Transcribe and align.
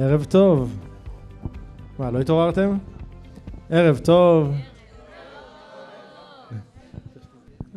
ערב 0.00 0.24
טוב. 0.24 0.78
מה, 1.98 2.10
לא 2.10 2.20
התעוררתם? 2.20 2.78
ערב 3.70 3.98
טוב. 3.98 4.54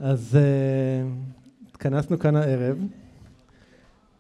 אז 0.02 0.38
אה, 0.38 1.67
התכנסנו 1.69 2.19
כאן 2.19 2.36
הערב, 2.36 2.78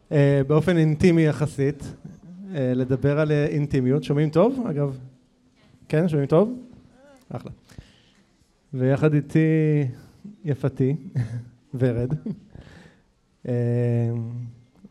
אה, 0.09 0.13
באופן 0.47 0.77
אינטימי 0.77 1.21
יחסית, 1.21 1.83
uh, 1.83 2.55
לדבר 2.55 3.19
על 3.19 3.31
אינטימיות. 3.31 4.03
שומעים 4.03 4.29
טוב, 4.29 4.65
אגב? 4.69 4.99
כן, 5.87 6.07
שומעים 6.09 6.27
טוב? 6.27 6.59
אחלה. 7.29 7.51
ויחד 8.73 9.13
איתי 9.13 9.39
יפתי, 10.45 10.95
ורד. 11.79 12.13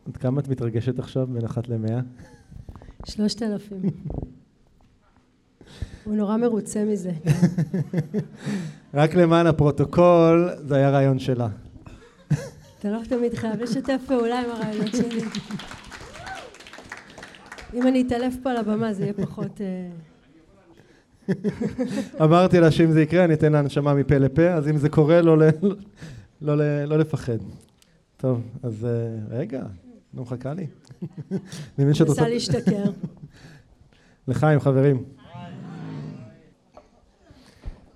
עד 0.07 0.17
כמה 0.19 0.39
את 0.39 0.47
מתרגשת 0.47 0.99
עכשיו 0.99 1.27
בין 1.27 1.45
אחת 1.45 1.69
למאה? 1.69 1.99
שלושת 3.05 3.41
אלפים. 3.41 3.81
הוא 6.03 6.15
נורא 6.15 6.37
מרוצה 6.37 6.83
מזה. 6.85 7.11
רק 8.93 9.15
למען 9.15 9.47
הפרוטוקול, 9.47 10.49
זה 10.57 10.75
היה 10.75 10.89
רעיון 10.89 11.19
שלה. 11.19 11.47
אתה 12.79 12.89
לא 12.89 12.99
תמיד 13.09 13.33
חייב 13.33 13.61
לשתף 13.61 14.01
פעולה 14.07 14.39
עם 14.39 14.49
הרעיונות 14.49 14.95
שלי. 14.95 15.21
אם 17.73 17.87
אני 17.87 18.01
אתעלף 18.01 18.35
פה 18.43 18.51
על 18.51 18.57
הבמה 18.57 18.93
זה 18.93 19.03
יהיה 19.03 19.13
פחות... 19.13 19.61
אה, 19.61 19.89
אמרתי 22.25 22.59
לה 22.59 22.71
שאם 22.71 22.91
זה 22.91 23.01
יקרה 23.01 23.23
אני 23.23 23.33
אתן 23.33 23.51
לה 23.51 23.59
הנשמה 23.59 23.93
מפה 23.93 24.17
לפה, 24.17 24.47
אז 24.47 24.67
אם 24.67 24.77
זה 24.77 24.89
קורה 24.89 25.21
לא, 25.21 25.37
לא, 26.41 26.85
לא 26.85 26.97
לפחד. 26.97 27.37
טוב, 28.17 28.41
אז 28.63 28.85
אה, 28.85 29.37
רגע, 29.37 29.63
לא 30.13 30.21
מחכה 30.21 30.53
לי. 30.53 30.67
אני 31.31 31.39
מבין 31.77 31.93
שאת 31.93 32.07
רוצה... 32.07 32.29
להשתכר. 32.29 32.83
לחיים, 34.27 34.59
חברים. 34.59 35.03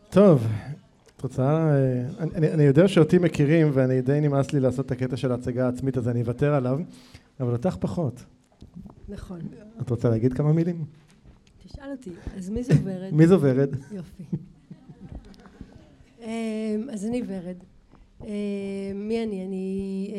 טוב, 0.10 0.48
את 1.18 1.22
רוצה... 1.22 1.44
אה, 1.44 2.08
אני, 2.20 2.52
אני 2.52 2.64
יודע 2.64 2.88
שאותי 2.88 3.18
מכירים 3.18 3.70
ואני 3.74 4.02
די 4.02 4.20
נמאס 4.22 4.54
לי 4.54 4.60
לעשות 4.60 4.86
את 4.86 4.92
הקטע 4.92 5.18
של 5.18 5.32
ההצגה 5.32 5.66
העצמית 5.66 5.98
אז 5.98 6.10
אני 6.10 6.22
אוותר 6.22 6.54
עליו, 6.54 6.80
אבל 7.40 7.52
אותך 7.52 7.76
פחות. 7.80 8.24
נכון. 9.10 9.40
את 9.82 9.90
רוצה 9.90 10.10
להגיד 10.10 10.34
כמה 10.34 10.54
מילים? 10.54 10.86
תשאל 11.68 11.92
אותי, 11.92 12.10
אז 12.38 12.50
מי 12.50 12.64
זו 12.64 12.74
ורד? 12.84 13.14
מי 13.14 13.28
זו 13.28 13.42
ורד? 13.42 13.70
יופי. 13.92 14.24
אמ, 16.22 16.90
אז 16.92 17.06
אני 17.06 17.22
ורד. 17.28 17.56
אמ, 18.22 18.28
מי 18.96 19.24
אני? 19.24 19.46
אני... 19.46 20.14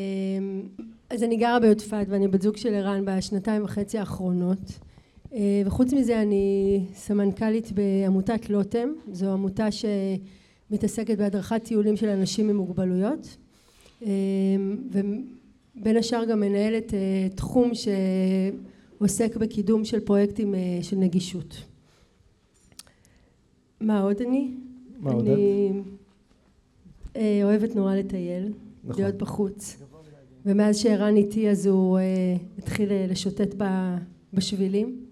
אז 1.09 1.23
אני 1.23 1.37
גרה 1.37 1.59
ביודפת 1.59 2.05
ואני 2.09 2.27
בת 2.27 2.41
זוג 2.41 2.57
של 2.57 2.73
ערן 2.73 3.05
בשנתיים 3.05 3.63
וחצי 3.63 3.97
האחרונות. 3.97 4.79
אה, 5.33 5.61
וחוץ 5.65 5.93
מזה 5.93 6.21
אני 6.21 6.79
סמנכ"לית 6.93 7.71
בעמותת 7.71 8.49
לוטם, 8.49 8.89
זו 9.11 9.33
עמותה 9.33 9.67
שמתעסקת 9.71 11.17
בהדרכת 11.17 11.63
טיולים 11.63 11.97
של 11.97 12.09
אנשים 12.09 12.49
עם 12.49 12.55
מוגבלויות 12.55 13.37
אה, 14.05 14.09
ובין 14.91 15.97
השאר 15.97 16.25
גם 16.25 16.39
מנהלת 16.39 16.93
אה, 16.93 17.27
תחום 17.35 17.71
שעוסק 17.73 19.35
בקידום 19.35 19.85
של 19.85 19.99
פרויקטים 19.99 20.55
של 20.81 20.95
נגישות. 20.95 21.55
מה 23.81 24.01
עוד 24.01 24.21
אני? 24.21 24.51
מה 24.99 25.11
עוד 25.11 25.27
אני 25.27 25.71
אוהבת 27.43 27.75
נורא 27.75 27.95
לטייל, 27.95 28.53
נכון. 28.83 29.01
להיות 29.01 29.15
בחוץ 29.15 29.77
ומאז 30.45 30.77
שערן 30.77 31.15
איתי 31.15 31.49
אז 31.49 31.65
הוא 31.65 31.99
התחיל 32.57 32.89
לשוטט 33.09 33.55
בשבילים 34.33 35.07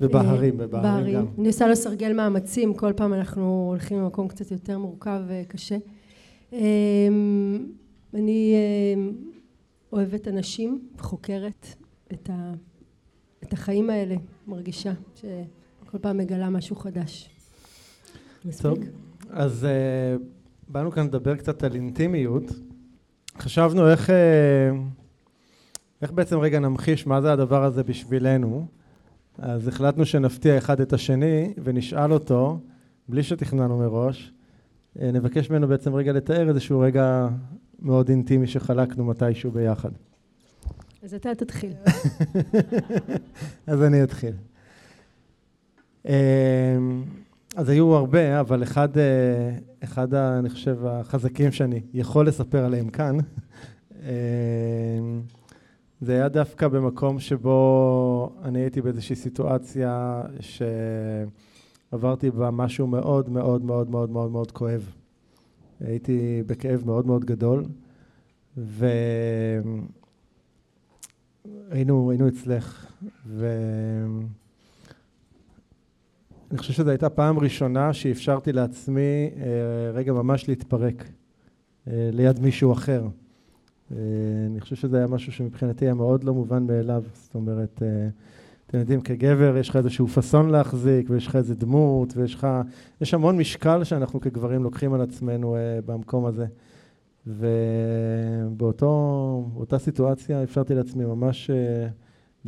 ובהרים, 0.00 0.54
ובהרים 0.58 1.14
גם. 1.14 1.26
אני 1.38 1.46
עושה 1.46 1.68
לו 1.68 1.76
סרגל 1.76 2.12
מאמצים, 2.12 2.74
כל 2.74 2.92
פעם 2.96 3.14
אנחנו 3.14 3.66
הולכים 3.68 3.98
למקום 3.98 4.28
קצת 4.28 4.50
יותר 4.50 4.78
מורכב 4.78 5.20
וקשה. 5.28 5.76
אמ, 6.52 7.66
אני 8.14 8.54
אמ, 8.96 9.12
אוהבת 9.92 10.28
אנשים, 10.28 10.88
חוקרת 10.98 11.66
את, 12.12 12.30
ה, 12.32 12.52
את 13.42 13.52
החיים 13.52 13.90
האלה, 13.90 14.16
מרגישה 14.46 14.92
שכל 15.14 15.98
פעם 15.98 16.16
מגלה 16.16 16.50
משהו 16.50 16.76
חדש. 16.76 17.30
טוב, 18.62 18.78
אז 19.30 19.66
uh, 19.66 20.22
באנו 20.68 20.90
כאן 20.90 21.06
לדבר 21.06 21.36
קצת 21.36 21.62
על 21.62 21.74
אינטימיות. 21.74 22.44
חשבנו 23.40 23.90
איך, 23.90 24.10
uh, 24.10 24.12
איך 26.02 26.12
בעצם 26.12 26.38
רגע 26.38 26.58
נמחיש 26.58 27.06
מה 27.06 27.20
זה 27.20 27.32
הדבר 27.32 27.64
הזה 27.64 27.82
בשבילנו. 27.82 28.66
אז 29.38 29.68
החלטנו 29.68 30.06
שנפתיע 30.06 30.58
אחד 30.58 30.80
את 30.80 30.92
השני 30.92 31.54
ונשאל 31.64 32.12
אותו, 32.12 32.60
בלי 33.08 33.22
שתכננו 33.22 33.78
מראש, 33.78 34.32
אה, 35.00 35.10
נבקש 35.12 35.50
ממנו 35.50 35.68
בעצם 35.68 35.94
רגע 35.94 36.12
לתאר 36.12 36.48
איזשהו 36.48 36.80
רגע 36.80 37.28
מאוד 37.78 38.08
אינטימי 38.08 38.46
שחלקנו 38.46 39.04
מתישהו 39.04 39.50
ביחד. 39.50 39.90
אז 41.02 41.14
אתה 41.14 41.34
תתחיל. 41.34 41.72
אז 43.66 43.82
אני 43.82 44.02
אתחיל. 44.02 44.34
אה, 47.56 47.60
אז 47.60 47.68
היו 47.68 47.94
הרבה, 47.94 48.40
אבל 48.40 48.62
אחד, 48.62 48.98
אה, 48.98 49.58
אחד, 49.84 50.14
אני 50.14 50.50
חושב, 50.50 50.86
החזקים 50.86 51.52
שאני 51.52 51.80
יכול 51.94 52.28
לספר 52.28 52.64
עליהם 52.64 52.90
כאן, 52.90 53.16
זה 56.00 56.12
היה 56.12 56.28
דווקא 56.28 56.68
במקום 56.68 57.20
שבו 57.20 58.32
אני 58.44 58.58
הייתי 58.58 58.82
באיזושהי 58.82 59.16
סיטואציה 59.16 60.22
שעברתי 61.90 62.30
בה 62.30 62.50
משהו 62.50 62.86
מאוד 62.86 63.28
מאוד 63.28 63.64
מאוד 63.64 63.90
מאוד 63.90 64.10
מאוד 64.10 64.30
מאוד 64.30 64.52
כואב. 64.52 64.92
הייתי 65.80 66.42
בכאב 66.46 66.82
מאוד 66.86 67.06
מאוד 67.06 67.24
גדול, 67.24 67.64
והיינו 68.56 69.90
היינו 72.10 72.28
אצלך, 72.28 72.86
ואני 76.48 76.58
חושב 76.58 76.72
שזו 76.72 76.90
הייתה 76.90 77.08
פעם 77.08 77.38
ראשונה 77.38 77.92
שאפשרתי 77.92 78.52
לעצמי 78.52 79.30
אה, 79.36 79.90
רגע 79.94 80.12
ממש 80.12 80.48
להתפרק 80.48 81.04
אה, 81.88 82.10
ליד 82.12 82.40
מישהו 82.40 82.72
אחר. 82.72 83.06
אה, 83.92 83.96
אני 84.46 84.60
חושב 84.60 84.76
שזה 84.76 84.96
היה 84.96 85.06
משהו 85.06 85.32
שמבחינתי 85.32 85.84
היה 85.84 85.94
מאוד 85.94 86.24
לא 86.24 86.34
מובן 86.34 86.66
מאליו, 86.66 87.02
זאת 87.14 87.34
אומרת, 87.34 87.82
אה, 87.82 88.08
אתם 88.66 88.78
יודעים, 88.78 89.00
כגבר 89.00 89.56
יש 89.56 89.68
לך 89.68 89.76
איזשהו 89.76 90.08
פאסון 90.08 90.50
להחזיק, 90.50 91.10
ויש 91.10 91.26
לך 91.26 91.36
איזה 91.36 91.54
דמות, 91.54 92.16
ויש 92.16 92.34
לך, 92.34 92.46
יש 93.00 93.14
המון 93.14 93.38
משקל 93.38 93.84
שאנחנו 93.84 94.20
כגברים 94.20 94.62
לוקחים 94.62 94.94
על 94.94 95.00
עצמנו 95.00 95.56
אה, 95.56 95.78
במקום 95.86 96.26
הזה. 96.26 96.46
ובאותה 98.56 98.88
סיטואציה 99.78 100.42
אפשרתי 100.42 100.74
לעצמי 100.74 101.04
ממש 101.04 101.50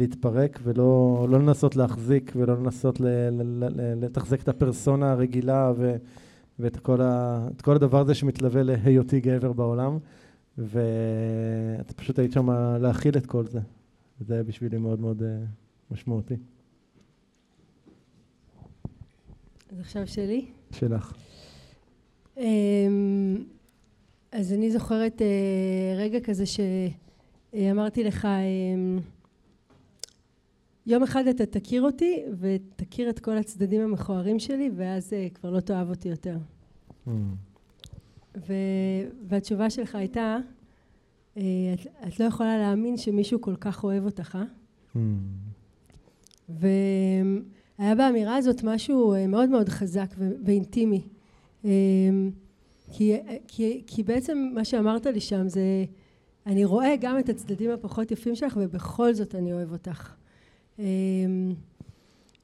להתפרק 0.00 0.60
ולא 0.62 1.26
לא 1.30 1.38
לנסות 1.38 1.76
להחזיק 1.76 2.32
ולא 2.36 2.56
לנסות 2.56 3.00
לתחזק 4.00 4.42
את 4.42 4.48
הפרסונה 4.48 5.12
הרגילה 5.12 5.72
ו, 5.76 5.96
ואת 6.58 6.76
כל, 6.76 7.00
ה, 7.00 7.46
כל 7.62 7.76
הדבר 7.76 8.00
הזה 8.00 8.14
שמתלווה 8.14 8.62
להיותי 8.62 9.20
גבר 9.20 9.52
בעולם. 9.52 9.98
ואת 10.58 11.92
פשוט 11.92 12.18
היית 12.18 12.32
שם 12.32 12.50
להכיל 12.80 13.16
את 13.16 13.26
כל 13.26 13.46
זה. 13.46 13.60
וזה 14.20 14.34
היה 14.34 14.42
בשבילי 14.42 14.78
מאוד 14.78 15.00
מאוד 15.00 15.22
אה, 15.22 15.38
משמעותי. 15.90 16.34
אז 19.72 19.80
עכשיו 19.80 20.06
שלי? 20.06 20.46
שלך. 20.72 21.12
אמ, 22.36 23.44
אז 24.32 24.52
אני 24.52 24.70
זוכרת 24.70 25.22
אה, 25.22 25.96
רגע 25.96 26.20
כזה 26.20 26.44
שאמרתי 26.46 28.04
לך, 28.04 28.24
אמ, 28.24 28.98
יום 30.86 31.02
אחד 31.02 31.26
אתה 31.26 31.46
תכיר 31.46 31.82
אותי 31.82 32.22
ותכיר 32.38 33.10
את 33.10 33.18
כל 33.20 33.36
הצדדים 33.36 33.80
המכוערים 33.80 34.38
שלי 34.38 34.70
ואז 34.76 35.12
אה, 35.12 35.28
כבר 35.34 35.50
לא 35.50 35.60
תאהב 35.60 35.90
אותי 35.90 36.08
יותר. 36.08 36.36
Mm. 37.06 37.10
ו... 38.36 38.52
והתשובה 39.28 39.70
שלך 39.70 39.94
הייתה, 39.94 40.38
אה, 41.36 41.42
את, 41.74 41.86
את 42.08 42.20
לא 42.20 42.24
יכולה 42.24 42.58
להאמין 42.58 42.96
שמישהו 42.96 43.40
כל 43.40 43.56
כך 43.56 43.84
אוהב 43.84 44.04
אותך, 44.04 44.38
אה? 44.40 44.44
Mm. 44.96 44.98
והיה 46.48 47.94
באמירה 47.94 48.36
הזאת 48.36 48.62
משהו 48.64 49.14
מאוד 49.28 49.48
מאוד 49.48 49.68
חזק 49.68 50.14
ואינטימי. 50.44 51.02
כי, 52.92 53.16
כי, 53.48 53.82
כי 53.86 54.02
בעצם 54.02 54.50
מה 54.54 54.64
שאמרת 54.64 55.06
לי 55.06 55.20
שם 55.20 55.48
זה, 55.48 55.84
אני 56.46 56.64
רואה 56.64 56.94
גם 57.00 57.18
את 57.18 57.28
הצדדים 57.28 57.70
הפחות 57.70 58.10
יפים 58.10 58.34
שלך 58.34 58.58
ובכל 58.60 59.14
זאת 59.14 59.34
אני 59.34 59.52
אוהב 59.52 59.72
אותך. 59.72 60.14
אמ, 60.80 61.54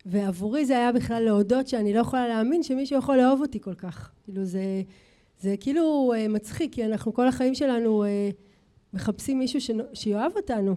ועבורי 0.07 0.67
זה 0.67 0.77
היה 0.77 0.93
בכלל 0.93 1.23
להודות 1.23 1.69
שאני 1.69 1.95
לא 1.95 2.01
יכולה 2.01 2.29
להאמין 2.29 2.63
שמישהו 2.63 2.99
יכול 2.99 3.17
לאהוב 3.17 3.41
אותי 3.41 3.61
כל 3.61 3.75
כך. 3.75 4.11
כאילו 4.25 4.45
זה, 4.45 4.83
זה 5.41 5.55
כאילו 5.61 6.13
אה, 6.17 6.29
מצחיק, 6.29 6.73
כי 6.73 6.85
אנחנו 6.85 7.15
כל 7.15 7.29
החיים 7.29 7.55
שלנו 7.55 8.05
אה, 8.05 8.31
מחפשים 8.93 9.39
מישהו 9.39 9.77
שיאהב 9.93 10.33
אותנו. 10.37 10.77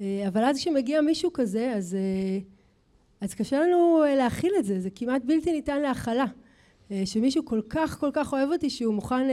אה, 0.00 0.24
אבל 0.28 0.44
אז 0.44 0.56
כשמגיע 0.58 1.00
מישהו 1.00 1.32
כזה, 1.32 1.72
אז, 1.72 1.96
אז 3.20 3.34
קשה 3.34 3.60
לנו 3.60 4.02
להכיל 4.16 4.52
את 4.58 4.64
זה, 4.64 4.80
זה 4.80 4.90
כמעט 4.90 5.22
בלתי 5.24 5.52
ניתן 5.52 5.82
להכלה. 5.82 6.24
שמישהו 7.04 7.44
כל 7.44 7.60
כך 7.68 8.00
כל 8.00 8.10
כך 8.12 8.32
אוהב 8.32 8.48
אותי 8.52 8.70
שהוא 8.70 8.94
מוכן 8.94 9.28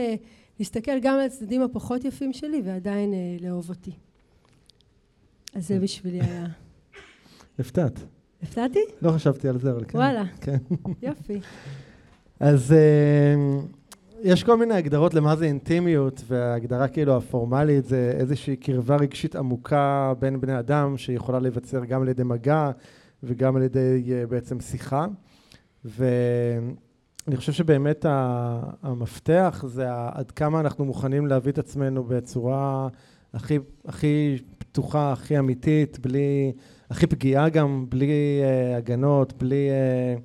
להסתכל 0.58 0.98
גם 0.98 1.14
על 1.14 1.20
הצדדים 1.20 1.62
הפחות 1.62 2.04
יפים 2.04 2.32
שלי 2.32 2.62
ועדיין 2.64 3.14
לאהוב 3.40 3.68
אותי. 3.68 3.92
אז 5.54 5.68
זה 5.68 5.80
בשבילי 5.80 6.20
היה. 6.20 6.63
הפתעת. 7.58 8.00
הפתעתי? 8.42 8.78
לא 9.02 9.10
חשבתי 9.10 9.48
על 9.48 9.58
זה, 9.58 9.70
אבל 9.70 9.84
כן. 9.88 9.98
וואלה. 9.98 10.24
כן. 10.40 10.56
יופי. 11.02 11.40
אז 12.40 12.74
uh, 12.74 13.62
יש 14.22 14.44
כל 14.44 14.56
מיני 14.56 14.74
הגדרות 14.74 15.14
למה 15.14 15.36
זה 15.36 15.44
אינטימיות, 15.44 16.22
וההגדרה 16.28 16.88
כאילו 16.88 17.16
הפורמלית 17.16 17.84
זה 17.84 18.12
איזושהי 18.18 18.56
קרבה 18.56 18.96
רגשית 18.96 19.36
עמוקה 19.36 20.12
בין 20.18 20.40
בני 20.40 20.58
אדם, 20.58 20.96
שיכולה 20.96 21.38
להיווצר 21.38 21.84
גם 21.84 22.02
על 22.02 22.08
ידי 22.08 22.22
מגע 22.22 22.70
וגם 23.22 23.56
על 23.56 23.62
ידי 23.62 24.04
uh, 24.06 24.30
בעצם 24.30 24.60
שיחה. 24.60 25.06
ואני 25.84 27.36
חושב 27.36 27.52
שבאמת 27.52 28.06
המפתח 28.82 29.64
זה 29.68 29.86
עד 29.90 30.30
כמה 30.30 30.60
אנחנו 30.60 30.84
מוכנים 30.84 31.26
להביא 31.26 31.52
את 31.52 31.58
עצמנו 31.58 32.04
בצורה 32.04 32.88
הכי, 33.34 33.58
הכי 33.86 34.38
פתוחה, 34.58 35.12
הכי 35.12 35.38
אמיתית, 35.38 35.98
בלי... 35.98 36.52
הכי 36.90 37.06
פגיעה 37.06 37.48
גם, 37.48 37.86
בלי 37.88 38.40
uh, 38.42 38.76
הגנות, 38.76 39.32
בלי, 39.32 39.68
uh, 39.70 40.20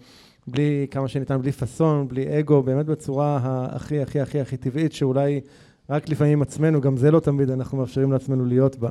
בלי 0.48 0.88
כמה 0.92 1.08
שניתן, 1.08 1.42
בלי 1.42 1.52
פאסון, 1.52 2.08
בלי 2.08 2.40
אגו, 2.40 2.64
באמת 2.64 2.86
בצורה 2.86 3.40
הכי 3.72 4.02
הכי 4.02 4.20
הכי 4.20 4.40
הכי 4.40 4.58
טבעית, 4.58 4.94
שאולי 4.94 5.42
רק 5.90 6.10
לפעמים 6.10 6.42
עצמנו, 6.42 6.82
גם 6.82 6.98
זה 6.98 7.12
לא 7.12 7.20
תמיד 7.20 7.50
אנחנו 7.50 7.78
מאפשרים 7.78 8.12
לעצמנו 8.12 8.46
להיות 8.46 8.76
בה. 8.76 8.90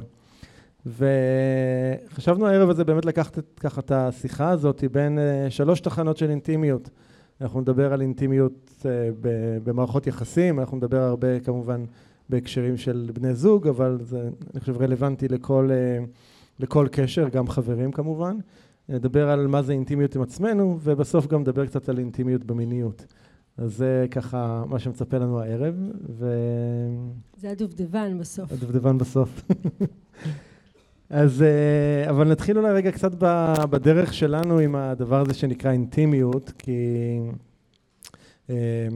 וחשבנו 0.86 2.46
הערב 2.46 2.70
הזה 2.70 2.84
באמת 2.84 3.04
לקחת 3.04 3.38
ככה 3.60 3.80
את 3.80 3.92
השיחה 3.92 4.50
הזאת 4.50 4.84
בין 4.92 5.18
uh, 5.18 5.50
שלוש 5.50 5.80
תחנות 5.80 6.16
של 6.16 6.30
אינטימיות. 6.30 6.90
אנחנו 7.40 7.60
נדבר 7.60 7.92
על 7.92 8.00
אינטימיות 8.00 8.72
uh, 8.80 8.84
במערכות 9.64 10.06
יחסים, 10.06 10.60
אנחנו 10.60 10.76
נדבר 10.76 11.00
הרבה 11.00 11.40
כמובן 11.40 11.84
בהקשרים 12.28 12.76
של 12.76 13.10
בני 13.14 13.34
זוג, 13.34 13.68
אבל 13.68 13.98
זה 14.02 14.28
אני 14.52 14.60
חושב 14.60 14.82
רלוונטי 14.82 15.28
לכל... 15.28 15.70
לכל 16.60 16.86
קשר, 16.92 17.28
גם 17.28 17.48
חברים 17.48 17.92
כמובן. 17.92 18.36
נדבר 18.88 19.30
על 19.30 19.46
מה 19.46 19.62
זה 19.62 19.72
אינטימיות 19.72 20.16
עם 20.16 20.22
עצמנו, 20.22 20.78
ובסוף 20.82 21.26
גם 21.26 21.40
נדבר 21.40 21.66
קצת 21.66 21.88
על 21.88 21.98
אינטימיות 21.98 22.44
במיניות. 22.44 23.06
אז 23.56 23.76
זה 23.76 24.06
ככה 24.10 24.64
מה 24.66 24.78
שמצפה 24.78 25.18
לנו 25.18 25.40
הערב, 25.40 25.74
ו... 26.18 26.34
זה 27.36 27.50
הדובדבן 27.50 28.18
בסוף. 28.18 28.52
הדובדבן 28.52 28.98
בסוף. 28.98 29.42
אז, 31.10 31.42
אה, 31.42 32.10
אבל 32.10 32.28
נתחיל 32.28 32.58
אולי 32.58 32.72
רגע 32.72 32.92
קצת 32.92 33.12
בדרך 33.70 34.14
שלנו 34.14 34.58
עם 34.58 34.74
הדבר 34.76 35.20
הזה 35.20 35.34
שנקרא 35.34 35.70
אינטימיות, 35.70 36.52
כי 36.58 36.82
אה, 38.50 38.88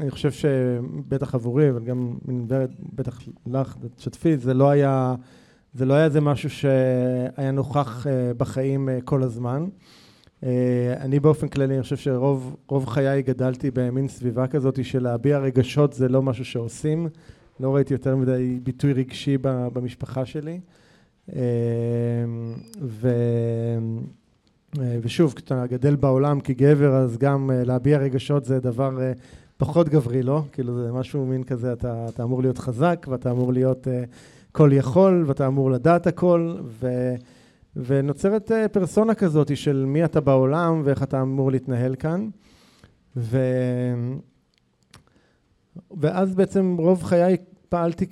אני 0.00 0.10
חושב 0.10 0.30
שבטח 0.30 1.34
עבורי, 1.34 1.70
אבל 1.70 1.84
גם 1.84 2.18
בטח 2.94 3.20
לך, 3.46 3.76
תשתפי, 3.96 4.36
זה 4.36 4.54
לא 4.54 4.70
היה... 4.70 5.14
זה 5.74 5.84
לא 5.84 5.94
היה 5.94 6.04
איזה 6.04 6.20
משהו 6.20 6.50
שהיה 6.50 7.50
נוכח 7.52 8.06
אה, 8.06 8.34
בחיים 8.36 8.88
אה, 8.88 8.98
כל 9.04 9.22
הזמן. 9.22 9.66
אה, 10.44 10.94
אני 11.00 11.20
באופן 11.20 11.48
כללי, 11.48 11.74
אני 11.74 11.82
חושב 11.82 11.96
שרוב 11.96 12.86
חיי 12.86 13.22
גדלתי 13.22 13.70
במין 13.70 14.08
סביבה 14.08 14.46
כזאת 14.46 14.84
של 14.84 15.02
להביע 15.02 15.38
רגשות 15.38 15.92
זה 15.92 16.08
לא 16.08 16.22
משהו 16.22 16.44
שעושים. 16.44 17.08
לא 17.60 17.74
ראיתי 17.74 17.94
יותר 17.94 18.16
מדי 18.16 18.58
ביטוי 18.62 18.92
רגשי 18.92 19.38
במשפחה 19.42 20.24
שלי. 20.26 20.60
ו... 22.82 23.08
ושוב, 25.02 25.32
כשאתה 25.32 25.66
גדל 25.66 25.96
בעולם 25.96 26.40
כגבר, 26.40 26.94
אז 26.94 27.18
גם 27.18 27.50
להביע 27.54 27.98
רגשות 27.98 28.44
זה 28.44 28.60
דבר 28.60 28.98
פחות 29.56 29.88
גברי, 29.88 30.22
לא? 30.22 30.42
כאילו 30.52 30.82
זה 30.82 30.92
משהו 30.92 31.26
מין 31.26 31.44
כזה, 31.44 31.72
אתה, 31.72 32.06
אתה 32.08 32.22
אמור 32.22 32.42
להיות 32.42 32.58
חזק 32.58 33.06
ואתה 33.10 33.30
אמור 33.30 33.52
להיות 33.52 33.86
כל 34.52 34.70
יכול 34.72 35.24
ואתה 35.26 35.46
אמור 35.46 35.70
לדעת 35.70 36.06
הכל, 36.06 36.54
ו, 36.64 37.14
ונוצרת 37.76 38.52
אה, 38.52 38.68
פרסונה 38.68 39.14
כזאת 39.14 39.56
של 39.56 39.84
מי 39.86 40.04
אתה 40.04 40.20
בעולם 40.20 40.82
ואיך 40.84 41.02
אתה 41.02 41.22
אמור 41.22 41.50
להתנהל 41.50 41.94
כאן. 41.94 42.28
ו, 43.16 43.38
ואז 46.00 46.34
בעצם 46.34 46.76
רוב 46.78 47.02
חיי 47.02 47.36
פעלתי 47.68 48.06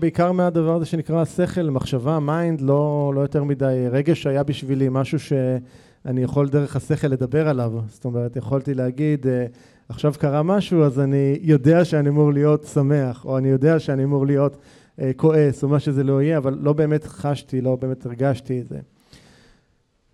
בעיקר 0.00 0.32
מהדבר 0.32 0.74
הזה 0.74 0.84
שנקרא 0.84 1.24
שכל, 1.24 1.70
מחשבה, 1.70 2.18
mind, 2.18 2.60
לא, 2.60 3.12
לא 3.14 3.20
יותר 3.20 3.44
מדי 3.44 3.86
רגש 3.90 4.26
היה 4.26 4.42
בשבילי 4.42 4.88
משהו 4.90 5.18
שאני 5.18 6.22
יכול 6.22 6.48
דרך 6.48 6.76
השכל 6.76 7.08
לדבר 7.08 7.48
עליו. 7.48 7.72
זאת 7.88 8.04
אומרת, 8.04 8.36
יכולתי 8.36 8.74
להגיד, 8.74 9.26
אה, 9.26 9.46
עכשיו 9.88 10.14
קרה 10.18 10.42
משהו, 10.42 10.84
אז 10.84 11.00
אני 11.00 11.38
יודע 11.42 11.84
שאני 11.84 12.08
אמור 12.08 12.32
להיות 12.32 12.64
שמח, 12.64 13.24
או 13.24 13.38
אני 13.38 13.48
יודע 13.48 13.78
שאני 13.78 14.04
אמור 14.04 14.26
להיות 14.26 14.56
כועס 15.16 15.62
או 15.62 15.68
מה 15.68 15.80
שזה 15.80 16.04
לא 16.04 16.22
יהיה, 16.22 16.38
אבל 16.38 16.58
לא 16.60 16.72
באמת 16.72 17.04
חשתי, 17.04 17.60
לא 17.60 17.76
באמת 17.76 18.06
הרגשתי 18.06 18.60
את 18.60 18.68
זה. 18.68 18.78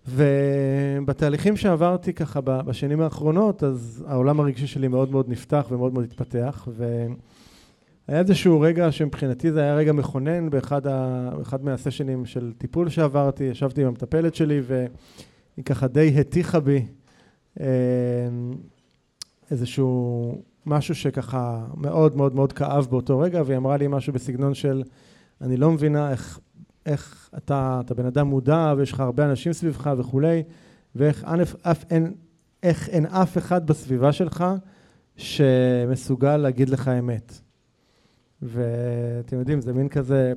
ובתהליכים 0.07 1.57
שעברתי 1.57 2.13
ככה 2.13 2.41
בשנים 2.41 3.01
האחרונות, 3.01 3.63
אז 3.63 4.05
העולם 4.07 4.39
הרגשי 4.39 4.67
שלי 4.67 4.87
מאוד 4.87 5.11
מאוד 5.11 5.29
נפתח 5.29 5.67
ומאוד 5.71 5.93
מאוד 5.93 6.03
התפתח, 6.05 6.67
והיה 6.71 8.19
איזשהו 8.19 8.61
רגע 8.61 8.91
שמבחינתי 8.91 9.51
זה 9.51 9.61
היה 9.61 9.75
רגע 9.75 9.93
מכונן 9.93 10.49
באחד 10.49 10.87
ה... 10.87 11.29
מהסשנים 11.61 12.25
של 12.25 12.53
טיפול 12.57 12.89
שעברתי, 12.89 13.43
ישבתי 13.43 13.81
עם 13.81 13.87
המטפלת 13.87 14.35
שלי 14.35 14.61
והיא 14.67 15.65
ככה 15.65 15.87
די 15.87 16.13
הטיחה 16.19 16.59
בי 16.59 16.85
אה, 17.59 17.65
איזשהו 19.51 20.41
משהו 20.65 20.95
שככה 20.95 21.65
מאוד 21.77 22.17
מאוד 22.17 22.35
מאוד 22.35 22.53
כאב 22.53 22.87
באותו 22.89 23.19
רגע, 23.19 23.41
והיא 23.45 23.57
אמרה 23.57 23.77
לי 23.77 23.87
משהו 23.87 24.13
בסגנון 24.13 24.53
של, 24.53 24.83
אני 25.41 25.57
לא 25.57 25.71
מבינה 25.71 26.11
איך, 26.11 26.39
איך 26.85 27.29
אתה, 27.37 27.81
אתה 27.85 27.93
בן 27.93 28.05
אדם 28.05 28.27
מודע 28.27 28.73
ויש 28.77 28.91
לך 28.91 28.99
הרבה 28.99 29.25
אנשים 29.25 29.53
סביבך 29.53 29.91
וכולי, 29.97 30.43
ואיך 30.95 31.23
אף, 31.23 31.55
אף, 31.61 31.85
אין, 31.89 32.13
איך 32.63 32.89
אין 32.89 33.05
אף 33.05 33.37
אחד 33.37 33.67
בסביבה 33.67 34.11
שלך 34.11 34.45
שמסוגל 35.17 36.37
להגיד 36.37 36.69
לך 36.69 36.87
אמת. 36.87 37.33
ואתם 38.41 39.39
יודעים, 39.39 39.61
זה 39.61 39.73
מין 39.73 39.89
כזה, 39.89 40.33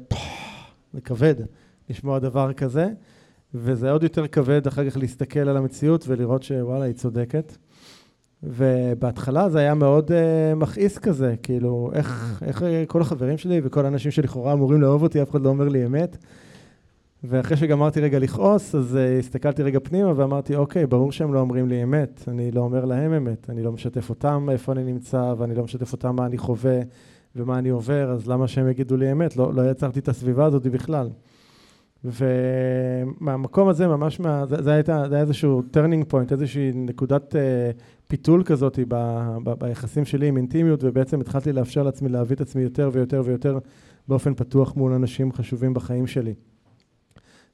זה 0.93 1.01
כבד 1.01 1.35
לשמוע 1.91 2.19
דבר 2.19 2.53
כזה, 2.53 2.89
וזה 3.55 3.91
עוד 3.91 4.03
יותר 4.03 4.27
כבד 4.27 4.67
אחר 4.67 4.91
כך 4.91 4.97
להסתכל 4.97 5.41
על 5.41 5.57
המציאות 5.57 6.05
ולראות 6.09 6.43
שוואלה, 6.43 6.85
היא 6.85 6.95
צודקת. 6.95 7.57
ובהתחלה 8.47 9.49
זה 9.49 9.59
היה 9.59 9.75
מאוד 9.75 10.11
uh, 10.11 10.55
מכעיס 10.57 10.99
כזה, 10.99 11.35
כאילו, 11.43 11.91
איך, 11.95 12.43
איך 12.47 12.65
כל 12.87 13.01
החברים 13.01 13.39
שלי 13.39 13.61
וכל 13.65 13.85
האנשים 13.85 14.11
שלכאורה 14.11 14.53
אמורים 14.53 14.81
לאהוב 14.81 15.03
אותי, 15.03 15.23
אף 15.23 15.31
אחד 15.31 15.43
לא 15.43 15.49
אומר 15.49 15.69
לי 15.69 15.87
אמת. 15.87 16.17
ואחרי 17.25 17.57
שגמרתי 17.57 18.01
רגע 18.01 18.19
לכעוס, 18.19 18.75
אז 18.75 18.95
uh, 18.97 19.19
הסתכלתי 19.19 19.63
רגע 19.63 19.79
פנימה 19.83 20.13
ואמרתי, 20.17 20.57
אוקיי, 20.57 20.87
ברור 20.87 21.13
שהם 21.13 21.35
לא 21.35 21.41
אומרים 21.41 21.69
לי 21.69 21.83
אמת, 21.83 22.25
אני 22.29 22.51
לא 22.51 22.61
אומר 22.61 22.85
להם 22.85 23.13
אמת, 23.13 23.51
אני 23.51 23.63
לא 23.63 23.73
משתף 23.73 24.11
אותם 24.11 24.49
איפה 24.53 24.73
אני 24.73 24.85
נמצא, 24.85 25.35
ואני 25.39 25.55
לא 25.55 25.65
משתף 25.65 25.93
אותם 25.93 26.17
מה 26.17 26.27
אני 26.27 26.39
חווה 26.39 26.81
ומה 27.37 27.59
אני 27.59 27.69
עובר, 27.69 28.11
אז 28.11 28.29
למה 28.29 28.49
שהם 28.49 28.69
יגידו 28.69 28.97
לי 28.97 29.13
אמת? 29.13 29.37
לא, 29.37 29.55
לא 29.55 29.71
יצרתי 29.71 29.99
את 29.99 30.09
הסביבה 30.09 30.45
הזאת 30.45 30.67
בכלל. 30.67 31.09
ומהמקום 32.05 33.69
הזה, 33.69 33.89
ממש 33.89 34.21
מה... 34.21 34.47
זה, 34.47 34.63
זה, 34.63 34.73
הייתה, 34.73 35.05
זה 35.09 35.15
היה 35.15 35.23
איזשהו 35.23 35.63
turning 35.73 36.13
point, 36.13 36.33
איזושהי 36.33 36.73
נקודת 36.75 37.35
uh, 37.35 37.39
פיתול 38.09 38.43
כזאת 38.45 38.79
ב, 38.89 38.95
ב, 39.45 39.65
ביחסים 39.65 40.05
שלי 40.05 40.29
עם 40.29 40.37
אינטימיות, 40.37 40.85
ובעצם 40.85 41.21
התחלתי 41.21 41.53
לאפשר 41.53 41.83
לעצמי 41.83 42.09
להביא 42.09 42.37
את 42.37 42.41
עצמי 42.41 42.63
יותר 42.63 42.91
ויותר 42.93 43.23
ויותר 43.25 43.59
באופן 44.09 44.35
פתוח 44.35 44.77
מול 44.77 44.93
אנשים 44.93 45.33
חשובים 45.33 45.75
בחיים 45.75 46.07
שלי. 46.07 46.35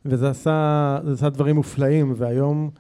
וזה 0.05 0.31
עשה, 0.31 0.99
עשה 1.13 1.29
דברים 1.29 1.57
מופלאים, 1.57 2.13
והיום 2.17 2.71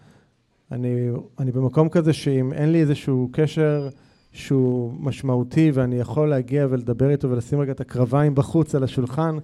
אני, 0.72 1.10
אני 1.38 1.52
במקום 1.52 1.88
כזה 1.88 2.12
שאם 2.12 2.52
אין 2.52 2.72
לי 2.72 2.80
איזשהו 2.80 3.28
קשר 3.32 3.88
שהוא 4.32 4.92
משמעותי 5.00 5.70
ואני 5.74 5.96
יכול 5.96 6.28
להגיע 6.28 6.66
ולדבר 6.70 7.10
איתו 7.10 7.30
ולשים 7.30 7.60
רגע 7.60 7.72
את 7.72 7.80
הקרביים 7.80 8.34
בחוץ 8.34 8.74
על 8.74 8.84
השולחן, 8.84 9.36
אה, 9.36 9.40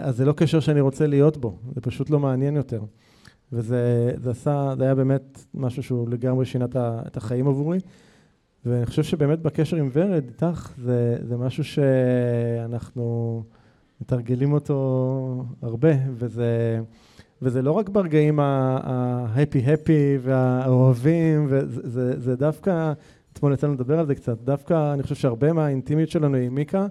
אז 0.00 0.16
זה 0.16 0.24
לא 0.24 0.32
קשר 0.32 0.60
שאני 0.60 0.80
רוצה 0.80 1.06
להיות 1.06 1.36
בו, 1.36 1.58
זה 1.74 1.80
פשוט 1.80 2.10
לא 2.10 2.18
מעניין 2.18 2.56
יותר. 2.56 2.82
וזה 3.52 4.12
זה 4.16 4.30
עשה, 4.30 4.74
זה 4.78 4.84
היה 4.84 4.94
באמת 4.94 5.44
משהו 5.54 5.82
שהוא 5.82 6.08
לגמרי 6.08 6.44
שינה 6.44 6.66
את 7.06 7.16
החיים 7.16 7.48
עבורי. 7.48 7.78
ואני 8.66 8.86
חושב 8.86 9.02
שבאמת 9.02 9.42
בקשר 9.42 9.76
עם 9.76 9.90
ורד, 9.92 10.24
איתך, 10.28 10.72
זה, 10.78 11.16
זה 11.22 11.36
משהו 11.36 11.64
שאנחנו 11.64 13.42
מתרגלים 14.00 14.52
אותו 14.52 15.44
הרבה, 15.62 15.88
וזה, 16.14 16.80
וזה 17.42 17.62
לא 17.62 17.72
רק 17.72 17.88
ברגעים 17.88 18.40
ההפי-הפי 18.40 20.18
והאוהבים, 20.22 21.46
וזה 21.48 21.80
זה, 21.84 22.20
זה 22.20 22.36
דווקא, 22.36 22.92
אתמול 23.32 23.52
יצא 23.52 23.66
לנו 23.66 23.74
לדבר 23.74 23.98
על 23.98 24.06
זה 24.06 24.14
קצת, 24.14 24.38
דווקא 24.44 24.94
אני 24.94 25.02
חושב 25.02 25.14
שהרבה 25.14 25.52
מהאינטימיות 25.52 26.10
שלנו 26.10 26.36
עם 26.36 26.54
מיקה, 26.54 26.86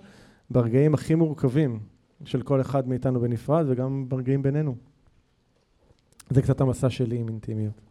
ברגעים 0.50 0.94
הכי 0.94 1.16
מורכבים 1.16 1.80
של 2.26 2.42
כל 2.42 2.62
אחד 2.62 2.88
מאיתנו 2.88 3.20
בנפרד, 3.20 3.66
וגם 3.70 4.06
ברגעים 4.10 4.44
בינינו. 4.44 4.76
זה 6.30 6.42
קצת 6.42 6.62
המסע 6.62 6.90
שלי 6.90 7.18
עם 7.18 7.30
אינטימיות. 7.30 7.82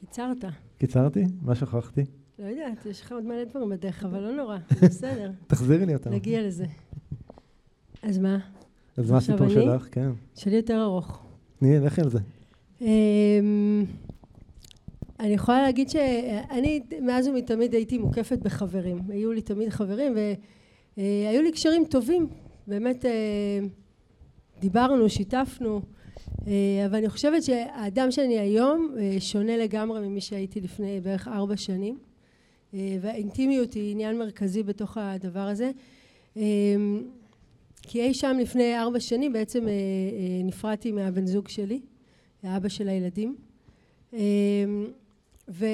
קיצרת. 0.00 0.44
קיצרתי? 0.78 1.24
מה 1.42 1.54
שכחתי? 1.54 2.04
לא 2.38 2.46
יודעת, 2.46 2.86
יש 2.86 3.00
לך 3.02 3.12
עוד 3.12 3.24
מלא 3.24 3.44
דברים 3.44 3.68
בדרך, 3.68 4.04
אבל 4.04 4.20
לא 4.20 4.32
נורא, 4.36 4.56
בסדר. 4.82 5.30
תחזירי 5.46 5.86
לי 5.86 5.94
אותם. 5.94 6.10
נגיע 6.10 6.42
לזה. 6.46 6.66
אז 8.02 8.18
מה? 8.18 8.38
אז 8.96 9.10
מה 9.10 9.16
הסיפור 9.16 9.48
שלך? 9.48 9.88
כן. 9.90 10.10
שלי 10.34 10.56
יותר 10.56 10.82
ארוך. 10.82 11.22
תני, 11.58 11.78
לכי 11.78 12.00
על 12.00 12.08
זה. 12.08 12.18
אמ, 12.80 13.84
אני 15.20 15.32
יכולה 15.32 15.62
להגיד 15.62 15.88
שאני 15.88 16.80
מאז 17.02 17.28
ומתמיד 17.28 17.74
הייתי 17.74 17.98
מוקפת 17.98 18.38
בחברים. 18.38 18.98
היו 19.08 19.32
לי 19.32 19.42
תמיד 19.42 19.68
חברים 19.68 20.14
והיו 20.96 21.42
לי 21.42 21.52
קשרים 21.52 21.84
טובים. 21.90 22.26
באמת 22.66 23.04
אה, 23.04 23.60
דיברנו, 24.60 25.08
שיתפנו. 25.08 25.80
אה, 26.46 26.52
אבל 26.86 26.96
אני 26.96 27.08
חושבת 27.08 27.42
שהאדם 27.42 28.10
שאני 28.10 28.38
היום 28.38 28.94
אה, 28.98 29.16
שונה 29.20 29.56
לגמרי 29.56 30.08
ממי 30.08 30.20
שהייתי 30.20 30.60
לפני 30.60 31.00
בערך 31.00 31.28
ארבע 31.28 31.56
שנים. 31.56 31.98
והאינטימיות 33.00 33.74
היא 33.74 33.92
עניין 33.92 34.18
מרכזי 34.18 34.62
בתוך 34.62 34.96
הדבר 35.00 35.40
הזה. 35.40 35.70
כי 37.82 38.00
אי 38.00 38.14
שם 38.14 38.36
לפני 38.40 38.78
ארבע 38.78 39.00
שנים 39.00 39.32
בעצם 39.32 39.66
נפרדתי 40.44 40.92
מהבן 40.92 41.26
זוג 41.26 41.48
שלי, 41.48 41.80
האבא 42.42 42.68
של 42.68 42.88
הילדים. 42.88 43.36
ו... 45.48 45.66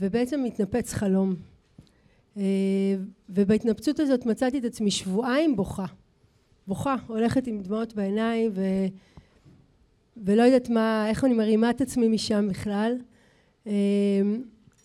ובעצם 0.00 0.44
מתנפץ 0.44 0.92
חלום. 0.92 1.34
ובהתנפצות 3.28 4.00
הזאת 4.00 4.26
מצאתי 4.26 4.58
את 4.58 4.64
עצמי 4.64 4.90
שבועיים 4.90 5.56
בוכה. 5.56 5.86
בוכה, 6.66 6.96
הולכת 7.06 7.46
עם 7.46 7.62
דמעות 7.62 7.94
בעיניים 7.94 8.50
ו... 8.54 8.62
ולא 10.16 10.42
יודעת 10.42 10.70
מה, 10.70 11.08
איך 11.08 11.24
אני 11.24 11.34
מרימה 11.34 11.70
את 11.70 11.80
עצמי 11.80 12.08
משם 12.08 12.48
בכלל. 12.48 12.96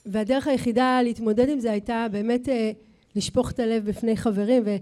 והדרך 0.05 0.47
היחידה 0.47 1.01
להתמודד 1.03 1.49
עם 1.49 1.59
זה 1.59 1.71
הייתה 1.71 2.07
באמת 2.11 2.49
לשפוך 3.15 3.51
את 3.51 3.59
הלב 3.59 3.85
בפני 3.85 4.17
חברים 4.17 4.63
ו... 4.65 4.75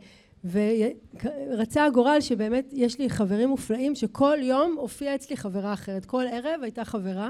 ורצה 0.52 1.86
הגורל 1.86 2.18
שבאמת 2.22 2.70
יש 2.74 3.00
לי 3.00 3.10
חברים 3.10 3.50
מופלאים 3.50 3.96
שכל 3.96 4.38
יום 4.42 4.76
הופיעה 4.80 5.16
אצלי 5.16 5.38
חברה 5.38 5.74
אחרת. 5.74 6.06
כל 6.06 6.24
ערב 6.32 6.60
הייתה 6.64 6.86
חברה. 6.86 7.30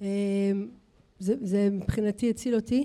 זה, 0.00 0.04
זה 1.18 1.68
מבחינתי 1.72 2.30
הציל 2.30 2.54
אותי. 2.54 2.84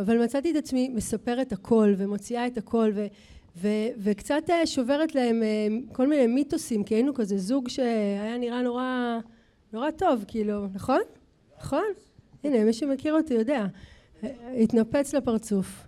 אבל 0.00 0.24
מצאתי 0.24 0.50
את 0.50 0.56
עצמי 0.56 0.88
מספרת 0.88 1.52
הכל 1.52 1.94
ומוציאה 1.98 2.46
את 2.46 2.58
הכל 2.58 2.90
ו, 2.94 3.06
ו, 3.56 3.68
וקצת 3.98 4.42
שוברת 4.64 5.14
להם 5.14 5.42
כל 5.92 6.08
מיני 6.08 6.26
מיתוסים 6.26 6.84
כי 6.84 6.94
היינו 6.94 7.14
כזה 7.14 7.38
זוג 7.38 7.68
שהיה 7.68 8.38
נראה 8.38 8.62
נורא 8.62 9.18
נורא 9.72 9.90
טוב 9.90 10.24
כאילו 10.28 10.66
נכון? 10.74 11.00
נכון? 11.58 11.84
הנה 12.44 12.64
מי 12.64 12.72
שמכיר 12.72 13.14
אותי 13.14 13.34
יודע 13.34 13.66
התנפץ 14.56 15.14
לפרצוף 15.14 15.86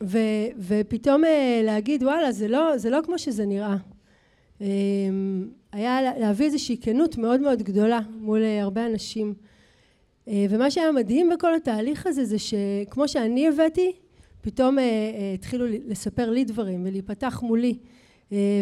ו, 0.00 0.18
ופתאום 0.58 1.22
להגיד 1.62 2.02
וואלה 2.02 2.32
זה 2.32 2.48
לא, 2.48 2.78
זה 2.78 2.90
לא 2.90 2.98
כמו 3.04 3.18
שזה 3.18 3.44
נראה 3.46 3.76
היה 5.72 6.18
להביא 6.18 6.46
איזושהי 6.46 6.76
כנות 6.80 7.18
מאוד 7.18 7.40
מאוד 7.40 7.62
גדולה 7.62 8.00
מול 8.20 8.42
הרבה 8.44 8.86
אנשים 8.86 9.34
אה, 9.38 9.51
ומה 10.26 10.70
שהיה 10.70 10.92
מדהים 10.92 11.30
בכל 11.30 11.54
התהליך 11.54 12.06
הזה 12.06 12.24
זה 12.24 12.36
שכמו 12.38 13.08
שאני 13.08 13.48
הבאתי 13.48 13.92
פתאום 14.40 14.78
אה, 14.78 14.84
אה, 14.84 15.32
התחילו 15.34 15.66
לספר 15.86 16.30
לי 16.30 16.44
דברים 16.44 16.84
ולהיפתח 16.86 17.40
מולי. 17.42 17.78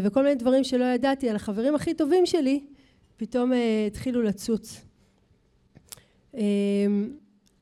וכל 0.03 0.23
מיני 0.23 0.35
דברים 0.35 0.65
שלא 0.65 0.85
ידעתי 0.85 1.31
על 1.31 1.37
החברים 1.37 1.75
הכי 1.75 1.95
טובים 1.95 2.27
שלי 2.27 2.61
פתאום 3.17 3.53
התחילו 3.87 4.23
לצוץ. 4.23 4.81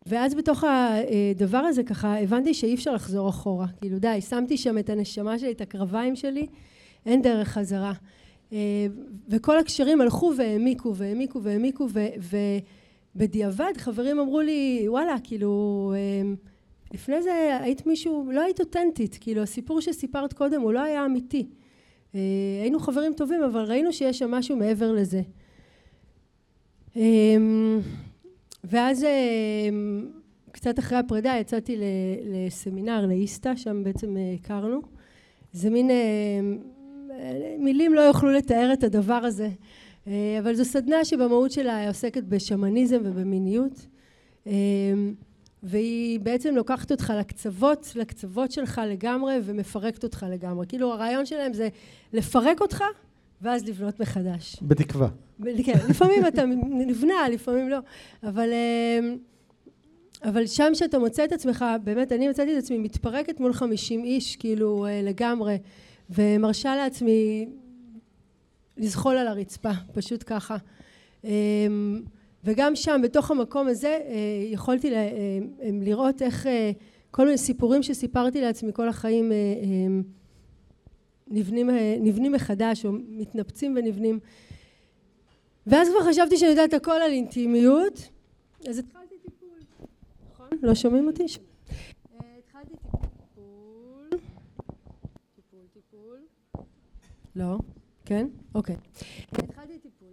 ואז 0.06 0.34
בתוך 0.34 0.64
הדבר 0.64 1.58
הזה 1.58 1.82
ככה 1.82 2.18
הבנתי 2.18 2.54
שאי 2.54 2.74
אפשר 2.74 2.94
לחזור 2.94 3.28
אחורה. 3.28 3.66
כאילו 3.80 3.98
די 3.98 4.20
שמתי 4.20 4.56
שם 4.56 4.78
את 4.78 4.90
הנשמה 4.90 5.38
שלי 5.38 5.52
את 5.52 5.60
הקרביים 5.60 6.16
שלי 6.16 6.46
אין 7.06 7.22
דרך 7.22 7.48
חזרה. 7.48 7.92
וכל 9.28 9.58
הקשרים 9.58 10.00
הלכו 10.00 10.32
והעמיקו 10.36 10.94
והעמיקו 10.94 11.42
והעמיקו 11.42 11.86
ו... 12.20 12.38
בדיעבד 13.16 13.72
חברים 13.76 14.18
אמרו 14.18 14.40
לי 14.40 14.84
וואלה 14.88 15.16
כאילו 15.24 15.92
אמ, 15.96 16.36
לפני 16.94 17.22
זה 17.22 17.58
היית 17.60 17.86
מישהו 17.86 18.30
לא 18.32 18.40
היית 18.40 18.60
אותנטית 18.60 19.18
כאילו 19.20 19.42
הסיפור 19.42 19.80
שסיפרת 19.80 20.32
קודם 20.32 20.60
הוא 20.60 20.72
לא 20.72 20.82
היה 20.82 21.04
אמיתי. 21.04 21.46
אה, 22.14 22.20
היינו 22.62 22.80
חברים 22.80 23.12
טובים 23.12 23.42
אבל 23.42 23.60
ראינו 23.60 23.92
שיש 23.92 24.18
שם 24.18 24.30
משהו 24.30 24.56
מעבר 24.56 24.92
לזה. 24.92 25.22
אמ, 26.96 27.80
ואז 28.64 29.04
אמ, 29.04 30.08
קצת 30.52 30.78
אחרי 30.78 30.98
הפרידה 30.98 31.36
יצאתי 31.40 31.76
לסמינר 32.24 33.06
לאיסתא 33.06 33.56
שם 33.56 33.84
בעצם 33.84 34.16
אה, 34.16 34.34
הכרנו. 34.34 34.80
זה 35.52 35.70
מין 35.70 35.90
מילים 37.58 37.94
לא 37.94 38.00
יוכלו 38.00 38.30
לתאר 38.30 38.72
את 38.72 38.84
הדבר 38.84 39.14
הזה. 39.14 39.44
אה, 39.44 39.50
אבל 40.38 40.54
זו 40.54 40.64
סדנה 40.64 41.04
שבמהות 41.04 41.50
שלה 41.50 41.88
עוסקת 41.88 42.22
בשמניזם 42.22 43.00
ובמיניות 43.04 43.86
אה, 44.46 44.52
והיא 45.62 46.20
בעצם 46.20 46.54
לוקחת 46.54 46.90
אותך 46.90 47.12
לקצוות, 47.18 47.92
לקצוות 47.94 48.52
שלך 48.52 48.80
לגמרי 48.86 49.34
ומפרקת 49.44 50.04
אותך 50.04 50.26
לגמרי. 50.30 50.66
כאילו 50.66 50.92
הרעיון 50.92 51.26
שלהם 51.26 51.52
זה 51.52 51.68
לפרק 52.12 52.60
אותך 52.60 52.84
ואז 53.42 53.68
לבנות 53.68 54.00
מחדש. 54.00 54.56
בתקווה. 54.62 55.08
כן, 55.64 55.78
לפעמים 55.88 56.26
אתה 56.26 56.44
נבנה, 56.86 57.28
לפעמים 57.32 57.68
לא. 57.68 57.78
אבל, 58.22 58.48
אה, 58.52 59.00
אבל 60.30 60.46
שם 60.46 60.74
שאתה 60.74 60.98
מוצא 60.98 61.24
את 61.24 61.32
עצמך, 61.32 61.64
באמת 61.84 62.12
אני 62.12 62.28
מצאתי 62.28 62.52
את 62.52 62.62
עצמי 62.62 62.78
מתפרקת 62.78 63.40
מול 63.40 63.52
חמישים 63.52 64.04
איש, 64.04 64.36
כאילו 64.36 64.86
לגמרי, 65.02 65.58
ומרשה 66.10 66.76
לעצמי 66.76 67.48
לזחול 68.78 69.16
על 69.16 69.26
הרצפה, 69.26 69.70
פשוט 69.92 70.24
ככה. 70.26 70.56
אמ, 71.24 72.02
וגם 72.44 72.76
שם, 72.76 73.00
בתוך 73.02 73.30
המקום 73.30 73.68
הזה, 73.68 73.88
אה, 73.88 74.14
יכולתי 74.44 74.94
אה, 74.94 75.08
לראות 75.72 76.22
איך 76.22 76.46
אה, 76.46 76.70
כל 77.10 77.24
מיני 77.24 77.38
סיפורים 77.38 77.82
שסיפרתי 77.82 78.40
לעצמי 78.40 78.72
כל 78.72 78.88
החיים 78.88 79.32
נבנים, 81.26 81.70
נבנים 82.00 82.32
מחדש 82.32 82.84
או 82.84 82.92
מתנפצים 82.92 83.74
ונבנים. 83.76 84.18
ואז 85.66 85.88
כבר 85.88 86.10
חשבתי 86.12 86.36
שאני 86.36 86.50
יודעת 86.50 86.74
הכל 86.74 86.90
על 86.90 87.10
אינטימיות, 87.10 88.08
אז 88.68 88.78
התחלתי 88.78 89.14
טיפול, 89.22 89.58
נכון? 90.32 90.48
לא 90.62 90.74
שומעים 90.74 91.06
אותי? 91.06 91.24
התחלתי 91.24 92.74
טיפול, 92.76 94.08
טיפול, 95.36 95.60
טיפול, 95.72 96.20
לא. 97.36 97.58
כן? 98.08 98.26
אוקיי. 98.54 98.76
התחלתי 99.32 99.78
טיפול, 99.78 100.08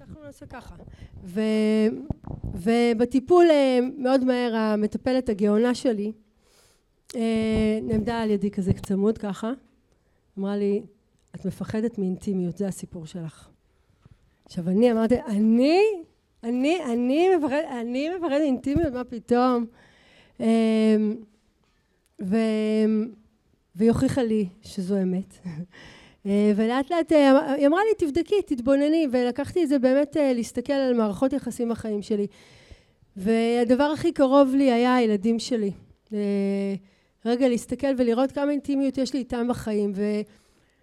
אנחנו 0.00 0.22
נעשה 0.24 0.46
ככה. 0.46 0.74
ו, 1.24 1.40
ובטיפול 2.54 3.46
אה, 3.50 3.78
מאוד 3.98 4.24
מהר 4.24 4.56
המטפלת 4.56 5.28
הגאונה 5.28 5.74
שלי 5.74 6.12
אה, 7.16 7.78
נעמדה 7.82 8.20
על 8.22 8.30
ידי 8.30 8.50
כזה 8.50 8.72
צמוד 8.72 9.18
ככה, 9.18 9.52
אמרה 10.38 10.56
לי, 10.56 10.82
את 11.34 11.44
מפחדת 11.46 11.98
מאינטימיות, 11.98 12.56
זה 12.56 12.68
הסיפור 12.68 13.06
שלך. 13.06 13.48
עכשיו 14.44 14.68
אני 14.68 14.92
אמרתי, 14.92 15.14
אני? 15.26 15.80
אני, 16.44 16.84
אני 16.84 17.36
מפחדת, 17.36 17.64
אני 17.80 18.08
מפחדת 18.08 18.40
מאינטימיות, 18.40 18.92
מה 18.92 19.04
פתאום? 19.04 19.66
אמ, 20.40 20.46
ו... 22.22 22.36
והיא 23.74 23.90
הוכיחה 23.90 24.22
לי 24.22 24.48
שזו 24.62 25.02
אמת. 25.02 25.38
אה, 26.26 26.52
ולאט 26.56 26.90
לאט 26.90 27.12
אה, 27.12 27.52
היא 27.54 27.66
אמרה 27.66 27.80
לי 27.88 28.06
תבדקי, 28.06 28.42
תתבונני, 28.46 29.06
ולקחתי 29.12 29.64
את 29.64 29.68
זה 29.68 29.78
באמת 29.78 30.16
אה, 30.16 30.32
להסתכל 30.32 30.72
על 30.72 30.94
מערכות 30.94 31.32
יחסים 31.32 31.68
בחיים 31.68 32.02
שלי. 32.02 32.26
והדבר 33.16 33.84
הכי 33.84 34.12
קרוב 34.12 34.54
לי 34.54 34.72
היה 34.72 34.96
הילדים 34.96 35.38
שלי. 35.38 35.70
רגע 37.26 37.48
להסתכל 37.48 37.86
ולראות 37.98 38.32
כמה 38.32 38.50
אינטימיות 38.50 38.98
יש 38.98 39.12
לי 39.12 39.18
איתם 39.18 39.48
בחיים. 39.48 39.92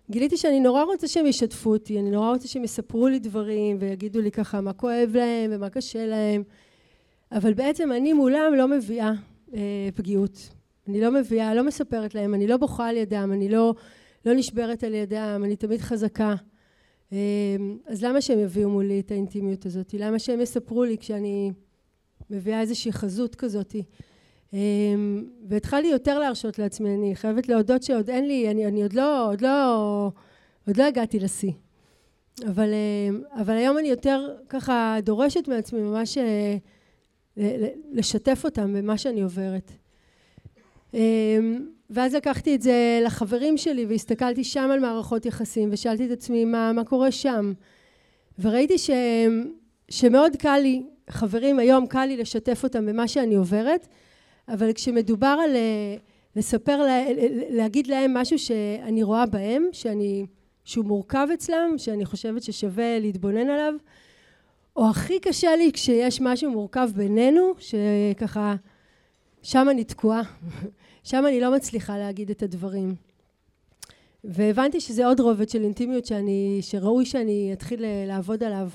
וגיליתי 0.09 0.37
שאני 0.37 0.59
נורא 0.59 0.83
רוצה 0.83 1.07
שהם 1.07 1.25
ישתפו 1.25 1.69
אותי, 1.69 1.99
אני 1.99 2.11
נורא 2.11 2.29
רוצה 2.29 2.47
שהם 2.47 2.63
יספרו 2.63 3.07
לי 3.07 3.19
דברים 3.19 3.77
ויגידו 3.79 4.21
לי 4.21 4.31
ככה 4.31 4.61
מה 4.61 4.73
כואב 4.73 5.11
להם 5.13 5.51
ומה 5.53 5.69
קשה 5.69 6.05
להם. 6.05 6.43
אבל 7.31 7.53
בעצם 7.53 7.91
אני 7.91 8.13
מולם 8.13 8.53
לא 8.55 8.67
מביאה 8.67 9.11
אה, 9.53 9.89
פגיעות. 9.95 10.49
אני 10.87 11.01
לא 11.01 11.11
מביאה, 11.11 11.55
לא 11.55 11.63
מספרת 11.63 12.15
להם, 12.15 12.33
אני 12.33 12.47
לא 12.47 12.57
בוכה 12.57 12.87
על 12.87 12.97
ידם, 12.97 13.29
אני 13.33 13.49
לא, 13.49 13.73
לא 14.27 14.33
נשברת 14.33 14.83
על 14.83 14.93
ידם, 14.93 15.41
אני 15.45 15.55
תמיד 15.55 15.81
חזקה. 15.81 16.35
אה, 17.13 17.17
אז 17.85 18.03
למה 18.03 18.21
שהם 18.21 18.39
יביאו 18.39 18.69
מולי 18.69 18.99
את 18.99 19.11
האינטימיות 19.11 19.65
הזאת? 19.65 19.93
למה 19.93 20.19
שהם 20.19 20.41
יספרו 20.41 20.83
לי 20.83 20.97
כשאני 20.97 21.51
מביאה 22.29 22.61
איזושהי 22.61 22.91
חזות 22.91 23.35
כזאת? 23.35 23.75
אה, 24.53 24.59
והתחלתי 25.47 25.87
יותר 25.87 26.19
להרשות 26.19 26.59
לעצמי, 26.59 26.95
אני 26.95 27.15
חייבת 27.15 27.49
להודות 27.49 27.83
שעוד 27.83 28.09
אין 28.09 28.27
לי, 28.27 28.51
אני, 28.51 28.67
אני 28.67 28.83
עוד 28.83 28.93
לא, 28.93 29.29
עוד 29.31 29.41
לא, 29.41 30.11
עוד 30.67 30.77
לא 30.77 30.83
הגעתי 30.83 31.19
לשיא. 31.19 31.51
אבל, 32.47 32.69
אה, 32.73 33.41
אבל 33.41 33.53
היום 33.53 33.77
אני 33.77 33.87
יותר 33.87 34.35
ככה 34.49 34.97
דורשת 35.03 35.47
מעצמי 35.47 35.79
ממש 35.79 36.17
לשתף 37.91 38.41
אותם 38.45 38.73
במה 38.73 38.97
שאני 38.97 39.21
עוברת. 39.21 39.71
ואז 41.89 42.15
לקחתי 42.15 42.55
את 42.55 42.61
זה 42.61 42.99
לחברים 43.05 43.57
שלי 43.57 43.85
והסתכלתי 43.85 44.43
שם 44.43 44.69
על 44.73 44.79
מערכות 44.79 45.25
יחסים 45.25 45.69
ושאלתי 45.71 46.05
את 46.05 46.11
עצמי 46.11 46.45
מה, 46.45 46.73
מה 46.73 46.83
קורה 46.83 47.11
שם 47.11 47.53
וראיתי 48.39 48.77
ש, 48.77 48.89
שמאוד 49.89 50.35
קל 50.35 50.59
לי, 50.59 50.83
חברים 51.09 51.59
היום 51.59 51.87
קל 51.87 52.05
לי 52.05 52.17
לשתף 52.17 52.63
אותם 52.63 52.85
במה 52.85 53.07
שאני 53.07 53.35
עוברת 53.35 53.87
אבל 54.47 54.73
כשמדובר 54.73 55.37
על 55.43 55.55
אה, 55.55 55.95
לספר, 56.35 56.85
להגיד 57.49 57.87
להם 57.87 58.13
משהו 58.13 58.39
שאני 58.39 59.03
רואה 59.03 59.25
בהם, 59.25 59.67
שאני, 59.71 60.25
שהוא 60.63 60.85
מורכב 60.85 61.27
אצלם, 61.33 61.77
שאני 61.77 62.05
חושבת 62.05 62.43
ששווה 62.43 62.99
להתבונן 62.99 63.49
עליו 63.49 63.73
או 64.75 64.89
הכי 64.89 65.19
קשה 65.19 65.55
לי 65.55 65.71
כשיש 65.73 66.21
משהו 66.21 66.51
מורכב 66.51 66.89
בינינו, 66.95 67.53
שככה, 67.59 68.55
שם 69.41 69.67
אני 69.69 69.83
תקועה. 69.83 70.21
שם 71.07 71.25
אני 71.27 71.39
לא 71.39 71.51
מצליחה 71.51 71.97
להגיד 71.97 72.29
את 72.29 72.43
הדברים. 72.43 72.95
והבנתי 74.23 74.79
שזה 74.79 75.05
עוד 75.05 75.19
רובד 75.19 75.49
של 75.49 75.63
אינטימיות 75.63 76.05
שאני, 76.05 76.57
שראוי 76.61 77.05
שאני 77.05 77.49
אתחיל 77.53 77.85
לעבוד 78.07 78.43
עליו. 78.43 78.69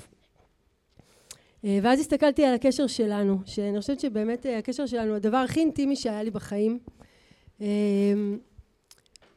אה, 1.65 1.79
ואז 1.81 1.99
הסתכלתי 1.99 2.45
על 2.45 2.53
הקשר 2.53 2.87
שלנו, 2.87 3.37
שאני 3.45 3.81
חושבת 3.81 3.99
שבאמת 3.99 4.45
אה, 4.45 4.57
הקשר 4.57 4.85
שלנו 4.85 5.15
הדבר 5.15 5.37
הכי 5.37 5.59
אינטימי 5.59 5.95
שהיה 5.95 6.23
לי 6.23 6.31
בחיים. 6.31 6.79
אה, 7.61 7.67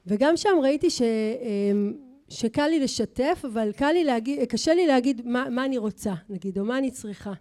וגם 0.07 0.37
שם 0.37 0.59
ראיתי 0.63 0.91
ש... 0.91 1.03
שקל 2.29 2.67
לי 2.67 2.81
לשתף, 2.81 3.43
אבל 3.53 3.73
קל 3.73 3.93
לי 3.93 4.05
להגיד, 4.05 4.45
קשה 4.45 4.75
לי 4.75 4.87
להגיד 4.87 5.27
מה, 5.27 5.47
מה 5.51 5.65
אני 5.65 5.79
רוצה, 5.79 6.13
נגיד, 6.29 6.59
או 6.59 6.65
מה 6.65 6.79
אני 6.79 6.91
צריכה. 6.91 7.33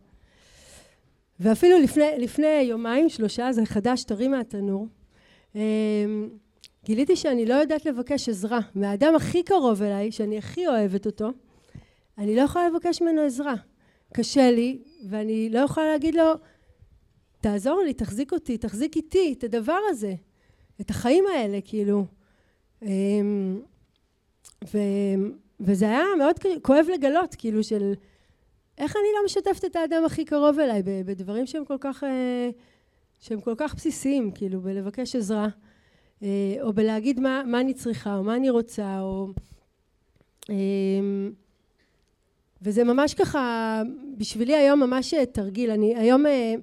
ואפילו 1.40 1.80
לפני, 1.80 2.10
לפני 2.18 2.62
יומיים, 2.62 3.10
שלושה, 3.10 3.52
זה 3.52 3.66
חדש, 3.66 4.04
טרי 4.04 4.28
מהתנור, 4.28 4.88
גיליתי 6.86 7.16
שאני 7.16 7.46
לא 7.46 7.54
יודעת 7.54 7.86
לבקש 7.86 8.30
עזרה. 8.30 8.60
מהאדם 8.76 9.16
הכי 9.16 9.44
קרוב 9.44 9.82
אליי, 9.82 10.12
שאני 10.12 10.38
הכי 10.38 10.68
אוהבת 10.68 11.06
אותו, 11.06 11.30
אני 12.18 12.36
לא 12.36 12.42
יכולה 12.42 12.70
לבקש 12.70 13.02
ממנו 13.02 13.22
עזרה. 13.22 13.54
קשה 14.14 14.52
לי, 14.52 14.80
ואני 15.10 15.50
לא 15.50 15.60
יכולה 15.60 15.92
להגיד 15.92 16.16
לו, 16.16 16.34
תעזור 17.42 17.82
לי, 17.86 17.94
תחזיק 17.94 18.34
אותי, 18.34 18.58
תחזיק 18.58 18.96
איתי 18.96 19.36
את 19.38 19.44
הדבר 19.44 19.80
הזה, 19.90 20.14
את 20.82 20.90
החיים 20.90 21.24
האלה, 21.34 21.60
כאילו. 21.66 22.06
אמ, 22.82 23.62
ו, 24.74 24.78
וזה 25.60 25.86
היה 25.86 26.04
מאוד 26.18 26.36
כואב 26.62 26.86
לגלות, 26.94 27.36
כאילו 27.36 27.64
של 27.64 27.94
איך 28.78 28.96
אני 28.96 29.08
לא 29.18 29.26
משתפת 29.26 29.66
את 29.66 29.76
האדם 29.76 30.06
הכי 30.06 30.26
קרוב 30.26 30.60
אליי 30.60 30.82
בדברים 30.84 31.46
שהם 31.46 31.66
כל 31.66 31.78
כך, 31.80 32.04
אה, 32.04 32.50
שהם 33.26 33.42
כל 33.42 33.54
כך 33.58 33.76
בסיסיים, 33.76 34.32
כאילו 34.32 34.62
בלבקש 34.62 35.16
עזרה, 35.16 35.48
אה, 36.24 36.56
או 36.62 36.74
בלהגיד 36.74 37.20
מה, 37.20 37.44
מה 37.46 37.60
אני 37.60 37.74
צריכה, 37.74 38.16
או 38.16 38.24
מה 38.24 38.36
אני 38.36 38.50
רוצה, 38.50 39.02
או... 39.02 39.28
אמ, 40.50 41.32
וזה 42.62 42.84
ממש 42.84 43.14
ככה, 43.14 43.82
בשבילי 44.18 44.56
היום 44.56 44.80
ממש 44.80 45.14
תרגיל. 45.32 45.72
אני 45.72 45.96
היום, 45.96 46.26
אה, 46.26 46.56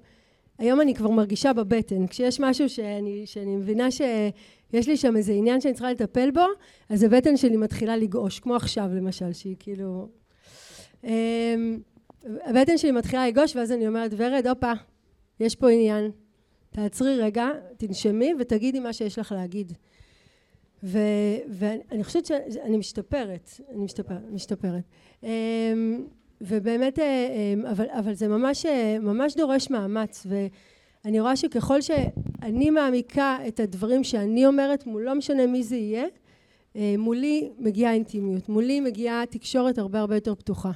היום 0.59 0.81
אני 0.81 0.95
כבר 0.95 1.11
מרגישה 1.11 1.53
בבטן. 1.53 2.07
כשיש 2.07 2.41
משהו 2.41 2.69
שאני, 2.69 3.23
שאני 3.27 3.57
מבינה 3.57 3.91
ש... 3.91 4.01
יש 4.73 4.89
לי 4.89 4.97
שם 4.97 5.17
איזה 5.17 5.33
עניין 5.33 5.61
שאני 5.61 5.75
צריכה 5.75 5.93
לטפל 5.93 6.31
בו, 6.31 6.45
אז 6.89 7.03
הבטן 7.03 7.37
שלי 7.37 7.57
מתחילה 7.57 7.97
לגעוש, 7.97 8.41
כמו 8.41 8.57
עכשיו 8.57 8.89
למשל, 8.95 9.33
שהיא 9.33 9.57
כאילו... 9.59 10.09
אמ, 11.05 11.79
הבטן 12.25 12.79
שלי 12.79 12.91
מתחילה 12.91 13.29
לגעוש, 13.29 13.57
ואז 13.57 13.73
אני 13.73 13.89
אומרת, 13.89 14.11
ורד, 14.17 14.47
הופה, 14.47 14.73
יש 15.41 15.57
פה 15.57 15.71
עניין. 15.71 16.11
תעצרי 16.73 17.21
רגע, 17.21 17.49
תנשמי 17.77 18.33
ותגידי 18.39 18.81
מה 18.81 18.93
שיש 18.93 19.19
לך 19.19 19.33
להגיד. 19.33 19.73
ו, 20.83 20.99
ואני 21.49 22.05
חושבת 22.05 22.27
שאני 22.27 22.77
משתפרת, 22.77 23.51
אני 23.71 23.85
משתפר, 23.85 24.19
משתפרת. 24.31 24.85
אמ, 25.23 25.29
ובאמת, 26.41 26.99
אמ, 26.99 27.67
אבל, 27.67 27.87
אבל 27.91 28.15
זה 28.15 28.29
ממש, 28.29 28.67
ממש 29.01 29.37
דורש 29.37 29.71
מאמץ, 29.71 30.27
ו... 30.29 30.47
אני 31.05 31.21
רואה 31.21 31.37
שככל 31.37 31.81
שאני 31.81 32.71
מעמיקה 32.71 33.39
את 33.49 33.61
הדברים 33.61 34.05
שאני 34.05 34.47
אומרת, 34.47 34.87
מול 34.87 35.03
לא 35.03 35.15
משנה 35.15 35.47
מי 35.47 35.63
זה 35.63 35.77
יהיה, 35.77 36.05
אה, 36.77 36.95
מולי 36.99 37.51
מגיעה 37.59 37.93
אינטימיות, 37.93 38.49
מולי 38.49 38.81
מגיעה 38.81 39.27
תקשורת 39.31 39.79
הרבה 39.79 40.01
הרבה 40.01 40.15
יותר 40.15 40.35
פתוחה. 40.35 40.71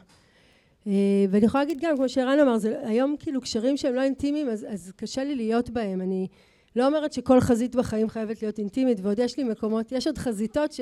אה, 0.87 0.93
ואני 1.31 1.47
יכולה 1.47 1.65
להגיד 1.65 1.79
גם, 1.81 1.97
כמו 1.97 2.09
שערן 2.09 2.39
אמר, 2.39 2.59
זה 2.59 2.89
היום 2.89 3.17
כאילו 3.19 3.41
קשרים 3.41 3.77
שהם 3.77 3.95
לא 3.95 4.03
אינטימיים, 4.03 4.49
אז, 4.49 4.67
אז 4.69 4.93
קשה 4.97 5.25
לי 5.25 5.35
להיות 5.35 5.71
בהם. 5.71 6.01
אני 6.01 6.29
לא 6.77 6.87
אומרת 6.87 7.13
שכל 7.13 7.41
חזית 7.41 7.77
בחיים 7.77 8.09
חייבת 8.09 8.43
להיות 8.43 8.59
אינטימית, 8.59 8.99
ועוד 9.03 9.19
יש 9.19 9.37
לי 9.37 9.45
מקומות, 9.45 9.93
יש 9.93 10.07
עוד 10.07 10.19
חזיתות 10.19 10.75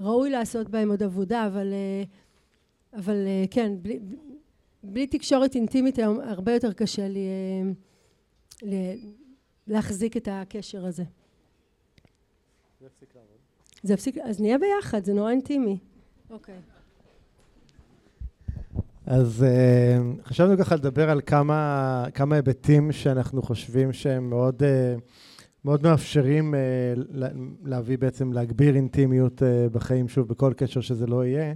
שראוי 0.00 0.30
לעשות 0.30 0.68
בהם 0.68 0.90
עוד 0.90 1.02
עבודה, 1.02 1.46
אבל, 1.46 1.72
אה, 1.72 2.02
אבל 2.98 3.16
כן, 3.50 3.72
בלי, 3.82 3.98
בלי 4.82 5.06
תקשורת 5.06 5.54
אינטימית 5.54 5.98
היום 5.98 6.20
הרבה 6.20 6.52
יותר 6.52 6.72
קשה 6.72 7.08
לי 7.08 7.26
להחזיק 9.66 10.16
את 10.16 10.28
הקשר 10.30 10.86
הזה. 10.86 11.04
זה 12.80 12.86
יפסיק 12.86 13.14
לעבוד. 13.14 13.36
זה 13.82 13.94
יפסיק, 13.94 14.18
אז 14.18 14.40
נהיה 14.40 14.58
ביחד, 14.58 15.04
זה 15.04 15.12
נורא 15.12 15.30
אינטימי. 15.30 15.78
אוקיי. 16.30 16.71
אז 19.06 19.44
uh, 19.44 20.28
חשבנו 20.28 20.58
ככה 20.58 20.74
לדבר 20.74 21.10
על 21.10 21.20
כמה, 21.26 22.04
כמה 22.14 22.36
היבטים 22.36 22.92
שאנחנו 22.92 23.42
חושבים 23.42 23.92
שהם 23.92 24.30
מאוד, 24.30 24.62
uh, 24.62 25.00
מאוד 25.64 25.82
מאפשרים 25.82 26.54
uh, 26.54 27.14
להביא 27.64 27.98
בעצם, 27.98 28.32
להגביר 28.32 28.74
אינטימיות 28.74 29.42
uh, 29.42 29.74
בחיים, 29.74 30.08
שוב, 30.08 30.28
בכל 30.28 30.52
קשר 30.56 30.80
שזה 30.80 31.06
לא 31.06 31.24
יהיה. 31.24 31.54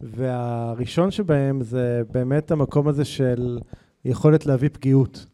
והראשון 0.00 1.10
שבהם 1.10 1.62
זה 1.62 2.02
באמת 2.12 2.50
המקום 2.50 2.88
הזה 2.88 3.04
של 3.04 3.58
יכולת 4.04 4.46
להביא 4.46 4.68
פגיעות. 4.72 5.26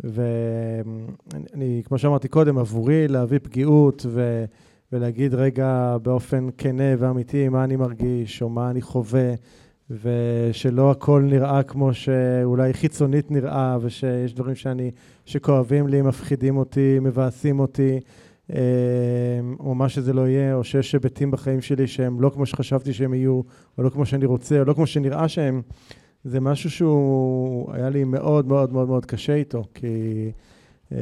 ואני, 0.00 1.82
כמו 1.84 1.98
שאמרתי 1.98 2.28
קודם, 2.28 2.58
עבורי 2.58 3.08
להביא 3.08 3.38
פגיעות 3.42 4.06
ו, 4.08 4.44
ולהגיד 4.92 5.34
רגע 5.34 5.96
באופן 6.02 6.48
כנה 6.58 6.94
ואמיתי 6.98 7.48
מה 7.48 7.64
אני 7.64 7.76
מרגיש 7.76 8.42
או 8.42 8.48
מה 8.48 8.70
אני 8.70 8.82
חווה, 8.82 9.34
ושלא 10.02 10.90
הכל 10.90 11.22
נראה 11.22 11.62
כמו 11.62 11.94
שאולי 11.94 12.72
חיצונית 12.72 13.30
נראה, 13.30 13.78
ושיש 13.80 14.34
דברים 14.34 14.54
שאני, 14.54 14.90
שכואבים 15.26 15.88
לי, 15.88 16.02
מפחידים 16.02 16.56
אותי, 16.56 16.98
מבאסים 17.00 17.60
אותי, 17.60 18.00
אה, 18.52 18.58
או 19.60 19.74
מה 19.74 19.88
שזה 19.88 20.12
לא 20.12 20.28
יהיה, 20.28 20.54
או 20.54 20.64
שיש 20.64 20.92
היבטים 20.92 21.30
בחיים 21.30 21.60
שלי 21.60 21.86
שהם 21.86 22.20
לא 22.20 22.30
כמו 22.34 22.46
שחשבתי 22.46 22.92
שהם 22.92 23.14
יהיו, 23.14 23.40
או 23.78 23.82
לא 23.82 23.90
כמו 23.90 24.06
שאני 24.06 24.26
רוצה, 24.26 24.60
או 24.60 24.64
לא 24.64 24.72
כמו 24.72 24.86
שנראה 24.86 25.28
שהם. 25.28 25.62
זה 26.24 26.40
משהו 26.40 26.70
שהוא 26.70 27.72
היה 27.72 27.90
לי 27.90 28.04
מאוד 28.04 28.46
מאוד 28.46 28.72
מאוד 28.72 28.88
מאוד 28.88 29.06
קשה 29.06 29.34
איתו, 29.34 29.64
כי 29.74 30.30
אה, 30.92 30.98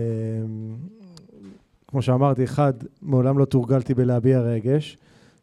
כמו 1.88 2.02
שאמרתי, 2.02 2.44
אחד, 2.44 2.72
מעולם 3.02 3.38
לא 3.38 3.44
תורגלתי 3.44 3.94
בלהביע 3.94 4.40
רגש, 4.40 4.98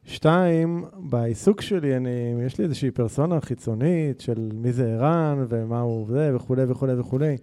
שתיים, 0.07 0.85
בעיסוק 0.97 1.61
שלי, 1.61 1.97
אני, 1.97 2.33
יש 2.45 2.57
לי 2.57 2.63
איזושהי 2.63 2.91
פרסונה 2.91 3.41
חיצונית 3.41 4.19
של 4.19 4.49
מי 4.53 4.71
זה 4.71 4.93
ערן 4.93 5.45
ומה 5.49 5.79
הוא 5.79 6.07
זה 6.07 6.35
וכולי 6.35 6.63
וכולי 6.67 6.93
וכולי. 6.99 7.37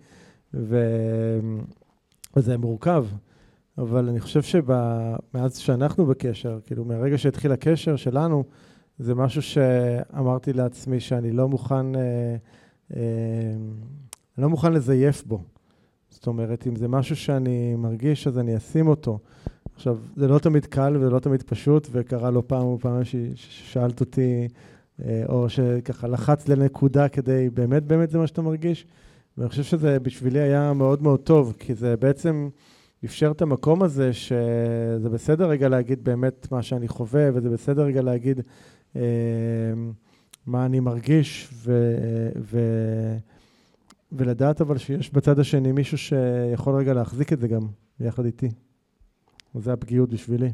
וזה 2.37 2.59
מורכב. 2.59 3.07
אבל 3.79 4.09
אני 4.09 4.21
חושב 4.21 4.43
שמאז 4.43 5.57
שאנחנו 5.57 6.07
בקשר, 6.07 6.59
כאילו 6.67 6.85
מהרגע 6.85 7.19
שהתחיל 7.19 7.53
הקשר 7.53 7.97
שלנו, 7.97 8.45
זה 8.99 9.15
משהו 9.15 9.43
שאמרתי 9.43 10.53
לעצמי 10.53 11.01
שאני 11.01 11.33
לא 11.33 11.49
מוכן, 11.49 11.97
אה, 11.97 12.37
אה, 12.97 13.01
לא 14.39 14.49
מוכן 14.49 14.73
לזייף 14.73 15.25
בו. 15.27 15.43
זאת 16.09 16.27
אומרת, 16.27 16.67
אם 16.67 16.77
זה 16.77 16.89
משהו 16.89 17.17
שאני 17.17 17.75
מרגיש, 17.77 18.27
אז 18.27 18.39
אני 18.39 18.57
אשים 18.57 18.89
אותו. 18.89 19.19
עכשיו, 19.75 19.99
זה 20.17 20.29
לא 20.29 20.39
תמיד 20.39 20.67
קל 20.67 20.97
וזה 20.97 21.11
לא 21.11 21.19
תמיד 21.19 21.43
פשוט, 21.43 21.89
וקרה 21.93 22.31
לא 22.31 22.43
פעם 22.47 22.63
או 22.63 22.79
פעם 22.81 23.01
ששאלת 23.35 24.01
אותי, 24.01 24.49
אה, 25.05 25.23
או 25.29 25.49
שככה 25.49 26.09
לחץ 26.09 26.49
לנקודה 26.49 27.09
כדי, 27.09 27.51
באמת 27.55 27.83
באמת 27.83 28.11
זה 28.11 28.19
מה 28.19 28.27
שאתה 28.27 28.43
מרגיש. 28.43 28.87
ואני 29.39 29.49
חושב 29.49 29.63
שזה 29.63 30.01
בשבילי 30.01 30.41
היה 30.41 30.73
מאוד 30.73 31.03
מאוד 31.03 31.21
טוב, 31.21 31.55
כי 31.59 31.75
זה 31.75 31.97
בעצם 31.97 32.49
אפשר 33.05 33.31
את 33.31 33.43
המקום 33.43 33.83
הזה, 33.83 34.13
שזה 34.13 35.11
בסדר 35.13 35.49
רגע 35.49 35.69
להגיד 35.69 36.05
באמת 36.05 36.49
מה 36.53 36.63
שאני 36.63 36.89
חווה, 36.89 37.29
וזה 37.35 37.51
בסדר 37.51 37.83
רגע 37.83 38.03
להגיד 38.03 38.41
אה, 38.97 39.03
מה 40.47 40.67
אני 40.67 40.81
מרגיש, 40.81 41.49
ו, 41.53 41.95
ו, 42.39 42.59
ולדעת 44.13 44.61
אבל 44.61 44.79
שיש 44.79 45.13
בצד 45.13 45.39
השני 45.39 45.73
מישהו 45.73 45.99
שיכול 45.99 46.75
רגע 46.75 46.95
להחזיק 46.95 47.33
את 47.33 47.41
זה 47.41 47.49
גם, 47.49 47.67
יחד 48.01 48.25
איתי. 48.25 48.49
וזה 49.55 49.73
הפגיעות 49.73 50.11
בשבילי. 50.11 50.49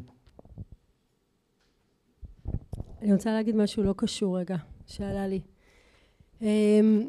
אני 3.03 3.13
רוצה 3.13 3.33
להגיד 3.33 3.57
משהו 3.57 3.83
לא 3.83 3.95
קשור 3.97 4.39
רגע, 4.39 4.57
שעלה 4.87 5.27
לי. 5.27 5.41
אמ, 6.43 7.05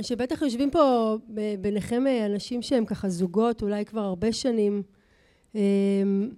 שבטח 0.00 0.42
יושבים 0.42 0.70
פה 0.70 1.16
ביניכם 1.60 2.04
אנשים 2.26 2.62
שהם 2.62 2.84
ככה 2.84 3.08
זוגות, 3.08 3.62
אולי 3.62 3.84
כבר 3.84 4.00
הרבה 4.00 4.32
שנים, 4.32 4.82
אמ, 5.54 6.30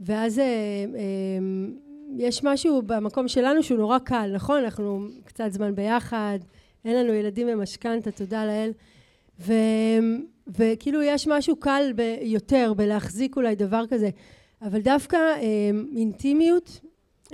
ואז 0.00 0.38
אמ, 0.38 1.76
יש 2.18 2.44
משהו 2.44 2.82
במקום 2.82 3.28
שלנו 3.28 3.62
שהוא 3.62 3.78
נורא 3.78 3.98
קל, 3.98 4.30
נכון? 4.34 4.64
אנחנו 4.64 5.06
קצת 5.24 5.48
זמן 5.52 5.74
ביחד, 5.74 6.38
אין 6.84 6.96
לנו 6.96 7.12
ילדים 7.14 7.46
במשכנתה, 7.46 8.10
תודה 8.10 8.44
לאל. 8.46 8.72
וכאילו 10.58 11.02
יש 11.02 11.28
משהו 11.28 11.56
קל 11.56 11.92
יותר 12.20 12.72
בלהחזיק 12.76 13.36
אולי 13.36 13.54
דבר 13.54 13.84
כזה, 13.86 14.10
אבל 14.62 14.80
דווקא 14.80 15.16
אה, 15.16 15.70
אינטימיות 15.96 16.80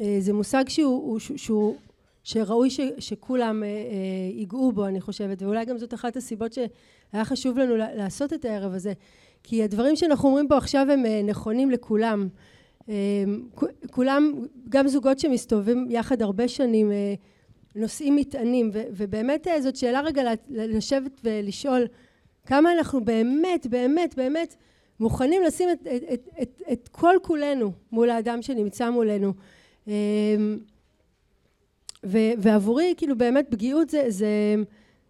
אה, 0.00 0.16
זה 0.20 0.33
מושג 0.33 0.64
שהוא, 0.68 1.18
שהוא, 1.18 1.38
שהוא 1.38 1.76
שראוי 2.24 2.70
ש, 2.70 2.81
שכולם 2.98 3.62
אה, 3.62 3.68
אה, 3.68 3.74
ייגעו 4.33 4.72
בו 4.72 4.87
אני 4.87 5.00
חושבת. 5.00 5.42
ואולי 5.42 5.64
גם 5.64 5.78
זאת 5.78 5.94
אחת 5.94 6.16
הסיבות 6.16 6.52
שהיה 6.52 7.24
חשוב 7.24 7.59
לנו 7.59 7.76
לעשות 7.76 8.33
את 8.33 8.44
הערב 8.44 8.74
הזה. 8.74 8.92
כי 9.42 9.62
הדברים 9.62 9.96
שאנחנו 9.96 10.28
אומרים 10.28 10.48
פה 10.48 10.57
עכשיו 10.57 10.87
הם 10.90 11.07
אה, 11.07 11.22
נכונים 11.24 11.70
לכולם. 11.70 12.28
אה, 12.88 12.94
כולם 13.90 14.33
גם 14.68 14.88
זוגות 14.88 15.18
שמסתובבים 15.18 15.87
יחד 15.90 16.22
הרבה 16.22 16.48
שנים 16.48 16.92
אה, 16.92 17.14
נושאים 17.74 18.16
מטענים. 18.16 18.70
ובאמת 18.72 19.48
אה, 19.48 19.61
זאת 19.61 19.76
שאלה 19.76 20.00
רגע 20.00 20.22
לשבת 20.48 21.20
ולשאול 21.24 21.87
כמה 22.48 22.72
אנחנו 22.72 23.04
באמת 23.04 23.66
באמת 23.66 24.14
באמת 24.14 24.54
מוכנים 25.00 25.42
לשים 25.42 25.68
את, 25.70 25.87
את, 25.96 26.02
את, 26.12 26.28
את, 26.42 26.62
את 26.72 26.88
כל 26.88 27.14
כולנו 27.22 27.72
מול 27.92 28.11
האדם 28.11 28.42
שנמצא 28.42 28.90
מולנו. 28.90 29.32
אמ, 29.87 29.92
ו, 32.06 32.18
ועבורי 32.38 32.94
כאילו 32.96 33.18
באמת 33.18 33.46
פגיעות 33.50 33.90
זה, 33.90 34.04
זה, 34.08 34.54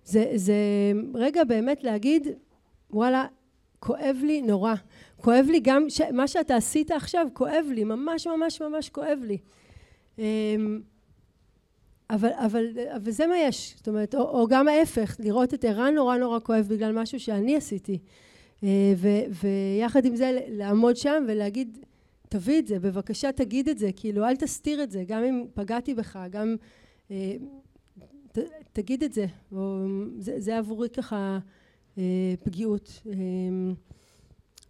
זה, 0.05 0.33
זה 0.35 0.55
רגע 1.15 1.45
באמת 1.45 1.85
להגיד 1.85 2.29
וואלה 2.91 3.27
כואב 3.79 4.17
לי 4.23 4.43
נורא. 4.43 4.75
כואב 5.17 5.47
לי 5.51 5.61
גם 5.61 5.85
ש, 5.89 6.01
מה 6.01 6.29
שאתה 6.29 6.57
עשית 6.57 6.91
עכשיו 6.91 7.27
כואב 7.33 7.67
לי 7.71 7.85
ממש 7.85 8.27
ממש 8.27 8.63
ממש 8.63 8.89
כואב 8.89 9.19
לי. 9.23 9.39
אמ, 10.19 10.81
אבל, 12.11 12.29
אבל, 12.33 12.67
אבל 12.97 13.11
זה 13.11 13.27
מה 13.27 13.39
יש, 13.39 13.75
זאת 13.77 13.89
אומרת, 13.89 14.15
או, 14.15 14.21
או 14.21 14.47
גם 14.47 14.69
ההפך, 14.69 15.17
לראות 15.19 15.55
את 15.55 15.65
ערן 15.65 15.95
נורא 15.95 16.17
נורא 16.17 16.39
כואב 16.41 16.67
בגלל 16.69 16.93
משהו 16.93 17.21
שאני 17.21 17.57
עשיתי. 17.57 17.99
אה, 18.65 18.93
ו, 18.97 19.09
ויחד 19.43 20.05
עם 20.05 20.17
זה 20.17 20.39
לעמוד 20.49 20.97
שם 20.97 21.25
ולהגיד, 21.29 21.79
תביא 22.29 22.59
את 22.59 22.67
זה, 22.67 22.79
בבקשה 22.79 23.33
תגיד 23.33 23.69
את 23.69 23.79
זה, 23.79 23.91
כאילו 23.97 24.25
אל 24.25 24.37
תסתיר 24.37 24.83
את 24.83 24.91
זה, 24.91 25.05
גם 25.07 25.25
אם 25.25 25.45
פגעתי 25.55 25.95
בך, 25.95 26.19
גם 26.31 26.57
אה, 27.11 27.37
ת, 28.33 28.39
תגיד 28.73 29.03
את 29.03 29.13
זה, 29.13 29.27
או, 29.53 29.85
זה, 30.19 30.41
זה 30.41 30.59
עבורי 30.59 30.89
ככה 30.89 31.39
אה, 31.99 32.35
פגיעות. 32.45 33.03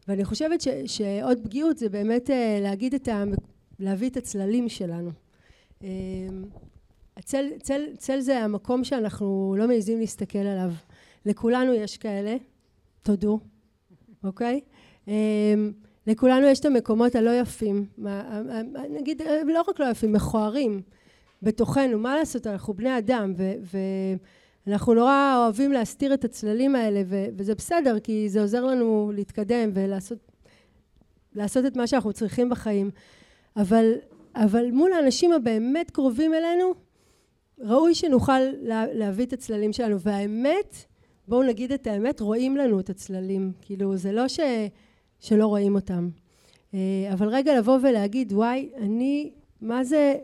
ואני 0.08 0.24
חושבת 0.24 0.60
ש, 0.60 0.68
שעוד 0.86 1.38
פגיעות 1.44 1.78
זה 1.78 1.88
באמת 1.88 2.30
להגיד 2.60 2.94
את 2.94 3.08
ה... 3.08 3.24
להביא 3.78 4.10
את 4.10 4.16
הצללים 4.16 4.68
שלנו. 4.68 5.10
הצל, 7.18 7.46
צל, 7.62 7.82
צל 7.96 8.20
זה 8.20 8.38
המקום 8.38 8.84
שאנחנו 8.84 9.54
לא 9.58 9.68
מעזים 9.68 10.00
להסתכל 10.00 10.38
עליו. 10.38 10.70
לכולנו 11.26 11.74
יש 11.74 11.96
כאלה, 11.96 12.36
תודו, 13.02 13.40
אוקיי? 14.24 14.60
אמ, 15.08 15.72
לכולנו 16.06 16.46
יש 16.46 16.60
את 16.60 16.64
המקומות 16.64 17.14
הלא 17.14 17.30
יפים, 17.30 17.86
נגיד 18.90 19.22
לא 19.44 19.64
רק 19.68 19.80
לא 19.80 19.86
יפים, 19.90 20.12
מכוערים 20.12 20.82
בתוכנו, 21.42 21.98
מה 21.98 22.16
לעשות, 22.16 22.46
אנחנו 22.46 22.74
בני 22.74 22.98
אדם 22.98 23.34
ואנחנו 24.66 24.94
נורא 24.94 25.34
אוהבים 25.36 25.72
להסתיר 25.72 26.14
את 26.14 26.24
הצללים 26.24 26.74
האלה 26.74 27.02
וזה 27.06 27.54
בסדר 27.54 28.00
כי 28.00 28.28
זה 28.28 28.40
עוזר 28.40 28.64
לנו 28.64 29.12
להתקדם 29.14 29.70
ולעשות 29.74 30.18
לעשות 31.34 31.66
את 31.66 31.76
מה 31.76 31.86
שאנחנו 31.86 32.12
צריכים 32.12 32.48
בחיים 32.48 32.90
אבל, 33.56 33.92
אבל 34.34 34.70
מול 34.70 34.92
האנשים 34.92 35.32
הבאמת 35.32 35.90
קרובים 35.90 36.34
אלינו 36.34 36.74
ראוי 37.60 37.94
שנוכל 37.94 38.40
לה, 38.60 38.84
להביא 38.92 39.26
את 39.26 39.32
הצללים 39.32 39.72
שלנו. 39.72 40.00
והאמת 40.00 40.76
בואו 41.28 41.42
נגיד 41.42 41.72
את 41.72 41.86
האמת 41.86 42.20
רואים 42.20 42.56
לנו 42.56 42.80
את 42.80 42.90
הצללים. 42.90 43.52
כאילו 43.60 43.96
זה 43.96 44.12
לא 44.12 44.28
ש, 44.28 44.40
שלא 45.20 45.46
רואים 45.46 45.74
אותם. 45.74 46.08
אה, 46.74 46.78
אבל 47.12 47.28
רגע 47.28 47.58
לבוא 47.58 47.78
ולהגיד 47.82 48.32
וואי 48.32 48.70
אני 48.76 49.30
מה 49.60 49.84
זה? 49.84 50.16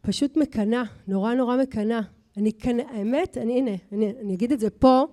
פשוט 0.00 0.36
מקנאה 0.36 0.82
נורא 1.08 1.34
נורא 1.34 1.56
מקנאה. 1.56 2.00
אני 2.36 2.52
קנא 2.52 2.82
האמת 2.82 3.38
אני 3.38 3.58
הנה 3.58 3.70
אני, 3.92 4.12
אני 4.20 4.34
אגיד 4.34 4.52
את 4.52 4.60
זה 4.60 4.70
פה 4.70 5.04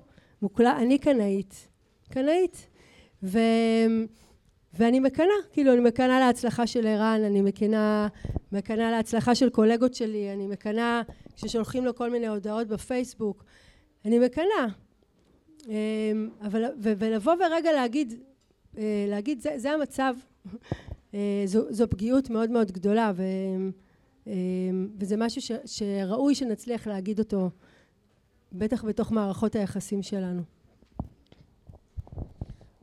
מוקלט 0.42 0.76
אני 0.78 0.98
קנאית. 0.98 1.68
קנאית. 2.10 2.68
ו... 3.24 3.40
ואני 4.78 5.00
מקנאה, 5.00 5.36
כאילו 5.52 5.74
אני 5.74 5.82
מקנאה 5.82 6.20
להצלחה 6.20 6.68
של 6.68 6.88
ערן, 6.88 7.22
אני 7.26 7.42
מקנאה, 7.42 8.08
מקנאה 8.52 8.92
להצלחה 8.92 9.36
של 9.36 9.50
קולגות 9.50 9.94
שלי, 9.94 10.34
אני 10.34 10.48
מקנאה 10.48 11.02
כששולחים 11.36 11.86
לו 11.86 11.96
כל 11.96 12.10
מיני 12.10 12.28
הודעות 12.28 12.68
בפייסבוק, 12.68 13.44
אני 14.06 14.20
מקנאה. 14.20 14.68
אמ, 15.68 16.30
אבל, 16.42 16.64
ו, 16.64 16.94
ולבוא 16.98 17.34
ורגע 17.34 17.72
להגיד, 17.72 18.14
אה, 18.78 19.06
להגיד 19.10 19.40
זה, 19.40 19.54
זה 19.58 19.72
המצב, 19.72 20.16
אה, 21.14 21.44
זו, 21.46 21.62
זו 21.70 21.90
פגיעות 21.90 22.30
מאוד 22.30 22.52
מאוד 22.52 22.72
גדולה 22.72 23.12
ו, 23.16 23.24
אמ, 24.28 24.34
וזה 25.00 25.18
משהו 25.18 25.42
ש, 25.42 25.52
שראוי 25.66 26.36
שנצליח 26.36 26.88
להגיד 26.88 27.20
אותו 27.20 27.50
בטח 28.52 28.86
בתוך 28.86 29.12
מערכות 29.12 29.56
היחסים 29.56 30.04
שלנו. 30.04 30.55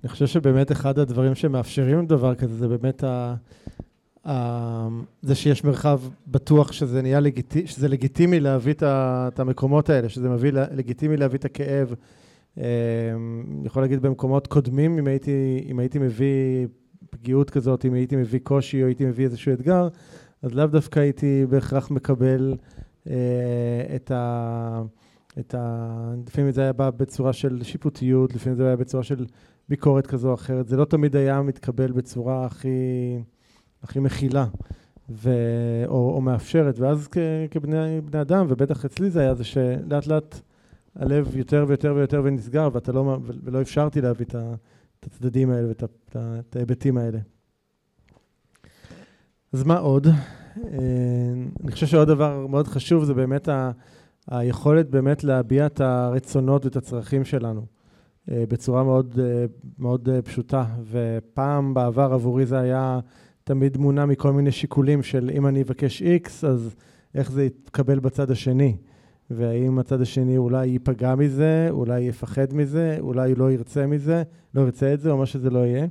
אני 0.04 0.08
חושב 0.08 0.26
שבאמת 0.26 0.72
אחד 0.72 0.98
הדברים 0.98 1.34
שמאפשרים 1.34 2.06
דבר 2.06 2.34
כזה 2.34 2.54
זה 2.54 2.68
באמת 2.68 3.04
ה... 3.04 3.34
ה... 4.26 4.88
זה 5.22 5.34
שיש 5.34 5.64
מרחב 5.64 6.00
בטוח 6.26 6.72
שזה 6.72 7.02
נהיה 7.02 7.20
לגיטימי, 7.20 7.66
שזה 7.66 7.88
לגיטימי 7.88 8.40
להביא 8.40 8.74
את 8.82 9.40
המקומות 9.40 9.90
האלה, 9.90 10.08
שזה 10.08 10.28
מביא 10.28 10.52
לגיטימי 10.52 11.16
להביא 11.16 11.38
את 11.38 11.44
הכאב. 11.44 11.94
אמ, 12.56 12.62
אני 13.58 13.66
יכול 13.66 13.82
להגיד 13.82 14.02
במקומות 14.02 14.46
קודמים, 14.46 14.98
אם 14.98 15.06
הייתי, 15.06 15.64
אם 15.70 15.78
הייתי 15.78 15.98
מביא 15.98 16.66
פגיעות 17.10 17.50
כזאת, 17.50 17.84
אם 17.84 17.94
הייתי 17.94 18.16
מביא 18.16 18.40
קושי 18.42 18.82
או 18.82 18.86
הייתי 18.86 19.04
מביא 19.04 19.24
איזשהו 19.24 19.52
אתגר, 19.52 19.88
אז 20.42 20.54
לאו 20.54 20.66
דווקא 20.66 21.00
הייתי 21.00 21.46
בהכרח 21.48 21.90
מקבל 21.90 22.54
אה, 23.06 23.14
את 23.96 24.10
ה... 24.10 24.82
את 25.38 25.54
ה... 25.54 26.14
לפעמים 26.26 26.50
זה 26.50 26.60
היה 26.62 26.72
בא 26.72 26.90
בצורה 26.90 27.32
של 27.32 27.62
שיפוטיות, 27.62 28.34
לפעמים 28.34 28.56
זה 28.56 28.66
היה 28.66 28.76
בצורה 28.76 29.02
של 29.02 29.26
ביקורת 29.72 30.06
כזו 30.06 30.28
או 30.28 30.34
אחרת. 30.34 30.68
זה 30.68 30.76
לא 30.76 30.84
תמיד 30.84 31.16
היה 31.16 31.42
מתקבל 31.42 31.92
בצורה 31.92 32.46
הכי, 32.46 32.68
הכי 33.82 34.00
מכילה 34.00 34.46
ו, 35.10 35.30
או, 35.86 36.14
או 36.14 36.20
מאפשרת. 36.20 36.78
ואז 36.78 37.08
כ, 37.10 37.18
כבני 37.50 37.98
אדם, 38.20 38.46
ובטח 38.48 38.84
אצלי 38.84 39.10
זה 39.10 39.20
היה, 39.20 39.34
זה 39.34 39.44
שלאט 39.44 40.06
לאט 40.06 40.40
הלב 40.96 41.36
יותר 41.36 41.64
ויותר 41.68 41.94
ויותר 41.96 42.20
ונסגר, 42.24 42.68
ואתה 42.72 42.92
לא, 42.92 43.18
ולא 43.44 43.60
אפשרתי 43.60 44.00
להביא 44.00 44.26
את, 44.26 44.34
את 45.00 45.06
הצדדים 45.06 45.50
האלה 45.50 45.68
ואת 45.68 45.84
את 46.16 46.56
ההיבטים 46.56 46.98
האלה. 46.98 47.18
אז 49.52 49.64
מה 49.64 49.78
עוד? 49.78 50.06
אני 51.64 51.72
חושב 51.72 51.86
שעוד 51.86 52.08
דבר 52.08 52.46
מאוד 52.46 52.68
חשוב 52.68 53.04
זה 53.04 53.14
באמת 53.14 53.48
ה... 53.48 53.70
היכולת 54.30 54.90
באמת 54.90 55.24
להביע 55.24 55.66
את 55.66 55.80
הרצונות 55.80 56.64
ואת 56.64 56.76
הצרכים 56.76 57.24
שלנו 57.24 57.66
בצורה 58.28 58.84
מאוד, 58.84 59.18
מאוד 59.78 60.08
פשוטה. 60.24 60.64
ופעם 60.90 61.74
בעבר 61.74 62.12
עבורי 62.12 62.46
זה 62.46 62.58
היה 62.58 63.00
תמיד 63.44 63.76
מונע 63.76 64.06
מכל 64.06 64.32
מיני 64.32 64.52
שיקולים 64.52 65.02
של 65.02 65.30
אם 65.34 65.46
אני 65.46 65.62
אבקש 65.62 66.02
X, 66.02 66.46
אז 66.46 66.74
איך 67.14 67.32
זה 67.32 67.44
יתקבל 67.44 67.98
בצד 67.98 68.30
השני. 68.30 68.76
והאם 69.30 69.78
הצד 69.78 70.00
השני 70.00 70.36
אולי 70.36 70.66
ייפגע 70.66 71.14
מזה, 71.14 71.68
אולי 71.70 72.00
יפחד 72.00 72.54
מזה, 72.54 72.96
אולי 73.00 73.34
לא 73.34 73.52
ירצה 73.52 73.86
מזה, 73.86 74.22
לא 74.54 74.60
ירצה 74.60 74.94
את 74.94 75.00
זה, 75.00 75.10
או 75.10 75.16
מה 75.16 75.26
שזה 75.26 75.50
לא 75.50 75.58
יהיה. 75.58 75.86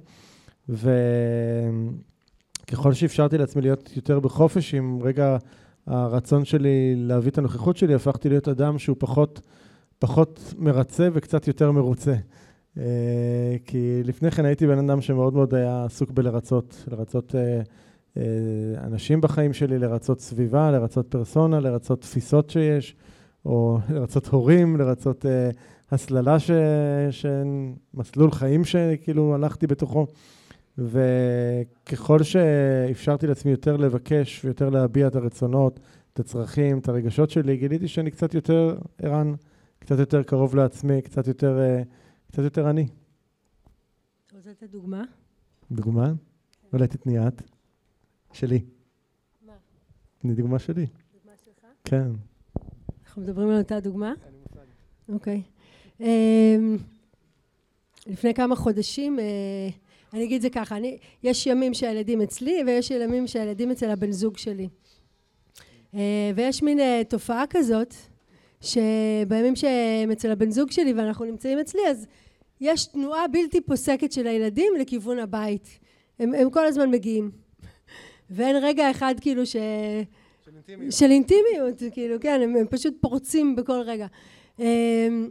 וככל 2.70 2.94
שאפשרתי 2.94 3.38
לעצמי 3.38 3.62
להיות 3.62 3.96
יותר 3.96 4.20
בחופש 4.20 4.74
עם 4.74 5.00
רגע 5.02 5.38
הרצון 5.88 6.46
שלי 6.46 6.94
להביא 6.96 7.32
את 7.32 7.38
הנוכחות 7.38 7.78
שלי, 7.78 7.94
הפכתי 7.94 8.30
להיות 8.30 8.48
אדם 8.48 8.78
שהוא 8.80 8.96
פחות, 9.00 9.42
פחות 10.02 10.54
מרצה 10.58 11.10
וקצת 11.14 11.48
יותר 11.48 11.72
מרוצה. 11.72 12.16
אה, 12.78 13.56
כי 13.66 14.02
לפני 14.04 14.32
כן 14.32 14.46
הייתי 14.46 14.68
בן 14.68 14.90
אדם 14.90 15.02
שמאוד 15.02 15.34
מאוד 15.34 15.56
היה 15.56 15.86
עסוק 15.86 16.12
בלרצות, 16.12 16.84
לרצות 16.92 17.36
אה, 17.36 17.62
אה, 18.18 18.24
אנשים 18.84 19.22
בחיים 19.22 19.54
שלי, 19.54 19.80
לרצות 19.80 20.20
סביבה, 20.20 20.72
לרצות 20.72 21.08
פרסונה, 21.08 21.60
לרצות 21.60 22.02
תפיסות 22.02 22.50
שיש. 22.50 22.96
או 23.46 23.78
לרצות 23.96 24.28
הורים, 24.28 24.78
לרצות 24.78 25.26
הסללה, 25.92 26.40
ש... 26.40 26.52
מסלול 27.94 28.32
חיים 28.32 28.66
שכאילו 28.66 29.36
הלכתי 29.36 29.68
בתוכו. 29.68 30.08
וככל 30.78 32.24
שאפשרתי 32.24 33.28
לעצמי 33.28 33.52
יותר 33.52 33.78
לבקש 33.78 34.46
ויותר 34.46 34.70
להביע 34.70 35.08
את 35.08 35.16
הרצונות, 35.16 35.80
את 36.14 36.20
הצרכים, 36.20 36.80
את 36.80 36.90
הרגשות 36.90 37.30
שלי, 37.30 37.58
גיליתי 37.58 37.88
שאני 37.88 38.12
קצת 38.12 38.34
יותר 38.34 38.76
ערן, 39.02 39.34
קצת 39.82 40.00
יותר 40.00 40.24
קרוב 40.24 40.56
לעצמי, 40.56 41.02
קצת 41.02 41.28
יותר, 41.28 41.60
uh, 41.60 41.86
קצת 42.28 42.44
יותר 42.44 42.70
אני. 42.70 42.88
אתה 44.28 44.36
רוצה 44.36 44.50
לתת 44.50 44.70
דוגמה? 44.70 45.04
דוגמה? 45.72 46.14
אולי 46.74 46.88
תתני 46.88 47.28
את. 47.28 47.42
שלי. 48.34 48.66
מה? 49.46 49.54
תני 50.18 50.34
דוגמה 50.34 50.60
שלי. 50.60 50.86
דוגמה 51.14 51.32
שלך? 51.46 51.66
כן. 51.84 52.12
אנחנו 53.06 53.22
מדברים 53.22 53.50
על 53.50 53.58
אותה 53.58 53.80
דוגמה? 53.80 54.14
אוקיי. 55.10 55.42
אמ, 56.00 56.78
לפני 58.08 58.34
כמה 58.34 58.56
חודשים, 58.56 59.20
אה, 59.20 59.26
אני 60.14 60.24
אגיד 60.24 60.36
את 60.36 60.42
זה 60.42 60.50
ככה, 60.50 60.78
אני, 60.78 60.98
יש 61.24 61.48
ימים 61.48 61.74
שהילדים 61.74 62.22
אצלי 62.22 62.64
ויש 62.68 62.92
ימים 62.92 63.28
שהילדים 63.28 63.72
אצל 63.72 63.90
הבן 63.90 64.12
זוג 64.12 64.38
שלי. 64.38 64.70
אה, 65.94 66.32
ויש 66.36 66.64
מין 66.64 66.80
אה, 66.80 67.02
תופעה 67.10 67.44
כזאת, 67.50 67.94
שבימים 68.62 69.56
שהם 69.56 70.12
אצל 70.12 70.32
הבן 70.32 70.52
זוג 70.52 70.72
שלי 70.72 70.94
ואנחנו 70.94 71.26
נמצאים 71.26 71.60
אצלי, 71.60 71.82
אז 71.90 72.08
יש 72.62 72.86
תנועה 72.86 73.28
בלתי 73.28 73.62
פוסקת 73.62 74.12
של 74.12 74.28
הילדים 74.28 74.74
לכיוון 74.80 75.20
הבית. 75.20 75.80
הם, 76.20 76.34
הם 76.34 76.50
כל 76.50 76.66
הזמן 76.66 76.92
מגיעים. 76.92 77.32
ואין 78.30 78.56
רגע 78.62 78.92
אחד 78.92 79.16
כאילו 79.22 79.46
ש... 79.46 79.56
אינטימיות. 80.68 80.94
של 80.94 81.12
אינטימיות, 81.12 81.84
כאילו, 81.92 82.16
כן, 82.22 82.42
הם, 82.44 82.56
הם 82.56 82.68
פשוט 82.70 82.94
פורצים 83.02 83.56
בכל 83.56 83.82
רגע. 83.86 84.08
אמ, 84.60 85.30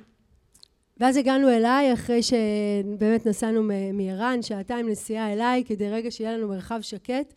ואז 1.01 1.17
הגענו 1.17 1.49
אליי, 1.49 1.93
אחרי 1.93 2.21
שבאמת 2.23 3.27
נסענו 3.27 3.63
מער"ן, 3.93 4.43
שעתיים 4.43 4.89
נסיעה 4.89 5.33
אליי, 5.33 5.65
כדי 5.67 5.91
רגע 5.91 6.11
שיהיה 6.11 6.37
לנו 6.37 6.49
מרחב 6.49 6.81
שקט. 6.81 7.35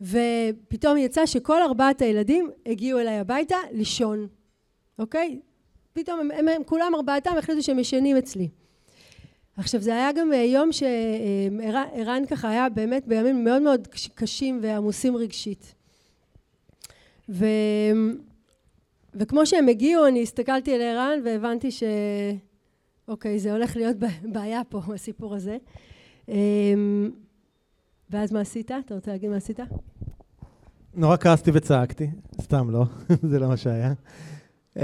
ופתאום 0.00 0.96
יצא 0.96 1.26
שכל 1.26 1.62
ארבעת 1.62 2.02
הילדים 2.02 2.50
הגיעו 2.66 2.98
אליי 2.98 3.18
הביתה 3.18 3.56
לישון, 3.72 4.26
אוקיי? 5.00 5.40
פתאום 5.92 6.20
הם, 6.20 6.30
הם, 6.30 6.48
הם 6.48 6.64
כולם 6.64 6.92
ארבעתם 6.94 7.30
החליטו 7.38 7.62
שהם 7.62 7.78
ישנים 7.78 8.16
אצלי. 8.16 8.48
עכשיו 9.56 9.80
זה 9.80 9.94
היה 9.94 10.12
גם 10.12 10.32
יום 10.32 10.70
שערן 10.72 12.26
ככה 12.26 12.50
היה 12.50 12.68
באמת 12.68 13.06
בימים 13.06 13.44
מאוד 13.44 13.62
מאוד 13.62 13.88
קשים 14.14 14.58
ועמוסים 14.62 15.16
רגשית. 15.16 15.74
ו... 17.28 17.46
וכמו 19.14 19.46
שהם 19.46 19.68
הגיעו, 19.68 20.06
אני 20.06 20.22
הסתכלתי 20.22 20.74
על 20.74 20.80
ערן 20.80 21.18
והבנתי 21.24 21.70
ש... 21.70 21.82
אוקיי, 23.08 23.38
זה 23.38 23.52
הולך 23.52 23.76
להיות 23.76 23.96
בעיה 24.22 24.64
פה, 24.68 24.80
הסיפור 24.94 25.34
הזה. 25.34 25.56
אמ, 26.28 27.10
ואז 28.10 28.32
מה 28.32 28.40
עשית? 28.40 28.70
אתה 28.86 28.94
רוצה 28.94 29.10
להגיד 29.10 29.30
מה 29.30 29.36
עשית? 29.36 29.60
נורא 30.94 31.16
כעסתי 31.16 31.50
וצעקתי, 31.54 32.10
סתם 32.40 32.70
לא, 32.70 32.84
זה 33.30 33.38
לא 33.38 33.48
מה 33.48 33.56
שהיה. 33.56 33.92
אמ, 34.76 34.82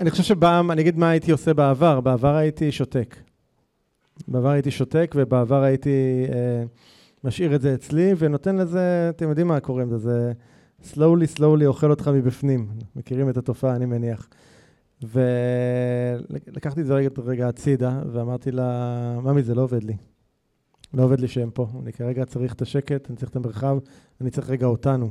אני 0.00 0.10
חושב 0.10 0.22
שבעם, 0.22 0.70
אני 0.70 0.82
אגיד 0.82 0.98
מה 0.98 1.10
הייתי 1.10 1.30
עושה 1.30 1.54
בעבר, 1.54 2.00
בעבר 2.00 2.34
הייתי 2.34 2.72
שותק. 2.72 3.16
בעבר 4.28 4.48
הייתי 4.48 4.70
שותק 4.70 5.14
ובעבר 5.16 5.62
הייתי... 5.62 6.26
אה, 6.32 6.64
משאיר 7.24 7.54
את 7.54 7.60
זה 7.60 7.74
אצלי 7.74 8.14
ונותן 8.18 8.56
לזה, 8.56 9.10
אתם 9.10 9.28
יודעים 9.28 9.46
מה 9.48 9.60
קורה 9.60 9.82
עם 9.82 9.90
זה, 9.90 9.98
זה 9.98 10.32
slowly 10.82 11.38
slowly 11.38 11.66
אוכל 11.66 11.90
אותך 11.90 12.08
מבפנים. 12.08 12.68
מכירים 12.96 13.28
את 13.28 13.36
התופעה, 13.36 13.76
אני 13.76 13.86
מניח. 13.86 14.28
ולקחתי 15.02 16.80
את 16.80 16.86
זה 16.86 16.94
רגע, 16.94 17.08
רגע 17.24 17.48
הצידה, 17.48 18.02
ואמרתי 18.12 18.50
לה, 18.50 19.20
ממי, 19.22 19.42
זה 19.42 19.54
לא 19.54 19.62
עובד 19.62 19.84
לי. 19.84 19.96
לא 20.94 21.02
עובד 21.02 21.20
לי 21.20 21.28
שהם 21.28 21.50
פה. 21.50 21.68
אני 21.82 21.92
כרגע 21.92 22.24
צריך 22.24 22.52
את 22.52 22.62
השקט, 22.62 23.10
אני 23.10 23.16
צריך 23.16 23.30
את 23.30 23.36
המרחב, 23.36 23.78
אני 24.20 24.30
צריך 24.30 24.50
רגע 24.50 24.66
אותנו. 24.66 25.10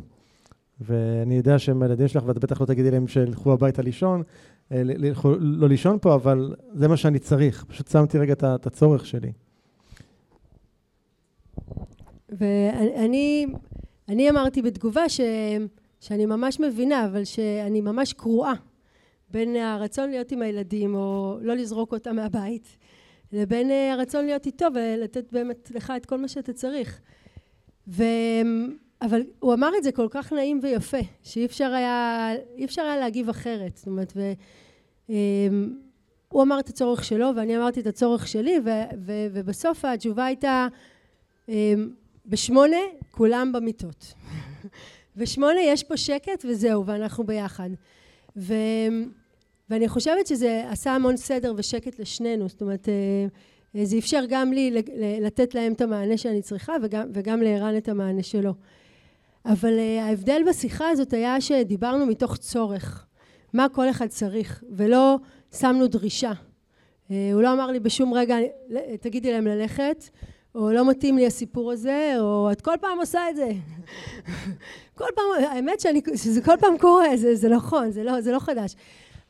ואני 0.81 1.37
יודע 1.37 1.59
שהם 1.59 1.81
הילדים 1.83 2.07
שלך, 2.07 2.23
ואת 2.25 2.37
בטח 2.37 2.61
לא 2.61 2.65
תגידי 2.65 2.91
להם 2.91 3.07
שילכו 3.07 3.53
הביתה 3.53 3.81
לישון, 3.81 4.23
אה, 4.71 4.81
לא 5.39 5.69
לישון 5.69 5.97
פה, 6.01 6.15
אבל 6.15 6.55
זה 6.73 6.87
מה 6.87 6.97
שאני 6.97 7.19
צריך. 7.19 7.65
פשוט 7.67 7.87
שמתי 7.87 8.17
רגע 8.17 8.33
את 8.33 8.67
הצורך 8.67 9.05
שלי. 9.05 9.31
ואני 12.29 13.47
אני 14.09 14.29
אמרתי 14.29 14.61
בתגובה 14.61 15.09
ש, 15.09 15.21
שאני 15.99 16.25
ממש 16.25 16.59
מבינה, 16.59 17.05
אבל 17.05 17.23
שאני 17.23 17.81
ממש 17.81 18.13
קרועה 18.13 18.53
בין 19.31 19.55
הרצון 19.55 20.09
להיות 20.09 20.31
עם 20.31 20.41
הילדים 20.41 20.95
או 20.95 21.37
לא 21.41 21.55
לזרוק 21.55 21.93
אותם 21.93 22.15
מהבית, 22.15 22.77
לבין 23.31 23.71
הרצון 23.93 24.25
להיות 24.25 24.45
איתו 24.45 24.65
ולתת 24.75 25.31
באמת 25.31 25.71
לך 25.75 25.93
את 25.97 26.05
כל 26.05 26.17
מה 26.17 26.27
שאתה 26.27 26.53
צריך. 26.53 26.99
ו... 27.87 28.03
אבל 29.01 29.21
הוא 29.39 29.53
אמר 29.53 29.71
את 29.77 29.83
זה 29.83 29.91
כל 29.91 30.07
כך 30.09 30.33
נעים 30.33 30.59
ויפה, 30.63 30.97
שאי 31.23 31.45
אפשר 31.45 31.73
היה, 31.73 32.29
אי 32.57 32.65
אפשר 32.65 32.81
היה 32.81 32.97
להגיב 32.97 33.29
אחרת. 33.29 33.77
זאת 33.77 33.87
אומרת, 33.87 34.13
ו... 34.15 34.31
הוא 36.29 36.43
אמר 36.43 36.59
את 36.59 36.69
הצורך 36.69 37.03
שלו 37.03 37.31
ואני 37.35 37.57
אמרתי 37.57 37.79
את 37.79 37.87
הצורך 37.87 38.27
שלי 38.27 38.59
ו, 38.65 38.69
ו, 39.05 39.11
ובסוף 39.33 39.85
התשובה 39.85 40.25
הייתה 40.25 40.67
בשמונה 42.25 42.77
כולם 43.11 43.51
במיטות. 43.51 44.13
בשמונה 45.17 45.61
יש 45.61 45.83
פה 45.83 45.97
שקט 45.97 46.45
וזהו, 46.49 46.85
ואנחנו 46.85 47.23
ביחד. 47.23 47.69
ו... 48.37 48.53
ואני 49.69 49.87
חושבת 49.87 50.27
שזה 50.27 50.65
עשה 50.69 50.91
המון 50.91 51.17
סדר 51.17 51.53
ושקט 51.57 51.99
לשנינו, 51.99 52.49
זאת 52.49 52.61
אומרת, 52.61 52.89
אה, 52.89 53.85
זה 53.85 53.97
אפשר 53.97 54.23
גם 54.29 54.53
לי 54.53 54.83
לתת 55.21 55.55
להם 55.55 55.73
את 55.73 55.81
המענה 55.81 56.17
שאני 56.17 56.41
צריכה 56.41 56.73
וגם, 56.83 57.07
וגם 57.13 57.41
לערן 57.41 57.77
את 57.77 57.89
המענה 57.89 58.23
שלו. 58.23 58.53
אבל 59.45 59.79
אה, 59.79 60.05
ההבדל 60.05 60.41
בשיחה 60.49 60.89
הזאת 60.89 61.13
היה 61.13 61.41
שדיברנו 61.41 62.05
מתוך 62.05 62.37
צורך, 62.37 63.05
מה 63.53 63.69
כל 63.69 63.89
אחד 63.89 64.07
צריך, 64.07 64.63
ולא 64.71 65.17
שמנו 65.59 65.87
דרישה. 65.87 66.31
אה, 67.11 67.29
הוא 67.33 67.41
לא 67.41 67.53
אמר 67.53 67.67
לי 67.67 67.79
בשום 67.79 68.13
רגע, 68.13 68.37
תגידי 69.01 69.31
להם 69.31 69.47
ללכת, 69.47 70.09
או 70.55 70.71
לא 70.71 70.89
מתאים 70.89 71.17
לי 71.17 71.25
הסיפור 71.25 71.71
הזה, 71.71 72.15
או 72.19 72.51
את 72.51 72.61
כל 72.61 72.75
פעם 72.81 72.99
עושה 72.99 73.29
את 73.29 73.35
זה. 73.35 73.51
כל 74.97 75.07
פעם, 75.15 75.45
האמת 75.49 75.79
שאני, 75.79 76.01
שזה 76.15 76.41
כל 76.41 76.57
פעם 76.59 76.77
קורה, 76.77 77.17
זה, 77.17 77.35
זה 77.35 77.49
נכון, 77.49 77.91
זה 77.91 78.03
לא, 78.03 78.21
זה 78.21 78.31
לא 78.31 78.39
חדש. 78.39 78.75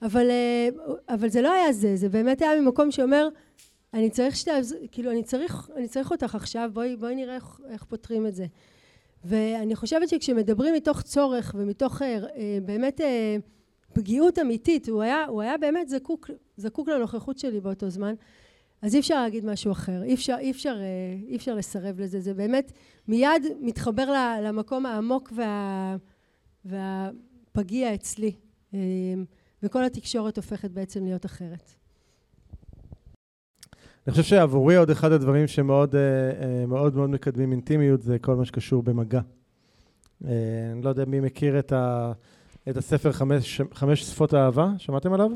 אבל, 0.02 0.30
אה, 0.30 0.70
אבל 1.10 1.30
זה 1.30 1.42
לא 1.42 1.52
היה 1.52 1.74
זה, 1.74 1.96
זה 1.96 2.10
באמת 2.10 2.42
היה 2.42 2.62
ממקום 2.62 2.92
שאומר, 2.92 3.28
אני 3.94 4.10
צריך 4.10 4.36
שתי, 4.36 4.52
כאילו, 4.92 5.12
אני 5.12 5.24
צריך, 5.24 5.70
אני 5.76 5.88
צריך 5.88 6.12
אותך 6.12 6.36
עכשיו, 6.36 6.70
בואי, 6.74 6.96
בואי 6.96 7.16
נראה 7.16 7.36
איך, 7.36 7.60
איך 7.70 7.84
פותרים 7.84 8.28
את 8.28 8.36
זה. 8.36 8.46
ואני 9.26 9.76
חושבת 9.76 10.10
שכשמדברים 10.10 10.74
מתוך 10.74 11.02
צורך 11.02 11.56
ומתוך 11.58 12.02
אה, 12.02 12.18
אה, 12.36 12.58
באמת 12.66 13.02
פגיעות 13.94 14.40
אמיתית, 14.40 14.90
הוא 14.90 15.02
היה, 15.02 15.26
הוא 15.26 15.42
היה 15.42 15.58
באמת 15.58 15.90
זקוק, 15.90 16.30
זקוק 16.58 16.90
לנוכחות 16.90 17.38
שלי 17.40 17.60
באותו 17.60 17.90
זמן. 17.90 18.16
אז 18.82 18.96
אי 18.96 19.00
אפשר 19.00 19.22
להגיד 19.22 19.46
משהו 19.46 19.72
אחר, 19.72 20.04
אי 20.04 20.14
אפשר, 20.14 20.36
אי 20.40 20.52
אפשר, 20.52 20.78
אה, 20.80 21.18
אי 21.28 21.36
אפשר 21.36 21.56
לסרב 21.56 22.00
לזה, 22.00 22.20
זה 22.20 22.34
באמת 22.34 22.72
מיד 23.08 23.44
מתחבר 23.62 24.38
למקום 24.44 24.86
העמוק 24.86 25.34
וה, 25.36 25.96
והפגיע 26.66 27.94
אצלי, 27.94 28.32
אה, 28.74 28.80
וכל 29.64 29.84
התקשורת 29.84 30.38
הופכת 30.38 30.72
בעצם 30.72 31.06
להיות 31.06 31.26
אחרת. 31.26 31.76
אני 34.08 34.12
חושב 34.12 34.24
שעבורי 34.24 34.76
עוד 34.76 34.90
אחד 34.90 35.12
הדברים 35.12 35.48
שמאוד 35.48 35.96
אה, 35.96 36.66
מאוד 36.68 36.96
מאוד 36.96 37.10
מקדמים 37.10 37.52
אינטימיות 37.52 38.02
זה 38.02 38.20
כל 38.20 38.36
מה 38.36 38.46
שקשור 38.46 38.84
במגע. 38.84 39.22
אני 40.24 40.82
לא 40.82 40.90
יודע 40.90 41.06
מי 41.06 41.20
מכיר 41.20 41.60
את, 41.60 41.72
ה, 41.72 42.12
את 42.70 42.78
הספר 42.78 43.12
חמש, 43.12 43.62
חמש 43.74 44.04
שפות 44.04 44.34
האהבה, 44.34 44.70
שמעתם 44.78 45.14
עליו? 45.14 45.32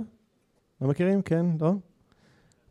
לא 0.81 0.87
מכירים? 0.87 1.21
כן? 1.21 1.45
לא? 1.61 1.73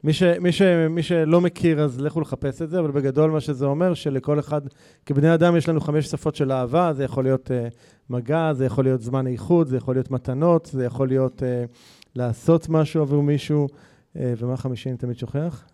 מי, 0.04 0.12
ש, 0.12 0.22
מי, 0.22 0.52
ש, 0.52 0.62
מי 0.90 1.02
שלא 1.02 1.40
מכיר, 1.40 1.80
אז 1.80 2.00
לכו 2.00 2.20
לחפש 2.20 2.62
את 2.62 2.70
זה, 2.70 2.78
אבל 2.78 2.90
בגדול 2.90 3.30
מה 3.30 3.40
שזה 3.40 3.66
אומר, 3.66 3.94
שלכל 3.94 4.38
אחד, 4.38 4.60
כבני 5.06 5.34
אדם 5.34 5.56
יש 5.56 5.68
לנו 5.68 5.80
חמש 5.80 6.06
שפות 6.06 6.34
של 6.34 6.52
אהבה, 6.52 6.92
זה 6.92 7.04
יכול 7.04 7.24
להיות 7.24 7.50
uh, 7.50 7.74
מגע, 8.10 8.52
זה 8.52 8.64
יכול 8.64 8.84
להיות 8.84 9.00
זמן 9.00 9.26
איכות, 9.26 9.68
זה 9.68 9.76
יכול 9.76 9.94
להיות 9.94 10.10
מתנות, 10.10 10.70
זה 10.72 10.84
יכול 10.84 11.08
להיות 11.08 11.42
uh, 11.42 11.72
לעשות 12.14 12.68
משהו 12.68 13.02
עבור 13.02 13.22
מישהו, 13.22 13.66
uh, 13.66 14.18
ומה 14.38 14.56
חמישי 14.56 14.88
אני 14.88 14.96
תמיד 14.96 15.18
שוכח? 15.18 15.64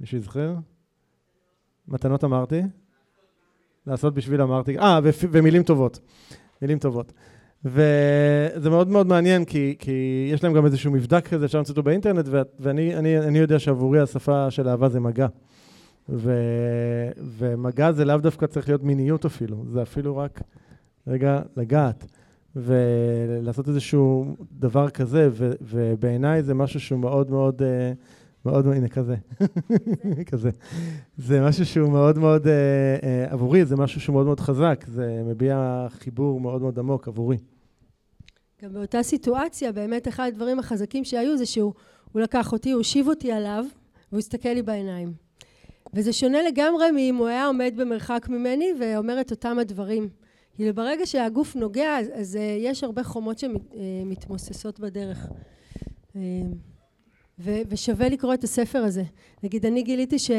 מישהו 0.00 0.18
יזכר? 0.18 0.54
מתנות 1.88 2.24
אמרתי? 2.24 2.60
לעשות 3.86 4.14
בשביל 4.14 4.42
אמרתי, 4.42 4.78
אה, 4.78 5.00
ומילים 5.30 5.62
טובות. 5.62 6.00
מילים 6.62 6.78
טובות. 6.78 7.12
וזה 7.64 8.70
מאוד 8.70 8.88
מאוד 8.88 9.06
מעניין, 9.06 9.44
כי, 9.44 9.76
כי 9.78 10.28
יש 10.32 10.44
להם 10.44 10.52
גם 10.52 10.66
איזשהו 10.66 10.92
מבדק 10.92 11.28
כזה, 11.28 11.44
אפשר 11.44 11.58
למצוא 11.58 11.72
אותו 11.72 11.82
באינטרנט, 11.82 12.28
ואני 12.60 12.96
אני, 12.96 13.18
אני 13.18 13.38
יודע 13.38 13.58
שעבורי 13.58 14.00
השפה 14.00 14.50
של 14.50 14.68
אהבה 14.68 14.88
זה 14.88 15.00
מגע. 15.00 15.26
ו, 16.08 16.32
ומגע 17.38 17.92
זה 17.92 18.04
לאו 18.04 18.16
דווקא 18.16 18.46
צריך 18.46 18.68
להיות 18.68 18.82
מיניות 18.82 19.24
אפילו, 19.24 19.64
זה 19.72 19.82
אפילו 19.82 20.16
רק 20.16 20.42
רגע 21.06 21.40
לגעת. 21.56 22.06
ולעשות 22.56 23.68
איזשהו 23.68 24.36
דבר 24.52 24.90
כזה, 24.90 25.28
ו, 25.32 25.52
ובעיניי 25.60 26.42
זה 26.42 26.54
משהו 26.54 26.80
שהוא 26.80 27.00
מאוד 27.00 27.30
מאוד, 27.30 27.62
אה, 27.62 27.92
מאוד, 28.46 28.66
הנה 28.66 28.88
כזה, 28.88 29.16
כזה. 30.30 30.50
זה 31.16 31.40
משהו 31.40 31.66
שהוא 31.66 31.90
מאוד 31.90 32.18
מאוד, 32.18 32.46
אה, 32.46 32.52
אה, 33.02 33.32
עבורי 33.32 33.64
זה 33.64 33.76
משהו 33.76 34.00
שהוא 34.00 34.14
מאוד 34.14 34.26
מאוד 34.26 34.40
חזק, 34.40 34.84
זה 34.88 35.22
מביע 35.26 35.86
חיבור 35.90 36.40
מאוד 36.40 36.62
מאוד 36.62 36.78
עמוק 36.78 37.08
עבורי. 37.08 37.36
גם 38.62 38.72
באותה 38.72 39.02
סיטואציה, 39.02 39.72
באמת 39.72 40.08
אחד 40.08 40.28
הדברים 40.32 40.58
החזקים 40.58 41.04
שהיו 41.04 41.36
זה 41.36 41.46
שהוא 41.46 41.72
לקח 42.14 42.52
אותי, 42.52 42.70
הוא 42.70 42.78
הושיב 42.78 43.08
אותי 43.08 43.32
עליו, 43.32 43.64
והוא 44.12 44.18
הסתכל 44.18 44.48
לי 44.48 44.62
בעיניים. 44.62 45.12
וזה 45.94 46.12
שונה 46.12 46.38
לגמרי 46.42 46.90
מאם 46.90 47.16
הוא 47.16 47.26
היה 47.26 47.46
עומד 47.46 47.74
במרחק 47.76 48.26
ממני 48.28 48.72
ואומר 48.80 49.20
את 49.20 49.30
אותם 49.30 49.58
הדברים. 49.58 50.08
כי 50.56 50.72
ברגע 50.72 51.06
שהגוף 51.06 51.56
נוגע, 51.56 51.98
אז, 51.98 52.06
אז 52.14 52.36
אה, 52.36 52.56
יש 52.60 52.84
הרבה 52.84 53.04
חומות 53.04 53.38
שמתמוססות 53.38 54.80
בדרך. 54.80 55.28
ו, 57.38 57.50
ושווה 57.68 58.08
לקרוא 58.08 58.34
את 58.34 58.44
הספר 58.44 58.78
הזה. 58.78 59.02
נגיד, 59.42 59.66
אני 59.66 59.82
גיליתי 59.82 60.18
ש, 60.18 60.30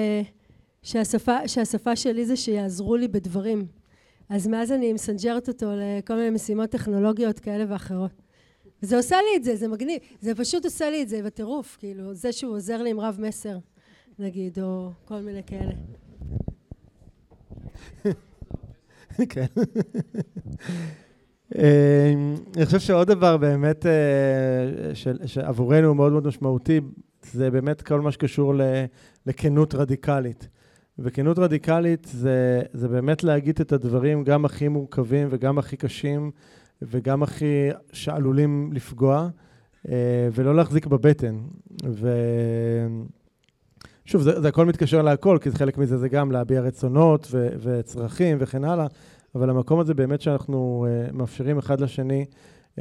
שהשפה, 0.84 1.48
שהשפה 1.48 1.96
שלי 1.96 2.26
זה 2.26 2.36
שיעזרו 2.36 2.96
לי 2.96 3.08
בדברים. 3.08 3.68
אז 4.30 4.48
מאז 4.48 4.72
אני 4.72 4.94
מסנג'רת 4.94 5.48
אותו 5.48 5.66
לכל 5.76 6.16
מיני 6.16 6.30
משימות 6.30 6.70
טכנולוגיות 6.70 7.40
כאלה 7.40 7.66
ואחרות. 7.68 8.12
וזה 8.84 8.98
עושה 8.98 9.16
לי 9.16 9.38
את 9.38 9.44
זה, 9.44 9.56
זה 9.56 9.68
מגניב. 9.68 10.00
זה 10.22 10.36
פשוט 10.36 10.66
עושה 10.66 10.90
לי 10.90 11.02
את 11.04 11.10
זה 11.10 11.22
בטירוף, 11.24 11.78
כאילו, 11.80 12.14
זה 12.14 12.32
שהוא 12.32 12.56
עוזר 12.56 12.82
לי 12.82 12.90
עם 12.90 13.00
רב 13.00 13.18
מסר, 13.20 13.58
נגיד, 14.20 14.60
או 14.60 14.90
כל 15.06 15.20
מיני 15.20 15.42
כאלה. 15.44 15.74
כן. 19.30 19.46
אמ, 21.56 22.36
אני 22.58 22.66
חושב 22.66 22.80
שעוד 22.80 23.08
דבר 23.08 23.38
באמת 23.38 23.86
אה, 23.86 23.92
שעבורנו 25.26 25.88
הוא 25.88 25.96
מאוד 25.96 26.12
מאוד 26.12 26.28
משמעותי, 26.28 26.82
זה 27.32 27.52
באמת 27.52 27.82
כל 27.82 28.02
מה 28.02 28.12
שקשור 28.12 28.54
לכנות 29.26 29.76
רדיקלית. 29.76 30.48
וכנות 31.00 31.40
רדיקלית 31.40 32.08
זה, 32.12 32.62
זה 32.74 32.88
באמת 32.88 33.24
להגיד 33.24 33.60
את 33.62 33.72
הדברים 33.72 34.24
גם 34.24 34.46
הכי 34.46 34.68
מורכבים 34.68 35.28
וגם 35.32 35.58
הכי 35.58 35.78
קשים 35.78 36.32
וגם 36.82 37.24
הכי 37.24 37.70
שעלולים 37.94 38.70
לפגוע, 38.74 39.30
אה, 39.90 40.30
ולא 40.34 40.56
להחזיק 40.56 40.86
בבטן. 40.86 41.38
ושוב, 44.06 44.22
זה, 44.22 44.42
זה 44.42 44.48
הכל 44.48 44.66
מתקשר 44.66 45.02
להכל, 45.02 45.38
כי 45.42 45.52
חלק 45.52 45.78
מזה 45.78 45.98
זה 45.98 46.10
גם 46.10 46.32
להביע 46.32 46.62
רצונות 46.62 47.28
ו, 47.32 47.48
וצרכים 47.60 48.38
וכן 48.40 48.64
הלאה, 48.64 48.88
אבל 49.36 49.50
המקום 49.50 49.80
הזה 49.80 49.94
באמת 49.94 50.22
שאנחנו 50.22 50.86
uh, 50.88 51.14
מאפשרים 51.14 51.58
אחד 51.58 51.80
לשני 51.80 52.26
uh, 52.26 52.80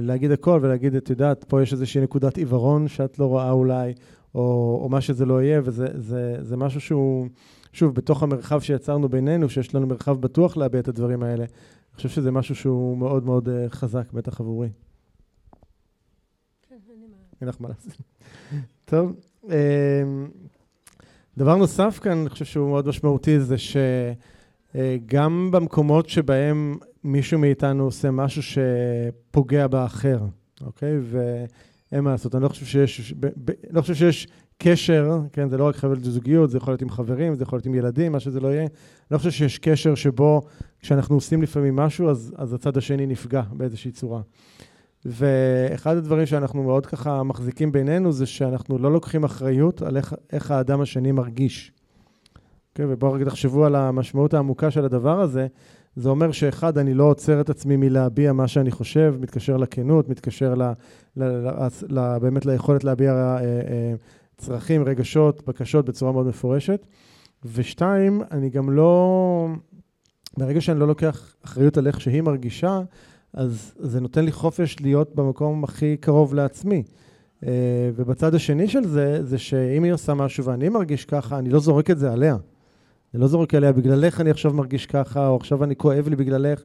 להגיד 0.00 0.30
הכל 0.30 0.58
ולהגיד, 0.62 0.94
את 0.94 1.10
יודעת, 1.10 1.44
פה 1.44 1.62
יש 1.62 1.72
איזושהי 1.72 2.00
נקודת 2.00 2.36
עיוורון 2.36 2.88
שאת 2.88 3.18
לא 3.18 3.26
רואה 3.26 3.50
אולי, 3.50 3.94
או, 4.34 4.78
או 4.82 4.88
מה 4.88 5.00
שזה 5.00 5.26
לא 5.26 5.42
יהיה, 5.42 5.60
וזה 5.64 5.86
זה, 5.94 6.36
זה 6.40 6.56
משהו 6.56 6.80
שהוא, 6.80 7.26
שוב, 7.72 7.94
בתוך 7.94 8.22
המרחב 8.22 8.60
שיצרנו 8.60 9.08
בינינו, 9.08 9.48
שיש 9.48 9.74
לנו 9.74 9.86
מרחב 9.86 10.20
בטוח 10.20 10.56
להביע 10.56 10.80
את 10.80 10.88
הדברים 10.88 11.22
האלה, 11.22 11.44
אני 11.44 11.96
חושב 11.96 12.08
שזה 12.08 12.30
משהו 12.30 12.54
שהוא 12.54 12.98
מאוד 12.98 13.24
מאוד 13.24 13.48
uh, 13.48 13.50
חזק, 13.70 14.12
בטח 14.12 14.40
עבורי. 14.40 14.68
כן, 16.68 16.76
אין 17.40 17.48
לך 17.48 17.56
מה 17.60 17.68
לעשות. 17.68 17.92
טוב, 18.84 19.12
דבר 21.38 21.56
נוסף 21.56 21.98
כאן, 22.02 22.18
אני 22.18 22.28
חושב 22.28 22.44
שהוא 22.44 22.68
מאוד 22.68 22.86
משמעותי, 22.86 23.40
זה 23.40 23.58
שגם 23.58 23.82
uh, 24.72 24.78
במקומות 25.50 26.08
שבהם 26.08 26.76
מישהו 27.04 27.38
מאיתנו 27.38 27.84
עושה 27.84 28.10
משהו 28.10 28.42
שפוגע 28.42 29.66
באחר, 29.66 30.18
אוקיי? 30.60 30.98
ו... 31.00 31.44
אין 31.92 32.04
מה 32.04 32.10
לעשות, 32.10 32.34
אני 32.34 32.42
לא 32.42 32.48
חושב 32.48 32.66
שיש, 32.66 33.14
ב, 33.20 33.26
ב, 33.44 33.52
לא 33.70 33.80
חושב 33.80 33.94
שיש 33.94 34.26
קשר, 34.58 35.20
כן, 35.32 35.48
זה 35.48 35.56
לא 35.56 35.68
רק 35.68 35.76
חבל 35.76 36.00
זוגיות, 36.02 36.50
זה 36.50 36.56
יכול 36.56 36.72
להיות 36.72 36.82
עם 36.82 36.90
חברים, 36.90 37.34
זה 37.34 37.42
יכול 37.42 37.56
להיות 37.56 37.66
עם 37.66 37.74
ילדים, 37.74 38.12
מה 38.12 38.20
שזה 38.20 38.40
לא 38.40 38.48
יהיה. 38.48 38.62
אני 38.62 38.70
לא 39.10 39.18
חושב 39.18 39.30
שיש 39.30 39.58
קשר 39.58 39.94
שבו 39.94 40.42
כשאנחנו 40.80 41.14
עושים 41.14 41.42
לפעמים 41.42 41.76
משהו, 41.76 42.10
אז, 42.10 42.34
אז 42.36 42.52
הצד 42.52 42.76
השני 42.76 43.06
נפגע 43.06 43.42
באיזושהי 43.52 43.90
צורה. 43.90 44.20
ואחד 45.04 45.96
הדברים 45.96 46.26
שאנחנו 46.26 46.62
מאוד 46.62 46.86
ככה 46.86 47.22
מחזיקים 47.22 47.72
בינינו, 47.72 48.12
זה 48.12 48.26
שאנחנו 48.26 48.78
לא 48.78 48.92
לוקחים 48.92 49.24
אחריות 49.24 49.82
על 49.82 49.96
איך, 49.96 50.14
איך 50.32 50.50
האדם 50.50 50.80
השני 50.80 51.12
מרגיש. 51.12 51.72
כן, 52.78 52.84
ובואו 52.88 53.12
רגע 53.12 53.24
תחשבו 53.24 53.64
על 53.64 53.74
המשמעות 53.74 54.34
העמוקה 54.34 54.70
של 54.70 54.84
הדבר 54.84 55.20
הזה. 55.20 55.46
זה 55.96 56.08
אומר 56.08 56.32
שאחד, 56.32 56.78
אני 56.78 56.94
לא 56.94 57.04
עוצר 57.04 57.40
את 57.40 57.50
עצמי 57.50 57.76
מלהביע 57.76 58.32
מה 58.32 58.48
שאני 58.48 58.70
חושב, 58.70 59.14
מתקשר 59.20 59.56
לכנות, 59.56 60.08
מתקשר 60.08 60.54
ל, 60.54 60.62
ל, 61.16 61.24
ל, 61.24 61.68
ל, 61.88 62.18
באמת 62.18 62.46
ליכולת 62.46 62.84
להביע 62.84 63.12
אה, 63.12 63.40
אה, 63.40 63.94
צרכים, 64.36 64.84
רגשות, 64.84 65.48
בקשות 65.48 65.84
בצורה 65.84 66.12
מאוד 66.12 66.26
מפורשת. 66.26 66.86
ושתיים, 67.52 68.22
אני 68.30 68.50
גם 68.50 68.70
לא... 68.70 69.48
ברגע 70.36 70.60
שאני 70.60 70.80
לא 70.80 70.86
לוקח 70.86 71.34
אחריות 71.44 71.76
על 71.76 71.86
איך 71.86 72.00
שהיא 72.00 72.22
מרגישה, 72.22 72.80
אז 73.32 73.74
זה 73.78 74.00
נותן 74.00 74.24
לי 74.24 74.32
חופש 74.32 74.80
להיות 74.80 75.14
במקום 75.14 75.64
הכי 75.64 75.96
קרוב 75.96 76.34
לעצמי. 76.34 76.82
אה, 77.46 77.50
ובצד 77.96 78.34
השני 78.34 78.68
של 78.68 78.84
זה, 78.84 79.24
זה 79.24 79.38
שאם 79.38 79.82
היא 79.82 79.92
עושה 79.92 80.14
משהו 80.14 80.44
ואני 80.44 80.68
מרגיש 80.68 81.04
ככה, 81.04 81.38
אני 81.38 81.50
לא 81.50 81.60
זורק 81.60 81.90
את 81.90 81.98
זה 81.98 82.12
עליה. 82.12 82.36
אני 83.14 83.20
לא 83.20 83.26
זורק 83.26 83.54
עליה, 83.54 83.72
בגללך 83.72 84.20
אני 84.20 84.30
עכשיו 84.30 84.52
מרגיש 84.52 84.86
ככה, 84.86 85.28
או 85.28 85.36
עכשיו 85.36 85.64
אני 85.64 85.76
כואב 85.76 86.08
לי 86.08 86.16
בגללך. 86.16 86.62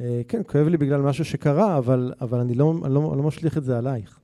אה, 0.00 0.22
כן, 0.28 0.42
כואב 0.46 0.68
לי 0.68 0.76
בגלל 0.76 1.00
משהו 1.00 1.24
שקרה, 1.24 1.78
אבל, 1.78 2.12
אבל 2.20 2.38
אני, 2.40 2.54
לא, 2.54 2.74
אני, 2.84 2.94
לא, 2.94 3.10
אני 3.12 3.18
לא 3.18 3.22
משליך 3.22 3.58
את 3.58 3.64
זה 3.64 3.78
עלייך. 3.78 4.18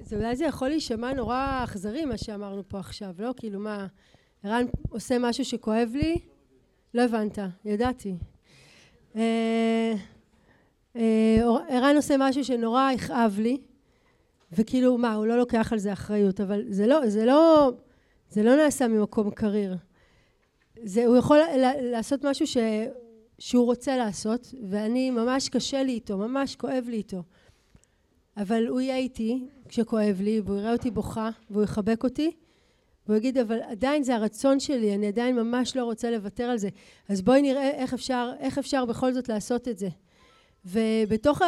זה, 0.00 0.16
אולי 0.16 0.36
זה 0.36 0.44
יכול 0.44 0.68
להישמע 0.68 1.12
נורא 1.12 1.60
אכזרי, 1.64 2.04
מה 2.04 2.16
שאמרנו 2.16 2.62
פה 2.68 2.78
עכשיו, 2.78 3.14
לא? 3.18 3.34
כאילו 3.36 3.60
מה, 3.60 3.86
ערן 4.42 4.64
עושה 4.88 5.16
משהו 5.20 5.44
שכואב 5.44 5.88
לי? 5.94 6.18
לא 6.94 7.02
הבנת, 7.02 7.38
ידעתי. 7.64 8.14
אה, 9.16 9.94
אה, 10.96 11.38
ערן 11.68 11.96
עושה 11.96 12.14
משהו 12.18 12.44
שנורא 12.44 12.92
יכאב 12.92 13.38
לי, 13.38 13.58
וכאילו, 14.52 14.98
מה, 14.98 15.14
הוא 15.14 15.26
לא 15.26 15.38
לוקח 15.38 15.72
על 15.72 15.78
זה 15.78 15.92
אחריות, 15.92 16.40
אבל 16.40 16.62
זה 16.68 16.86
לא, 16.86 17.08
זה 17.08 17.24
לא... 17.24 17.72
זה 18.32 18.42
לא 18.42 18.56
נעשה 18.56 18.88
ממקום 18.88 19.30
קריר. 19.30 19.76
זה, 20.84 21.06
הוא 21.06 21.16
יכול 21.16 21.38
לעשות 21.80 22.24
משהו 22.24 22.46
ש, 22.46 22.56
שהוא 23.38 23.64
רוצה 23.66 23.96
לעשות, 23.96 24.54
ואני 24.68 25.10
ממש 25.10 25.48
קשה 25.48 25.82
לי 25.82 25.92
איתו, 25.92 26.18
ממש 26.18 26.56
כואב 26.56 26.84
לי 26.88 26.96
איתו. 26.96 27.22
אבל 28.36 28.66
הוא 28.66 28.80
יהיה 28.80 28.96
איתי 28.96 29.46
כשכואב 29.68 30.20
לי, 30.20 30.40
והוא 30.44 30.58
יראה 30.58 30.72
אותי 30.72 30.90
בוכה, 30.90 31.30
והוא 31.50 31.64
יחבק 31.64 32.04
אותי, 32.04 32.30
והוא 33.06 33.16
יגיד, 33.16 33.38
אבל 33.38 33.62
עדיין 33.62 34.02
זה 34.02 34.14
הרצון 34.14 34.60
שלי, 34.60 34.94
אני 34.94 35.06
עדיין 35.06 35.36
ממש 35.36 35.76
לא 35.76 35.84
רוצה 35.84 36.10
לוותר 36.10 36.44
על 36.44 36.58
זה. 36.58 36.68
אז 37.08 37.22
בואי 37.22 37.42
נראה 37.42 37.70
איך 37.70 37.94
אפשר, 37.94 38.32
איך 38.38 38.58
אפשר 38.58 38.84
בכל 38.84 39.12
זאת 39.12 39.28
לעשות 39.28 39.68
את 39.68 39.78
זה. 39.78 39.88
ובתוך 40.64 41.42
ה... 41.42 41.46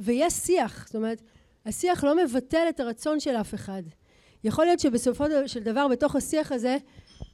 ויש 0.00 0.32
שיח, 0.32 0.86
זאת 0.86 0.96
אומרת, 0.96 1.22
השיח 1.66 2.04
לא 2.04 2.24
מבטל 2.24 2.66
את 2.68 2.80
הרצון 2.80 3.20
של 3.20 3.36
אף 3.36 3.54
אחד. 3.54 3.82
יכול 4.44 4.64
להיות 4.64 4.80
שבסופו 4.80 5.24
של 5.46 5.60
דבר 5.60 5.88
בתוך 5.88 6.16
השיח 6.16 6.52
הזה 6.52 6.76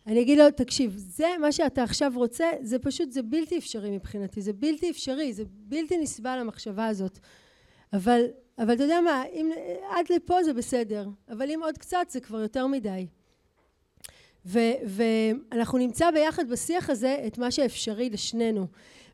אני 0.07 0.21
אגיד 0.21 0.39
לו 0.39 0.51
תקשיב 0.51 0.95
זה 0.97 1.27
מה 1.41 1.53
שאתה 1.53 1.83
עכשיו 1.83 2.13
רוצה 2.15 2.51
זה 2.63 2.79
פשוט 2.79 3.13
זה 3.13 3.23
בלתי 3.23 3.59
אפשרי 3.59 3.91
מבחינתי 3.91 4.41
זה 4.41 4.53
בלתי 4.53 4.91
אפשרי 4.91 5.33
זה 5.33 5.43
בלתי 5.47 5.99
נסבל 5.99 6.39
המחשבה 6.39 6.87
הזאת 6.87 7.19
אבל 7.93 8.25
אבל 8.59 8.75
אתה 8.75 8.83
יודע 8.83 9.01
מה 9.01 9.25
אם 9.33 9.51
עד 9.91 10.07
לפה 10.11 10.43
זה 10.43 10.53
בסדר 10.53 11.09
אבל 11.29 11.51
אם 11.51 11.61
עוד 11.63 11.79
קצת 11.79 12.07
זה 12.11 12.21
כבר 12.21 12.41
יותר 12.41 12.67
מדי 12.67 13.07
ואנחנו 14.45 15.79
נמצא 15.79 16.11
ביחד 16.11 16.49
בשיח 16.49 16.91
הזה 16.91 17.17
את 17.27 17.39
מה 17.39 17.51
שאפשרי 17.51 18.11
לשנינו. 18.11 18.67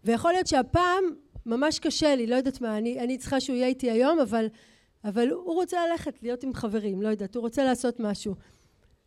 ויכול 0.05 0.32
להיות 0.32 0.47
שהפעם 0.47 1.05
ממש 1.47 1.78
קשה 1.78 2.14
לי, 2.14 2.26
לא 2.26 2.36
יודעת 2.36 2.61
מה, 2.61 2.78
אני, 2.78 3.01
אני 3.01 3.18
צריכה 3.18 3.40
שהוא 3.40 3.57
יהיה 3.57 3.66
איתי 3.66 3.90
היום, 3.90 4.20
אבל, 4.20 4.47
אבל 5.05 5.30
הוא 5.30 5.55
רוצה 5.55 5.86
ללכת, 5.86 6.22
להיות 6.22 6.42
עם 6.42 6.55
חברים, 6.55 7.02
לא 7.02 7.09
יודעת, 7.09 7.34
הוא 7.34 7.40
רוצה 7.42 7.64
לעשות 7.64 8.00
משהו. 8.00 8.34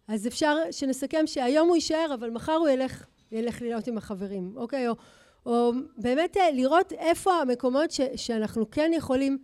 אז 0.08 0.28
אפשר 0.28 0.56
שנסכם 0.72 1.28
שהיום 1.28 1.68
הוא 1.68 1.76
יישאר, 1.76 2.12
אבל 2.14 2.30
מחר 2.30 2.54
הוא 2.54 2.70
ילך, 2.70 3.06
ילך 3.32 3.62
להיות 3.62 3.88
עם 3.88 3.98
החברים, 3.98 4.54
אוקיי? 4.56 4.88
או, 4.88 4.96
או 5.46 5.72
באמת 5.98 6.38
אה, 6.38 6.52
לראות 6.52 6.94
איפה 6.94 7.34
המקומות 7.34 7.92
ש, 7.92 8.02
שאנחנו 8.16 8.72
כן 8.72 8.92
יכולים 8.96 9.38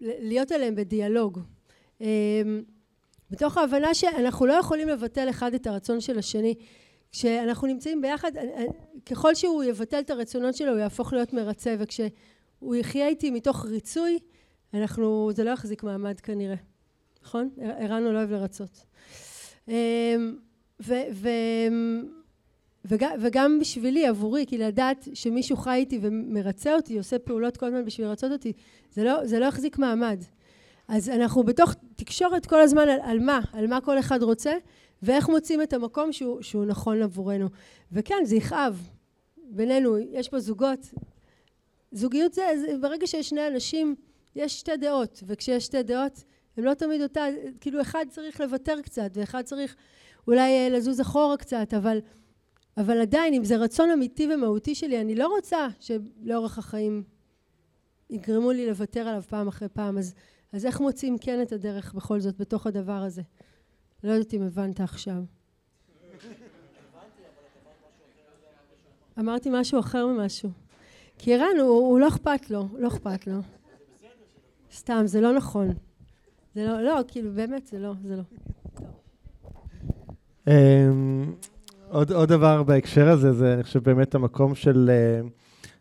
להיות 0.00 0.52
עליהם 0.52 0.74
בדיאלוג. 0.74 1.40
אמ, 2.00 2.62
מתוך 3.30 3.58
ההבנה 3.58 3.94
שאנחנו 3.94 4.46
לא 4.46 4.52
יכולים 4.52 4.88
לבטל 4.88 5.30
אחד 5.30 5.54
את 5.54 5.66
הרצון 5.66 6.00
של 6.00 6.18
השני. 6.18 6.54
כשאנחנו 7.12 7.66
נמצאים 7.66 8.00
ביחד, 8.00 8.36
אה, 8.36 8.42
אה, 8.42 8.64
ככל 9.06 9.34
שהוא 9.34 9.64
יבטל 9.64 9.98
את 9.98 10.10
הרצונות 10.10 10.54
שלו, 10.54 10.70
הוא 10.70 10.78
יהפוך 10.78 11.12
להיות 11.12 11.32
מרצה, 11.32 11.76
וכשהוא 11.78 12.74
יחיה 12.74 13.08
איתי 13.08 13.30
מתוך 13.30 13.64
ריצוי, 13.64 14.18
אנחנו, 14.74 15.30
זה 15.32 15.44
לא 15.44 15.50
יחזיק 15.50 15.82
מעמד 15.82 16.20
כנראה, 16.20 16.56
נכון? 17.22 17.48
ערן 17.58 18.02
לא 18.02 18.18
אוהב 18.18 18.30
לרצות. 18.30 18.86
אמ, 19.68 19.74
ו, 20.86 20.94
ו, 21.12 21.28
וגם, 23.18 23.58
בשבילי, 23.60 24.06
עבורי, 24.06 24.46
כי 24.46 24.58
לדעת 24.58 25.08
שמישהו 25.14 25.56
חי 25.56 25.74
איתי 25.74 25.98
ומרצה 26.02 26.74
אותי, 26.74 26.98
עושה 26.98 27.18
פעולות 27.18 27.56
כל 27.56 27.66
הזמן 27.66 27.84
בשביל 27.84 28.06
לרצות 28.06 28.32
אותי, 28.32 28.52
זה 28.92 29.04
לא, 29.04 29.26
זה 29.26 29.38
לא 29.38 29.44
יחזיק 29.44 29.78
מעמד. 29.78 30.22
אז 30.88 31.08
אנחנו 31.08 31.42
בתוך 31.42 31.74
תקשורת 31.96 32.46
כל 32.46 32.60
הזמן 32.60 32.88
על, 32.88 32.98
על 33.02 33.20
מה, 33.20 33.40
על 33.52 33.66
מה 33.66 33.80
כל 33.80 33.98
אחד 33.98 34.22
רוצה, 34.22 34.52
ואיך 35.02 35.28
מוצאים 35.28 35.62
את 35.62 35.72
המקום 35.72 36.12
שהוא, 36.12 36.42
שהוא 36.42 36.64
נכון 36.64 37.02
עבורנו. 37.02 37.46
וכן, 37.92 38.24
זה 38.24 38.36
יכאב. 38.36 38.90
בינינו, 39.36 39.98
יש 39.98 40.28
פה 40.28 40.40
זוגות. 40.40 40.90
זוגיות 41.92 42.32
זה, 42.32 42.42
זה, 42.60 42.78
ברגע 42.80 43.06
שיש 43.06 43.28
שני 43.28 43.48
אנשים, 43.48 43.94
יש 44.36 44.60
שתי 44.60 44.76
דעות, 44.76 45.22
וכשיש 45.26 45.64
שתי 45.64 45.82
דעות, 45.82 46.24
הן 46.56 46.64
לא 46.64 46.74
תמיד 46.74 47.02
אותה, 47.02 47.24
כאילו 47.60 47.80
אחד 47.80 48.04
צריך 48.08 48.40
לוותר 48.40 48.76
קצת, 48.82 49.10
ואחד 49.14 49.42
צריך 49.42 49.76
אולי 50.28 50.52
אה, 50.52 50.68
לזוז 50.68 51.00
אחורה 51.00 51.36
קצת, 51.36 51.74
אבל, 51.76 51.98
אבל 52.76 53.00
עדיין, 53.00 53.34
אם 53.34 53.44
זה 53.44 53.56
רצון 53.56 53.90
אמיתי 53.90 54.28
ומהותי 54.34 54.74
שלי, 54.74 55.00
אני 55.00 55.14
לא 55.14 55.28
רוצה 55.28 55.68
שלאורך 55.80 56.58
החיים 56.58 57.02
יגרמו 58.10 58.52
לי 58.52 58.66
לוותר 58.66 59.00
עליו 59.00 59.22
פעם 59.28 59.48
אחרי 59.48 59.68
פעם. 59.68 59.98
אז, 59.98 60.14
אז 60.52 60.66
איך 60.66 60.80
מוצאים 60.80 61.18
כן 61.18 61.42
את 61.42 61.52
הדרך 61.52 61.94
בכל 61.94 62.20
זאת 62.20 62.36
בתוך 62.36 62.66
הדבר 62.66 62.92
הזה? 62.92 63.22
לא 64.04 64.12
יודעת 64.12 64.34
אם 64.34 64.42
הבנת 64.42 64.80
עכשיו. 64.80 65.22
אמרתי 69.18 69.48
משהו 69.52 69.80
אחר 69.80 70.06
ממשהו. 70.06 70.50
כי 71.18 71.34
ערן, 71.34 71.58
הוא, 71.60 71.68
הוא 71.68 72.00
לא 72.00 72.08
אכפת 72.08 72.50
לו, 72.50 72.68
לא 72.78 72.88
אכפת 72.88 73.26
לו. 73.26 73.40
סתם, 74.72 75.02
זה 75.04 75.20
לא 75.20 75.32
נכון. 75.32 75.68
זה 76.54 76.64
לא, 76.66 76.82
לא, 76.82 77.00
כאילו, 77.08 77.32
באמת, 77.32 77.66
זה 77.66 77.78
לא, 77.78 77.92
זה 78.02 78.16
לא. 78.16 78.22
אמ, 80.48 81.34
עוד, 81.88 82.12
עוד 82.12 82.28
דבר 82.28 82.62
בהקשר 82.62 83.08
הזה, 83.08 83.32
זה 83.32 83.54
אני 83.54 83.62
חושב 83.62 83.84
באמת 83.84 84.14
המקום 84.14 84.54
של... 84.54 84.90
Uh, 85.24 85.28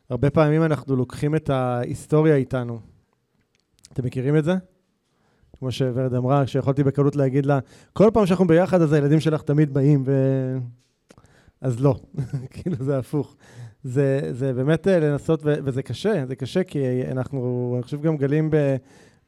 הרבה 0.10 0.30
פעמים 0.30 0.64
אנחנו 0.64 0.96
לוקחים 0.96 1.36
את 1.36 1.50
ההיסטוריה 1.50 2.36
איתנו. 2.36 2.80
אתם 3.94 4.06
מכירים 4.06 4.38
את 4.38 4.44
זה? 4.44 4.54
כמו 5.58 5.72
שוורד 5.72 6.14
אמרה, 6.14 6.48
שיכולתי 6.48 6.84
בקלות 6.84 7.16
להגיד 7.16 7.46
לה, 7.46 7.60
כל 7.94 8.10
פעם 8.14 8.26
שאנחנו 8.26 8.48
ביחד, 8.48 8.82
אז 8.82 8.94
הילדים 8.94 9.20
שלך 9.20 9.42
תמיד 9.42 9.74
באים, 9.74 10.04
ו... 10.06 10.14
אז 11.62 11.80
לא, 11.80 11.96
כאילו 12.54 12.76
זה 12.80 12.98
הפוך. 12.98 13.36
זה, 13.84 14.30
זה 14.32 14.54
באמת 14.54 14.88
אה, 14.88 15.00
לנסות, 15.00 15.42
ו, 15.46 15.54
וזה 15.64 15.84
קשה, 15.84 16.26
זה 16.26 16.36
קשה, 16.36 16.64
כי 16.64 16.80
אנחנו, 17.12 17.72
אני 17.76 17.84
חושב, 17.84 18.02
גם 18.02 18.18
גלים 18.18 18.50
ב, 18.52 18.76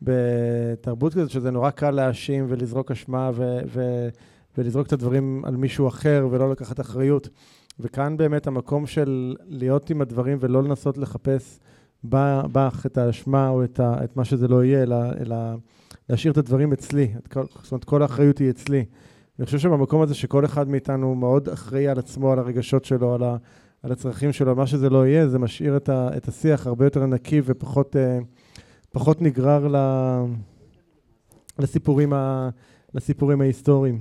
בתרבות 0.02 1.14
כזאת, 1.14 1.30
שזה 1.30 1.52
נורא 1.52 1.70
קל 1.70 1.92
להאשים 1.92 2.46
ולזרוק 2.50 2.92
אשמה 2.92 3.32
ו, 3.34 3.60
ו, 3.68 4.08
ולזרוק 4.58 4.88
את 4.88 4.94
הדברים 4.94 5.46
על 5.46 5.56
מישהו 5.56 5.88
אחר 5.88 6.28
ולא 6.32 6.52
לקחת 6.52 6.80
אחריות. 6.80 7.30
וכאן 7.80 8.18
באמת 8.18 8.48
המקום 8.48 8.88
של 8.88 9.36
להיות 9.48 9.90
עם 9.90 10.02
הדברים 10.02 10.38
ולא 10.42 10.64
לנסות 10.64 10.98
לחפש 10.98 11.60
בך 12.04 12.84
את 12.86 12.98
האשמה 12.98 13.50
או 13.50 13.64
את, 13.64 13.80
ה, 13.80 14.04
את 14.04 14.18
מה 14.18 14.26
שזה 14.26 14.48
לא 14.48 14.64
יהיה, 14.64 14.84
אלא, 14.84 14.96
אלא 15.20 15.36
להשאיר 16.10 16.32
את 16.32 16.38
הדברים 16.38 16.74
אצלי. 16.74 17.14
את 17.18 17.28
כל, 17.28 17.44
זאת 17.64 17.72
אומרת, 17.72 17.84
כל 17.84 18.02
האחריות 18.02 18.38
היא 18.38 18.50
אצלי. 18.50 18.86
אני 19.40 19.46
חושב 19.46 19.60
שבמקום 19.60 20.02
הזה 20.02 20.16
שכל 20.16 20.46
אחד 20.46 20.70
מאיתנו 20.70 21.16
מאוד 21.16 21.50
אחראי 21.50 21.88
על 21.88 22.00
עצמו, 22.00 22.32
על 22.32 22.40
הרגשות 22.40 22.86
שלו, 22.86 23.14
על, 23.14 23.24
ה, 23.24 23.38
על 23.84 23.92
הצרכים 23.92 24.34
שלו, 24.34 24.56
מה 24.56 24.68
שזה 24.68 24.90
לא 24.90 25.08
יהיה, 25.08 25.28
זה 25.28 25.40
משאיר 25.40 25.78
את, 25.78 25.90
ה, 25.90 26.10
את 26.18 26.28
השיח 26.28 26.68
הרבה 26.68 26.86
יותר 26.86 27.06
נקי 27.06 27.42
ופחות 27.46 27.96
אה, 27.96 28.20
פחות 28.92 29.22
נגרר 29.22 29.68
ל, 29.68 29.76
לסיפורים, 31.60 32.14
ה, 32.14 32.50
לסיפורים 32.94 33.42
ההיסטוריים. 33.42 34.00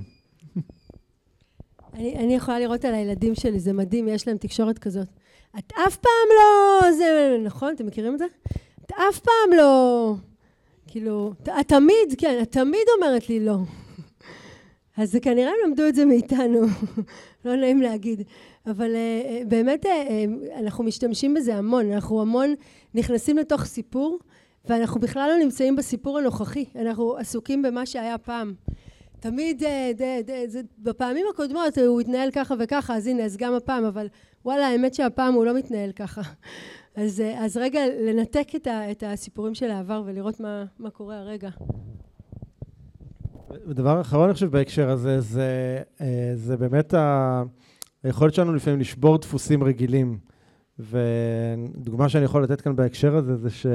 אני, 1.93 2.15
אני 2.15 2.35
יכולה 2.35 2.59
לראות 2.59 2.85
על 2.85 2.93
הילדים 2.93 3.35
שלי, 3.35 3.59
זה 3.59 3.73
מדהים, 3.73 4.07
יש 4.07 4.27
להם 4.27 4.37
תקשורת 4.37 4.79
כזאת. 4.79 5.07
את 5.59 5.73
אף 5.87 5.97
פעם 5.97 6.29
לא... 6.37 6.91
זה... 6.91 7.37
נכון? 7.43 7.73
אתם 7.75 7.85
מכירים 7.85 8.13
את 8.13 8.19
זה? 8.19 8.25
את 8.85 8.91
אף 8.91 9.19
פעם 9.19 9.57
לא... 9.57 10.15
כאילו, 10.87 11.33
את 11.59 11.67
תמיד, 11.67 12.15
כן, 12.17 12.39
את 12.41 12.51
תמיד 12.51 12.87
אומרת 12.97 13.29
לי 13.29 13.39
לא. 13.39 13.57
אז 14.97 15.17
כנראה 15.21 15.49
הם 15.49 15.69
למדו 15.69 15.87
את 15.87 15.95
זה 15.95 16.05
מאיתנו, 16.05 16.61
לא 17.45 17.55
נעים 17.55 17.81
להגיד. 17.81 18.23
אבל 18.67 18.91
uh, 18.95 19.47
באמת 19.47 19.85
uh, 19.85 19.89
אנחנו 20.59 20.83
משתמשים 20.83 21.33
בזה 21.33 21.55
המון, 21.55 21.91
אנחנו 21.91 22.21
המון 22.21 22.53
נכנסים 22.93 23.37
לתוך 23.37 23.63
סיפור, 23.63 24.19
ואנחנו 24.65 24.99
בכלל 24.99 25.29
לא 25.29 25.43
נמצאים 25.43 25.75
בסיפור 25.75 26.17
הנוכחי, 26.17 26.65
אנחנו 26.75 27.17
עסוקים 27.17 27.61
במה 27.61 27.85
שהיה 27.85 28.17
פעם. 28.17 28.53
תמיד, 29.19 29.63
ד, 29.63 30.01
ד, 30.01 30.31
ד, 30.31 30.65
בפעמים 30.79 31.25
הקודמות 31.33 31.77
הוא 31.77 32.01
התנהל 32.01 32.31
ככה 32.31 32.55
וככה, 32.59 32.95
אז 32.95 33.07
הנה, 33.07 33.23
אז 33.23 33.37
גם 33.37 33.53
הפעם, 33.53 33.85
אבל 33.85 34.07
וואלה, 34.45 34.67
האמת 34.67 34.93
שהפעם 34.93 35.33
הוא 35.33 35.45
לא 35.45 35.53
מתנהל 35.53 35.91
ככה. 35.91 36.21
אז, 36.95 37.23
אז 37.37 37.57
רגע, 37.57 37.79
לנתק 38.01 38.47
את, 38.55 38.67
ה, 38.67 38.91
את 38.91 39.03
הסיפורים 39.07 39.55
של 39.55 39.71
העבר 39.71 40.03
ולראות 40.05 40.39
מה, 40.39 40.65
מה 40.79 40.89
קורה 40.89 41.17
הרגע. 41.17 41.49
ודבר 43.67 44.01
אחרון, 44.01 44.25
אני 44.25 44.33
חושב, 44.33 44.51
בהקשר 44.51 44.89
הזה, 44.89 45.19
זה, 45.19 45.79
זה 46.35 46.57
באמת 46.57 46.93
ה... 46.93 47.43
היכולת 48.03 48.33
שלנו 48.33 48.53
לפעמים 48.53 48.79
לשבור 48.79 49.17
דפוסים 49.17 49.63
רגילים. 49.63 50.17
ודוגמה 50.79 52.09
שאני 52.09 52.25
יכול 52.25 52.43
לתת 52.43 52.61
כאן 52.61 52.75
בהקשר 52.75 53.15
הזה, 53.15 53.35
זה 53.35 53.49
ש... 53.49 53.65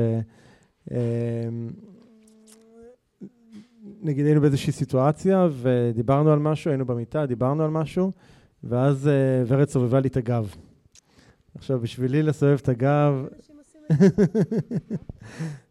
נגיד 4.03 4.27
היינו 4.27 4.41
באיזושהי 4.41 4.73
סיטואציה 4.73 5.49
ודיברנו 5.53 6.33
על 6.33 6.39
משהו, 6.39 6.71
היינו 6.71 6.87
במיטה, 6.87 7.27
דיברנו 7.27 7.65
על 7.65 7.71
משהו, 7.71 8.13
ואז 8.65 9.07
uh, 9.07 9.11
ורד 9.53 9.69
סובבה 9.69 10.01
לי 10.01 10.09
את 10.09 10.17
הגב. 10.17 10.55
עכשיו, 11.55 11.81
בשבילי 11.81 12.23
לסובב 12.23 12.59
את 12.63 12.69
הגב... 12.69 13.27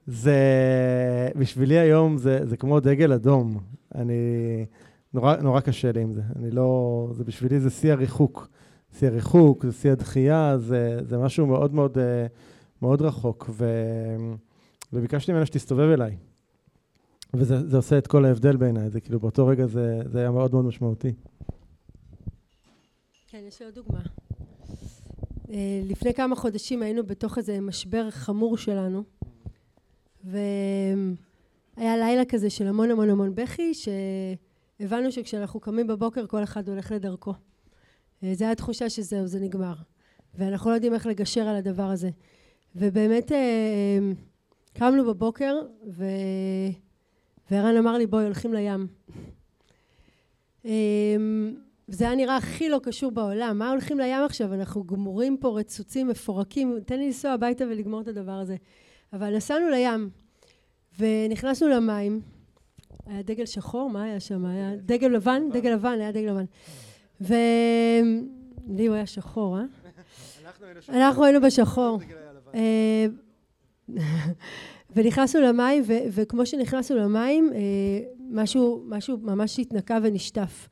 זה, 0.07 0.39
בשבילי 1.35 1.77
היום 1.77 2.17
זה, 2.17 2.45
זה 2.45 2.57
כמו 2.57 2.79
דגל 2.79 3.13
אדום. 3.13 3.59
אני, 3.95 4.13
נורא, 5.15 5.35
נורא 5.35 5.59
קשה 5.59 5.91
לי 5.91 6.01
עם 6.01 6.13
זה. 6.13 6.21
אני 6.35 6.51
לא, 6.51 7.09
זה 7.11 7.23
בשבילי 7.23 7.59
זה 7.59 7.69
שיא 7.69 7.91
הריחוק. 7.91 8.47
שיא 8.99 9.07
הריחוק, 9.07 9.65
זה 9.65 9.71
שיא 9.73 9.91
הדחייה, 9.91 10.57
זה, 10.57 10.99
זה 11.03 11.17
משהו 11.17 11.47
מאוד 11.47 11.73
מאוד, 11.73 11.97
אה, 11.97 12.25
מאוד 12.81 13.01
רחוק. 13.01 13.49
ו, 13.49 13.65
וביקשתי 14.93 15.31
ממנה 15.31 15.45
שתסתובב 15.45 15.89
אליי. 15.89 16.17
וזה 17.33 17.77
עושה 17.77 17.97
את 17.97 18.07
כל 18.07 18.25
ההבדל 18.25 18.57
בעיניי, 18.57 18.89
זה 18.89 19.01
כאילו 19.01 19.19
באותו 19.19 19.47
רגע 19.47 19.65
זה, 19.65 20.01
זה 20.05 20.19
היה 20.19 20.31
מאוד 20.31 20.53
מאוד 20.53 20.65
משמעותי. 20.65 21.13
כן, 23.27 23.41
יש 23.47 23.59
לי 23.59 23.65
עוד 23.65 23.75
דוגמה. 23.75 23.99
אה, 25.49 25.81
לפני 25.83 26.13
כמה 26.13 26.35
חודשים 26.35 26.81
היינו 26.81 27.05
בתוך 27.05 27.37
איזה 27.37 27.61
משבר 27.61 28.11
חמור 28.11 28.57
שלנו, 28.57 29.03
והיה 30.23 30.37
לילה 31.77 32.25
כזה 32.29 32.49
של 32.49 32.67
המון 32.67 32.91
המון 32.91 33.09
המון 33.09 33.35
בכי, 33.35 33.73
שהבנו 34.79 35.11
שכשאנחנו 35.11 35.59
קמים 35.59 35.87
בבוקר 35.87 36.27
כל 36.27 36.43
אחד 36.43 36.69
הולך 36.69 36.91
לדרכו. 36.91 37.33
אה, 38.23 38.33
זו 38.33 38.45
הייתה 38.45 38.55
תחושה 38.55 38.89
שזהו, 38.89 39.27
זה 39.27 39.39
נגמר. 39.39 39.73
ואנחנו 40.35 40.69
לא 40.69 40.75
יודעים 40.75 40.93
איך 40.93 41.05
לגשר 41.05 41.41
על 41.41 41.55
הדבר 41.55 41.83
הזה. 41.83 42.09
ובאמת 42.75 43.31
אה, 43.31 43.99
קמנו 44.73 45.05
בבוקר, 45.05 45.61
ו... 45.87 46.05
וערן 47.51 47.77
אמר 47.77 47.97
לי, 47.97 48.07
בואי, 48.07 48.23
הולכים 48.23 48.53
לים. 48.53 48.87
אמ, 50.65 51.55
זה 51.87 52.05
היה 52.05 52.15
נראה 52.15 52.37
הכי 52.37 52.69
לא 52.69 52.79
קשור 52.83 53.11
בעולם. 53.11 53.59
מה 53.59 53.69
הולכים 53.69 53.99
לים 53.99 54.23
עכשיו? 54.25 54.53
אנחנו 54.53 54.83
גמורים 54.83 55.37
פה, 55.37 55.59
רצוצים, 55.59 56.07
מפורקים. 56.07 56.79
תן 56.85 56.99
לי 56.99 57.05
לנסוע 57.05 57.31
הביתה 57.31 57.63
ולגמור 57.63 58.01
את 58.01 58.07
הדבר 58.07 58.31
הזה. 58.31 58.55
אבל 59.13 59.35
נסענו 59.35 59.69
לים, 59.69 60.09
ונכנסנו 60.99 61.67
למים, 61.67 62.21
היה 63.05 63.21
דגל 63.21 63.45
שחור, 63.45 63.89
מה 63.89 64.03
היה 64.03 64.19
שם? 64.19 64.45
היה 64.45 64.75
דגל 64.75 65.07
לבן? 65.07 65.43
דגל 65.53 65.69
לבן, 65.69 65.97
היה 65.99 66.11
דגל 66.11 66.31
לבן. 66.31 66.45
ולי 67.21 68.85
הוא 68.87 68.95
היה 68.95 69.05
שחור, 69.05 69.57
אה? 69.57 69.63
אנחנו 70.89 71.23
היינו 71.23 71.41
בשחור. 71.41 71.99
אה, 72.55 73.05
ונכנסנו 74.95 75.41
למים, 75.41 75.83
וכמו 75.87 76.45
שנכנסנו 76.45 76.97
למים, 76.97 77.51
אה, 77.53 77.59
משהו, 78.29 78.83
משהו 78.87 79.17
ממש 79.21 79.59
התנקה 79.59 79.97
ונשטף. 80.03 80.67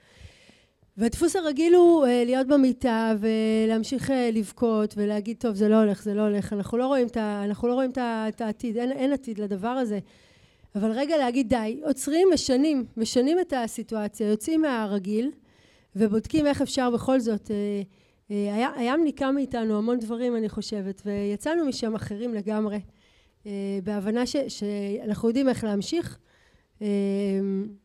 והדפוס 0.98 1.36
הרגיל 1.36 1.76
הוא 1.76 2.06
אה, 2.06 2.24
להיות 2.26 2.48
במיטה 2.48 3.14
ולהמשיך 3.20 4.12
לבכות 4.34 4.94
ולהגיד 4.98 5.38
טוב 5.40 5.56
זה 5.56 5.70
לא 5.70 5.76
הולך 5.76 6.04
זה 6.04 6.14
לא 6.14 6.22
הולך 6.22 6.54
אנחנו 6.54 6.78
לא 6.78 6.88
רואים 6.88 7.08
את, 7.08 7.18
אנחנו 7.18 7.68
לא 7.68 7.74
רואים 7.74 7.92
את 7.92 8.42
העתיד 8.42 8.78
אין, 8.78 8.92
אין 8.92 9.14
עתיד 9.14 9.40
לדבר 9.40 9.68
הזה 9.68 10.00
אבל 10.76 10.92
רגע 10.92 11.18
להגיד 11.18 11.50
די 11.50 11.82
עוצרים 11.84 12.28
משנים 12.34 12.86
משנים 12.98 13.40
את 13.40 13.54
הסיטואציה 13.58 14.28
יוצאים 14.28 14.62
מהרגיל 14.62 15.32
ובודקים 15.96 16.48
איך 16.48 16.62
אפשר 16.62 16.90
בכל 16.90 17.20
זאת 17.20 17.52
היה, 18.30 18.70
הים 18.76 19.04
ניקה 19.04 19.32
מאיתנו 19.32 19.78
המון 19.78 20.00
דברים 20.00 20.36
אני 20.36 20.50
חושבת 20.50 21.02
ויצאנו 21.06 21.66
משם 21.66 21.96
אחרים 21.96 22.34
לגמרי 22.34 22.80
אה, 23.46 23.80
בהבנה 23.84 24.26
ש, 24.26 24.36
שאנחנו 24.48 25.28
יודעים 25.28 25.50
איך 25.50 25.64
להמשיך 25.64 26.20
אה, 26.82 26.88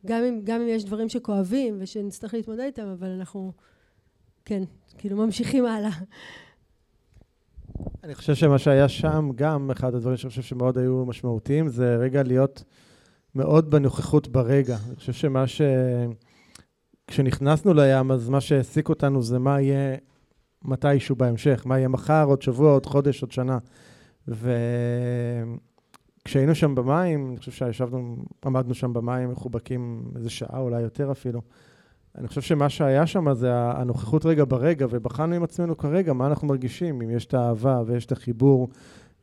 גם 0.05 0.23
אם, 0.23 0.41
גם 0.43 0.61
אם 0.61 0.67
יש 0.67 0.85
דברים 0.85 1.09
שכואבים 1.09 1.77
ושנצטרך 1.79 2.33
להתמודד 2.33 2.59
איתם 2.63 2.87
אבל 2.87 3.07
אנחנו 3.07 3.51
כן 4.45 4.63
כאילו 4.97 5.17
ממשיכים 5.17 5.65
הלאה 5.65 5.89
אני 8.03 8.15
חושב 8.15 8.35
שמה 8.35 8.57
שהיה 8.57 8.89
שם 8.89 9.29
גם 9.35 9.71
אחד 9.71 9.95
הדברים 9.95 10.17
שאני 10.17 10.29
חושב 10.29 10.41
שמאוד 10.41 10.77
היו 10.77 11.05
משמעותיים 11.05 11.67
זה 11.67 11.95
רגע 11.95 12.23
להיות 12.23 12.63
מאוד 13.35 13.71
בנוכחות 13.71 14.27
ברגע 14.27 14.77
אני 14.87 14.95
חושב 14.95 15.13
שמה 15.13 15.47
ש... 15.47 15.61
כשנכנסנו 17.07 17.73
לים 17.73 18.11
אז 18.11 18.29
מה 18.29 18.41
שהעסיק 18.41 18.89
אותנו 18.89 19.21
זה 19.21 19.39
מה 19.39 19.61
יהיה 19.61 19.95
מתישהו 20.65 21.15
בהמשך, 21.15 21.63
מה 21.65 21.77
יהיה 21.77 21.87
מחר, 21.87 22.25
עוד 22.27 22.41
שבוע, 22.41 22.71
עוד 22.71 22.85
חודש, 22.85 23.21
עוד 23.21 23.31
שנה. 23.31 23.57
וכשהיינו 24.27 24.45
שם 26.55 26.75
במים, 26.75 27.29
אני 27.29 27.37
חושב 27.37 27.51
שישבנו, 27.51 28.15
עמדנו 28.45 28.73
שם 28.73 28.93
במים 28.93 29.31
מחובקים 29.31 30.11
איזה 30.15 30.29
שעה, 30.29 30.59
אולי 30.59 30.81
יותר 30.81 31.11
אפילו. 31.11 31.41
אני 32.17 32.27
חושב 32.27 32.41
שמה 32.41 32.69
שהיה 32.69 33.07
שם 33.07 33.33
זה 33.33 33.51
הנוכחות 33.53 34.25
רגע 34.25 34.43
ברגע, 34.47 34.85
ובחנו 34.89 35.35
עם 35.35 35.43
עצמנו 35.43 35.77
כרגע 35.77 36.13
מה 36.13 36.27
אנחנו 36.27 36.47
מרגישים, 36.47 37.01
אם 37.01 37.09
יש 37.09 37.25
את 37.25 37.33
האהבה 37.33 37.81
ויש 37.85 38.05
את 38.05 38.11
החיבור 38.11 38.69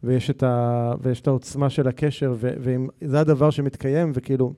ויש 0.03 0.30
את, 0.30 0.43
ה... 0.43 0.93
ויש 1.03 1.20
את 1.20 1.26
העוצמה 1.26 1.70
של 1.70 1.89
הקשר, 1.89 2.34
ו... 2.37 2.51
ואם 2.61 2.89
זה 3.01 3.20
הדבר 3.20 3.51
שמתקיים, 3.51 4.12
וכאילו, 4.14 4.53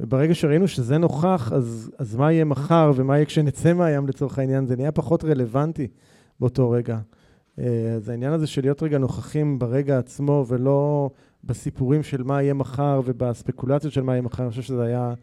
וברגע 0.00 0.34
שראינו 0.34 0.68
שזה 0.68 0.98
נוכח, 0.98 1.52
אז, 1.52 1.90
אז 1.98 2.16
מה 2.16 2.32
יהיה 2.32 2.44
מחר 2.44 2.92
ומה 2.94 3.16
יהיה 3.16 3.26
כשנצא 3.26 3.72
מהים 3.72 4.06
לצורך 4.06 4.38
העניין, 4.38 4.66
זה 4.66 4.76
נהיה 4.76 4.92
פחות 4.92 5.24
רלוונטי 5.24 5.88
באותו 6.40 6.70
רגע. 6.70 6.98
אה, 7.58 7.92
אז 7.96 8.08
העניין 8.08 8.32
הזה 8.32 8.46
של 8.46 8.62
להיות 8.62 8.82
רגע 8.82 8.98
נוכחים 8.98 9.58
ברגע 9.58 9.98
עצמו 9.98 10.44
ולא 10.48 11.10
בסיפורים 11.44 12.02
של 12.02 12.22
מה 12.22 12.42
יהיה 12.42 12.54
מחר 12.54 13.00
ובספקולציות 13.04 13.92
של 13.92 14.02
מה 14.02 14.12
יהיה 14.12 14.22
מחר, 14.22 14.42
אני 14.42 14.50
חושב 14.50 14.62
שזה 14.62 14.82
היה 14.82 15.14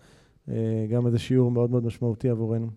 גם 0.89 1.05
איזה 1.07 1.19
שיעור 1.19 1.51
מאוד 1.51 1.71
מאוד 1.71 1.85
משמעותי 1.85 2.29
עבורנו. 2.29 2.67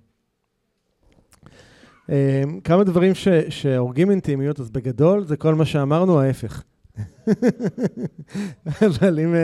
אה, 2.11 2.43
כמה 2.65 2.85
דברים 2.85 3.15
ש, 3.15 3.29
שהורגים 3.49 4.11
אינטימיות, 4.11 4.61
אז 4.61 4.71
בגדול 4.71 5.25
זה 5.25 5.37
כל 5.37 5.55
מה 5.55 5.65
שאמרנו, 5.65 6.21
ההפך. 6.21 6.63
אבל 8.87 9.21
אם, 9.21 9.35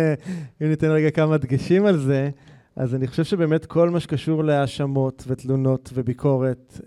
אם 0.62 0.68
ניתן 0.68 0.90
רגע 0.90 1.10
כמה 1.10 1.38
דגשים 1.38 1.86
על 1.86 1.98
זה, 1.98 2.30
אז 2.76 2.94
אני 2.94 3.06
חושב 3.06 3.24
שבאמת 3.24 3.66
כל 3.66 3.90
מה 3.90 4.00
שקשור 4.00 4.44
להאשמות 4.44 5.24
ותלונות 5.26 5.90
וביקורת, 5.94 6.80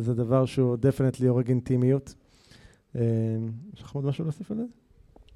זה 0.00 0.14
דבר 0.14 0.44
שהוא 0.44 0.76
דפנטלי 0.76 1.26
הורג 1.26 1.48
אינטימיות. 1.48 2.14
אה, 2.96 3.02
יש 3.74 3.82
לך 3.82 3.92
עוד 3.92 4.04
משהו 4.04 4.24
להוסיף 4.24 4.50
על 4.50 4.56
זה? 4.56 4.64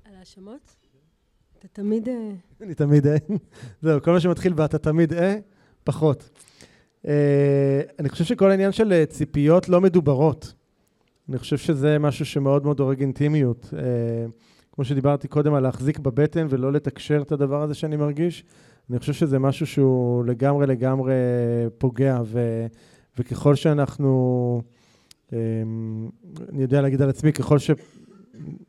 על 0.04 0.14
האשמות? 0.18 0.83
אתה 1.64 1.82
תמיד... 1.82 2.08
אה, 2.08 2.30
אני 2.60 2.74
תמיד 2.74 3.06
אה. 3.06 3.16
זהו, 3.82 4.02
כל 4.02 4.12
מה 4.12 4.20
שמתחיל 4.20 4.52
ב"אתה 4.52 4.78
תמיד 4.78 5.12
אה", 5.12 5.36
פחות. 5.84 6.30
אני 7.98 8.08
חושב 8.08 8.24
שכל 8.24 8.50
העניין 8.50 8.72
של 8.72 9.04
ציפיות 9.04 9.68
לא 9.68 9.80
מדוברות. 9.80 10.54
אני 11.28 11.38
חושב 11.38 11.56
שזה 11.56 11.98
משהו 11.98 12.26
שמאוד 12.26 12.64
מאוד 12.64 12.80
הורג 12.80 13.00
אינטימיות. 13.00 13.74
כמו 14.72 14.84
שדיברתי 14.84 15.28
קודם 15.28 15.54
על 15.54 15.62
להחזיק 15.62 15.98
בבטן 15.98 16.46
ולא 16.50 16.72
לתקשר 16.72 17.22
את 17.22 17.32
הדבר 17.32 17.62
הזה 17.62 17.74
שאני 17.74 17.96
מרגיש, 17.96 18.44
אני 18.90 18.98
חושב 18.98 19.12
שזה 19.12 19.38
משהו 19.38 19.66
שהוא 19.66 20.24
לגמרי 20.24 20.66
לגמרי 20.66 21.14
פוגע, 21.78 22.20
ו, 22.24 22.66
וככל 23.18 23.54
שאנחנו... 23.54 24.62
אמ, 25.32 25.38
אני 26.48 26.62
יודע 26.62 26.82
להגיד 26.82 27.02
על 27.02 27.08
עצמי, 27.08 27.32
ככל 27.32 27.58
ש... 27.58 27.70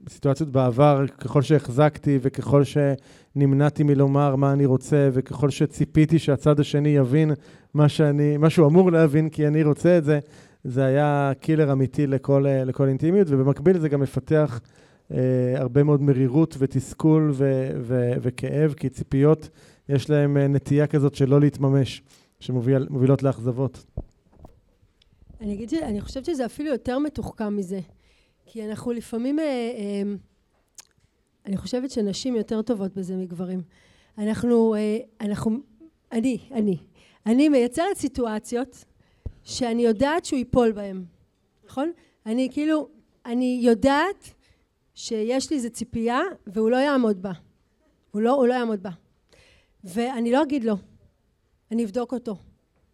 סיטואציות 0.10 0.50
בעבר, 0.50 1.08
ככל 1.08 1.42
שהחזקתי 1.42 2.20
וככל 2.22 2.64
שנמנעתי 2.64 3.84
מלומר 3.84 4.36
מה 4.36 4.54
אני 4.54 4.66
רוצה 4.66 5.10
וככל 5.14 5.50
שציפיתי 5.50 6.20
שהצד 6.20 6.60
השני 6.60 6.90
יבין 6.90 7.32
מה 7.74 7.90
שאני, 7.90 8.38
מה 8.38 8.50
שהוא 8.50 8.68
אמור 8.68 8.92
להבין 8.92 9.30
כי 9.30 9.48
אני 9.48 9.64
רוצה 9.64 9.98
את 9.98 10.04
זה, 10.04 10.20
זה 10.64 10.86
היה 10.86 11.32
קילר 11.40 11.72
אמיתי 11.72 12.08
לכל, 12.08 12.46
לכל 12.66 12.88
אינטימיות 12.88 13.28
ובמקביל 13.30 13.80
זה 13.80 13.90
גם 13.90 14.02
מפתח 14.02 14.62
אה, 15.12 15.18
הרבה 15.56 15.84
מאוד 15.84 16.02
מרירות 16.02 16.56
ותסכול 16.60 17.32
ו, 17.34 17.70
ו, 17.82 18.12
וכאב 18.22 18.74
כי 18.74 18.90
ציפיות 18.90 19.50
יש 19.90 20.10
להם 20.10 20.38
אה, 20.38 20.48
נטייה 20.48 20.88
כזאת 20.88 21.16
שלא 21.16 21.40
להתממש, 21.40 22.02
שמובילות 22.40 23.24
לאכזבות. 23.24 23.86
אני 25.42 25.54
אגיד 25.54 25.70
שאני 25.70 26.02
חושבת 26.02 26.26
שזה 26.26 26.46
אפילו 26.46 26.72
יותר 26.72 27.00
מתוחכם 27.00 27.56
מזה. 27.56 27.80
כי 28.46 28.66
אנחנו 28.66 28.92
לפעמים, 28.92 29.40
אה, 29.40 29.46
אה, 29.46 30.14
אני 31.46 31.58
חושבת 31.58 31.92
שנשים 31.92 32.36
יותר 32.36 32.62
טובות 32.62 32.94
בזה 32.94 33.16
מגברים. 33.16 33.62
אנחנו, 34.18 34.76
אה, 34.76 34.98
אנחנו, 35.22 35.58
אני, 36.12 36.38
אני, 36.52 36.78
אני 37.26 37.50
מייצרת 37.50 37.98
סיטואציות 37.98 38.86
שאני 39.44 39.82
יודעת 39.86 40.26
שהוא 40.26 40.38
ייפול 40.38 40.72
בהן, 40.72 41.06
נכון? 41.66 41.92
אני 42.26 42.50
כאילו, 42.52 42.90
אני 43.26 43.60
יודעת 43.62 44.34
שיש 44.94 45.50
לי 45.50 45.58
איזו 45.58 45.70
ציפייה 45.70 46.22
והוא 46.48 46.70
לא 46.70 46.78
יעמוד 46.78 47.22
בה. 47.22 47.32
הוא 48.12 48.22
לא, 48.22 48.32
הוא 48.32 48.48
לא 48.48 48.54
יעמוד 48.54 48.84
בה. 48.84 48.92
ואני 49.84 50.32
לא 50.32 50.44
אגיד 50.44 50.64
לו, 50.64 50.76
אני 51.72 51.86
אבדוק 51.86 52.14
אותו. 52.14 52.36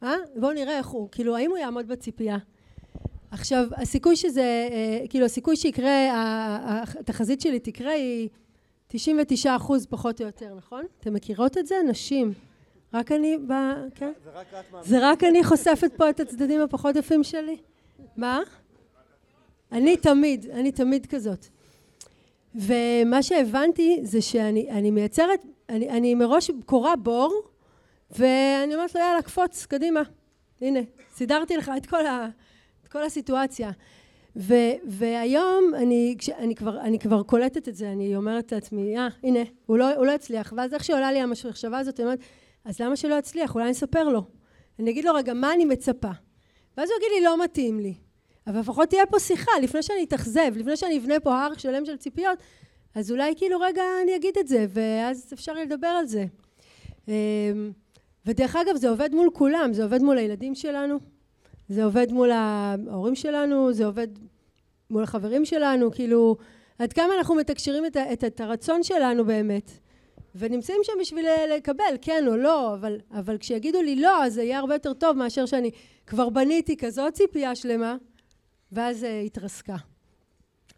אה? 0.04 0.16
בואו 0.36 0.54
נראה 0.54 0.78
איך 0.78 0.88
הוא, 0.88 1.10
כאילו 1.12 1.38
האם 1.38 1.50
הוא 1.50 1.58
יעמוד 1.58 1.88
בציפייה. 1.88 2.38
עכשיו 3.32 3.68
הסיכוי 3.76 4.16
שזה, 4.16 4.68
אה, 4.72 5.08
כאילו 5.10 5.26
הסיכוי 5.26 5.56
שיקרה, 5.56 6.10
התחזית 7.00 7.42
שלי 7.42 7.60
תקרה 7.60 7.92
היא 7.92 8.30
99 8.88 9.56
אחוז 9.56 9.86
פחות 9.86 10.22
או 10.22 10.26
יותר, 10.26 10.56
נכון? 10.56 10.86
אתם 11.00 11.14
מכירות 11.14 11.58
את 11.58 11.68
זה? 11.68 11.76
נשים. 11.88 12.34
רק 12.94 13.12
אני, 13.12 13.38
ב... 13.38 13.54
כן? 13.96 14.12
זה 14.24 14.30
רק 14.34 14.48
את 14.54 14.84
זה 14.84 14.98
רק 15.02 15.24
אני 15.24 15.44
חושפת 15.44 15.92
פה 15.98 16.10
את 16.10 16.20
הצדדים 16.20 16.62
הפחות 16.62 16.96
יפים 16.96 17.24
שלי? 17.24 17.58
מה? 18.18 18.40
אני 19.72 19.98
תמיד, 19.98 20.46
אני 20.50 20.72
תמיד 20.72 21.06
כזאת. 21.06 21.46
ומה 22.56 23.24
שהבנתי 23.24 24.00
זה 24.04 24.22
שאני 24.22 24.92
מייצרת, 24.92 25.46
אני, 25.70 25.90
אני 25.90 26.16
מראש 26.16 26.52
קורא 26.66 26.96
בור 26.96 27.42
ואני 28.12 28.76
אומרת 28.76 28.96
לו 28.96 29.02
יאללה 29.02 29.22
קפוץ 29.22 29.66
קדימה 29.66 30.02
הנה 30.62 30.80
סידרתי 31.16 31.58
לך 31.58 31.72
את 31.78 31.86
כל, 31.86 32.06
ה, 32.06 32.28
כל 32.92 33.04
הסיטואציה. 33.04 33.72
ו, 34.36 34.54
והיום 34.88 35.72
אני, 35.76 36.16
אני, 36.38 36.56
כבר, 36.56 36.82
אני 36.82 37.00
כבר 37.00 37.24
קולטת 37.24 37.68
את 37.68 37.76
זה 37.76 37.92
אני 37.92 38.16
אומרת 38.16 38.52
לעצמי 38.52 38.98
אה 38.98 39.08
הנה 39.24 39.40
הוא 39.66 39.78
לא, 39.78 39.96
הוא 39.96 40.06
לא 40.06 40.12
הצליח. 40.12 40.54
ואז 40.58 40.74
איך 40.74 40.84
שעולה 40.84 41.12
לי 41.12 41.20
המחשבה 41.20 41.80
הזאת 41.80 42.00
אני 42.00 42.06
אומרת 42.06 42.20
אז 42.66 42.82
למה 42.82 42.96
שלא 42.96 43.16
יצליח 43.16 43.56
אולי 43.56 43.66
אני 43.66 43.72
אספר 43.72 44.10
לו. 44.10 44.24
אני 44.80 44.92
אגיד 44.92 45.06
לו 45.06 45.14
רגע 45.14 45.34
מה 45.34 45.54
אני 45.54 45.66
מצפה? 45.66 46.12
ואז 46.78 46.90
הוא 46.90 46.98
יגיד 46.98 47.10
לי 47.18 47.26
לא 47.26 47.44
מתאים 47.44 47.80
לי. 47.80 47.94
אבל 48.48 48.60
לפחות 48.60 48.90
תהיה 48.90 49.06
פה 49.06 49.20
שיחה 49.20 49.52
לפני 49.62 49.84
שאני 49.84 50.04
אתאכזב 50.04 50.52
לפני 50.56 50.78
שאני 50.78 50.98
אבנה 50.98 51.20
פה 51.20 51.42
הר 51.42 51.54
שלם 51.58 51.86
של 51.86 51.98
ציפיות 51.98 52.40
אז 52.96 53.12
אולי 53.12 53.34
כאילו 53.38 53.60
רגע 53.60 53.84
אני 54.04 54.16
אגיד 54.16 54.38
את 54.38 54.48
זה 54.48 54.66
ואז 54.70 55.30
אפשר 55.34 55.54
לדבר 55.54 55.88
על 55.88 56.06
זה. 56.06 56.26
אמ, 57.08 57.72
ודרך 58.26 58.56
אגב 58.56 58.76
זה 58.76 58.90
עובד 58.90 59.16
מול 59.16 59.30
כולם, 59.34 59.74
זה 59.74 59.84
עובד 59.84 60.02
מול 60.02 60.18
הילדים 60.18 60.56
שלנו, 60.56 61.00
זה 61.72 61.84
עובד 61.84 62.12
מול 62.12 62.32
ההורים 62.32 63.16
שלנו, 63.16 63.74
זה 63.74 63.86
עובד 63.86 64.08
מול 64.90 65.04
החברים 65.04 65.46
שלנו, 65.46 65.92
כאילו 65.92 66.38
עד 66.80 66.94
כמה 66.94 67.14
אנחנו 67.18 67.36
מתקשרים 67.36 67.86
את, 67.86 67.98
את, 67.98 68.24
את 68.24 68.42
הרצון 68.42 68.84
שלנו 68.84 69.26
באמת 69.26 69.72
ונמצאים 70.36 70.80
שם 70.84 70.94
בשביל 71.02 71.26
לקבל 71.58 71.96
כן 72.02 72.24
או 72.28 72.38
לא, 72.38 72.74
אבל, 72.74 72.98
אבל 73.12 73.38
כשיגידו 73.38 73.82
לי 73.82 73.96
לא 73.96 74.24
אז 74.24 74.34
זה 74.34 74.44
יהיה 74.44 74.60
הרבה 74.60 74.76
יותר 74.76 74.94
טוב 74.94 75.18
מאשר 75.18 75.46
שאני 75.46 75.72
כבר 76.08 76.30
בניתי 76.30 76.78
כזאת 76.78 77.14
ציפייה 77.14 77.56
שלמה 77.56 77.96
ואז 78.72 79.00
זה 79.00 79.22
התרסקה. 79.26 79.78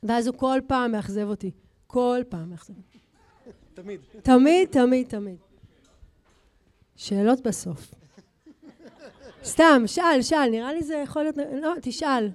ואז 0.04 0.28
הוא 0.28 0.36
כל 0.38 0.60
פעם 0.68 0.92
מאכזב 0.92 1.28
אותי, 1.28 1.52
כל 1.88 2.22
פעם 2.30 2.50
מאכזב 2.50 2.74
אותי. 2.78 2.98
תמיד. 3.74 4.00
תמיד, 4.24 4.68
תמיד, 4.72 5.08
תמיד. 5.08 5.38
שאלות 6.96 7.42
בסוף. 7.42 8.03
סתם, 9.44 9.84
שאל, 9.86 10.22
שאל, 10.22 10.50
נראה 10.52 10.74
לי 10.74 10.84
זה 10.84 10.96
יכול 10.96 11.24
להיות... 11.24 11.38
לא, 11.62 11.74
תשאל. 11.82 12.30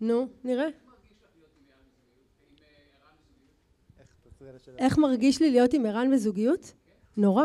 נו, 0.00 0.26
נראה. 0.44 0.68
איך 4.78 4.98
מרגיש 4.98 5.42
לי 5.42 5.50
להיות 5.50 5.74
עם 5.74 5.86
ערן 5.86 6.10
בזוגיות? 6.14 6.72
נורא. 7.16 7.44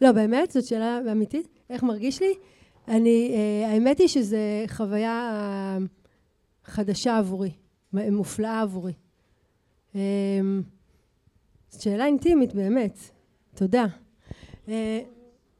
לא, 0.00 0.12
באמת? 0.12 0.50
זאת 0.50 0.64
שאלה 0.64 1.00
אמיתית? 1.12 1.48
איך 1.70 1.82
מרגיש 1.82 2.22
לי? 2.22 2.34
אני, 2.88 3.34
אה, 3.34 3.72
האמת 3.72 3.98
היא 3.98 4.08
שזו 4.08 4.36
חוויה 4.66 5.30
אה, 5.32 5.78
חדשה 6.64 7.18
עבורי, 7.18 7.50
מופלאה 7.92 8.60
עבורי. 8.60 8.92
אה, 9.94 10.00
זאת 11.68 11.80
שאלה 11.80 12.06
אינטימית 12.06 12.54
באמת, 12.54 12.98
תודה. 13.54 13.86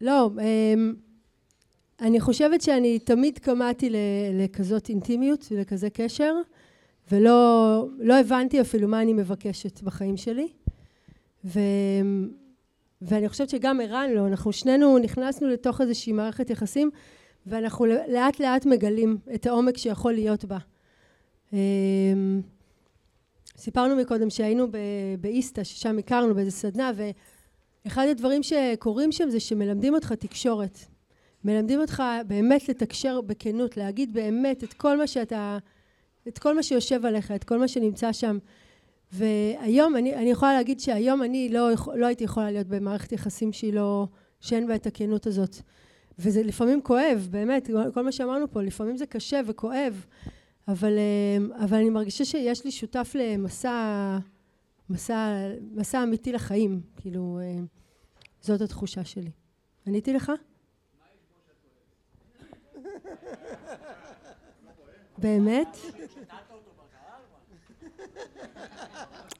לא, 0.00 0.30
אני 2.00 2.20
חושבת 2.20 2.60
שאני 2.60 2.98
תמיד 2.98 3.38
קמאתי 3.38 3.90
לכזאת 4.32 4.88
אינטימיות 4.88 5.46
ולכזה 5.50 5.90
קשר, 5.90 6.34
ולא 7.12 7.86
לא 7.98 8.20
הבנתי 8.20 8.60
אפילו 8.60 8.88
מה 8.88 9.02
אני 9.02 9.12
מבקשת 9.12 9.82
בחיים 9.82 10.16
שלי. 10.16 10.48
ו, 11.44 11.60
ואני 13.02 13.28
חושבת 13.28 13.48
שגם 13.48 13.80
ערן 13.80 14.10
לא, 14.14 14.26
אנחנו 14.26 14.52
שנינו 14.52 14.98
נכנסנו 14.98 15.48
לתוך 15.48 15.80
איזושהי 15.80 16.12
מערכת 16.12 16.50
יחסים 16.50 16.90
ואנחנו 17.46 17.86
לאט 17.86 18.40
לאט 18.40 18.66
מגלים 18.66 19.18
את 19.34 19.46
העומק 19.46 19.76
שיכול 19.76 20.12
להיות 20.12 20.44
בה. 20.44 20.58
אמ, 21.52 22.40
סיפרנו 23.56 23.96
מקודם 23.96 24.30
שהיינו 24.30 24.66
באיסתא, 25.20 25.64
ששם 25.64 25.98
הכרנו 25.98 26.34
באיזה 26.34 26.50
סדנה, 26.50 26.92
ואחד 27.84 28.06
הדברים 28.10 28.42
שקורים 28.42 29.12
שם 29.12 29.30
זה 29.30 29.40
שמלמדים 29.40 29.94
אותך 29.94 30.12
תקשורת. 30.12 30.78
מלמדים 31.44 31.80
אותך 31.80 32.02
באמת 32.26 32.68
לתקשר 32.68 33.20
בכנות, 33.20 33.76
להגיד 33.76 34.12
באמת 34.12 34.64
את 34.64 34.72
כל 34.72 34.98
מה 34.98 35.06
שאתה, 35.06 35.58
את 36.28 36.38
כל 36.38 36.54
מה 36.54 36.62
שיושב 36.62 37.06
עליך, 37.06 37.30
את 37.30 37.44
כל 37.44 37.58
מה 37.58 37.68
שנמצא 37.68 38.12
שם. 38.12 38.38
והיום, 39.12 39.96
אני, 39.96 40.14
אני 40.14 40.30
יכולה 40.30 40.52
להגיד 40.52 40.80
שהיום 40.80 41.22
אני 41.22 41.48
לא, 41.48 41.68
לא 41.94 42.06
הייתי 42.06 42.24
יכולה 42.24 42.50
להיות 42.50 42.66
במערכת 42.66 43.12
יחסים 43.12 43.52
שהיא 43.52 43.72
לא, 43.72 44.06
שאין 44.40 44.66
בה 44.66 44.74
את 44.74 44.86
הכנות 44.86 45.26
הזאת. 45.26 45.56
וזה 46.18 46.42
לפעמים 46.42 46.82
כואב, 46.82 47.28
באמת, 47.30 47.70
כל 47.94 48.02
מה 48.04 48.12
שאמרנו 48.12 48.50
פה, 48.50 48.62
לפעמים 48.62 48.96
זה 48.96 49.06
קשה 49.06 49.40
וכואב, 49.46 50.04
אבל, 50.68 50.98
אה, 50.98 51.64
אבל 51.64 51.78
אני 51.78 51.90
מרגישה 51.90 52.24
שיש 52.24 52.64
לי 52.64 52.70
שותף 52.70 53.12
למסע, 53.14 54.18
מסע, 54.90 55.36
מסע 55.74 56.02
אמיתי 56.02 56.32
לחיים, 56.32 56.80
כאילו, 56.96 57.38
אה, 57.42 57.60
זאת 58.40 58.60
התחושה 58.60 59.04
שלי. 59.04 59.30
עניתי 59.86 60.12
לך? 60.12 60.32
באמת? 65.18 65.76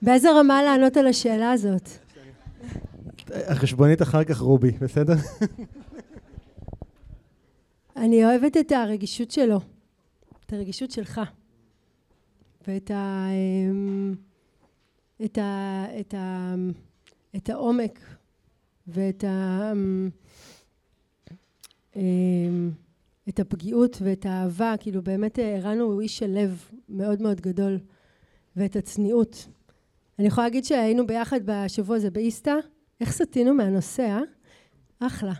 באיזה 0.03 0.28
רמה 0.30 0.62
לענות 0.62 0.96
על 0.96 1.07
השאלה 1.07 1.53
הזאת? 1.53 1.88
החשבונית 3.30 4.03
אחר 4.03 4.24
כך 4.24 4.38
רובי, 4.38 4.70
בסדר? 4.70 5.14
אני 7.96 8.24
אוהבת 8.24 8.57
את 8.57 8.72
הרגישות 8.72 9.30
שלו, 9.30 9.61
את 10.46 10.53
הרגישות 10.53 10.90
שלך, 10.90 11.20
ואת 12.66 12.90
ה... 12.90 13.26
אמ, 15.21 15.25
את 15.25 15.39
ה... 15.39 15.85
את 16.01 16.14
ה... 16.14 16.55
את 17.37 17.51
העומק 17.51 18.01
ואת 18.87 19.25
ה... 19.25 19.71
אמ, 19.73 20.11
אמ, 21.97 22.71
את 23.29 23.41
הפגיעות 23.41 23.99
ואת 24.03 24.27
האהבה, 24.27 24.75
כאילו 24.81 25.03
באמת 25.03 25.39
ערן 25.43 25.79
הוא 25.79 26.01
איש 26.01 26.18
של 26.18 26.31
לב 26.31 26.64
מאוד 26.89 27.23
מאוד 27.23 27.41
גדול, 27.41 27.79
ואת 28.57 28.77
הצניעות. 28.77 29.47
אני 30.18 30.27
יכולה 30.27 30.47
להגיד 30.47 30.64
שהיינו 30.64 31.07
ביחד 31.07 31.41
בשבוע 31.45 31.97
הזה 31.97 32.11
באיסתא, 32.11 32.55
איך 33.01 33.12
סטינו 33.12 33.55
מהנושא, 33.55 34.03
אה? 34.03 34.21
אחלה. 35.01 35.33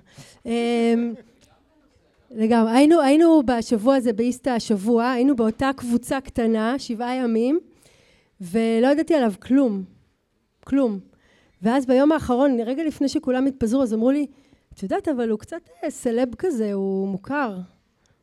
לגמרי. 2.31 2.73
היינו, 2.73 3.01
היינו 3.01 3.43
בשבוע 3.47 3.95
הזה 3.97 4.13
באיסתא 4.13 4.51
השבוע, 4.51 5.11
היינו 5.11 5.37
באותה 5.37 5.71
קבוצה 5.77 6.21
קטנה, 6.21 6.79
שבעה 6.79 7.15
ימים, 7.15 7.61
ולא 8.41 8.89
ידעתי 8.89 9.15
עליו 9.15 9.33
כלום. 9.41 9.85
כלום. 10.65 10.99
ואז 11.63 11.87
ביום 11.87 12.13
האחרון, 12.13 12.61
רגע 12.61 12.85
לפני 12.85 13.09
שכולם 13.09 13.47
התפזרו, 13.47 13.83
אז 13.83 13.95
אמרו 13.95 14.11
לי, 14.11 14.27
את 14.75 14.83
יודעת, 14.83 15.09
אבל 15.09 15.31
הוא 15.31 15.39
קצת 15.39 15.61
אה, 15.85 15.91
סלב 15.91 16.35
כזה, 16.39 16.73
הוא 16.73 17.09
מוכר. 17.09 17.59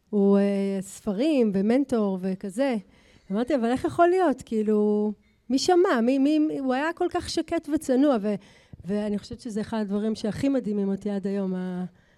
הוא 0.10 0.38
אה, 0.38 0.78
ספרים 0.82 1.52
ומנטור 1.54 2.18
וכזה. 2.22 2.76
אמרתי, 3.32 3.56
אבל 3.56 3.72
איך 3.72 3.86
יכול 3.86 4.08
להיות? 4.08 4.42
כאילו, 4.46 5.12
מי 5.50 5.60
שמע? 5.60 6.02
מי, 6.04 6.20
מי, 6.20 6.60
הוא 6.60 6.74
היה 6.74 6.94
כל 6.94 7.08
כך 7.10 7.30
שקט 7.30 7.70
וצנוע, 7.74 8.18
ו, 8.22 8.36
ואני 8.86 9.18
חושבת 9.18 9.40
שזה 9.40 9.62
אחד 9.62 9.78
הדברים 9.78 10.16
שהכי 10.16 10.50
מדהימים 10.50 10.90
אותי 10.90 11.10
עד 11.10 11.28
היום, 11.28 11.54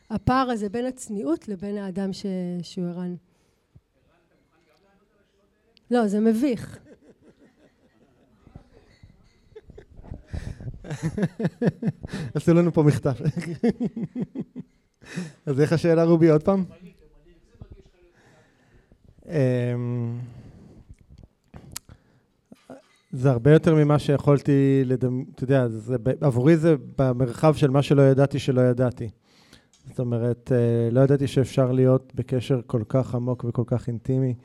הפער 0.10 0.50
הזה 0.50 0.70
בין 0.70 0.86
הצניעות 0.86 1.48
לבין 1.48 1.78
האדם 1.78 2.14
ש... 2.14 2.26
שהוא 2.62 2.86
ערן. 2.86 3.16
לא, 5.92 6.08
זה 6.08 6.20
מביך. 6.20 6.80
עשו 12.36 12.54
לנו 12.54 12.74
פה 12.74 12.84
מכתב. 12.84 13.14
אז 15.46 15.62
איך 15.62 15.74
השאלה 15.74 16.04
רובי 16.04 16.30
עוד 16.30 16.44
פעם? 16.44 16.64
אמ, 19.28 20.20
זה 23.12 23.32
הרבה 23.32 23.52
יותר 23.52 23.76
ממה 23.76 24.00
שיכולתי 24.00 24.82
לדמ... 24.86 25.24
אתה 25.36 25.44
יודע, 25.44 25.68
עבורי 26.22 26.58
זה 26.58 26.76
במרחב 26.98 27.56
של 27.56 27.70
מה 27.70 27.82
שלא 27.82 28.02
ידעתי 28.02 28.40
שלא 28.40 28.62
ידעתי. 28.62 29.10
זאת 29.88 30.00
אומרת, 30.00 30.52
אה, 30.52 30.92
לא 30.92 31.02
ידעתי 31.02 31.28
שאפשר 31.28 31.72
להיות 31.72 32.12
בקשר 32.16 32.62
כל 32.68 32.82
כך 32.90 33.16
עמוק 33.16 33.46
וכל 33.48 33.64
כך 33.66 33.88
אינטימי, 33.88 34.36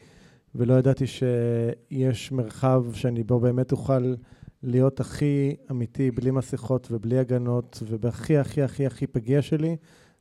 ולא 0.54 0.74
ידעתי 0.74 1.04
שיש 1.06 2.32
מרחב 2.32 2.84
שאני 2.92 3.22
בו 3.22 3.40
באמת 3.40 3.72
אוכל 3.72 4.14
להיות 4.64 5.00
הכי 5.00 5.56
אמיתי, 5.70 6.10
בלי 6.10 6.30
מסכות 6.30 6.88
ובלי 6.90 7.18
הגנות, 7.18 7.82
ובהכי 7.88 8.38
הכי 8.38 8.62
הכי 8.62 8.86
הכי 8.86 9.06
פגיע 9.06 9.42
שלי. 9.42 9.76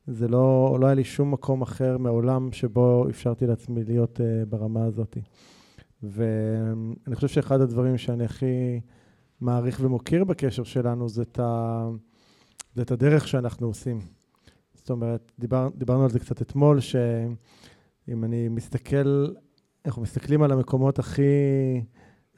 זה 0.06 0.28
לא, 0.28 0.76
לא 0.80 0.86
היה 0.86 0.94
לי 0.94 1.04
שום 1.04 1.30
מקום 1.30 1.62
אחר 1.62 1.98
מעולם 1.98 2.52
שבו 2.52 3.06
אפשרתי 3.10 3.46
לעצמי 3.46 3.84
להיות 3.84 4.20
uh, 4.20 4.22
ברמה 4.48 4.84
הזאת. 4.84 5.18
ואני 6.02 7.14
חושב 7.14 7.28
שאחד 7.28 7.60
הדברים 7.60 7.98
שאני 7.98 8.24
הכי 8.24 8.80
מעריך 9.40 9.80
ומוקיר 9.82 10.24
בקשר 10.24 10.64
שלנו 10.64 11.08
זה 11.08 11.22
את, 11.22 11.38
ה, 11.38 11.88
זה 12.74 12.82
את 12.82 12.90
הדרך 12.90 13.28
שאנחנו 13.28 13.66
עושים. 13.66 14.00
זאת 14.74 14.90
אומרת, 14.90 15.32
דיבר, 15.38 15.68
דיברנו 15.76 16.04
על 16.04 16.10
זה 16.10 16.18
קצת 16.18 16.42
אתמול, 16.42 16.80
שאם 16.80 18.24
אני 18.24 18.48
מסתכל, 18.48 19.26
אנחנו 19.86 20.02
מסתכלים 20.02 20.42
על 20.42 20.52
המקומות 20.52 20.98
הכי, 20.98 21.22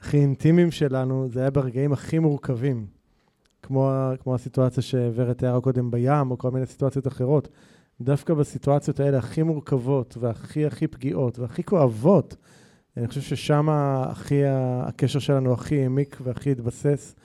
הכי 0.01 0.17
אינטימיים 0.17 0.71
שלנו, 0.71 1.27
זה 1.29 1.39
היה 1.39 1.51
ברגעים 1.51 1.93
הכי 1.93 2.19
מורכבים. 2.19 2.87
כמו, 3.61 3.91
כמו 4.19 4.35
הסיטואציה 4.35 4.83
שוורד 4.83 5.33
תיארה 5.33 5.61
קודם 5.61 5.91
בים, 5.91 6.31
או 6.31 6.37
כל 6.37 6.51
מיני 6.51 6.65
סיטואציות 6.65 7.07
אחרות. 7.07 7.47
דווקא 8.01 8.33
בסיטואציות 8.33 8.99
האלה 8.99 9.17
הכי 9.17 9.43
מורכבות, 9.43 10.17
והכי 10.19 10.65
הכי 10.65 10.87
פגיעות, 10.87 11.39
והכי 11.39 11.63
כואבות, 11.63 12.35
אני 12.97 13.07
חושב 13.07 13.21
ששם 13.21 13.69
הכי, 13.69 14.41
הקשר 14.45 15.19
שלנו 15.19 15.53
הכי 15.53 15.81
העמיק 15.81 16.17
והכי 16.23 16.51
התבסס, 16.51 17.15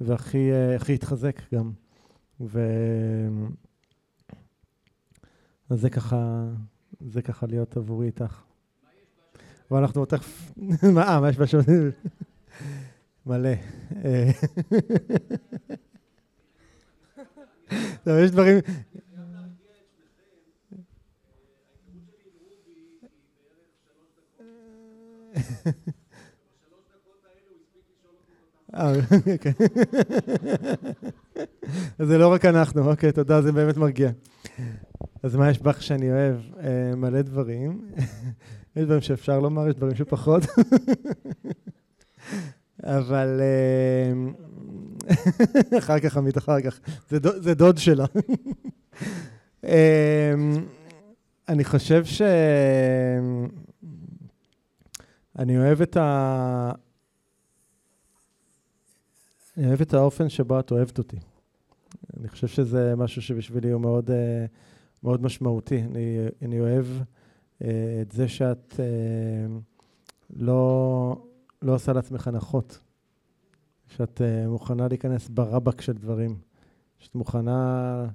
והכי 0.00 0.94
התחזק 0.94 1.40
גם. 1.54 1.70
ו... 2.40 2.60
אז 5.70 5.80
זה 5.80 5.90
ככה, 5.90 6.44
זה 7.00 7.22
ככה 7.22 7.46
להיות 7.46 7.76
עבורי 7.76 8.06
איתך. 8.06 8.47
ואנחנו 9.70 10.04
תכף... 10.04 10.52
מה, 10.94 11.20
מה 11.20 11.28
יש 11.28 11.36
בשעות? 11.36 11.66
מלא. 13.26 13.50
טוב, 18.04 18.18
יש 18.18 18.30
דברים... 18.30 18.58
אה, 28.74 28.92
אוקיי. 29.32 29.52
זה 31.98 32.18
לא 32.18 32.32
רק 32.32 32.44
אנחנו, 32.44 32.90
אוקיי, 32.90 33.12
תודה, 33.12 33.42
זה 33.42 33.52
באמת 33.52 33.76
מרגיע. 33.76 34.10
אז 35.22 35.36
מה 35.36 35.50
יש 35.50 35.58
בך 35.58 35.82
שאני 35.82 36.10
אוהב? 36.10 36.36
אה, 36.60 36.96
מלא 36.96 37.22
דברים. 37.22 37.80
יש 38.78 38.84
דברים 38.84 39.00
שאפשר 39.00 39.40
לומר, 39.40 39.68
יש 39.68 39.74
דברים 39.74 39.94
שפחות. 39.94 40.42
אבל 42.84 43.40
אה, 43.40 44.12
אחר 45.78 46.00
כך, 46.00 46.16
עמית, 46.16 46.38
אחר 46.38 46.60
כך. 46.60 46.80
זה, 47.10 47.54
דוד, 47.54 47.78
שלה. 47.78 48.06
אמ, 49.64 49.70
אני 51.48 51.64
חושב 51.64 52.04
ש... 52.04 52.22
אני 55.38 55.58
אוהב 55.58 55.82
את 55.82 55.96
ה... 55.96 56.72
אני 59.56 59.66
אוהב 59.66 59.80
את 59.80 59.94
האופן 59.94 60.28
שבו 60.28 60.60
את 60.60 60.70
אוהבת 60.70 60.98
אותי. 60.98 61.16
אני 62.20 62.28
חושב 62.28 62.46
שזה 62.46 62.94
משהו 62.96 63.22
שבשבילי 63.22 63.70
הוא 63.70 63.80
מאוד, 63.80 64.10
אה, 64.10 64.46
מאוד 65.02 65.22
משמעותי. 65.22 65.82
אני, 65.82 66.18
אני 66.42 66.60
אוהב 66.60 66.86
את 67.62 68.12
זה 68.12 68.28
שאת 68.28 68.74
אה, 68.80 69.56
לא, 70.30 71.22
לא 71.62 71.74
עושה 71.74 71.92
לעצמך 71.92 72.28
הנחות. 72.28 72.78
שאת 73.86 74.22
מוכנה 74.48 74.88
להיכנס 74.88 75.28
ברבק 75.28 75.80
של 75.80 75.92
דברים. 75.92 76.38
שאת 76.98 77.14
מוכנה 77.14 78.06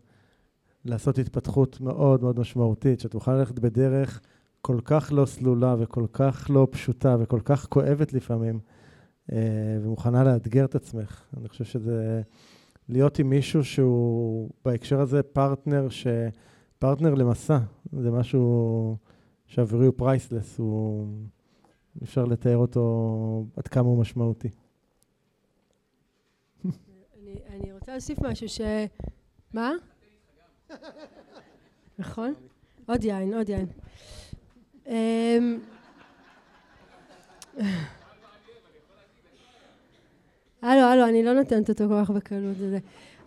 לעשות 0.86 1.18
התפתחות 1.18 1.82
מאוד 1.82 2.22
מאוד 2.22 2.40
משמעותית, 2.40 3.00
שאת 3.00 3.14
מוכנה 3.14 3.36
ללכת 3.36 3.60
בדרך 3.60 4.22
כל 4.62 4.80
כך 4.86 5.10
לא 5.16 5.26
סלולה 5.26 5.76
וכל 5.80 6.06
כך 6.14 6.48
לא 6.50 6.68
פשוטה 6.72 7.16
וכל 7.20 7.40
כך 7.46 7.66
כואבת 7.70 8.14
לפעמים, 8.14 8.60
ומוכנה 9.82 10.24
לאתגר 10.24 10.66
את 10.66 10.76
עצמך. 10.76 11.24
אני 11.38 11.50
חושב 11.50 11.64
שזה... 11.64 12.22
להיות 12.90 13.20
עם 13.20 13.30
מישהו 13.30 13.64
שהוא 13.64 14.50
בהקשר 14.66 15.00
הזה 15.00 15.24
פרטנר, 15.24 15.90
ש... 15.90 16.08
פרטנר 16.80 17.14
למסע, 17.14 17.58
זה 18.00 18.12
משהו 18.12 18.98
שעבורי 19.54 19.86
הוא 19.86 19.94
priceless, 19.98 20.58
הוא... 20.58 21.08
אי 22.04 22.10
אפשר 22.10 22.26
לתאר 22.26 22.58
אותו 22.58 23.46
עד 23.58 23.68
כמה 23.68 23.88
הוא 23.88 24.02
משמעותי. 24.02 24.50
אני, 26.66 27.36
אני 27.50 27.74
רוצה 27.74 27.92
להוסיף 27.92 28.20
משהו 28.22 28.50
ש... 28.50 28.62
מה? 29.54 29.72
נכון? 32.00 32.34
עוד 32.86 33.04
יין, 33.04 33.34
עוד 33.34 33.50
יין. 33.50 33.66
אמ, 34.88 35.60
הלו, 40.62 40.82
הלו, 40.82 41.06
אני 41.06 41.24
לא 41.24 41.34
נותנת 41.34 41.70
אותו 41.70 41.88
כל 41.88 42.06
כך 42.06 42.10
בקלות. 42.10 42.58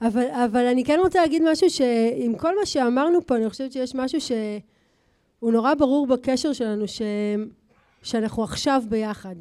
אבל, 0.03 0.27
אבל 0.45 0.67
אני 0.67 0.85
כן 0.85 0.99
רוצה 1.03 1.21
להגיד 1.21 1.43
משהו 1.53 1.71
שעם 1.71 2.37
כל 2.39 2.59
מה 2.59 2.67
שאמרנו 2.67 3.27
פה, 3.27 3.37
אני 3.37 3.51
חושבת 3.51 3.73
שיש 3.73 3.95
משהו 3.95 4.21
שהוא 5.39 5.53
נורא 5.53 5.75
ברור 5.75 6.07
בקשר 6.07 6.53
שלנו, 6.53 6.89
ש, 6.89 7.03
שאנחנו 8.03 8.45
עכשיו 8.45 8.83
ביחד. 8.89 9.37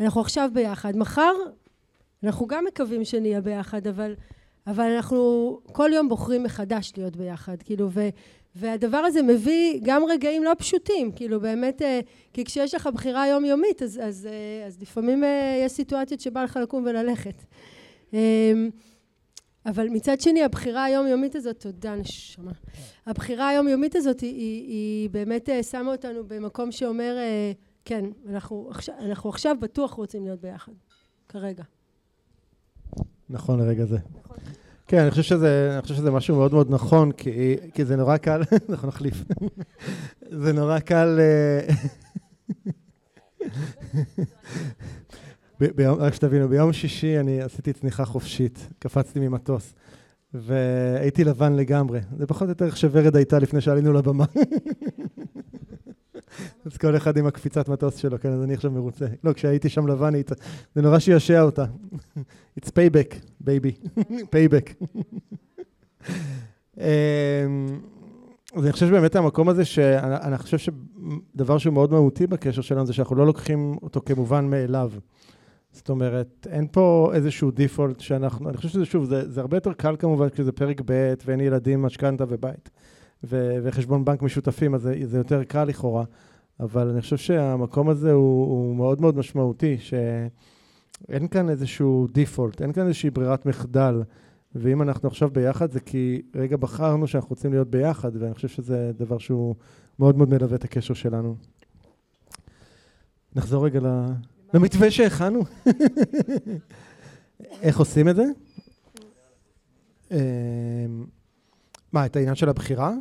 אנחנו 0.00 0.20
עכשיו 0.20 0.50
ביחד. 0.52 0.96
מחר 0.96 1.32
אנחנו 2.24 2.46
גם 2.46 2.64
מקווים 2.64 3.04
שנהיה 3.04 3.40
ביחד, 3.40 3.86
אבל, 3.86 4.14
אבל 4.66 4.84
אנחנו 4.84 5.60
כל 5.72 5.90
יום 5.94 6.08
בוחרים 6.08 6.42
מחדש 6.42 6.92
להיות 6.96 7.16
ביחד. 7.16 7.62
כאילו, 7.62 7.88
ו, 7.90 8.08
והדבר 8.54 8.98
הזה 8.98 9.22
מביא 9.22 9.80
גם 9.82 10.04
רגעים 10.04 10.44
לא 10.44 10.52
פשוטים, 10.58 11.12
כאילו 11.12 11.40
באמת, 11.40 11.82
אה, 11.82 12.00
כי 12.32 12.44
כשיש 12.44 12.74
לך 12.74 12.88
בחירה 12.94 13.28
יומיומית, 13.28 13.82
אז, 13.82 14.00
אז, 14.02 14.28
אה, 14.30 14.66
אז 14.66 14.82
לפעמים 14.82 15.24
אה, 15.24 15.62
יש 15.64 15.72
סיטואציות 15.72 16.20
שבא 16.20 16.42
לך 16.42 16.58
לקום 16.62 16.84
וללכת. 16.86 17.44
אבל 19.68 19.88
מצד 19.88 20.20
שני, 20.20 20.42
הבחירה 20.42 20.84
היומיומית 20.84 21.34
הזאת, 21.34 21.60
תודה 21.60 21.94
נשמה, 21.96 22.52
הבחירה 23.06 23.48
היומיומית 23.48 23.96
הזאת 23.96 24.20
היא, 24.20 24.34
היא, 24.34 24.68
היא 24.68 25.10
באמת 25.10 25.48
שמה 25.70 25.92
אותנו 25.92 26.24
במקום 26.28 26.72
שאומר, 26.72 27.16
כן, 27.84 28.04
אנחנו, 28.28 28.70
אנחנו 29.00 29.30
עכשיו 29.30 29.56
בטוח 29.60 29.92
רוצים 29.92 30.24
להיות 30.24 30.40
ביחד, 30.40 30.72
כרגע. 31.28 31.64
נכון 33.30 33.60
לרגע 33.60 33.84
זה. 33.84 33.98
נכון. 34.24 34.36
כן, 34.86 34.98
אני 34.98 35.10
חושב 35.10 35.22
שזה, 35.22 35.70
אני 35.72 35.82
חושב 35.82 35.94
שזה 35.94 36.10
משהו 36.10 36.36
מאוד 36.36 36.52
מאוד 36.52 36.70
נכון, 36.70 37.12
כי, 37.12 37.56
כי 37.74 37.84
זה 37.84 37.96
נורא 37.96 38.16
קל, 38.16 38.42
אנחנו 38.70 38.88
נחליף. 38.88 39.24
זה 40.30 40.52
נורא 40.52 40.78
קל... 40.78 41.18
ביום, 45.60 45.98
רק 45.98 46.14
שתבינו, 46.14 46.48
ביום 46.48 46.72
שישי 46.72 47.20
אני 47.20 47.42
עשיתי 47.42 47.72
צניחה 47.72 48.04
חופשית, 48.04 48.68
קפצתי 48.78 49.20
ממטוס, 49.20 49.74
והייתי 50.34 51.24
לבן 51.24 51.52
לגמרי. 51.52 52.00
זה 52.18 52.26
פחות 52.26 52.42
או 52.42 52.48
יותר 52.48 52.64
איך 52.64 52.76
שוורד 52.76 53.16
הייתה 53.16 53.38
לפני 53.38 53.60
שעלינו 53.60 53.92
לבמה. 53.92 54.24
אז 56.64 56.76
כל 56.76 56.96
אחד 56.96 57.16
עם 57.16 57.26
הקפיצת 57.26 57.68
מטוס 57.68 57.96
שלו, 57.96 58.20
כן, 58.20 58.32
אז 58.32 58.42
אני 58.42 58.54
עכשיו 58.54 58.70
מרוצה. 58.70 59.06
לא, 59.24 59.32
כשהייתי 59.32 59.68
שם 59.68 59.86
לבן, 59.86 60.12
זה 60.74 60.82
נורא 60.82 60.98
שישע 60.98 61.42
אותה. 61.42 61.64
It's 62.60 62.68
payback, 62.68 63.14
baby. 63.44 64.00
payback. 64.34 64.84
אמ, 66.78 66.84
אז 68.54 68.64
אני 68.64 68.72
חושב 68.72 68.86
שבאמת 68.86 69.16
המקום 69.16 69.48
הזה, 69.48 69.64
שאני 69.64 70.38
חושב 70.38 70.58
שדבר 70.58 71.58
שהוא 71.58 71.74
מאוד 71.74 71.92
מהותי 71.92 72.26
בקשר 72.26 72.62
שלנו, 72.62 72.86
זה 72.86 72.92
שאנחנו 72.92 73.16
לא 73.16 73.26
לוקחים 73.26 73.76
אותו 73.82 74.00
כמובן 74.06 74.44
מאליו. 74.50 74.90
זאת 75.78 75.88
אומרת, 75.88 76.46
אין 76.50 76.66
פה 76.72 77.10
איזשהו 77.14 77.50
דיפולט 77.50 78.00
שאנחנו, 78.00 78.48
אני 78.48 78.56
חושב 78.56 78.68
שזה 78.68 78.84
שוב, 78.84 79.04
זה, 79.04 79.30
זה 79.30 79.40
הרבה 79.40 79.56
יותר 79.56 79.72
קל 79.72 79.96
כמובן 79.98 80.28
כשזה 80.28 80.52
פרק 80.52 80.80
ב' 80.84 81.14
ואין 81.26 81.40
ילדים, 81.40 81.82
משכנתה 81.82 82.24
ובית. 82.28 82.70
ו- 83.24 83.58
וחשבון 83.62 84.04
בנק 84.04 84.22
משותפים, 84.22 84.74
אז 84.74 84.82
זה, 84.82 84.94
זה 85.02 85.18
יותר 85.18 85.44
קל 85.44 85.64
לכאורה. 85.64 86.04
אבל 86.60 86.88
אני 86.88 87.00
חושב 87.00 87.16
שהמקום 87.16 87.88
הזה 87.88 88.12
הוא, 88.12 88.46
הוא 88.46 88.76
מאוד 88.76 89.00
מאוד 89.00 89.16
משמעותי, 89.16 89.76
שאין 89.78 91.28
כאן 91.28 91.50
איזשהו 91.50 92.06
דיפולט, 92.12 92.62
אין 92.62 92.72
כאן 92.72 92.86
איזושהי 92.86 93.10
ברירת 93.10 93.46
מחדל. 93.46 94.02
ואם 94.54 94.82
אנחנו 94.82 95.08
עכשיו 95.08 95.30
ביחד, 95.32 95.70
זה 95.70 95.80
כי 95.80 96.22
רגע 96.34 96.56
בחרנו 96.56 97.06
שאנחנו 97.06 97.30
רוצים 97.30 97.52
להיות 97.52 97.70
ביחד, 97.70 98.10
ואני 98.14 98.34
חושב 98.34 98.48
שזה 98.48 98.92
דבר 98.98 99.18
שהוא 99.18 99.54
מאוד 99.98 100.16
מאוד 100.16 100.30
מלווה 100.30 100.56
את 100.56 100.64
הקשר 100.64 100.94
שלנו. 100.94 101.36
נחזור 103.36 103.66
רגע 103.66 103.80
למתווה 104.54 104.90
שהכנו. 104.90 105.44
איך 107.62 107.78
עושים 107.78 108.08
את 108.08 108.16
זה? 108.16 108.24
אמ, 110.10 110.16
מה, 111.92 112.06
את 112.06 112.16
העניין 112.16 112.34
של 112.34 112.48
הבחירה? 112.48 112.92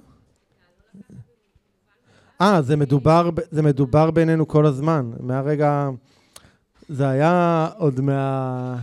אה, 2.42 2.62
זה 2.62 2.76
מדובר, 2.76 3.30
זה 3.52 3.62
מדובר 3.62 4.12
בינינו 4.12 4.48
כל 4.48 4.66
הזמן. 4.66 5.12
מהרגע... 5.20 5.90
זה 6.90 7.10
היה 7.10 7.68
עוד 7.78 8.02
מה... 8.02 8.78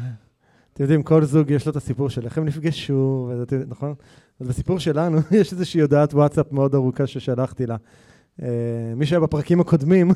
אתם 0.72 0.82
יודעים, 0.82 1.02
כל 1.02 1.24
זוג 1.24 1.50
יש 1.50 1.66
לו 1.66 1.70
את 1.70 1.76
הסיפור 1.76 2.10
של 2.10 2.24
איך 2.24 2.38
הם 2.38 2.44
נפגשו, 2.44 3.30
וזה, 3.30 3.64
נכון? 3.68 3.94
אז 4.40 4.48
בסיפור 4.48 4.78
שלנו 4.78 5.18
יש 5.40 5.52
איזושהי 5.52 5.80
הודעת 5.80 6.14
וואטסאפ 6.14 6.52
מאוד 6.52 6.74
ארוכה 6.74 7.06
ששלחתי 7.06 7.66
לה. 7.66 7.76
Uh, 8.41 8.45
מי 8.97 9.07
שהיה 9.07 9.20
בפרקים 9.20 9.61
הקודמים 9.61 10.11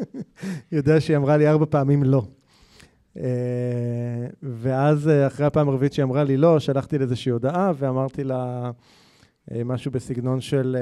יודע 0.72 1.00
שהיא 1.00 1.16
אמרה 1.16 1.36
לי 1.36 1.48
ארבע 1.48 1.66
פעמים 1.70 2.02
לא. 2.02 2.22
Uh, 3.16 3.20
ואז 4.42 5.06
uh, 5.06 5.26
אחרי 5.26 5.46
הפעם 5.46 5.68
הרביעית 5.68 5.92
שהיא 5.92 6.04
אמרה 6.04 6.24
לי 6.24 6.36
לא, 6.36 6.60
שלחתי 6.60 6.98
לה 6.98 7.04
איזושהי 7.04 7.32
הודעה 7.32 7.72
ואמרתי 7.78 8.24
לה 8.24 8.70
משהו 9.64 9.90
בסגנון 9.90 10.40
של... 10.40 10.76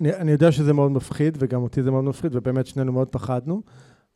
אני, 0.00 0.14
אני 0.14 0.32
יודע 0.32 0.52
שזה 0.52 0.72
מאוד 0.72 0.92
מפחיד, 0.92 1.36
וגם 1.40 1.62
אותי 1.62 1.82
זה 1.82 1.90
מאוד 1.90 2.04
מפחיד, 2.04 2.36
ובאמת 2.36 2.66
שנינו 2.66 2.92
מאוד 2.92 3.08
פחדנו, 3.08 3.62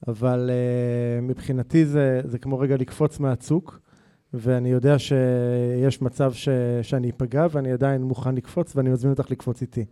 אבל 0.08 0.50
uh, 0.50 1.22
מבחינתי 1.22 1.86
זה, 1.86 2.20
זה 2.24 2.38
כמו 2.38 2.58
רגע 2.58 2.76
לקפוץ 2.76 3.20
מהצוק, 3.20 3.80
ואני 4.34 4.68
יודע 4.68 4.98
שיש 4.98 6.02
מצב 6.02 6.32
ש, 6.32 6.48
שאני 6.82 7.10
אפגע, 7.10 7.46
ואני 7.50 7.72
עדיין 7.72 8.02
מוכן 8.02 8.34
לקפוץ, 8.34 8.76
ואני 8.76 8.90
מזמין 8.90 9.12
אותך 9.12 9.30
לקפוץ 9.30 9.62
איתי. 9.62 9.84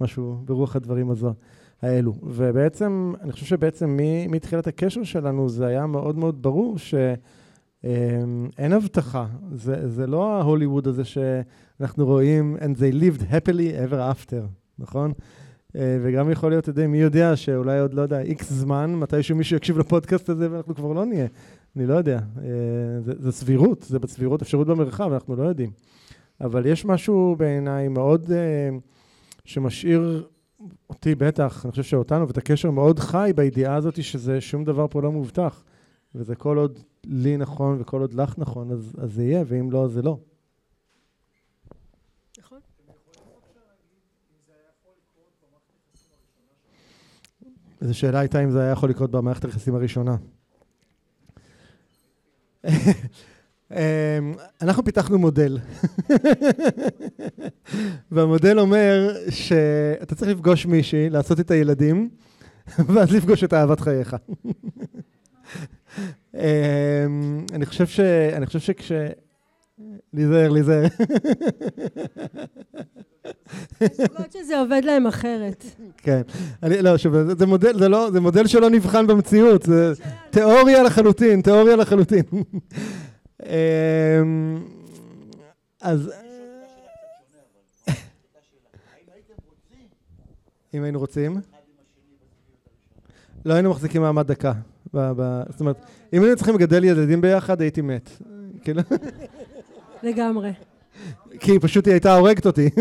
משהו 0.00 0.42
ברוח 0.44 0.76
הדברים 0.76 1.10
הזו, 1.10 1.34
האלו. 1.82 2.14
ובעצם, 2.22 3.12
אני 3.20 3.32
חושב 3.32 3.46
שבעצם 3.46 3.98
מתחילת 4.28 4.66
הקשר 4.66 5.02
שלנו 5.02 5.48
זה 5.48 5.66
היה 5.66 5.86
מאוד 5.86 6.18
מאוד 6.18 6.42
ברור 6.42 6.78
שאין 6.78 8.72
הבטחה. 8.72 9.26
זה, 9.52 9.88
זה 9.88 10.06
לא 10.06 10.36
ההוליווד 10.36 10.88
הזה 10.88 11.02
שאנחנו 11.04 12.06
רואים, 12.06 12.56
and 12.60 12.76
they 12.76 12.94
lived 13.02 13.22
happily 13.22 13.90
ever 13.90 14.14
after. 14.14 14.46
נכון? 14.78 15.12
אה, 15.76 15.98
וגם 16.02 16.30
יכול 16.30 16.50
להיות, 16.50 16.62
אתה 16.62 16.70
יודע, 16.70 16.86
מי 16.86 16.98
יודע 16.98 17.36
שאולי 17.36 17.80
עוד, 17.80 17.94
לא 17.94 18.02
יודע, 18.02 18.20
איקס 18.20 18.52
זמן, 18.52 18.94
מתישהו 18.94 19.36
מישהו 19.36 19.56
יקשיב 19.56 19.78
לפודקאסט 19.78 20.28
הזה 20.28 20.52
ואנחנו 20.52 20.74
כבר 20.74 20.92
לא 20.92 21.04
נהיה. 21.04 21.26
אני 21.76 21.86
לא 21.86 21.94
יודע. 21.94 22.18
אה, 22.38 23.00
זה, 23.00 23.12
זה 23.18 23.32
סבירות, 23.32 23.82
זה 23.82 23.98
בסבירות 23.98 24.42
אפשרות 24.42 24.66
במרחב, 24.66 25.12
אנחנו 25.12 25.36
לא 25.36 25.42
יודעים. 25.42 25.70
אבל 26.40 26.66
יש 26.66 26.84
משהו 26.84 27.36
בעיניי 27.38 27.88
מאוד 27.88 28.32
אה, 28.32 28.78
שמשאיר 29.50 30.28
אותי 30.90 31.14
בטח, 31.14 31.64
אני 31.64 31.70
חושב 31.70 31.82
שאותנו, 31.82 32.28
ואת 32.28 32.38
הקשר 32.38 32.70
מאוד 32.70 32.98
חי 32.98 33.32
בידיעה 33.36 33.74
הזאת 33.74 34.02
שזה 34.02 34.40
שום 34.40 34.64
דבר 34.64 34.86
פה 34.90 35.02
לא 35.02 35.12
מובטח. 35.12 35.64
וזה 36.14 36.34
כל 36.34 36.58
עוד 36.58 36.78
לי 37.04 37.36
נכון 37.36 37.80
וכל 37.80 38.00
עוד 38.00 38.14
לך 38.14 38.38
נכון, 38.38 38.72
אז, 38.72 38.96
אז 38.98 39.12
זה 39.12 39.22
יהיה, 39.22 39.42
ואם 39.46 39.70
לא, 39.70 39.84
אז 39.84 39.92
זה 39.92 40.02
לא. 40.02 40.18
אז 47.80 47.90
השאלה 47.90 48.18
הייתה 48.18 48.44
אם 48.44 48.50
זה 48.50 48.60
היה 48.62 48.72
יכול 48.72 48.90
לקרות 48.90 49.10
במערכת 49.10 49.44
היחסים 49.44 49.74
הראשונה. 49.74 50.16
אמ, 53.70 53.76
אנחנו 54.62 54.84
פיתחנו 54.84 55.18
מודל, 55.18 55.58
והמודל 58.12 58.58
אומר 58.58 59.14
שאתה 59.30 60.14
צריך 60.14 60.30
לפגוש 60.30 60.66
מישהי, 60.66 61.10
לעשות 61.10 61.40
את 61.40 61.50
הילדים, 61.50 62.08
ואז 62.94 63.12
לפגוש 63.12 63.44
את 63.44 63.54
אהבת 63.54 63.80
חייך. 63.80 64.16
אמ, 66.34 66.40
אני 67.52 67.66
חושב 67.66 67.86
ש... 67.86 68.00
אני 68.36 68.46
חושב 68.46 68.58
שכש... 68.58 68.92
להיזהר, 70.14 70.48
להיזהר. 70.48 70.84
זוגות 73.80 74.32
שזה 74.32 74.58
עובד 74.58 74.82
להם 74.84 75.06
אחרת. 75.06 75.64
כן. 75.96 76.20
אני, 76.62 76.82
לא, 76.82 76.98
שוב, 76.98 77.22
זה, 77.22 77.34
זה 77.34 77.46
מודל, 77.46 77.78
זה 77.78 77.88
לא, 77.88 78.10
זה 78.10 78.20
מודל 78.20 78.46
שלא 78.46 78.70
נבחן 78.70 79.06
במציאות, 79.06 79.62
זה 79.62 79.92
תיאוריה 80.30 80.82
לחלוטין, 80.82 81.40
תיאוריה 81.40 81.76
לחלוטין. 81.76 82.22
אמ, 83.46 84.64
אז... 85.80 86.12
אם 90.74 90.82
היינו 90.82 90.98
רוצים? 90.98 91.40
לא 93.44 93.54
היינו 93.54 93.70
מחזיקים 93.70 94.02
מעמד 94.02 94.26
דקה. 94.26 94.52
זאת 94.92 95.60
אומרת, 95.60 95.84
אם 96.12 96.22
היינו 96.22 96.36
צריכים 96.36 96.54
לגדל 96.54 96.84
ילדים 96.84 97.20
ביחד, 97.20 97.60
הייתי 97.60 97.80
מת. 97.80 98.10
כאילו... 98.62 98.82
לגמרי. 100.02 100.52
כי 101.40 101.58
פשוט 101.58 101.86
היא 101.86 101.92
הייתה 101.94 102.16
הורגת 102.16 102.46
אותי. 102.46 102.70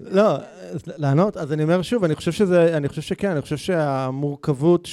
לא, 0.00 0.38
לענות, 0.86 1.36
אז 1.36 1.52
אני 1.52 1.62
אומר 1.62 1.82
שוב, 1.82 2.04
אני 2.04 2.14
חושב 2.14 2.32
שזה, 2.32 2.76
אני 2.76 2.88
חושב 2.88 3.02
שכן, 3.02 3.30
אני 3.30 3.40
חושב 3.42 3.56
שהמורכבות 3.56 4.86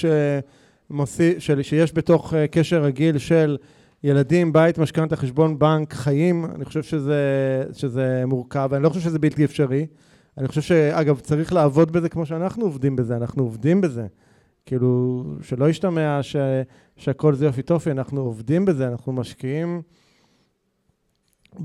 שמוסיף, 0.92 1.40
של, 1.40 1.62
שיש 1.62 1.94
בתוך 1.94 2.34
אה, 2.34 2.48
קשר 2.48 2.84
רגיל 2.84 3.18
של 3.18 3.58
ילדים, 4.04 4.54
בית, 4.54 4.78
משכנתה, 4.78 5.16
חשבון 5.16 5.60
בנק, 5.60 5.94
חיים, 5.94 6.46
אני 6.46 6.66
חושב 6.66 6.84
שזה, 6.84 7.64
שזה 7.74 8.24
מורכב, 8.28 8.70
אני 8.74 8.84
לא 8.84 8.90
חושב 8.90 9.02
שזה 9.02 9.20
בלתי 9.20 9.46
אפשרי. 9.46 9.88
אני 10.38 10.48
חושב 10.48 10.62
שאגב, 10.62 11.20
צריך 11.20 11.54
לעבוד 11.54 11.92
בזה 11.92 12.10
כמו 12.10 12.26
שאנחנו 12.26 12.66
עובדים 12.66 12.96
בזה, 12.96 13.18
אנחנו 13.18 13.44
עובדים 13.44 13.82
בזה. 13.82 14.08
כאילו, 14.66 15.24
שלא 15.42 15.70
ישתמע 15.70 16.20
ש, 16.22 16.36
שהכל 16.98 17.36
זה 17.36 17.46
יופי 17.46 17.62
טופי, 17.62 17.92
אנחנו 17.92 18.22
עובדים 18.22 18.66
בזה, 18.66 18.88
אנחנו 18.88 19.14
משקיעים 19.14 19.82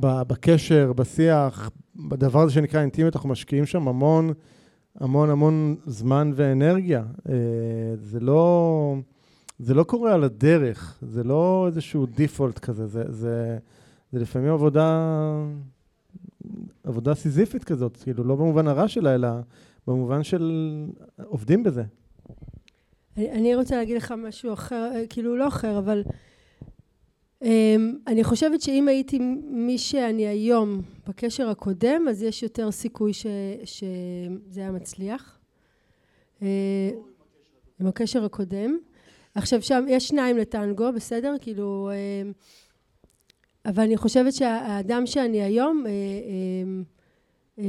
בקשר, 0.00 0.92
בשיח, 0.92 1.70
בדבר 1.96 2.42
הזה 2.42 2.52
שנקרא 2.52 2.80
אינטימיות, 2.80 3.16
אנחנו 3.16 3.28
משקיעים 3.28 3.66
שם 3.66 3.88
המון, 3.88 4.32
המון 5.00 5.30
המון 5.30 5.76
זמן 5.86 6.32
ואנרגיה. 6.34 7.04
אה, 7.28 7.34
זה 7.96 8.20
לא, 8.20 8.96
זה 9.58 9.74
לא 9.74 9.84
קורה 9.84 10.14
על 10.14 10.24
הדרך, 10.24 10.98
זה 11.02 11.24
לא 11.24 11.64
איזשהו 11.66 12.06
דיפולט 12.06 12.58
כזה, 12.58 12.86
זה, 12.86 13.04
זה, 13.08 13.58
זה 14.12 14.18
לפעמים 14.18 14.52
עבודה, 14.52 15.18
עבודה 16.84 17.14
סיזיפית 17.14 17.64
כזאת, 17.64 17.96
כאילו, 17.96 18.24
לא 18.24 18.36
במובן 18.36 18.68
הרע 18.68 18.88
שלה, 18.88 19.14
אלא 19.14 19.28
במובן 19.86 20.22
של 20.22 20.52
עובדים 21.24 21.62
בזה. 21.62 21.82
אני, 23.16 23.30
אני 23.30 23.54
רוצה 23.54 23.76
להגיד 23.76 23.96
לך 23.96 24.14
משהו 24.18 24.52
אחר, 24.52 24.90
אה, 24.94 25.06
כאילו 25.06 25.36
לא 25.36 25.48
אחר, 25.48 25.78
אבל 25.78 26.04
um, 27.44 27.46
אני 28.06 28.24
חושבת 28.24 28.60
שאם 28.60 28.88
הייתי 28.88 29.18
מי 29.44 29.78
שאני 29.78 30.26
היום 30.26 30.82
בקשר 31.08 31.48
הקודם, 31.48 32.06
אז 32.10 32.22
יש 32.22 32.42
יותר 32.42 32.70
סיכוי 32.70 33.12
ש, 33.12 33.26
שזה 33.64 34.60
היה 34.60 34.72
מצליח. 34.72 35.38
Uh, 36.40 36.44
עם 37.80 37.86
הקשר 37.86 38.24
הקודם. 38.24 38.78
עכשיו 39.36 39.62
שם 39.62 39.84
יש 39.88 40.08
שניים 40.08 40.38
לטנגו, 40.38 40.92
בסדר? 40.92 41.34
כאילו... 41.40 41.90
Uh, 41.90 42.34
אבל 43.66 43.82
אני 43.82 43.96
חושבת 43.96 44.32
שהאדם 44.32 45.06
שאני 45.06 45.42
היום, 45.42 45.84
uh, 45.86 45.88
uh, 47.58 47.62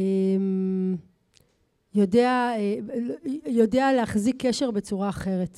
יודע, 1.96 2.52
אה, 2.56 2.76
יודע 3.46 3.94
להחזיק 3.94 4.46
קשר 4.46 4.72
בצורה 4.72 5.10
אחרת. 5.10 5.58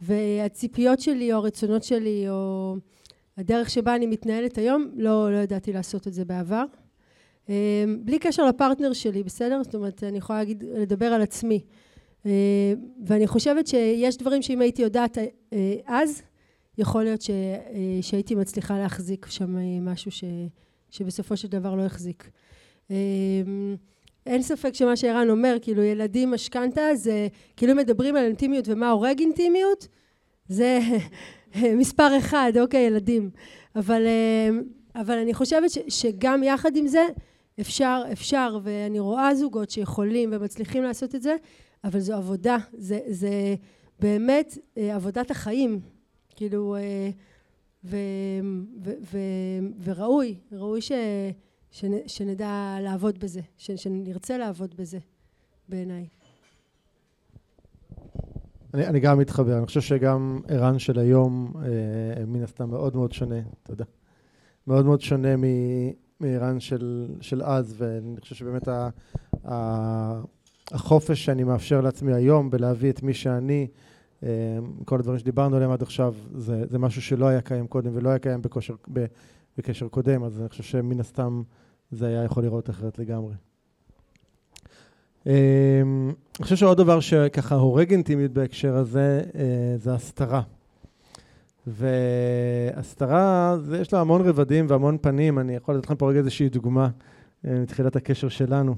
והציפיות 0.00 1.00
שלי 1.00 1.32
או 1.32 1.38
הרצונות 1.38 1.82
שלי 1.82 2.28
או 2.28 2.74
הדרך 3.36 3.70
שבה 3.70 3.94
אני 3.94 4.06
מתנהלת 4.06 4.58
היום, 4.58 4.90
לא, 4.94 5.32
לא 5.32 5.36
ידעתי 5.36 5.72
לעשות 5.72 6.08
את 6.08 6.12
זה 6.12 6.24
בעבר. 6.24 6.64
אה, 7.48 7.84
בלי 8.04 8.18
קשר 8.18 8.46
לפרטנר 8.46 8.92
שלי, 8.92 9.22
בסדר? 9.22 9.62
זאת 9.62 9.74
אומרת, 9.74 10.04
אני 10.04 10.18
יכולה 10.18 10.42
לדבר 10.60 11.06
על 11.06 11.22
עצמי. 11.22 11.60
אה, 12.26 12.72
ואני 13.06 13.26
חושבת 13.26 13.66
שיש 13.66 14.16
דברים 14.16 14.42
שאם 14.42 14.60
הייתי 14.60 14.82
יודעת 14.82 15.18
אז, 15.86 16.22
יכול 16.78 17.02
להיות 17.04 17.22
ש, 17.22 17.30
שהייתי 18.02 18.34
מצליחה 18.34 18.78
להחזיק 18.78 19.26
שם 19.26 19.56
משהו 19.80 20.10
ש, 20.10 20.24
שבסופו 20.90 21.36
של 21.36 21.48
דבר 21.48 21.74
לא 21.74 21.82
החזיק. 21.82 22.30
אין 24.26 24.42
ספק 24.42 24.74
שמה 24.74 24.96
שערן 24.96 25.30
אומר, 25.30 25.56
כאילו 25.62 25.82
ילדים 25.82 26.30
משכנתה 26.30 26.94
זה 26.94 27.28
כאילו 27.56 27.74
מדברים 27.74 28.16
על 28.16 28.24
אינטימיות 28.24 28.68
ומה 28.68 28.90
הורג 28.90 29.20
אינטימיות, 29.20 29.88
זה 30.48 30.78
מספר 31.80 32.18
אחד, 32.18 32.52
אוקיי, 32.60 32.86
ילדים. 32.86 33.30
אבל, 33.76 34.06
אה, 34.06 34.50
אבל 35.00 35.18
אני 35.18 35.34
חושבת 35.34 35.70
ש, 35.70 35.78
שגם 35.88 36.42
יחד 36.42 36.76
עם 36.76 36.86
זה 36.86 37.06
אפשר, 37.60 38.02
אפשר, 38.12 38.58
ואני 38.62 39.00
רואה 39.00 39.34
זוגות 39.34 39.70
שיכולים 39.70 40.30
ומצליחים 40.32 40.82
לעשות 40.82 41.14
את 41.14 41.22
זה, 41.22 41.36
אבל 41.84 42.00
זו 42.00 42.14
עבודה, 42.14 42.56
זה, 42.72 43.00
זה 43.08 43.54
באמת 44.00 44.58
אה, 44.78 44.94
עבודת 44.94 45.30
החיים, 45.30 45.80
כאילו, 46.36 46.76
אה, 46.76 47.10
ו, 47.84 47.96
ו, 48.84 48.90
ו, 49.12 49.18
וראוי, 49.84 50.38
ראוי 50.52 50.80
ש... 50.80 50.92
שנדע 52.06 52.76
לעבוד 52.80 53.18
בזה, 53.18 53.40
שנרצה 53.56 54.38
לעבוד 54.38 54.74
בזה, 54.78 54.98
בעיניי. 55.68 56.06
אני, 58.74 58.86
אני 58.86 59.00
גם 59.00 59.18
מתחבר, 59.18 59.58
אני 59.58 59.66
חושב 59.66 59.80
שגם 59.80 60.40
ערן 60.48 60.78
של 60.78 60.98
היום, 60.98 61.52
אה, 61.56 62.24
מן 62.26 62.42
הסתם 62.42 62.70
מאוד 62.70 62.96
מאוד 62.96 63.12
שונה, 63.12 63.40
תודה. 63.62 63.84
מאוד 64.66 64.84
מאוד 64.84 65.00
שונה 65.00 65.34
מערן 66.20 66.60
של, 66.60 67.14
של 67.20 67.42
אז, 67.42 67.74
ואני 67.78 68.20
חושב 68.20 68.34
שבאמת 68.34 68.68
ה, 68.68 68.88
ה, 69.48 70.20
החופש 70.72 71.24
שאני 71.24 71.44
מאפשר 71.44 71.80
לעצמי 71.80 72.12
היום 72.12 72.50
בלהביא 72.50 72.90
את 72.90 73.02
מי 73.02 73.14
שאני, 73.14 73.66
אה, 74.22 74.28
כל 74.84 74.98
הדברים 74.98 75.18
שדיברנו 75.18 75.56
עליהם 75.56 75.70
עד 75.70 75.82
עכשיו, 75.82 76.14
זה, 76.34 76.64
זה 76.66 76.78
משהו 76.78 77.02
שלא 77.02 77.26
היה 77.26 77.40
קיים 77.40 77.66
קודם 77.66 77.90
ולא 77.94 78.08
היה 78.08 78.18
קיים 78.18 78.42
בכושר, 78.42 78.74
בקשר 79.58 79.88
קודם, 79.88 80.24
אז 80.24 80.40
אני 80.40 80.48
חושב 80.48 80.62
שמן 80.62 81.00
הסתם 81.00 81.42
זה 81.90 82.06
היה 82.06 82.24
יכול 82.24 82.42
לראות 82.42 82.70
אחרת 82.70 82.98
לגמרי. 82.98 83.34
אמ, 85.26 85.32
אני 86.38 86.44
חושב 86.44 86.56
שעוד 86.56 86.76
דבר 86.76 87.00
שככה 87.00 87.54
הורג 87.54 87.90
אינטימיות 87.90 88.32
בהקשר 88.32 88.76
הזה, 88.76 89.22
אה, 89.34 89.74
זה 89.76 89.94
הסתרה. 89.94 90.42
והסתרה, 91.66 93.56
יש 93.80 93.92
לה 93.92 94.00
המון 94.00 94.28
רבדים 94.28 94.66
והמון 94.68 94.98
פנים, 95.00 95.38
אני 95.38 95.56
יכול 95.56 95.74
לתת 95.74 95.84
לכם 95.84 95.94
פה 95.94 96.10
רגע 96.10 96.18
איזושהי 96.18 96.48
דוגמה 96.48 96.88
אה, 97.46 97.60
מתחילת 97.60 97.96
הקשר 97.96 98.28
שלנו. 98.28 98.74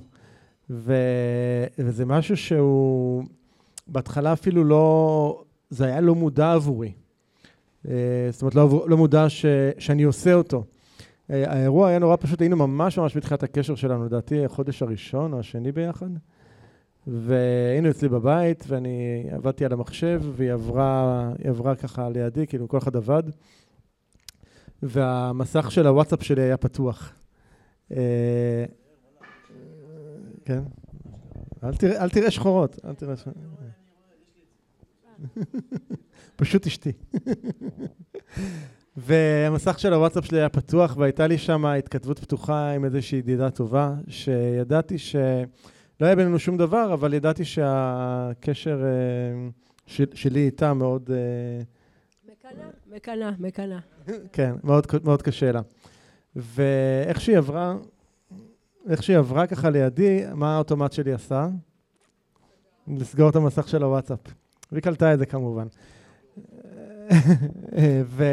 ו... 0.70 0.94
וזה 1.78 2.04
משהו 2.04 2.36
שהוא 2.36 3.24
בהתחלה 3.86 4.32
אפילו 4.32 4.64
לא, 4.64 5.44
זה 5.70 5.84
היה 5.84 6.00
לא 6.00 6.14
מודע 6.14 6.52
עבורי. 6.52 6.92
אה, 7.88 8.28
זאת 8.30 8.42
אומרת, 8.42 8.54
לא, 8.54 8.84
לא 8.88 8.96
מודע 8.96 9.28
ש... 9.28 9.46
שאני 9.78 10.02
עושה 10.02 10.34
אותו. 10.34 10.64
אה, 11.30 11.52
האירוע 11.52 11.88
היה 11.88 11.98
נורא 11.98 12.16
פשוט, 12.20 12.40
היינו 12.40 12.56
ממש 12.56 12.98
ממש 12.98 13.16
בתחילת 13.16 13.42
הקשר 13.42 13.74
שלנו, 13.74 14.04
לדעתי 14.04 14.44
החודש 14.44 14.82
הראשון 14.82 15.32
או 15.32 15.40
השני 15.40 15.72
ביחד. 15.72 16.10
והיינו 17.06 17.90
אצלי 17.90 18.08
בבית, 18.08 18.64
ואני 18.68 19.26
עבדתי 19.30 19.64
על 19.64 19.72
המחשב, 19.72 20.22
והיא 20.36 20.52
עברה, 20.52 21.30
עברה 21.44 21.74
ככה 21.74 22.08
לידי, 22.08 22.46
כאילו 22.46 22.68
כל 22.68 22.78
אחד 22.78 22.96
עבד. 22.96 23.22
והמסך 24.82 25.70
של 25.70 25.86
הוואטסאפ 25.86 26.22
שלי 26.22 26.42
היה 26.42 26.56
פתוח. 26.56 27.12
כן? 30.44 30.62
אל 31.64 31.74
תראה, 31.74 32.02
אל 32.02 32.08
תראה 32.08 32.30
שחורות, 32.30 32.78
אל 32.84 32.94
תראה 32.94 33.16
שחורות. 33.16 33.38
פשוט 36.36 36.66
אשתי. 36.66 36.92
והמסך 38.96 39.78
של 39.78 39.92
הוואטסאפ 39.92 40.24
שלי 40.24 40.38
היה 40.38 40.48
פתוח, 40.48 40.96
והייתה 40.96 41.26
לי 41.26 41.38
שם 41.38 41.66
התכתבות 41.66 42.18
פתוחה 42.18 42.70
עם 42.70 42.84
איזושהי 42.84 43.18
ידידה 43.18 43.50
טובה, 43.50 43.94
שידעתי 44.08 44.98
שלא 44.98 45.26
היה 46.00 46.16
בינינו 46.16 46.38
שום 46.38 46.56
דבר, 46.56 46.94
אבל 46.94 47.14
ידעתי 47.14 47.44
שהקשר 47.44 48.84
אה, 48.84 49.48
של, 49.86 50.04
שלי 50.14 50.46
איתה 50.46 50.74
מאוד... 50.74 51.10
אה, 51.10 51.62
מקנה, 52.32 52.70
מקנה, 52.94 53.32
מקנה. 53.38 53.78
כן, 54.32 54.54
מאוד, 54.64 54.86
מאוד 55.04 55.22
קשה 55.22 55.52
לה. 55.52 55.60
ואיך 56.36 57.20
שהיא 57.20 57.38
עברה, 57.38 57.76
איך 58.88 59.02
שהיא 59.02 59.16
עברה 59.16 59.46
ככה 59.46 59.70
לידי, 59.70 60.22
מה 60.34 60.54
האוטומט 60.54 60.92
שלי 60.92 61.12
עשה? 61.12 61.48
לסגור 62.88 63.30
את 63.30 63.36
המסך 63.36 63.68
של 63.68 63.82
הוואטסאפ. 63.82 64.18
והיא 64.72 64.82
קלטה 64.82 65.14
את 65.14 65.18
זה 65.18 65.26
כמובן. 65.26 65.66
ו... 68.04 68.24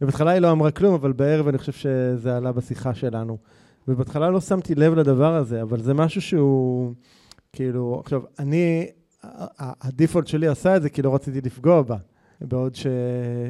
ובהתחלה 0.00 0.30
היא 0.30 0.40
לא 0.40 0.50
אמרה 0.50 0.70
כלום, 0.70 0.94
אבל 0.94 1.12
בערב 1.12 1.48
אני 1.48 1.58
חושב 1.58 1.72
שזה 1.72 2.36
עלה 2.36 2.52
בשיחה 2.52 2.94
שלנו. 2.94 3.38
ובהתחלה 3.88 4.30
לא 4.30 4.40
שמתי 4.40 4.74
לב 4.74 4.94
לדבר 4.94 5.34
הזה, 5.34 5.62
אבל 5.62 5.80
זה 5.80 5.94
משהו 5.94 6.20
שהוא, 6.20 6.92
כאילו, 7.52 8.00
עכשיו, 8.04 8.22
אני, 8.38 8.86
הדיפולט 9.58 10.26
שלי 10.26 10.48
עשה 10.48 10.76
את 10.76 10.82
זה 10.82 10.90
כי 10.90 11.02
לא 11.02 11.14
רציתי 11.14 11.40
לפגוע 11.40 11.82
בה. 11.82 11.96
בעוד 12.48 12.74
ש... 12.74 12.86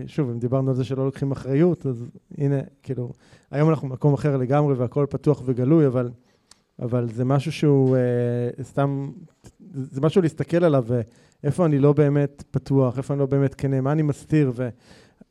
שוב, 0.07 0.31
אם 0.31 0.39
דיברנו 0.39 0.71
על 0.71 0.77
זה 0.77 0.85
שלא 0.85 1.05
לוקחים 1.05 1.33
אחריות, 1.33 1.87
אז 1.87 2.05
הנה, 2.39 2.61
כאילו, 2.83 3.13
היום 3.51 3.71
אנחנו 3.71 3.89
במקום 3.89 4.15
אחר 4.15 4.37
לגמרי 4.37 4.75
והכל 4.75 5.07
פתוח 5.11 5.43
וגלוי, 5.45 5.87
אבל, 5.87 6.11
אבל 6.79 7.09
זה 7.09 7.25
משהו 7.25 7.53
שהוא 7.53 7.97
אה, 7.97 8.65
סתם, 8.65 9.11
זה 9.75 10.01
משהו 10.01 10.23
להסתכל 10.23 10.65
עליו, 10.65 10.85
ואיפה 11.43 11.67
אני 11.67 11.79
לא 11.79 11.93
באמת 11.93 12.45
פתוח, 12.51 12.99
איפה 12.99 13.15
אני 13.15 13.21
לא 13.21 13.27
באמת 13.27 13.55
כנה, 13.55 13.81
מה 13.81 13.93
אני 13.93 14.03
מסתיר, 14.03 14.53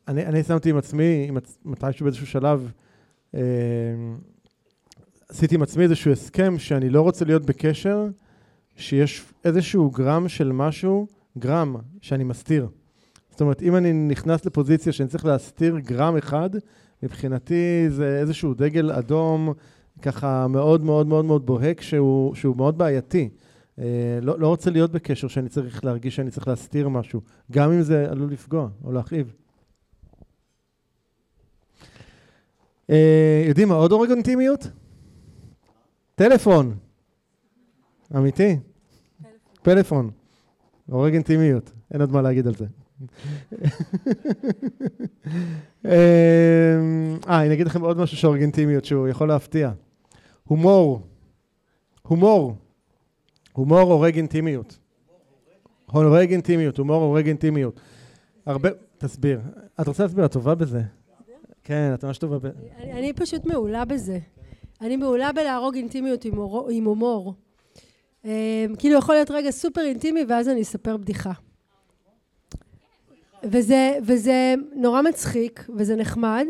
ואני 0.07 0.43
שמתי 0.43 0.69
עם 0.69 0.77
עצמי, 0.77 1.25
עם, 1.27 1.37
מתישהו 1.65 2.03
באיזשהו 2.03 2.27
שלב, 2.27 2.71
אה, 3.35 3.41
עשיתי 5.29 5.55
עם 5.55 5.61
עצמי 5.61 5.83
איזשהו 5.83 6.11
הסכם 6.11 6.59
שאני 6.59 6.89
לא 6.89 7.01
רוצה 7.01 7.25
להיות 7.25 7.45
בקשר, 7.45 8.07
שיש 8.75 9.25
איזשהו 9.45 9.91
גרם 9.91 10.27
של 10.27 10.51
משהו, 10.51 11.07
גרם, 11.37 11.75
שאני 12.01 12.23
מסתיר. 12.23 12.67
זאת 13.41 13.43
אומרת, 13.43 13.61
אם 13.61 13.75
אני 13.75 13.93
נכנס 13.93 14.45
לפוזיציה 14.45 14.93
שאני 14.93 15.09
צריך 15.09 15.25
להסתיר 15.25 15.77
גרם 15.79 16.17
אחד, 16.17 16.49
מבחינתי 17.03 17.89
זה 17.89 18.19
איזשהו 18.19 18.53
דגל 18.53 18.91
אדום, 18.91 19.53
ככה 20.01 20.47
מאוד 20.47 20.83
מאוד 20.83 21.07
מאוד 21.07 21.25
מאוד 21.25 21.45
בוהק, 21.45 21.81
שהוא, 21.81 22.35
שהוא 22.35 22.57
מאוד 22.57 22.77
בעייתי. 22.77 23.29
אה, 23.79 24.19
לא, 24.21 24.39
לא 24.39 24.47
רוצה 24.47 24.69
להיות 24.69 24.91
בקשר 24.91 25.27
שאני 25.27 25.49
צריך 25.49 25.85
להרגיש 25.85 26.15
שאני 26.15 26.31
צריך 26.31 26.47
להסתיר 26.47 26.89
משהו, 26.89 27.21
גם 27.51 27.71
אם 27.71 27.81
זה 27.81 28.11
עלול 28.11 28.31
לפגוע 28.31 28.69
או 28.83 28.91
להכאיב. 28.91 29.33
אה, 32.89 33.43
יודעים 33.47 33.67
מה 33.67 33.75
עוד 33.75 33.91
הורג 33.91 34.09
אינטימיות? 34.09 34.67
טלפון. 36.15 36.77
אמיתי? 38.15 38.57
פלאפון. 39.61 40.09
הורג 40.85 41.13
אינטימיות, 41.13 41.71
אין 41.91 42.01
עוד 42.01 42.11
מה 42.11 42.21
להגיד 42.21 42.47
על 42.47 42.55
זה. 42.55 42.65
אה, 45.85 46.79
אני 47.27 47.53
אגיד 47.53 47.67
לכם 47.67 47.81
עוד 47.81 47.97
משהו 47.97 48.17
שהורג 48.17 48.41
אינטימיות 48.41 48.85
שהוא 48.85 49.07
יכול 49.07 49.27
להפתיע. 49.27 49.71
הומור. 50.43 51.01
הומור. 52.01 52.55
הומור 53.53 53.93
הורג 53.93 54.15
אינטימיות. 54.15 54.77
הורג 55.91 56.31
אינטימיות, 56.31 56.77
הומור 56.77 57.03
הורג 57.03 57.27
אינטימיות. 57.27 57.79
הרבה, 58.45 58.69
תסביר. 58.97 59.39
את 59.81 59.87
רוצה 59.87 60.03
להסביר? 60.03 60.25
את 60.25 60.31
טובה 60.31 60.55
בזה. 60.55 60.81
כן, 61.63 61.91
את 61.93 62.05
ממש 62.05 62.17
טובה 62.17 62.39
בזה. 62.39 62.67
אני 62.81 63.13
פשוט 63.13 63.45
מעולה 63.45 63.85
בזה. 63.85 64.19
אני 64.81 64.97
מעולה 64.97 65.31
בלהרוג 65.31 65.75
אינטימיות 65.75 66.25
עם 66.69 66.85
הומור. 66.85 67.33
אה, 68.25 68.65
כאילו 68.79 68.97
יכול 68.97 69.15
להיות 69.15 69.31
רגע 69.31 69.51
סופר 69.51 69.81
אינטימי 69.81 70.25
ואז 70.29 70.49
אני 70.49 70.61
אספר 70.61 70.97
בדיחה. 70.97 71.31
וזה, 73.43 73.97
וזה 74.03 74.53
נורא 74.75 75.01
מצחיק, 75.01 75.65
וזה 75.75 75.95
נחמד, 75.95 76.45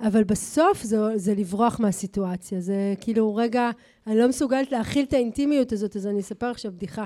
אבל 0.00 0.24
בסוף 0.24 0.82
זה, 0.82 0.98
זה 1.14 1.34
לברוח 1.34 1.80
מהסיטואציה. 1.80 2.60
זה 2.60 2.94
כאילו, 3.00 3.34
רגע, 3.34 3.70
אני 4.06 4.18
לא 4.18 4.28
מסוגלת 4.28 4.72
להכיל 4.72 5.04
את 5.04 5.12
האינטימיות 5.12 5.72
הזאת, 5.72 5.96
אז 5.96 6.06
אני 6.06 6.20
אספר 6.20 6.46
עכשיו 6.46 6.72
בדיחה. 6.72 7.04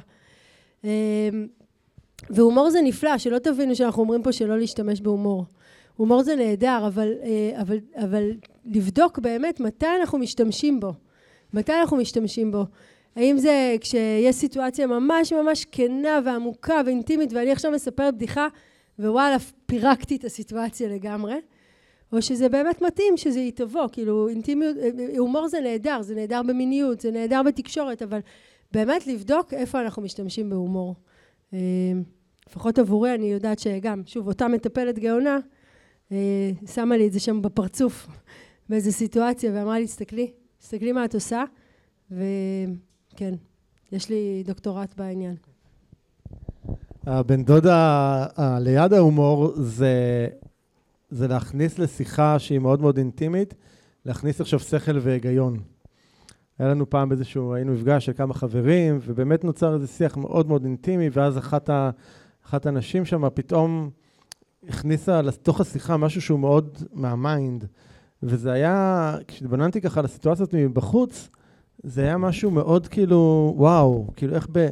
אמ, 0.84 0.88
והומור 2.30 2.70
זה 2.70 2.80
נפלא, 2.82 3.18
שלא 3.18 3.38
תבינו 3.38 3.76
שאנחנו 3.76 4.02
אומרים 4.02 4.22
פה 4.22 4.32
שלא 4.32 4.58
להשתמש 4.58 5.00
בהומור. 5.00 5.44
הומור 5.96 6.22
זה 6.22 6.36
נהדר, 6.36 6.84
אבל, 6.86 7.12
אה, 7.22 7.60
אבל, 7.60 7.78
אבל 7.96 8.30
לבדוק 8.64 9.18
באמת 9.18 9.60
מתי 9.60 9.86
אנחנו 10.00 10.18
משתמשים 10.18 10.80
בו. 10.80 10.92
מתי 11.52 11.72
אנחנו 11.72 11.96
משתמשים 11.96 12.52
בו. 12.52 12.64
האם 13.16 13.38
זה 13.38 13.76
כשיש 13.80 14.36
סיטואציה 14.36 14.86
ממש 14.86 15.32
ממש 15.32 15.66
כנה 15.72 16.20
ועמוקה 16.24 16.80
ואינטימית 16.86 17.32
ואני 17.32 17.52
עכשיו 17.52 17.70
מספרת 17.70 18.14
בדיחה 18.14 18.48
ווואלה, 18.98 19.36
פירקתי 19.66 20.16
את 20.16 20.24
הסיטואציה 20.24 20.88
לגמרי, 20.88 21.34
או 22.12 22.22
שזה 22.22 22.48
באמת 22.48 22.82
מתאים 22.82 23.16
שזה 23.16 23.40
יתבוא, 23.40 23.88
כאילו 23.92 24.28
אינטימיות, 24.28 24.76
הומור 25.18 25.48
זה 25.48 25.60
נהדר, 25.60 26.02
זה 26.02 26.14
נהדר 26.14 26.42
במיניות, 26.42 27.00
זה 27.00 27.10
נהדר 27.10 27.42
בתקשורת, 27.42 28.02
אבל 28.02 28.20
באמת 28.72 29.06
לבדוק 29.06 29.54
איפה 29.54 29.80
אנחנו 29.80 30.02
משתמשים 30.02 30.50
בהומור. 30.50 30.94
אה, 31.54 31.58
לפחות 32.48 32.78
עבורי 32.78 33.14
אני 33.14 33.26
יודעת 33.26 33.58
שגם, 33.58 34.02
שוב, 34.06 34.28
אותה 34.28 34.48
מטפלת 34.48 34.98
גאונה, 34.98 35.38
אה, 36.12 36.50
שמה 36.74 36.96
לי 36.96 37.06
את 37.06 37.12
זה 37.12 37.20
שם 37.20 37.42
בפרצוף 37.42 38.06
באיזה 38.68 38.92
סיטואציה 38.92 39.50
ואמרה 39.54 39.78
לי, 39.78 39.84
תסתכלי, 39.84 40.32
תסתכלי 40.58 40.92
מה 40.92 41.04
את 41.04 41.14
עושה, 41.14 41.44
וכן, 42.10 43.34
יש 43.92 44.10
לי 44.10 44.42
דוקטורט 44.46 44.94
בעניין. 44.96 45.36
הבן 47.06 47.44
דוד 47.44 47.66
ליד 48.60 48.92
ההומור 48.92 49.52
זה, 49.56 50.26
זה 51.10 51.28
להכניס 51.28 51.78
לשיחה 51.78 52.38
שהיא 52.38 52.58
מאוד 52.58 52.80
מאוד 52.80 52.98
אינטימית, 52.98 53.54
להכניס 54.06 54.40
עכשיו 54.40 54.60
שכל 54.60 54.98
והיגיון. 55.00 55.56
היה 56.58 56.68
לנו 56.68 56.90
פעם 56.90 57.12
איזשהו, 57.12 57.54
היינו 57.54 57.72
מפגש 57.72 58.06
של 58.06 58.12
כמה 58.12 58.34
חברים, 58.34 58.98
ובאמת 59.06 59.44
נוצר 59.44 59.74
איזה 59.74 59.86
שיח 59.86 60.16
מאוד 60.16 60.48
מאוד 60.48 60.64
אינטימי, 60.64 61.08
ואז 61.12 61.38
אחת, 61.38 61.70
ה, 61.70 61.90
אחת 62.46 62.66
הנשים 62.66 63.04
שם 63.04 63.28
פתאום 63.34 63.90
הכניסה 64.68 65.22
לתוך 65.22 65.60
השיחה 65.60 65.96
משהו 65.96 66.20
שהוא 66.20 66.38
מאוד 66.38 66.78
מה 66.92 67.13
mind. 67.13 67.66
וזה 68.22 68.52
היה, 68.52 69.16
כשהתבוננתי 69.28 69.80
ככה 69.80 70.00
את 70.32 70.43
זה 70.43 70.54
מבחוץ, 70.54 71.28
זה 71.82 72.02
היה 72.02 72.16
משהו 72.16 72.50
מאוד 72.50 72.86
כאילו, 72.86 73.54
וואו, 73.56 74.06
כאילו 74.16 74.34
איך 74.34 74.48
ב... 74.52 74.68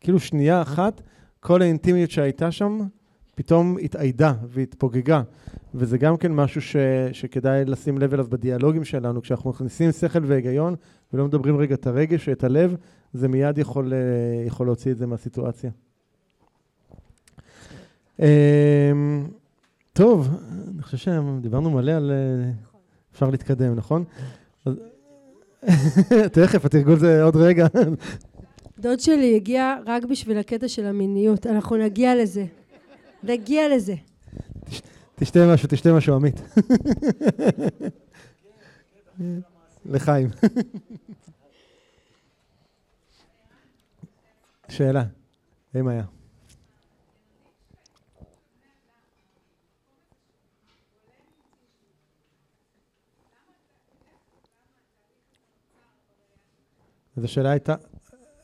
כאילו 0.00 0.20
שנייה 0.20 0.62
אחת 0.62 1.02
כל 1.42 1.62
האינטימיות 1.62 2.10
שהייתה 2.10 2.50
שם 2.50 2.80
פתאום 3.34 3.76
התאיידה 3.82 4.34
והתפוגגה. 4.48 5.22
וזה 5.74 5.98
גם 5.98 6.16
כן 6.16 6.32
משהו 6.32 6.62
ש, 6.62 6.76
שכדאי 7.12 7.64
לשים 7.64 7.98
לב 7.98 8.12
אליו 8.12 8.26
בדיאלוגים 8.28 8.84
שלנו. 8.84 9.22
כשאנחנו 9.22 9.50
מכניסים 9.50 9.92
שכל 9.92 10.24
והיגיון 10.24 10.74
ולא 11.12 11.24
מדברים 11.24 11.56
רגע 11.56 11.74
את 11.74 11.86
הרגש 11.86 12.28
ואת 12.28 12.44
הלב, 12.44 12.76
זה 13.12 13.28
מיד 13.28 13.58
יכול, 13.58 13.92
אה, 13.92 14.46
יכול 14.46 14.66
להוציא 14.66 14.92
את 14.92 14.98
זה 14.98 15.06
מהסיטואציה. 15.06 15.70
אמ, 18.20 18.26
טוב, 19.92 20.28
אני 20.74 20.82
חושב 20.82 20.98
שדיברנו 21.38 21.70
מלא 21.70 21.92
על... 21.92 22.10
אה, 22.10 22.50
אפשר 23.12 23.30
להתקדם, 23.30 23.74
נכון? 23.74 24.04
תכף, 26.32 26.64
התרגול 26.64 26.98
זה 26.98 27.22
עוד 27.22 27.36
רגע. 27.36 27.66
דוד 28.82 29.00
שלי 29.00 29.36
הגיע 29.36 29.76
רק 29.86 30.04
בשביל 30.04 30.38
הקטע 30.38 30.68
של 30.68 30.86
המיניות. 30.86 31.46
אנחנו 31.46 31.76
נגיע 31.76 32.14
לזה. 32.14 32.46
נגיע 33.22 33.76
לזה. 33.76 33.94
תשתה 35.16 35.38
משהו, 35.54 35.68
תשתה 35.70 35.92
משהו, 35.92 36.14
עמית. 36.14 36.40
לחיים. 39.84 40.28
שאלה, 44.68 45.04
אם 45.76 45.88
היה. 45.88 46.04
אז 57.16 57.24
השאלה 57.24 57.50
הייתה, 57.50 57.74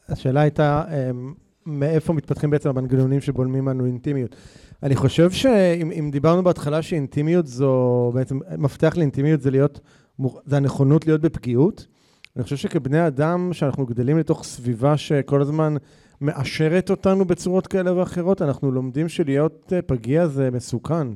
השאלה 0.09 0.41
הייתה 0.41 0.85
אמ, 0.91 1.35
מאיפה 1.67 2.13
מתפתחים 2.13 2.51
בעצם 2.51 2.69
המנגנונים 2.69 3.21
שבולמים 3.21 3.69
לנו 3.69 3.87
אינטימיות. 3.87 4.37
אני 4.83 4.97
חושב 4.97 5.31
שאם 5.31 6.09
דיברנו 6.13 6.43
בהתחלה 6.43 6.83
שאינטימיות 6.83 7.47
זו, 7.47 8.11
בעצם 8.15 8.39
מפתח 8.59 8.97
לאינטימיות 8.97 9.41
זה 9.41 9.51
להיות, 9.51 9.81
זה 10.45 10.57
הנכונות 10.57 11.07
להיות 11.07 11.21
בפגיעות. 11.21 11.87
אני 12.37 12.45
חושב 12.45 12.57
שכבני 12.57 13.07
אדם, 13.07 13.53
שאנחנו 13.53 13.87
גדלים 13.87 14.19
לתוך 14.19 14.45
סביבה 14.45 14.97
שכל 14.97 15.43
הזמן 15.43 15.77
מאשרת 16.21 16.91
אותנו 16.91 17.25
בצורות 17.25 17.67
כאלה 17.67 17.95
ואחרות, 17.97 18.43
אנחנו 18.43 18.73
לומדים 18.73 19.09
שלהיות 19.09 19.73
אה, 19.73 19.83
פגיע 19.83 20.27
זה 20.27 20.51
מסוכן. 20.51 21.09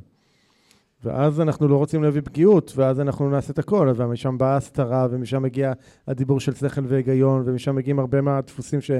ואז 1.04 1.40
אנחנו 1.40 1.68
לא 1.68 1.76
רוצים 1.76 2.02
להביא 2.02 2.22
פגיעות, 2.24 2.72
ואז 2.76 3.00
אנחנו 3.00 3.30
נעשה 3.30 3.52
את 3.52 3.58
הכל, 3.58 3.92
ומשם 3.96 4.38
באה 4.38 4.56
הסתרה, 4.56 5.06
ומשם 5.10 5.42
מגיע 5.42 5.72
הדיבור 6.08 6.40
של 6.40 6.54
שכל 6.54 6.80
והיגיון, 6.86 7.42
ומשם 7.46 7.74
מגיעים 7.74 7.98
הרבה 7.98 8.20
מהדפוסים 8.20 8.80
ש, 8.80 8.90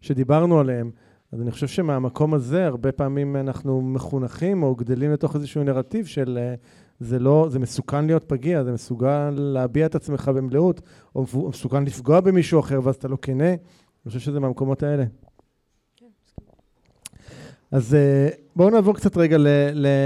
שדיברנו 0.00 0.60
עליהם. 0.60 0.90
אז 1.32 1.40
אני 1.40 1.50
חושב 1.50 1.66
שמהמקום 1.66 2.34
הזה, 2.34 2.66
הרבה 2.66 2.92
פעמים 2.92 3.36
אנחנו 3.36 3.82
מחונכים 3.82 4.62
או 4.62 4.74
גדלים 4.74 5.12
לתוך 5.12 5.34
איזשהו 5.34 5.64
נרטיב 5.64 6.06
של 6.06 6.38
אה, 6.42 6.54
זה 7.00 7.18
לא, 7.18 7.46
זה 7.50 7.58
מסוכן 7.58 8.04
להיות 8.04 8.24
פגיע, 8.24 8.64
זה 8.64 8.72
מסוגל 8.72 9.30
להביע 9.30 9.86
את 9.86 9.94
עצמך 9.94 10.30
במלאות, 10.34 10.80
או 11.14 11.24
מסוכן 11.48 11.84
לפגוע 11.84 12.20
במישהו 12.20 12.60
אחר, 12.60 12.80
ואז 12.82 12.94
אתה 12.94 13.08
לא 13.08 13.18
כנה. 13.22 13.48
אני 13.48 14.08
חושב 14.08 14.20
שזה 14.20 14.40
מהמקומות 14.40 14.82
האלה. 14.82 15.04
אז 17.72 17.94
אה, 17.94 18.28
בואו 18.56 18.70
נעבור 18.70 18.94
קצת 18.94 19.16
רגע, 19.16 19.36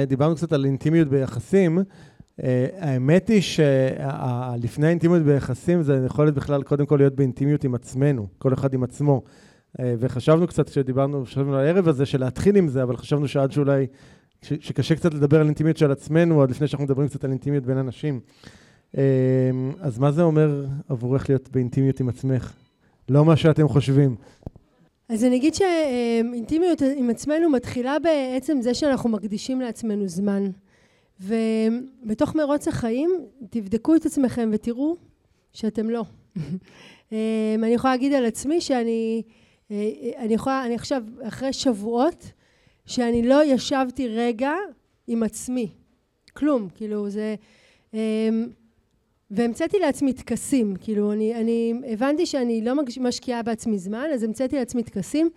דיברנו 0.07 0.35
קצת 0.35 0.53
על 0.53 0.65
אינטימיות 0.65 1.09
ביחסים. 1.09 1.79
Uh, 1.79 2.45
האמת 2.79 3.29
היא 3.29 3.41
שלפני 3.41 4.87
האינטימיות 4.87 5.23
ביחסים 5.23 5.83
זה 5.83 6.03
יכול 6.07 6.25
להיות 6.25 6.35
בכלל 6.35 6.63
קודם 6.63 6.87
כל 6.87 6.97
להיות 6.97 7.15
באינטימיות 7.15 7.65
עם 7.65 7.75
עצמנו, 7.75 8.27
כל 8.39 8.55
אחד 8.55 8.75
עם 8.75 8.83
עצמו. 8.83 9.23
Uh, 9.27 9.81
וחשבנו 9.99 10.47
קצת 10.47 10.69
כשדיברנו, 10.71 11.25
חשבנו 11.25 11.55
על 11.55 11.65
הערב 11.67 11.89
הזה 11.89 12.07
של 12.07 12.21
להתחיל 12.21 12.57
עם 12.57 12.69
זה, 12.69 12.83
אבל 12.83 12.97
חשבנו 12.97 13.29
שעד 13.29 13.53
שאולי, 13.53 13.87
שקשה 14.43 14.95
קצת 14.95 15.15
לדבר 15.15 15.41
על 15.41 15.47
אינטימיות 15.47 15.77
של 15.77 15.91
עצמנו, 15.91 16.43
עד 16.43 16.51
לפני 16.51 16.67
שאנחנו 16.67 16.85
מדברים 16.85 17.09
קצת 17.09 17.25
על 17.25 17.31
אינטימיות 17.31 17.67
בין 17.67 17.79
אנשים. 17.79 18.21
אז 19.81 19.99
מה 19.99 20.13
זה 20.13 20.23
אומר 20.23 20.65
עבורך 20.89 21.31
להיות 21.31 21.49
באינטימיות 21.53 22.01
עם 22.01 22.09
עצמך? 22.09 22.53
לא 23.09 23.25
מה 23.25 23.37
שאתם 23.37 23.69
חושבים. 23.69 24.17
אז 25.09 25.25
אני 25.25 25.37
אגיד 25.37 25.55
שאינטימיות 25.55 26.83
עם 26.97 27.11
עצמנו 27.11 27.51
מתחילה 27.51 27.99
בעצם 27.99 28.61
זה 28.61 28.75
שאנחנו 28.75 29.11
מקדישים 29.11 29.61
לעצמנו 29.61 30.09
זמן. 30.09 30.51
ובתוך 31.21 32.35
מרוץ 32.35 32.69
החיים 32.69 33.11
תבדקו 33.51 33.97
את 33.97 34.07
עצמכם 34.07 34.51
ותראו 34.53 34.97
שאתם 35.53 35.91
לא. 35.91 36.05
אני 37.63 37.75
יכולה 37.75 37.93
להגיד 37.93 38.13
על 38.13 38.27
עצמי 38.27 38.61
שאני 38.61 39.23
אני 40.17 40.35
יכולה, 40.35 40.67
אני 40.67 40.75
עכשיו 40.75 41.03
אחרי 41.23 41.53
שבועות 41.53 42.33
שאני 42.87 43.23
לא 43.23 43.45
ישבתי 43.45 44.09
רגע 44.09 44.53
עם 45.07 45.23
עצמי. 45.23 45.69
כלום, 46.33 46.69
כאילו 46.75 47.11
זה... 47.11 47.35
והמצאתי 49.31 49.79
לעצמי 49.79 50.13
טקסים, 50.13 50.77
כאילו 50.81 51.13
אני, 51.13 51.35
אני 51.35 51.75
הבנתי 51.89 52.27
שאני 52.27 52.65
לא 52.65 52.75
משקיעה 53.01 53.43
בעצמי 53.43 53.79
זמן, 53.79 54.07
אז 54.15 54.23
המצאתי 54.23 54.57
לעצמי 54.57 54.83
טקסים. 54.83 55.31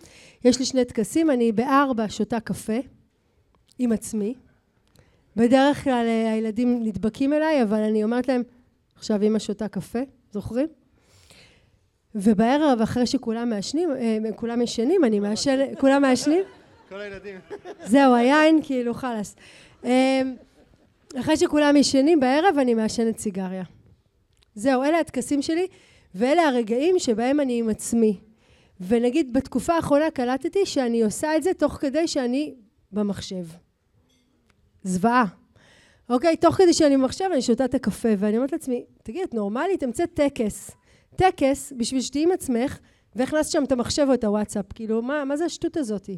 יש 0.45 0.59
לי 0.59 0.65
שני 0.65 0.85
טקסים, 0.85 1.31
אני 1.31 1.51
בארבע 1.51 2.05
שותה 2.09 2.39
קפה 2.39 2.77
עם 3.79 3.91
עצמי. 3.91 4.33
בדרך 5.35 5.83
כלל 5.83 6.05
אה, 6.07 6.31
הילדים 6.31 6.83
נדבקים 6.83 7.33
אליי, 7.33 7.63
אבל 7.63 7.79
אני 7.79 8.03
אומרת 8.03 8.27
להם, 8.27 8.43
עכשיו 8.95 9.23
אמא 9.23 9.39
שותה 9.39 9.67
קפה, 9.67 9.99
זוכרים? 10.31 10.67
ובערב, 12.15 12.81
אחרי 12.81 13.05
שכולם 13.05 13.49
מעשנים, 13.49 13.91
אה, 13.91 14.17
כולם 14.35 14.61
ישנים, 14.61 15.05
אני 15.05 15.19
מעשן, 15.19 15.59
כולם 15.79 16.01
מעשנים? 16.01 16.43
כל 16.89 17.01
הילדים. 17.01 17.39
זהו, 17.85 18.15
היין 18.15 18.59
כאילו 18.63 18.93
חלאס. 18.93 19.35
אה, 19.85 20.21
אחרי 21.19 21.37
שכולם 21.37 21.75
ישנים 21.75 22.19
בערב, 22.19 22.57
אני 22.57 22.73
מעשנת 22.73 23.19
סיגריה. 23.19 23.63
זהו, 24.59 24.83
אלה 24.83 24.99
הטקסים 24.99 25.41
שלי, 25.41 25.67
ואלה 26.15 26.41
הרגעים 26.41 26.99
שבהם 26.99 27.39
אני 27.39 27.59
עם 27.59 27.69
עצמי. 27.69 28.19
ונגיד, 28.79 29.33
בתקופה 29.33 29.73
האחרונה 29.73 30.11
קלטתי 30.11 30.65
שאני 30.65 31.03
עושה 31.03 31.35
את 31.35 31.43
זה 31.43 31.53
תוך 31.53 31.73
כדי 31.73 32.07
שאני 32.07 32.55
במחשב. 32.91 33.45
זוועה. 34.83 35.25
אוקיי? 36.09 36.37
תוך 36.37 36.55
כדי 36.55 36.73
שאני 36.73 36.97
במחשב 36.97 37.25
אני 37.33 37.41
שותה 37.41 37.65
את 37.65 37.75
הקפה, 37.75 38.09
ואני 38.17 38.37
אומרת 38.37 38.51
לעצמי, 38.51 38.85
תגיד, 39.03 39.21
את 39.23 39.33
נורמלית? 39.33 39.83
המצאת 39.83 40.13
טקס. 40.13 40.71
טקס 41.15 41.73
בשביל 41.77 42.01
שתהיי 42.01 42.23
עם 42.23 42.31
עצמך, 42.31 42.79
והכנסת 43.15 43.51
שם 43.51 43.63
את 43.63 43.71
המחשב 43.71 44.05
או 44.09 44.13
את 44.13 44.23
הוואטסאפ. 44.23 44.65
כאילו, 44.73 45.01
מה, 45.01 45.25
מה 45.25 45.37
זה 45.37 45.45
השטות 45.45 45.77
הזאתי? 45.77 46.17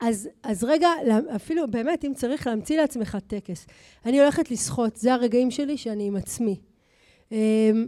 אז, 0.00 0.28
אז 0.42 0.64
רגע, 0.64 0.88
אפילו 1.36 1.70
באמת, 1.70 2.04
אם 2.04 2.14
צריך 2.14 2.46
להמציא 2.46 2.80
לעצמך 2.80 3.18
טקס. 3.26 3.66
אני 4.06 4.20
הולכת 4.20 4.50
לשחות, 4.50 4.96
זה 4.96 5.14
הרגעים 5.14 5.50
שלי 5.50 5.76
שאני 5.76 6.06
עם 6.06 6.16
עצמי. 6.16 6.60
אמ, 7.32 7.86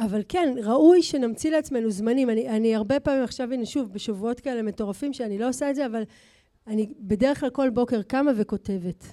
אבל 0.00 0.22
כן, 0.28 0.54
ראוי 0.62 1.02
שנמציא 1.02 1.50
לעצמנו 1.50 1.90
זמנים. 1.90 2.30
אני, 2.30 2.48
אני 2.48 2.74
הרבה 2.74 3.00
פעמים 3.00 3.24
עכשיו, 3.24 3.52
הנה 3.52 3.66
שוב, 3.66 3.92
בשבועות 3.92 4.40
כאלה 4.40 4.62
מטורפים 4.62 5.12
שאני 5.12 5.38
לא 5.38 5.48
עושה 5.48 5.70
את 5.70 5.74
זה, 5.74 5.86
אבל 5.86 6.02
אני 6.66 6.86
בדרך 7.00 7.40
כלל 7.40 7.50
כל 7.50 7.70
בוקר 7.70 8.02
קמה 8.02 8.32
וכותבת. 8.36 9.04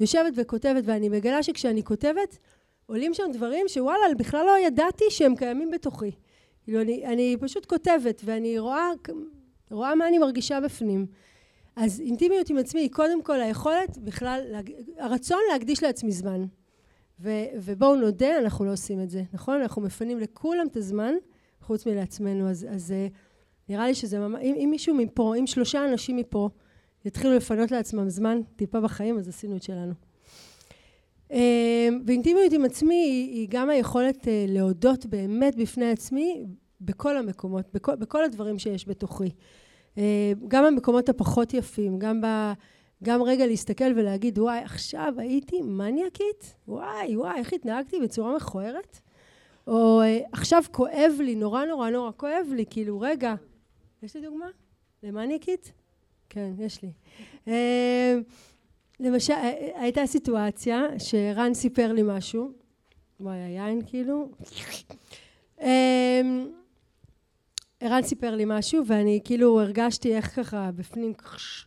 יושבת 0.00 0.32
וכותבת, 0.36 0.82
ואני 0.86 1.08
מגלה 1.08 1.42
שכשאני 1.42 1.84
כותבת, 1.84 2.38
עולים 2.86 3.14
שם 3.14 3.24
דברים 3.32 3.68
שוואלה, 3.68 4.14
בכלל 4.18 4.46
לא 4.46 4.66
ידעתי 4.66 5.04
שהם 5.10 5.36
קיימים 5.36 5.70
בתוכי. 5.70 6.10
כאילו, 6.64 6.80
אני, 6.80 7.06
אני 7.06 7.36
פשוט 7.40 7.66
כותבת, 7.66 8.20
ואני 8.24 8.58
רואה, 8.58 8.90
רואה 9.70 9.94
מה 9.94 10.08
אני 10.08 10.18
מרגישה 10.18 10.60
בפנים. 10.60 11.06
אז 11.76 12.00
אינטימיות 12.00 12.50
עם 12.50 12.58
עצמי 12.58 12.80
היא 12.80 12.90
קודם 12.90 13.22
כל 13.22 13.40
היכולת 13.40 13.98
בכלל, 13.98 14.40
הרצון 14.98 15.40
להקדיש 15.52 15.82
לעצמי 15.82 16.12
זמן. 16.12 16.44
ו, 17.20 17.30
ובואו 17.54 17.96
נודה, 17.96 18.38
אנחנו 18.38 18.64
לא 18.64 18.72
עושים 18.72 19.02
את 19.02 19.10
זה, 19.10 19.22
נכון? 19.32 19.60
אנחנו 19.60 19.82
מפנים 19.82 20.18
לכולם 20.18 20.66
את 20.66 20.76
הזמן, 20.76 21.14
חוץ 21.60 21.86
מלעצמנו. 21.86 22.50
אז, 22.50 22.66
אז 22.70 22.92
אה, 22.92 23.06
נראה 23.68 23.86
לי 23.86 23.94
שזה 23.94 24.18
ממש, 24.18 24.40
אם, 24.42 24.54
אם 24.56 24.68
מישהו 24.70 24.94
מפה, 24.94 25.34
אם 25.36 25.46
שלושה 25.46 25.84
אנשים 25.84 26.16
מפה 26.16 26.48
יתחילו 27.04 27.34
לפנות 27.34 27.70
לעצמם 27.70 28.08
זמן 28.08 28.40
טיפה 28.56 28.80
בחיים, 28.80 29.18
אז 29.18 29.28
עשינו 29.28 29.56
את 29.56 29.62
שלנו. 29.62 29.92
אה, 31.32 31.88
ואינטימיות 32.06 32.52
עם 32.52 32.64
עצמי 32.64 32.94
היא, 32.94 33.32
היא 33.32 33.48
גם 33.50 33.70
היכולת 33.70 34.28
אה, 34.28 34.44
להודות 34.48 35.06
באמת 35.06 35.56
בפני 35.56 35.90
עצמי 35.90 36.44
בכל 36.80 37.16
המקומות, 37.16 37.66
בכל, 37.74 37.94
בכל 37.94 38.24
הדברים 38.24 38.58
שיש 38.58 38.88
בתוכי. 38.88 39.30
גם 40.48 40.64
המקומות 40.64 41.08
הפחות 41.08 41.54
יפים, 41.54 41.98
גם 41.98 42.20
ב... 42.20 42.26
גם 43.04 43.22
רגע 43.22 43.46
להסתכל 43.46 43.92
ולהגיד, 43.96 44.38
וואי, 44.38 44.58
עכשיו 44.58 45.14
הייתי 45.18 45.62
מניאקית? 45.62 46.54
וואי, 46.68 47.16
וואי, 47.16 47.38
איך 47.38 47.52
התנהגתי 47.52 48.00
בצורה 48.00 48.36
מכוערת? 48.36 48.98
או 49.66 50.00
עכשיו 50.32 50.62
כואב 50.72 51.12
לי, 51.20 51.34
נורא 51.34 51.64
נורא 51.64 51.90
נורא 51.90 52.10
כואב 52.16 52.46
לי, 52.54 52.64
כאילו, 52.70 53.00
רגע, 53.00 53.34
יש 54.02 54.16
לי 54.16 54.22
דוגמה? 54.22 54.46
למניאקית? 55.02 55.72
כן, 56.28 56.52
יש 56.58 56.80
לי. 56.82 56.92
למשל, 59.00 59.34
הייתה 59.74 60.06
סיטואציה 60.06 60.86
שרן 60.98 61.54
סיפר 61.54 61.92
לי 61.92 62.02
משהו, 62.04 62.50
וואי, 63.20 63.36
היין 63.36 63.80
כאילו. 63.86 64.28
ערן 67.80 68.02
סיפר 68.02 68.36
לי 68.36 68.44
משהו, 68.46 68.86
ואני 68.86 69.20
כאילו 69.24 69.60
הרגשתי 69.60 70.16
איך 70.16 70.36
ככה 70.36 70.70
בפנים, 70.72 71.12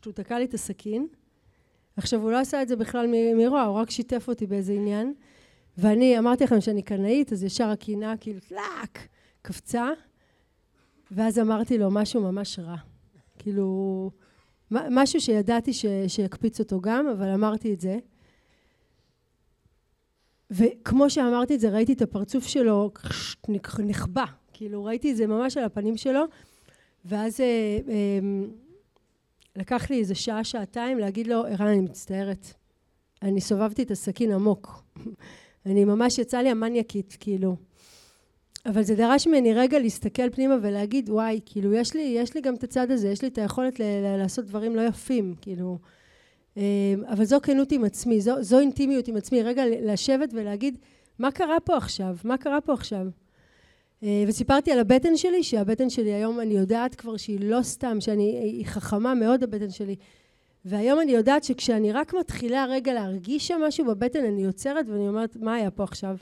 הוא 0.05 0.13
תקע 0.13 0.39
לי 0.39 0.45
את 0.45 0.53
הסכין. 0.53 1.07
עכשיו, 1.99 2.21
הוא 2.21 2.31
לא 2.31 2.39
עשה 2.39 2.61
את 2.61 2.67
זה 2.67 2.75
בכלל 2.75 3.07
מרוע, 3.35 3.63
הוא 3.63 3.75
רק 3.75 3.89
שיתף 3.89 4.27
אותי 4.27 4.47
באיזה 4.47 4.73
עניין. 4.73 5.13
ואני 5.77 6.19
אמרתי 6.19 6.43
לכם 6.43 6.61
שאני 6.61 6.81
קנאית, 6.81 7.33
אז 7.33 7.43
ישר 7.43 7.67
הקינה 7.67 8.17
כאילו 8.17 8.39
טלאק, 8.39 9.07
קפצה. 9.41 9.89
ואז 11.11 11.39
אמרתי 11.39 11.77
לו 11.77 11.91
משהו 11.91 12.21
ממש 12.21 12.59
רע. 12.59 12.75
כאילו, 13.39 14.11
משהו 14.71 15.21
שידעתי 15.21 15.73
ש, 15.73 15.85
שיקפיץ 16.07 16.59
אותו 16.59 16.81
גם, 16.81 17.07
אבל 17.07 17.27
אמרתי 17.27 17.73
את 17.73 17.79
זה. 17.79 17.97
וכמו 20.51 21.09
שאמרתי 21.09 21.55
את 21.55 21.59
זה, 21.59 21.69
ראיתי 21.69 21.93
את 21.93 22.01
הפרצוף 22.01 22.47
שלו 22.47 22.91
נחבא. 23.79 24.25
כאילו, 24.53 24.83
ראיתי 24.83 25.11
את 25.11 25.17
זה 25.17 25.27
ממש 25.27 25.57
על 25.57 25.63
הפנים 25.63 25.97
שלו. 25.97 26.23
ואז... 27.05 27.41
אה, 27.41 27.77
אה, 27.87 28.19
לקח 29.59 29.89
לי 29.89 29.99
איזה 29.99 30.15
שעה, 30.15 30.43
שעתיים 30.43 30.99
להגיד 30.99 31.27
לו, 31.27 31.45
ערן, 31.45 31.67
אני 31.67 31.79
מצטערת. 31.79 32.53
אני 33.21 33.41
סובבתי 33.41 33.83
את 33.83 33.91
הסכין 33.91 34.31
עמוק. 34.31 34.83
אני 35.65 35.85
ממש, 35.85 36.17
יצא 36.17 36.37
לי 36.37 36.49
המניאקית, 36.49 37.17
כאילו. 37.19 37.55
אבל 38.65 38.83
זה 38.83 38.95
דרש 38.95 39.27
ממני 39.27 39.53
רגע 39.53 39.79
להסתכל 39.79 40.29
פנימה 40.29 40.55
ולהגיד, 40.61 41.09
וואי, 41.09 41.39
כאילו, 41.45 41.73
יש 41.73 41.93
לי, 41.93 42.01
יש 42.01 42.35
לי 42.35 42.41
גם 42.41 42.55
את 42.55 42.63
הצד 42.63 42.91
הזה, 42.91 43.09
יש 43.09 43.21
לי 43.21 43.27
את 43.27 43.37
היכולת 43.37 43.79
ל- 43.79 43.83
ל- 43.83 44.17
לעשות 44.17 44.45
דברים 44.45 44.75
לא 44.75 44.81
יפים, 44.81 45.35
כאילו. 45.41 45.77
אמ, 46.57 46.61
אבל 47.07 47.25
זו 47.25 47.37
כנות 47.43 47.71
עם 47.71 47.83
עצמי, 47.83 48.21
זו, 48.21 48.43
זו 48.43 48.59
אינטימיות 48.59 49.07
עם 49.07 49.15
עצמי, 49.15 49.43
רגע 49.43 49.63
לשבת 49.81 50.29
ולהגיד, 50.33 50.77
מה 51.19 51.31
קרה 51.31 51.59
פה 51.59 51.77
עכשיו? 51.77 52.15
מה 52.23 52.37
קרה 52.37 52.61
פה 52.61 52.73
עכשיו? 52.73 53.07
אה, 54.03 54.23
וסיפרתי 54.27 54.71
על 54.71 54.79
הבטן 54.79 55.17
שלי, 55.17 55.43
שהבטן 55.43 55.89
שלי 55.89 56.13
היום 56.13 56.39
אני 56.39 56.53
יודעת 56.53 56.95
כבר 56.95 57.17
שהיא 57.17 57.39
לא 57.41 57.61
סתם, 57.61 58.01
שהיא 58.01 58.65
חכמה 58.65 59.13
מאוד 59.13 59.43
הבטן 59.43 59.69
שלי. 59.69 59.95
והיום 60.65 60.99
אני 60.99 61.11
יודעת 61.11 61.43
שכשאני 61.43 61.91
רק 61.91 62.13
מתחילה 62.13 62.65
רגע 62.69 62.93
להרגיש 62.93 63.47
שם 63.47 63.61
משהו 63.67 63.85
בבטן, 63.85 64.25
אני 64.25 64.43
יוצרת 64.43 64.85
ואני 64.89 65.07
אומרת, 65.07 65.35
מה 65.35 65.53
היה 65.53 65.71
פה 65.71 65.83
עכשיו? 65.83 66.17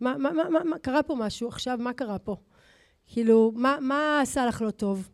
מה, 0.00 0.16
מה, 0.18 0.30
מה, 0.30 0.48
מה, 0.48 0.64
מה 0.64 0.78
קרה 0.78 1.02
פה 1.02 1.14
משהו 1.14 1.48
עכשיו? 1.48 1.78
מה 1.80 1.92
קרה 1.92 2.18
פה? 2.18 2.36
כאילו, 3.06 3.52
מה, 3.54 3.76
מה 3.80 4.20
עשה 4.20 4.46
לך 4.46 4.62
לא 4.62 4.70
טוב? 4.70 5.08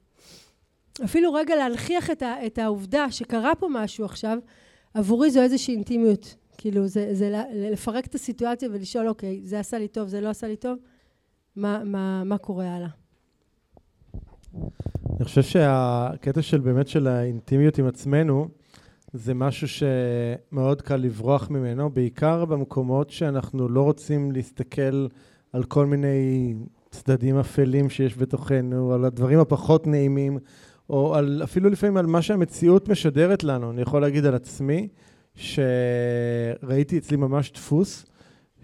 אפילו 1.04 1.32
רגע 1.32 1.56
להנכיח 1.56 2.10
את, 2.10 2.22
את 2.46 2.58
העובדה 2.58 3.10
שקרה 3.10 3.54
פה 3.54 3.68
משהו 3.70 4.04
עכשיו, 4.04 4.38
עבורי 4.94 5.30
זו 5.30 5.40
איזושהי 5.40 5.74
אינטימיות. 5.74 6.34
כאילו, 6.58 6.86
זה, 6.86 7.08
זה 7.12 7.42
לפרק 7.52 8.06
את 8.06 8.14
הסיטואציה 8.14 8.68
ולשאול, 8.72 9.08
אוקיי, 9.08 9.40
זה 9.44 9.58
עשה 9.58 9.78
לי 9.78 9.88
טוב, 9.88 10.08
זה 10.08 10.20
לא 10.20 10.28
עשה 10.28 10.48
לי 10.48 10.56
טוב. 10.56 10.78
מה, 11.58 11.84
מה, 11.84 12.24
מה 12.24 12.38
קורה 12.38 12.74
הלאה. 12.76 12.88
אני 15.16 15.24
חושב 15.24 15.42
שהקטע 15.42 16.42
של 16.42 16.60
באמת 16.60 16.88
של 16.88 17.06
האינטימיות 17.06 17.78
עם 17.78 17.86
עצמנו, 17.86 18.48
זה 19.12 19.34
משהו 19.34 19.68
שמאוד 19.68 20.82
קל 20.82 20.96
לברוח 20.96 21.50
ממנו, 21.50 21.90
בעיקר 21.90 22.44
במקומות 22.44 23.10
שאנחנו 23.10 23.68
לא 23.68 23.82
רוצים 23.82 24.32
להסתכל 24.32 25.06
על 25.52 25.64
כל 25.64 25.86
מיני 25.86 26.54
צדדים 26.90 27.38
אפלים 27.38 27.90
שיש 27.90 28.18
בתוכנו, 28.18 28.92
על 28.92 29.04
הדברים 29.04 29.38
הפחות 29.38 29.86
נעימים, 29.86 30.38
או 30.90 31.14
על, 31.14 31.40
אפילו 31.44 31.70
לפעמים 31.70 31.96
על 31.96 32.06
מה 32.06 32.22
שהמציאות 32.22 32.88
משדרת 32.88 33.44
לנו. 33.44 33.70
אני 33.70 33.82
יכול 33.82 34.00
להגיד 34.02 34.24
על 34.24 34.34
עצמי, 34.34 34.88
שראיתי 35.34 36.98
אצלי 36.98 37.16
ממש 37.16 37.52
דפוס, 37.52 38.06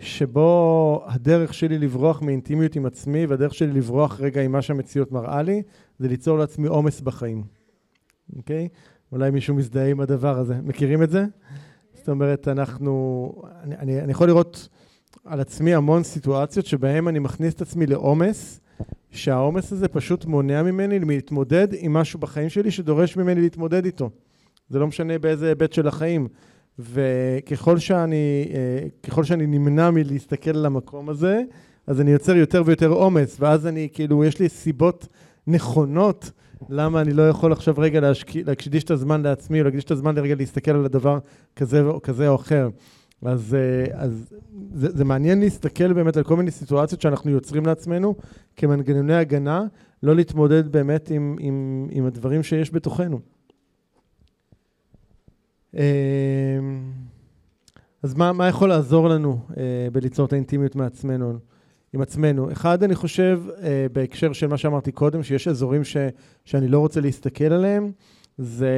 שבו 0.05 1.02
הדרך 1.06 1.55
שלי 1.55 1.78
לברוח 1.78 2.22
מאינטימיות 2.22 2.76
עם 2.76 2.86
עצמי, 2.86 3.26
והדרך 3.26 3.55
שלי 3.55 3.72
לברוח 3.72 4.20
רגע 4.20 4.43
עם 4.43 4.52
מה 4.52 4.62
שהמציאות 4.62 5.12
מראה 5.12 5.43
לי, 5.43 5.62
זה 5.98 6.09
ליצור 6.09 6.39
לעצמי 6.39 6.68
עומס 6.68 7.01
בחיים, 7.01 7.44
אוקיי? 8.36 8.68
אולי 9.12 9.31
מישהו 9.31 9.55
מזדהה 9.55 9.90
עם 9.90 10.01
הדבר 10.01 10.39
הזה. 10.39 10.55
מכירים 10.62 11.02
את 11.02 11.10
זה? 11.10 11.24
זאת 11.94 12.09
אומרת, 12.09 12.48
אנחנו... 12.48 13.32
אני, 13.62 13.76
אני, 13.76 14.01
אני 14.01 14.12
יכול 14.12 14.26
לראות 14.26 14.68
על 15.24 15.40
עצמי 15.40 15.74
המון 15.74 16.02
סיטואציות 16.02 16.66
שבהן 16.66 17.09
אני 17.09 17.18
מכניס 17.18 17.55
את 17.55 17.62
עצמי 17.62 17.86
לעומס, 17.86 18.60
שהעומס 19.10 19.72
הזה 19.72 19.89
פשוט 19.89 20.24
מונע 20.24 20.62
ממני 20.62 20.98
להתמודד 20.98 21.68
עם 21.72 21.93
משהו 21.93 22.18
בחיים 22.18 22.48
שלי 22.48 22.70
שדורש 22.70 23.16
ממני 23.16 23.40
להתמודד 23.40 23.85
איתו. 23.85 24.10
זה 24.68 24.78
לא 24.78 24.86
משנה 24.86 25.18
באיזה 25.18 25.48
היבט 25.48 25.72
של 25.72 25.89
החיים. 25.89 26.28
וככל 26.78 27.78
שאני, 27.78 28.48
אה, 28.55 28.88
ככל 29.02 29.24
שאני 29.24 29.46
נמנע 29.46 29.90
מלהסתכל 29.90 30.51
על 30.51 30.66
המקום 30.66 31.09
הזה, 31.09 31.42
אז 31.86 32.01
אני 32.01 32.10
יוצר 32.10 32.36
יותר 32.36 32.62
ויותר 32.66 32.88
עומס, 32.88 33.36
ואז 33.40 33.66
אני, 33.66 33.88
כאילו, 33.92 34.24
יש 34.24 34.38
לי 34.38 34.48
סיבות 34.48 35.09
נכונות 35.46 36.30
למה 36.68 37.01
אני 37.01 37.12
לא 37.12 37.28
יכול 37.28 37.52
עכשיו 37.52 37.74
רגע 37.78 38.10
להקדיש 38.46 38.84
את 38.84 38.90
הזמן 38.90 39.22
לעצמי, 39.22 39.60
או 39.60 39.64
להקדיש 39.64 39.84
את 39.84 39.90
הזמן 39.90 40.14
לרגע 40.14 40.34
להסתכל 40.34 40.70
על 40.70 40.84
הדבר 40.84 41.18
כזה 41.56 41.80
או, 41.82 42.02
כזה 42.02 42.28
או 42.28 42.34
אחר. 42.34 42.68
אז, 43.24 43.55
אה, 43.55 44.02
אז 44.02 44.34
זה, 44.74 44.88
זה 44.96 45.05
מעניין 45.05 45.40
להסתכל 45.40 45.92
באמת 45.92 46.16
על 46.16 46.24
כל 46.24 46.36
מיני 46.36 46.51
סיטואציות 46.51 47.01
שאנחנו 47.01 47.30
יוצרים 47.30 47.66
לעצמנו 47.66 48.14
כמנגנוני 48.56 49.14
הגנה, 49.14 49.66
לא 50.02 50.16
להתמודד 50.16 50.68
באמת 50.68 51.10
עם, 51.10 51.36
עם, 51.40 51.88
עם 51.90 52.06
הדברים 52.06 52.42
שיש 52.42 52.74
בתוכנו. 52.74 53.34
אמ, 55.74 55.80
אז 58.02 58.14
מה, 58.14 58.32
מה 58.32 58.48
יכול 58.48 58.68
לעזור 58.68 59.09
לנו 59.09 59.38
אה, 59.56 59.88
בליצור 59.92 60.26
את 60.26 60.32
האינטימיות 60.32 60.76
מעצמנו, 60.76 61.38
עם 61.92 62.01
עצמנו? 62.01 62.52
אחד, 62.52 62.82
אני 62.82 62.94
חושב, 62.94 63.42
אה, 63.62 63.86
בהקשר 63.92 64.32
של 64.32 64.46
מה 64.46 64.56
שאמרתי 64.56 64.92
קודם, 64.92 65.22
שיש 65.22 65.48
אזורים 65.48 65.84
ש, 65.84 65.96
שאני 66.44 66.68
לא 66.68 66.78
רוצה 66.78 67.01
להסתכל 67.01 67.44
עליהם, 67.44 67.92
זה 68.38 68.70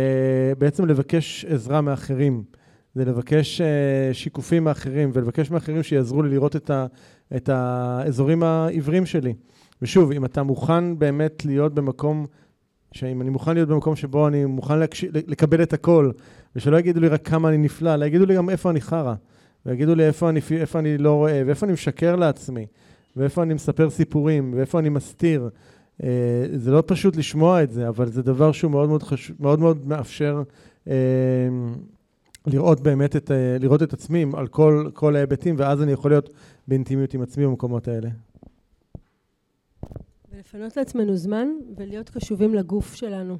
בעצם 0.58 0.86
לבקש 0.86 1.44
עזרה 1.44 1.80
מאחרים. 1.80 2.42
זה 2.94 3.04
לבקש 3.04 3.60
אה, 3.60 4.10
שיקופים 4.12 4.64
מאחרים 4.64 5.10
ולבקש 5.12 5.50
מאחרים 5.50 5.82
שיעזרו 5.82 6.22
לי 6.22 6.30
לראות 6.30 6.56
את, 6.56 6.70
ה, 6.70 6.86
את 7.36 7.48
האזורים 7.48 8.42
העיוורים 8.42 9.06
שלי. 9.06 9.34
ושוב, 9.82 10.12
אם 10.12 10.24
אתה 10.24 10.42
מוכן 10.42 10.98
באמת 10.98 11.44
להיות 11.44 11.74
במקום, 11.74 12.26
שאם 12.92 13.22
אני 13.22 13.30
מוכן 13.30 13.54
להיות 13.54 13.68
במקום 13.68 13.96
שבו 13.96 14.28
אני 14.28 14.44
מוכן 14.44 14.78
להקש... 14.78 15.04
לקבל 15.04 15.62
את 15.62 15.72
הכל, 15.72 16.10
ושלא 16.56 16.76
יגידו 16.76 17.00
לי 17.00 17.08
רק 17.08 17.28
כמה 17.28 17.48
אני 17.48 17.58
נפלא, 17.58 17.94
אלא 17.94 18.04
יגידו 18.04 18.26
לי 18.26 18.36
גם 18.36 18.50
איפה 18.50 18.70
אני 18.70 18.80
חרא, 18.80 19.14
ויגידו 19.66 19.94
לי 19.94 20.06
איפה 20.06 20.28
אני, 20.28 20.40
איפה 20.60 20.78
אני 20.78 20.98
לא 20.98 21.14
רואה, 21.14 21.42
ואיפה 21.46 21.66
אני 21.66 21.72
משקר 21.72 22.16
לעצמי, 22.16 22.66
ואיפה 23.16 23.42
אני 23.42 23.54
מספר 23.54 23.90
סיפורים, 23.90 24.54
ואיפה 24.56 24.78
אני 24.78 24.88
מסתיר. 24.88 25.48
אה, 26.02 26.46
זה 26.56 26.70
לא 26.70 26.82
פשוט 26.86 27.16
לשמוע 27.16 27.62
את 27.62 27.70
זה, 27.70 27.88
אבל 27.88 28.08
זה 28.08 28.22
דבר 28.22 28.52
שהוא 28.52 28.70
מאוד 28.70 28.88
מאוד, 28.88 29.02
חשוב, 29.02 29.36
מאוד, 29.40 29.60
מאוד 29.60 29.86
מאפשר 29.86 30.42
אה, 30.88 30.94
לראות 32.46 32.80
באמת 32.80 33.16
את, 33.16 33.30
אה, 33.30 33.56
לראות 33.60 33.82
את 33.82 33.92
עצמי 33.92 34.24
על 34.34 34.46
כל, 34.46 34.90
כל 34.94 35.16
ההיבטים, 35.16 35.54
ואז 35.58 35.82
אני 35.82 35.92
יכול 35.92 36.10
להיות 36.10 36.30
באינטימיות 36.68 37.14
עם 37.14 37.22
עצמי 37.22 37.46
במקומות 37.46 37.88
האלה. 37.88 38.08
ולפנות 40.32 40.76
לעצמנו 40.76 41.16
זמן 41.16 41.48
ולהיות 41.76 42.10
קשובים 42.10 42.54
לגוף 42.54 42.94
שלנו. 42.94 43.38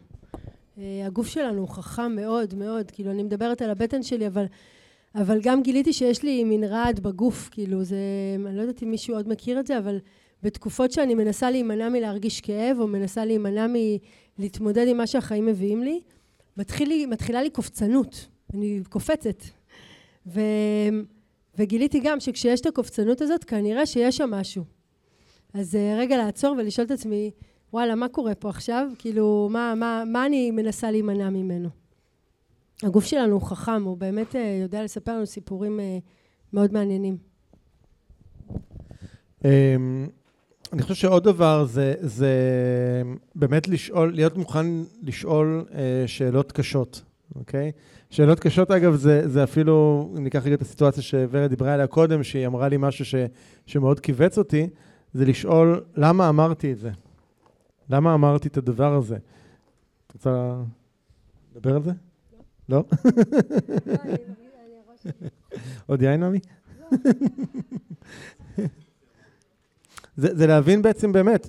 אה, 0.78 1.06
הגוף 1.06 1.26
שלנו 1.26 1.60
הוא 1.60 1.68
חכם 1.68 2.16
מאוד 2.16 2.54
מאוד, 2.54 2.90
כאילו 2.90 3.10
אני 3.10 3.22
מדברת 3.22 3.62
על 3.62 3.70
הבטן 3.70 4.02
שלי, 4.02 4.26
אבל, 4.26 4.44
אבל 5.14 5.40
גם 5.42 5.62
גיליתי 5.62 5.92
שיש 5.92 6.22
לי 6.22 6.44
מין 6.44 6.64
רעד 6.64 7.00
בגוף, 7.00 7.48
כאילו 7.52 7.84
זה, 7.84 7.96
אני 8.46 8.56
לא 8.56 8.60
יודעת 8.60 8.82
אם 8.82 8.90
מישהו 8.90 9.14
עוד 9.14 9.28
מכיר 9.28 9.60
את 9.60 9.66
זה, 9.66 9.78
אבל 9.78 9.98
בתקופות 10.42 10.92
שאני 10.92 11.14
מנסה 11.14 11.50
להימנע 11.50 11.88
מלהרגיש 11.88 12.40
כאב, 12.40 12.80
או 12.80 12.86
מנסה 12.86 13.24
להימנע 13.24 13.66
מלהתמודד 14.38 14.88
עם 14.88 14.96
מה 14.96 15.06
שהחיים 15.06 15.46
מביאים 15.46 15.82
לי, 15.82 16.00
מתחיל, 16.56 17.06
מתחילה 17.06 17.42
לי 17.42 17.50
קופצנות. 17.50 18.26
אני 18.54 18.80
קופצת. 18.88 19.42
ו... 20.26 20.40
וגיליתי 21.58 22.00
גם 22.00 22.20
שכשיש 22.20 22.60
את 22.60 22.66
הקופצנות 22.66 23.20
הזאת, 23.20 23.44
כנראה 23.44 23.86
שיש 23.86 24.16
שם 24.16 24.30
משהו. 24.30 24.64
אז 25.54 25.74
uh, 25.74 26.00
רגע 26.00 26.16
לעצור 26.16 26.54
ולשאול 26.58 26.86
את 26.86 26.90
עצמי, 26.90 27.30
וואלה, 27.76 27.94
מה 27.94 28.08
קורה 28.08 28.34
פה 28.34 28.48
עכשיו? 28.48 28.88
כאילו, 28.98 29.48
מה, 29.52 29.74
מה, 29.76 30.02
מה 30.12 30.26
אני 30.26 30.50
מנסה 30.50 30.90
להימנע 30.90 31.30
ממנו? 31.30 31.68
הגוף 32.82 33.04
שלנו 33.04 33.32
הוא 33.32 33.42
חכם, 33.42 33.82
הוא 33.82 33.96
באמת 33.96 34.34
uh, 34.34 34.38
יודע 34.62 34.84
לספר 34.84 35.12
לנו 35.12 35.26
סיפורים 35.26 35.80
uh, 35.80 35.82
מאוד 36.52 36.72
מעניינים. 36.72 37.16
Um, 39.42 39.46
אני 40.72 40.82
חושב 40.82 40.94
שעוד 40.94 41.24
דבר 41.24 41.64
זה, 41.64 41.94
זה 42.00 42.32
באמת 43.34 43.68
לשאול, 43.68 44.12
להיות 44.14 44.36
מוכן 44.36 44.66
לשאול 45.02 45.64
uh, 45.68 45.74
שאלות 46.06 46.52
קשות, 46.52 47.02
אוקיי? 47.34 47.72
שאלות 48.10 48.40
קשות, 48.40 48.70
אגב, 48.70 48.94
זה, 48.94 49.28
זה 49.28 49.44
אפילו, 49.44 50.08
אם 50.18 50.24
ניקח 50.24 50.46
רגע 50.46 50.54
את 50.54 50.62
הסיטואציה 50.62 51.02
שוורד 51.02 51.50
דיברה 51.50 51.74
עליה 51.74 51.86
קודם, 51.86 52.22
שהיא 52.22 52.46
אמרה 52.46 52.68
לי 52.68 52.76
משהו 52.78 53.04
ש, 53.04 53.14
שמאוד 53.66 54.00
כיווץ 54.00 54.38
אותי, 54.38 54.68
זה 55.12 55.24
לשאול 55.24 55.84
למה 55.96 56.28
אמרתי 56.28 56.72
את 56.72 56.78
זה. 56.78 56.90
למה 57.90 58.14
אמרתי 58.14 58.48
את 58.48 58.56
הדבר 58.56 58.94
הזה? 58.94 59.16
את 60.06 60.12
רוצה 60.14 60.54
לדבר 61.54 61.76
על 61.76 61.82
זה? 61.82 61.92
לא? 62.68 62.84
עוד 65.86 66.02
יין, 66.02 66.20
נעמי? 66.20 66.38
זה 70.16 70.46
להבין 70.46 70.82
בעצם 70.82 71.12
באמת, 71.12 71.48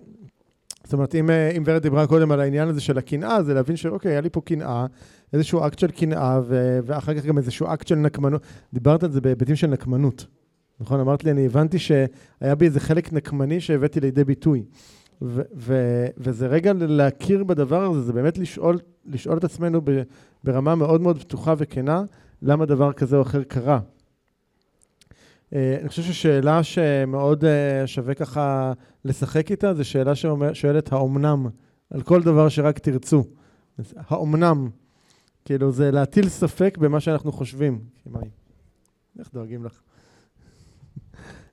זאת 0.83 0.93
אומרת, 0.93 1.15
אם, 1.15 1.29
אם 1.29 1.63
ורד 1.65 1.81
דיברה 1.81 2.07
קודם 2.07 2.31
על 2.31 2.39
העניין 2.39 2.67
הזה 2.67 2.81
של 2.81 2.97
הקנאה, 2.97 3.43
זה 3.43 3.53
להבין 3.53 3.75
שאוקיי, 3.75 4.11
היה 4.11 4.21
לי 4.21 4.29
פה 4.29 4.41
קנאה, 4.41 4.85
איזשהו 5.33 5.67
אקט 5.67 5.79
של 5.79 5.91
קנאה, 5.91 6.41
ו- 6.47 6.79
ואחר 6.85 7.13
כך 7.13 7.25
גם 7.25 7.37
איזשהו 7.37 7.67
אקט 7.73 7.87
של 7.87 7.95
נקמנות. 7.95 8.41
דיברת 8.73 9.03
על 9.03 9.11
זה 9.11 9.21
בהיבטים 9.21 9.55
של 9.55 9.67
נקמנות, 9.67 10.25
נכון? 10.79 10.99
אמרת 10.99 11.23
לי, 11.23 11.31
אני 11.31 11.45
הבנתי 11.45 11.79
שהיה 11.79 12.55
בי 12.57 12.65
איזה 12.65 12.79
חלק 12.79 13.13
נקמני 13.13 13.61
שהבאתי 13.61 13.99
לידי 13.99 14.23
ביטוי. 14.23 14.63
ו- 15.21 15.41
ו- 15.55 16.07
וזה 16.17 16.47
רגע 16.47 16.73
להכיר 16.79 17.43
בדבר 17.43 17.83
הזה, 17.83 18.01
זה 18.01 18.13
באמת 18.13 18.37
לשאול, 18.37 18.79
לשאול 19.05 19.37
את 19.37 19.43
עצמנו 19.43 19.81
ב- 19.83 20.01
ברמה 20.43 20.75
מאוד 20.75 21.01
מאוד 21.01 21.19
פתוחה 21.19 21.53
וכנה, 21.57 22.03
למה 22.41 22.65
דבר 22.65 22.93
כזה 22.93 23.17
או 23.17 23.21
אחר 23.21 23.43
קרה. 23.43 23.79
Uh, 25.49 25.55
אני 25.81 25.89
חושב 25.89 26.01
ששאלה 26.01 26.63
שמאוד 26.63 27.43
uh, 27.43 27.47
שווה 27.87 28.13
ככה 28.13 28.73
לשחק 29.05 29.51
איתה, 29.51 29.73
זו 29.73 29.85
שאלה 29.85 30.13
ששואלת 30.15 30.91
האומנם, 30.93 31.47
על 31.89 32.01
כל 32.01 32.23
דבר 32.23 32.49
שרק 32.49 32.79
תרצו. 32.79 33.23
האומנם. 33.95 34.69
כאילו, 35.45 35.71
זה 35.71 35.91
להטיל 35.91 36.29
ספק 36.29 36.77
במה 36.77 36.99
שאנחנו 36.99 37.31
חושבים. 37.31 37.79
איך 39.19 39.29
דואגים 39.33 39.65
לך? 39.65 39.81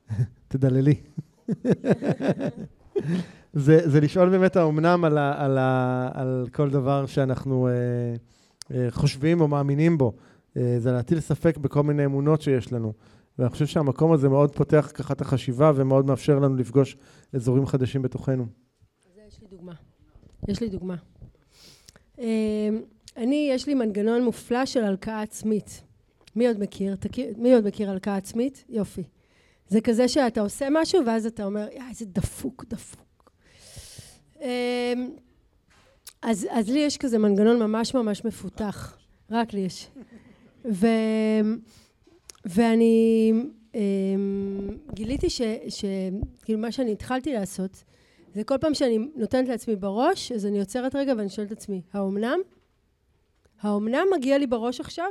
תדללי. 0.47 0.95
זה, 3.55 3.89
זה 3.89 4.01
לשאול 4.01 4.29
באמת 4.29 4.55
האומנם 4.55 5.03
על, 5.05 5.17
ה, 5.17 5.45
על, 5.45 5.57
ה, 5.57 6.09
על 6.13 6.47
כל 6.53 6.69
דבר 6.69 7.05
שאנחנו 7.05 7.67
אה, 7.67 7.73
אה, 8.71 8.91
חושבים 8.91 9.41
או 9.41 9.47
מאמינים 9.47 9.97
בו. 9.97 10.13
אה, 10.57 10.75
זה 10.79 10.91
להטיל 10.91 11.19
ספק 11.19 11.57
בכל 11.57 11.83
מיני 11.83 12.05
אמונות 12.05 12.41
שיש 12.41 12.73
לנו. 12.73 12.93
ואני 13.39 13.49
חושב 13.49 13.65
שהמקום 13.65 14.11
הזה 14.11 14.29
מאוד 14.29 14.55
פותח 14.55 14.91
ככה 14.93 15.13
את 15.13 15.21
החשיבה 15.21 15.71
ומאוד 15.75 16.05
מאפשר 16.05 16.39
לנו 16.39 16.55
לפגוש 16.55 16.97
אזורים 17.33 17.65
חדשים 17.65 18.01
בתוכנו. 18.01 18.45
אז 19.05 19.19
יש 19.27 19.39
לי 19.41 19.47
דוגמה. 19.47 19.73
יש 20.47 20.61
לי 20.61 20.69
דוגמה. 20.69 20.95
אה, 22.19 22.69
אני, 23.17 23.49
יש 23.51 23.67
לי 23.67 23.73
מנגנון 23.73 24.23
מופלא 24.23 24.65
של 24.65 24.83
הלקאה 24.83 25.21
עצמית. 25.21 25.83
מי 26.35 26.47
עוד 26.47 26.59
מכיר? 26.59 26.95
תכיר, 26.95 27.33
מי 27.37 27.53
עוד 27.53 27.67
מכיר 27.67 27.91
הלקאה 27.91 28.15
עצמית? 28.15 28.65
יופי. 28.69 29.03
זה 29.67 29.81
כזה 29.81 30.07
שאתה 30.07 30.41
עושה 30.41 30.67
משהו 30.71 31.05
ואז 31.05 31.25
אתה 31.25 31.45
אומר, 31.45 31.67
יא, 31.71 31.81
איזה 31.89 32.05
דפוק, 32.05 32.65
דפוק. 32.69 33.04
אמ, 34.41 35.09
אז, 36.21 36.47
אז 36.51 36.69
לי 36.69 36.79
יש 36.79 36.97
כזה 36.97 37.17
מנגנון 37.17 37.59
ממש 37.59 37.93
ממש 37.93 38.25
מפותח. 38.25 38.97
רק 39.31 39.53
לי 39.53 39.59
יש. 39.59 39.87
ו, 40.71 40.87
ואני 42.45 43.31
אמ, 43.75 44.77
גיליתי 44.93 45.29
ש, 45.29 45.41
ש... 45.69 45.85
כאילו 46.43 46.59
מה 46.59 46.71
שאני 46.71 46.91
התחלתי 46.91 47.33
לעשות, 47.33 47.83
זה 48.33 48.43
כל 48.43 48.57
פעם 48.57 48.73
שאני 48.73 48.99
נותנת 49.15 49.47
לעצמי 49.47 49.75
בראש, 49.75 50.31
אז 50.31 50.45
אני 50.45 50.59
עוצרת 50.59 50.95
רגע 50.95 51.13
ואני 51.17 51.29
שואלת 51.29 51.51
את 51.51 51.57
עצמי, 51.57 51.81
האומנם? 51.93 52.39
האומנם 53.61 54.07
מגיע 54.17 54.37
לי 54.37 54.47
בראש 54.47 54.79
עכשיו? 54.79 55.09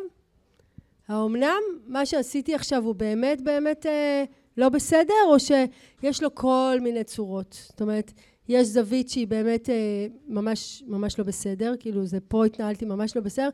האומנם 1.08 1.60
מה 1.86 2.06
שעשיתי 2.06 2.54
עכשיו 2.54 2.84
הוא 2.84 2.94
באמת 2.94 3.40
באמת 3.40 3.86
אה, 3.86 4.24
לא 4.56 4.68
בסדר, 4.68 5.14
או 5.26 5.36
שיש 5.40 6.22
לו 6.22 6.34
כל 6.34 6.78
מיני 6.82 7.04
צורות? 7.04 7.52
זאת 7.68 7.80
אומרת, 7.80 8.12
יש 8.48 8.66
זווית 8.66 9.08
שהיא 9.08 9.26
באמת 9.26 9.70
אה, 9.70 10.06
ממש, 10.28 10.82
ממש 10.86 11.18
לא 11.18 11.24
בסדר, 11.24 11.74
כאילו 11.80 12.06
זה 12.06 12.18
פה 12.28 12.44
התנהלתי 12.44 12.84
ממש 12.84 13.16
לא 13.16 13.22
בסדר, 13.22 13.48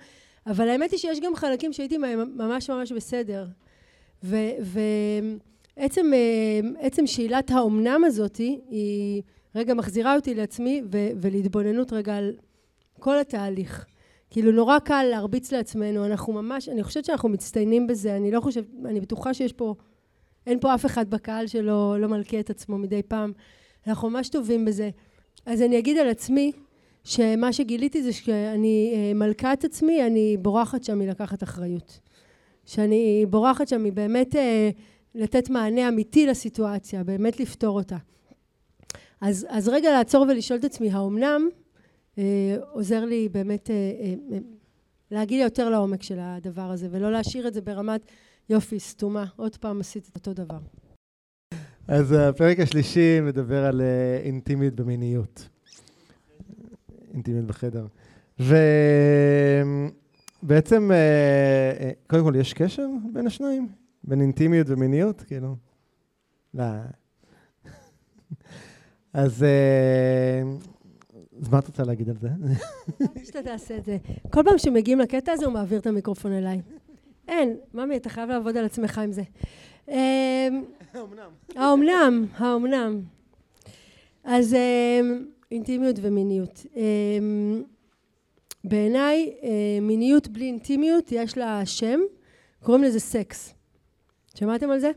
אבל 0.47 0.69
האמת 0.69 0.91
היא 0.91 0.99
שיש 0.99 1.21
גם 1.21 1.35
חלקים 1.35 1.73
שהייתי 1.73 1.99
ממש 2.37 2.71
ממש 2.71 2.93
בסדר. 2.93 3.47
ועצם 4.23 6.13
עצם 6.79 7.07
שאלת 7.07 7.51
האומנם 7.51 8.05
הזאתי, 8.05 8.61
היא 8.71 9.23
רגע 9.55 9.75
מחזירה 9.75 10.17
אותי 10.17 10.35
לעצמי 10.35 10.83
ולהתבוננות 11.21 11.93
רגע 11.93 12.17
על 12.17 12.33
כל 12.99 13.19
התהליך. 13.19 13.87
כאילו 14.31 14.53
נורא 14.53 14.79
קל 14.79 15.03
להרביץ 15.11 15.53
לעצמנו, 15.53 16.07
אנחנו 16.07 16.33
ממש, 16.33 16.69
אני 16.69 16.83
חושבת 16.83 17.05
שאנחנו 17.05 17.29
מצטיינים 17.29 17.87
בזה, 17.87 18.17
אני 18.17 18.31
לא 18.31 18.41
חושבת, 18.41 18.67
אני 18.85 19.01
בטוחה 19.01 19.35
שיש 19.35 19.53
פה, 19.53 19.75
אין 20.47 20.61
פה 20.61 20.75
אף 20.75 20.87
אחד 20.87 21.11
בקהל 21.11 21.47
שלא 21.47 22.01
לא 22.01 22.09
מלכה 22.09 22.41
את 22.41 22.51
עצמו 22.51 22.79
מדי 22.79 23.03
פעם, 23.03 23.33
אנחנו 23.87 24.11
ממש 24.11 24.29
טובים 24.29 24.65
בזה. 24.65 24.91
אז 25.47 25.63
אני 25.63 25.79
אגיד 25.79 25.99
על 25.99 26.09
עצמי, 26.09 26.53
שמה 27.05 27.53
שגיליתי 27.53 28.03
זה 28.03 28.13
שאני 28.13 28.93
אה, 28.95 29.15
מלכה 29.15 29.53
את 29.53 29.65
עצמי, 29.65 30.07
אני 30.07 30.37
בורחת 30.37 30.85
שם 30.85 30.99
מלקחת 30.99 31.43
אחריות. 31.43 32.01
שאני 32.67 33.27
בורחת 33.31 33.69
שם 33.69 33.85
מבאמת 33.85 34.37
אה, 34.37 34.71
לתת 35.15 35.51
מענה 35.51 35.89
אמיתי 35.89 36.27
לסיטואציה, 36.27 37.05
באמת 37.05 37.41
לפתור 37.41 37.77
אותה. 37.77 37.97
אז, 39.21 39.47
אז 39.49 39.69
רגע 39.69 39.91
לעצור 39.93 40.27
ולשאול 40.29 40.59
את 40.59 40.65
עצמי, 40.65 40.91
האומנם 40.91 41.49
אה, 42.19 42.57
עוזר 42.73 43.05
לי 43.05 43.29
באמת 43.29 43.71
אה, 43.71 43.75
אה, 43.75 44.15
אה, 44.33 44.39
להגיע 45.11 45.45
יותר 45.45 45.71
לעומק 45.71 46.03
של 46.03 46.19
הדבר 46.21 46.71
הזה, 46.71 46.89
ולא 46.91 47.13
להשאיר 47.13 47.49
את 47.49 47.55
זה 47.55 47.61
ברמת 47.61 48.01
יופי, 48.49 48.81
סתומה, 48.81 49.25
עוד 49.37 49.57
פעם 49.57 49.81
עשית 49.81 50.09
את 50.09 50.15
אותו 50.17 50.45
דבר. 50.45 50.59
אז 51.91 52.13
הפרק 52.13 52.61
השלישי 52.61 53.21
מדבר 53.21 53.65
על 53.65 53.81
אה, 53.81 54.21
אינטימיות 54.25 54.75
במיניות. 54.75 55.49
אינטימיות 57.15 57.47
בחדר. 57.47 57.87
ובעצם, 60.43 60.91
אה, 60.93 60.97
אה, 61.81 61.91
קודם 62.07 62.25
כל, 62.25 62.35
יש 62.37 62.53
קשר 62.53 62.87
בין 63.13 63.27
השניים? 63.27 63.69
בין 64.05 64.21
אינטימיות 64.21 64.67
ומיניות? 64.71 65.23
כאילו? 65.23 65.57
לא. 66.55 66.65
אז 69.13 69.45
אז 71.43 71.49
מה 71.49 71.59
את 71.59 71.67
רוצה 71.67 71.83
להגיד 71.83 72.09
על 72.09 72.17
זה? 72.21 72.29
שאתה 73.27 73.43
תעשה 73.43 73.77
את 73.77 73.85
זה. 73.85 73.97
כל 74.31 74.43
פעם 74.45 74.59
שמגיעים 74.59 74.99
לקטע 74.99 75.33
הזה, 75.33 75.45
הוא 75.45 75.55
מעביר 75.55 75.79
את 75.79 75.87
המיקרופון 75.87 76.33
אליי. 76.33 76.61
אין, 77.29 77.57
ממי, 77.75 77.97
אתה 77.97 78.09
חייב 78.09 78.31
לעבוד 78.31 78.57
על 78.57 78.65
עצמך 78.65 78.99
עם 78.99 79.13
זה. 79.13 79.23
האומנם. 80.95 81.31
האומנם, 81.57 82.27
האומנם. 82.37 83.03
אז 84.25 84.55
אמ, 84.55 85.25
אינטימיות 85.51 85.97
ומיניות. 86.03 86.67
אמ, 86.77 87.63
בעיניי, 88.65 89.33
אה, 89.43 89.79
מיניות 89.83 90.29
בלי 90.29 90.45
אינטימיות, 90.45 91.13
יש 91.13 91.39
לה 91.39 91.67
שם, 91.67 92.01
קוראים 92.63 92.85
לזה 92.85 93.01
סקס. 93.01 93.55
שמעתם 94.35 94.71
על 94.71 94.81
זה? 94.81 94.91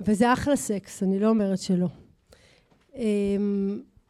וזה 0.00 0.32
אחלה 0.32 0.56
סקס, 0.56 1.02
אני 1.02 1.18
לא 1.18 1.28
אומרת 1.28 1.58
שלא. 1.58 1.86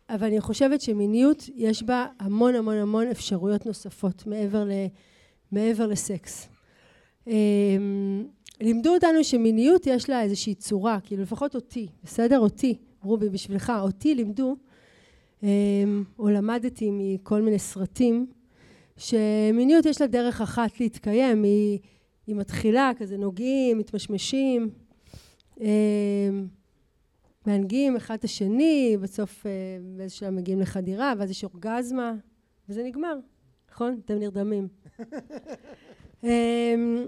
אבל 0.08 0.26
אני 0.26 0.40
חושבת 0.40 0.80
שמיניות, 0.80 1.48
יש 1.54 1.82
בה 1.82 2.06
המון 2.20 2.54
המון 2.54 2.76
המון 2.76 3.06
אפשרויות 3.06 3.66
נוספות 3.66 4.26
מעבר, 4.26 4.64
ל, 4.64 4.70
מעבר 5.52 5.86
לסקס. 5.86 6.48
אמ, 7.26 8.26
לימדו 8.60 8.94
אותנו 8.94 9.24
שמיניות 9.24 9.86
יש 9.86 10.10
לה 10.10 10.22
איזושהי 10.22 10.54
צורה, 10.54 10.98
כאילו 11.04 11.22
לפחות 11.22 11.54
אותי, 11.54 11.88
בסדר? 12.04 12.38
אותי, 12.38 12.78
רובי 13.02 13.28
בשבילך, 13.28 13.72
אותי 13.80 14.14
לימדו, 14.14 14.56
אמ, 15.42 16.04
או 16.18 16.28
למדתי 16.28 16.90
מכל 16.92 17.42
מיני 17.42 17.58
סרטים, 17.58 18.26
שמיניות 18.96 19.86
יש 19.86 20.00
לה 20.00 20.06
דרך 20.06 20.40
אחת 20.40 20.80
להתקיים, 20.80 21.42
היא, 21.42 21.78
היא 22.26 22.36
מתחילה 22.36 22.90
כזה 22.98 23.16
נוגעים, 23.16 23.78
מתמשמשים, 23.78 24.70
אמ, 25.60 25.66
מהנגים 27.46 27.96
אחד 27.96 28.14
את 28.14 28.24
השני, 28.24 28.96
בסוף 29.00 29.46
אה, 29.46 29.50
באיזשהו 29.96 30.20
שלב 30.20 30.30
מגיעים 30.30 30.60
לחדירה, 30.60 31.12
ואז 31.18 31.30
יש 31.30 31.44
אורגזמה, 31.44 32.14
וזה 32.68 32.82
נגמר, 32.82 33.14
נכון? 33.70 34.00
אתם 34.04 34.18
נרדמים. 34.18 34.68
אמ, 36.24 37.06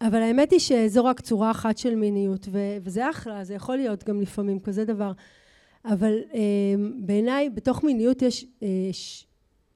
אבל 0.00 0.22
האמת 0.22 0.50
היא 0.50 0.60
שזו 0.60 1.04
רק 1.04 1.20
צורה 1.20 1.50
אחת 1.50 1.78
של 1.78 1.94
מיניות, 1.94 2.48
ו- 2.52 2.76
וזה 2.82 3.10
אחלה, 3.10 3.44
זה 3.44 3.54
יכול 3.54 3.76
להיות 3.76 4.04
גם 4.04 4.20
לפעמים 4.20 4.60
כזה 4.60 4.84
דבר. 4.84 5.12
אבל 5.84 6.18
אמ, 6.34 6.92
בעיניי, 7.06 7.50
בתוך 7.50 7.84
מיניות 7.84 8.22
יש 8.22 8.46
אה, 8.62 8.68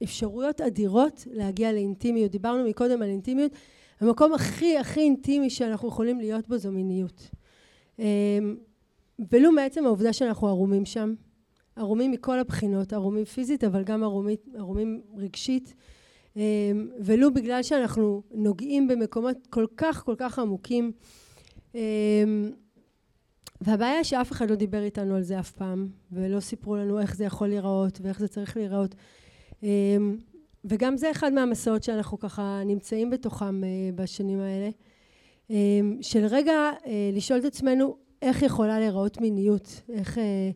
אפשרויות 0.03 0.61
אדירות 0.61 1.27
להגיע 1.31 1.73
לאינטימיות. 1.73 2.31
דיברנו 2.31 2.65
מקודם 2.69 3.03
על 3.03 3.09
אינטימיות. 3.09 3.53
המקום 4.01 4.33
הכי 4.33 4.79
הכי 4.79 5.01
אינטימי 5.01 5.51
שאנחנו 5.51 5.89
יכולים 5.89 6.21
להיות 6.21 6.49
בו 6.49 6.59
זו 6.59 6.73
מיניות. 6.73 7.31
אמ, 7.99 8.05
ולו 9.33 9.53
מעצם 9.53 9.87
העובדה 9.87 10.13
שאנחנו 10.13 10.49
ערומים 10.49 10.85
שם, 10.85 11.15
ערומים 11.77 12.11
מכל 12.11 12.39
הבחינות, 12.39 12.93
ערומים 12.93 13.25
פיזית 13.25 13.65
אבל 13.65 13.85
גם 13.85 14.03
ערומית, 14.03 14.49
ערומים 14.55 15.01
רגשית, 15.17 15.75
ולו 17.05 17.35
בגלל 17.35 17.63
שאנחנו 17.63 18.23
נוגעים 18.35 18.89
במקומות 18.89 19.37
כל 19.51 19.67
כך 19.77 20.05
כל 20.05 20.15
כך 20.19 20.39
עמוקים. 20.39 20.93
אמ, 21.75 21.81
והבעיה 23.61 24.05
שאף 24.05 24.33
אחד 24.33 24.51
לא 24.51 24.57
דיבר 24.57 24.83
איתנו 24.83 25.15
על 25.15 25.23
זה 25.23 25.41
אף 25.41 25.51
פעם, 25.51 25.89
ולא 26.13 26.41
סיפרו 26.41 26.77
לנו 26.77 27.01
איך 27.01 27.17
זה 27.17 27.25
יכול 27.25 27.49
להיראות 27.49 28.01
ואיך 28.03 28.19
זה 28.19 28.29
צריך 28.29 28.57
להיראות. 28.57 28.95
אמ, 29.63 30.17
וגם 30.65 30.97
זה 30.97 31.11
אחד 31.11 31.33
מהמסעות 31.33 31.83
שאנחנו 31.83 32.19
ככה 32.19 32.63
נמצאים 32.67 33.11
בתוכם 33.11 33.65
אה, 33.65 33.69
בשנים 33.95 34.41
האלה. 34.41 34.71
של 36.01 36.27
רגע 36.27 36.53
אה, 36.87 37.11
לשאול 37.13 37.39
את 37.39 37.45
עצמנו 37.45 37.97
איך 38.23 38.43
יכולה 38.43 38.79
להיראות 38.79 39.21
מיניות, 39.21 39.83
איך, 39.93 40.19
אה, 40.19 40.51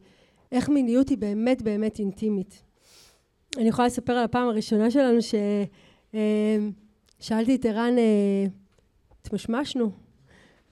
איך 0.53 0.69
מיניות 0.69 1.09
היא 1.09 1.19
באמת 1.19 1.63
באמת 1.63 1.99
אינטימית. 1.99 2.63
אני 3.57 3.69
יכולה 3.69 3.87
לספר 3.87 4.13
על 4.13 4.25
הפעם 4.25 4.49
הראשונה 4.49 4.91
שלנו 4.91 5.19
ששאלתי 5.23 5.41
אה, 7.51 7.55
את 7.55 7.65
ערן, 7.65 7.99
אה, 7.99 8.47
התמשמשנו, 9.21 9.91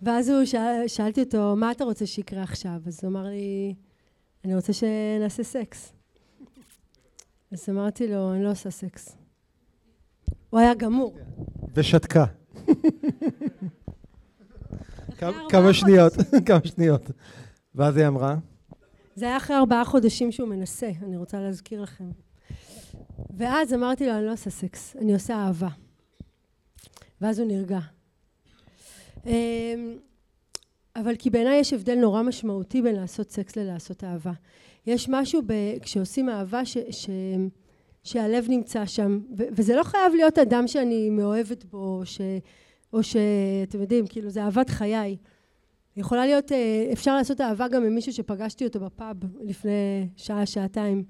ואז 0.03 0.29
הוא 0.29 0.45
שאל, 0.45 0.85
שאלתי 0.87 1.23
אותו, 1.23 1.57
מה 1.57 1.71
אתה 1.71 1.85
רוצה 1.85 2.07
שיקרה 2.07 2.43
עכשיו? 2.43 2.81
אז 2.87 3.01
הוא 3.03 3.11
אמר 3.11 3.25
לי, 3.25 3.75
אני 4.45 4.55
רוצה 4.55 4.73
שנעשה 4.73 5.43
סקס. 5.43 5.93
אז 7.53 7.69
אמרתי 7.69 8.09
לו, 8.09 8.35
אני 8.35 8.45
לא 8.45 8.51
עושה 8.51 8.71
סקס. 8.71 9.17
הוא 10.51 10.61
היה 10.61 10.75
גמור. 10.75 11.17
ושתקה. 11.75 12.25
כמה 15.49 15.73
שניות, 15.73 16.13
כמה 16.47 16.61
שניות. 16.65 17.11
ואז 17.75 17.97
היא 17.97 18.07
אמרה? 18.07 18.37
זה 19.15 19.27
היה 19.27 19.37
אחרי 19.37 19.57
ארבעה 19.57 19.85
חודשים 19.85 20.33
שהוא 20.33 20.49
מנסה, 20.49 20.91
אני 21.03 21.17
רוצה 21.17 21.41
להזכיר 21.41 21.83
לכם. 21.83 22.11
ואז 23.33 23.75
אמרתי 23.75 24.07
לו, 24.07 24.13
אני 24.13 24.27
לא 24.27 24.33
עושה 24.33 24.51
סקס, 24.51 24.97
אני 24.97 25.15
עושה 25.15 25.35
אהבה. 25.35 25.69
ואז 27.21 27.39
הוא 27.39 27.49
נרגע. 27.49 27.79
אמ, 29.27 29.99
אבל 30.97 31.17
כי 31.17 31.31
בעיניי 31.31 31.59
יש 31.59 31.73
הבדל 31.73 31.95
נורא 31.95 32.23
משמעותי 32.23 32.83
בין 32.83 32.97
לעשות 32.97 33.31
סקס 33.31 33.57
ללעשות 33.57 34.05
אהבה. 34.05 34.33
יש 34.87 35.09
משהו 35.09 35.43
ב, 35.47 35.53
כשעושים 35.83 36.29
אהבה 36.29 36.65
ש, 36.65 36.79
ש, 36.91 37.11
שהלב 38.05 38.47
נמצא 38.49 38.87
שם, 38.87 39.21
ו, 39.39 39.43
וזה 39.53 39.77
לא 39.77 39.83
חייב 39.83 40.15
להיות 40.15 40.39
אדם 40.39 40.67
שאני 40.67 41.11
מאוהבת 41.11 41.65
בו, 41.65 42.03
ש, 42.05 42.21
או 42.93 43.03
שאתם 43.03 43.81
יודעים, 43.81 44.07
כאילו 44.07 44.31
זה 44.31 44.43
אהבת 44.43 44.71
חיי. 44.71 45.17
יכולה 45.97 46.27
להיות, 46.27 46.53
אה, 46.53 46.89
אפשר 46.93 47.17
לעשות 47.17 47.41
אהבה 47.41 47.69
גם 47.69 47.85
עם 47.85 47.95
מישהו 47.95 48.13
שפגשתי 48.13 48.65
אותו 48.65 48.81
בפאב 48.81 49.17
לפני 49.41 50.09
שעה, 50.17 50.47
שעתיים. 50.47 51.05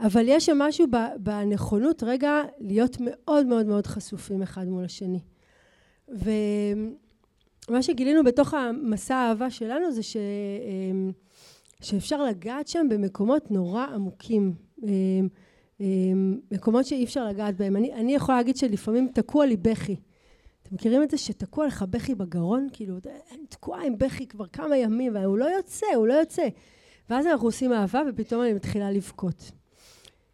אבל 0.00 0.24
יש 0.28 0.46
שם 0.46 0.58
משהו 0.58 0.86
בנכונות 1.18 2.02
רגע 2.02 2.42
להיות 2.58 2.96
מאוד 3.00 3.46
מאוד 3.46 3.66
מאוד 3.66 3.86
חשופים 3.86 4.42
אחד 4.42 4.68
מול 4.68 4.84
השני. 4.84 5.20
ומה 6.08 7.82
שגילינו 7.82 8.24
בתוך 8.24 8.54
המסע 8.54 9.16
האהבה 9.16 9.50
שלנו 9.50 9.92
זה 9.92 10.02
ש... 10.02 10.16
אמ, 10.16 11.10
שאפשר 11.80 12.24
לגעת 12.24 12.68
שם 12.68 12.86
במקומות 12.90 13.50
נורא 13.50 13.84
עמוקים. 13.84 14.54
אמ, 14.82 15.28
אמ, 15.80 16.38
מקומות 16.50 16.86
שאי 16.86 17.04
אפשר 17.04 17.28
לגעת 17.28 17.56
בהם. 17.56 17.76
אני, 17.76 17.92
אני 17.94 18.14
יכולה 18.14 18.38
להגיד 18.38 18.56
שלפעמים 18.56 19.08
תקוע 19.14 19.46
לי 19.46 19.56
בכי. 19.56 19.96
אתם 20.62 20.74
מכירים 20.74 21.02
את 21.02 21.10
זה 21.10 21.18
שתקוע 21.18 21.66
לך 21.66 21.84
בכי 21.90 22.14
בגרון? 22.14 22.68
כאילו, 22.72 22.94
אני 23.30 23.46
תקועה 23.48 23.84
עם 23.84 23.98
בכי 23.98 24.26
כבר 24.26 24.46
כמה 24.46 24.76
ימים, 24.76 25.14
והוא 25.14 25.38
לא 25.38 25.44
יוצא, 25.44 25.86
הוא 25.96 26.06
לא 26.06 26.14
יוצא. 26.14 26.48
ואז 27.10 27.26
אנחנו 27.26 27.48
עושים 27.48 27.72
אהבה, 27.72 28.02
ופתאום 28.08 28.42
אני 28.42 28.52
מתחילה 28.52 28.90
לבכות. 28.90 29.52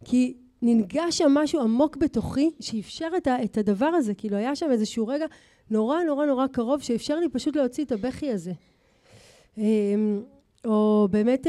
כי 0.05 0.37
ננגש 0.62 1.19
שם 1.19 1.31
משהו 1.35 1.61
עמוק 1.61 1.97
בתוכי, 1.97 2.51
שאפשר 2.61 3.09
את, 3.16 3.27
ה, 3.27 3.45
את 3.45 3.59
הדבר 3.59 3.87
הזה. 3.87 4.15
כאילו, 4.15 4.37
היה 4.37 4.57
שם 4.57 4.70
איזשהו 4.70 5.07
רגע 5.07 5.27
נורא 5.70 6.03
נורא 6.03 6.27
נורא 6.27 6.47
קרוב, 6.47 6.83
שאפשר 6.83 7.16
לי 7.16 7.29
פשוט 7.29 7.57
להוציא 7.57 7.85
את 7.85 7.93
הבכי 7.93 8.31
הזה. 8.31 8.53
או 10.65 11.09
באמת 11.11 11.47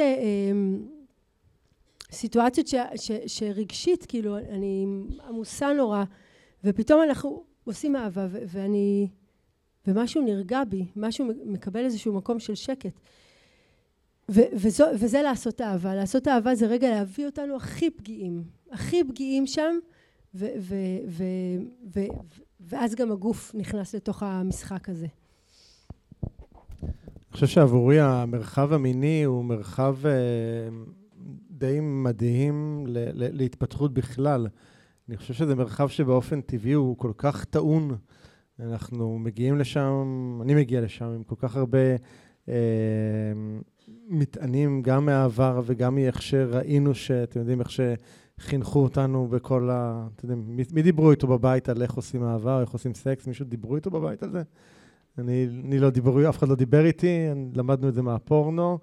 סיטואציות 2.11 2.67
ש, 2.67 2.75
ש, 2.95 3.11
שרגשית, 3.27 4.05
כאילו, 4.05 4.37
אני 4.37 4.85
עמוסה 5.29 5.73
נורא, 5.73 6.03
ופתאום 6.63 7.01
אנחנו 7.03 7.43
עושים 7.63 7.95
אהבה, 7.95 8.27
ואני, 8.31 9.07
ומשהו 9.87 10.21
נרגע 10.21 10.63
בי, 10.63 10.85
משהו 10.95 11.27
מקבל 11.45 11.85
איזשהו 11.85 12.13
מקום 12.13 12.39
של 12.39 12.55
שקט. 12.55 12.99
ו, 14.31 14.41
וזו, 14.53 14.85
וזה 14.99 15.21
לעשות 15.21 15.61
אהבה. 15.61 15.95
לעשות 15.95 16.27
אהבה 16.27 16.55
זה 16.55 16.67
רגע 16.67 16.89
להביא 16.89 17.25
אותנו 17.25 17.55
הכי 17.55 17.89
פגיעים, 17.89 18.43
הכי 18.71 19.03
פגיעים 19.03 19.47
שם, 19.47 19.75
ו, 20.35 20.45
ו, 20.59 20.75
ו, 21.07 21.23
ו, 21.95 21.99
ואז 22.59 22.95
גם 22.95 23.11
הגוף 23.11 23.51
נכנס 23.55 23.95
לתוך 23.95 24.23
המשחק 24.23 24.89
הזה. 24.89 25.07
אני 26.83 27.31
חושב 27.31 27.47
שעבורי 27.47 27.99
המרחב 27.99 28.73
המיני 28.73 29.23
הוא 29.23 29.45
מרחב 29.45 29.95
אה, 30.05 30.11
די 31.51 31.79
מדהים 31.81 32.85
להתפתחות 33.13 33.93
בכלל. 33.93 34.47
אני 35.09 35.17
חושב 35.17 35.33
שזה 35.33 35.55
מרחב 35.55 35.87
שבאופן 35.87 36.41
טבעי 36.41 36.73
הוא 36.73 36.97
כל 36.97 37.11
כך 37.17 37.45
טעון. 37.45 37.97
אנחנו 38.59 39.19
מגיעים 39.19 39.57
לשם, 39.57 40.39
אני 40.41 40.55
מגיע 40.55 40.81
לשם 40.81 41.05
עם 41.05 41.23
כל 41.23 41.35
כך 41.37 41.55
הרבה 41.55 41.77
אה, 42.49 42.53
מטענים, 44.09 44.81
גם 44.81 45.05
מהעבר 45.05 45.61
וגם 45.65 45.95
מאיך 45.95 46.21
שראינו, 46.21 46.95
שאתם 46.95 47.39
יודעים, 47.39 47.59
איך 47.59 47.69
שחינכו 47.69 48.83
אותנו 48.83 49.27
בכל 49.27 49.69
ה... 49.71 50.07
אתם 50.15 50.27
יודעים, 50.27 50.57
מי, 50.73 50.81
דיברו 50.81 51.11
איתו 51.11 51.27
בבית 51.27 51.69
על 51.69 51.81
איך 51.81 51.93
עושים 51.93 52.23
אהבה 52.23 52.61
איך 52.61 52.69
עושים 52.69 52.93
סקס? 52.93 53.27
מישהו 53.27 53.45
דיברו 53.45 53.75
איתו 53.75 53.91
בבית 53.91 54.23
על 54.23 54.31
זה? 54.31 54.41
אני, 55.17 55.47
אני 55.65 55.79
לא 55.79 55.89
דיברו, 55.89 56.29
אף 56.29 56.37
אחד 56.37 56.47
לא 56.47 56.55
דיבר 56.55 56.85
איתי, 56.85 57.27
למדנו 57.55 57.89
את 57.89 57.93
זה 57.93 58.01
מהפורנו. 58.01 58.79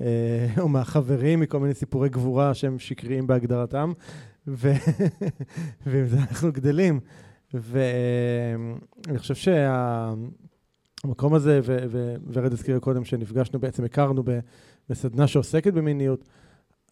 אה, 0.00 0.48
או 0.60 0.68
מהחברים, 0.68 1.40
מכל 1.40 1.60
מיני 1.60 1.74
סיפורי 1.74 2.08
גבורה 2.08 2.54
שהם 2.54 2.78
שקריים 2.78 3.26
בהגדרתם, 3.26 3.92
ו... 4.48 4.72
ועם 5.86 6.06
זה 6.06 6.16
אנחנו 6.18 6.52
גדלים. 6.52 7.00
ואני 7.54 9.18
חושב 9.18 9.34
שהמקום 11.02 11.34
הזה, 11.34 11.60
וורד 12.26 12.52
הזכירה 12.52 12.80
קודם 12.80 13.04
שנפגשנו, 13.04 13.58
בעצם 13.58 13.84
הכרנו 13.84 14.22
בסדנה 14.88 15.26
שעוסקת 15.26 15.72
במיניות, 15.72 16.24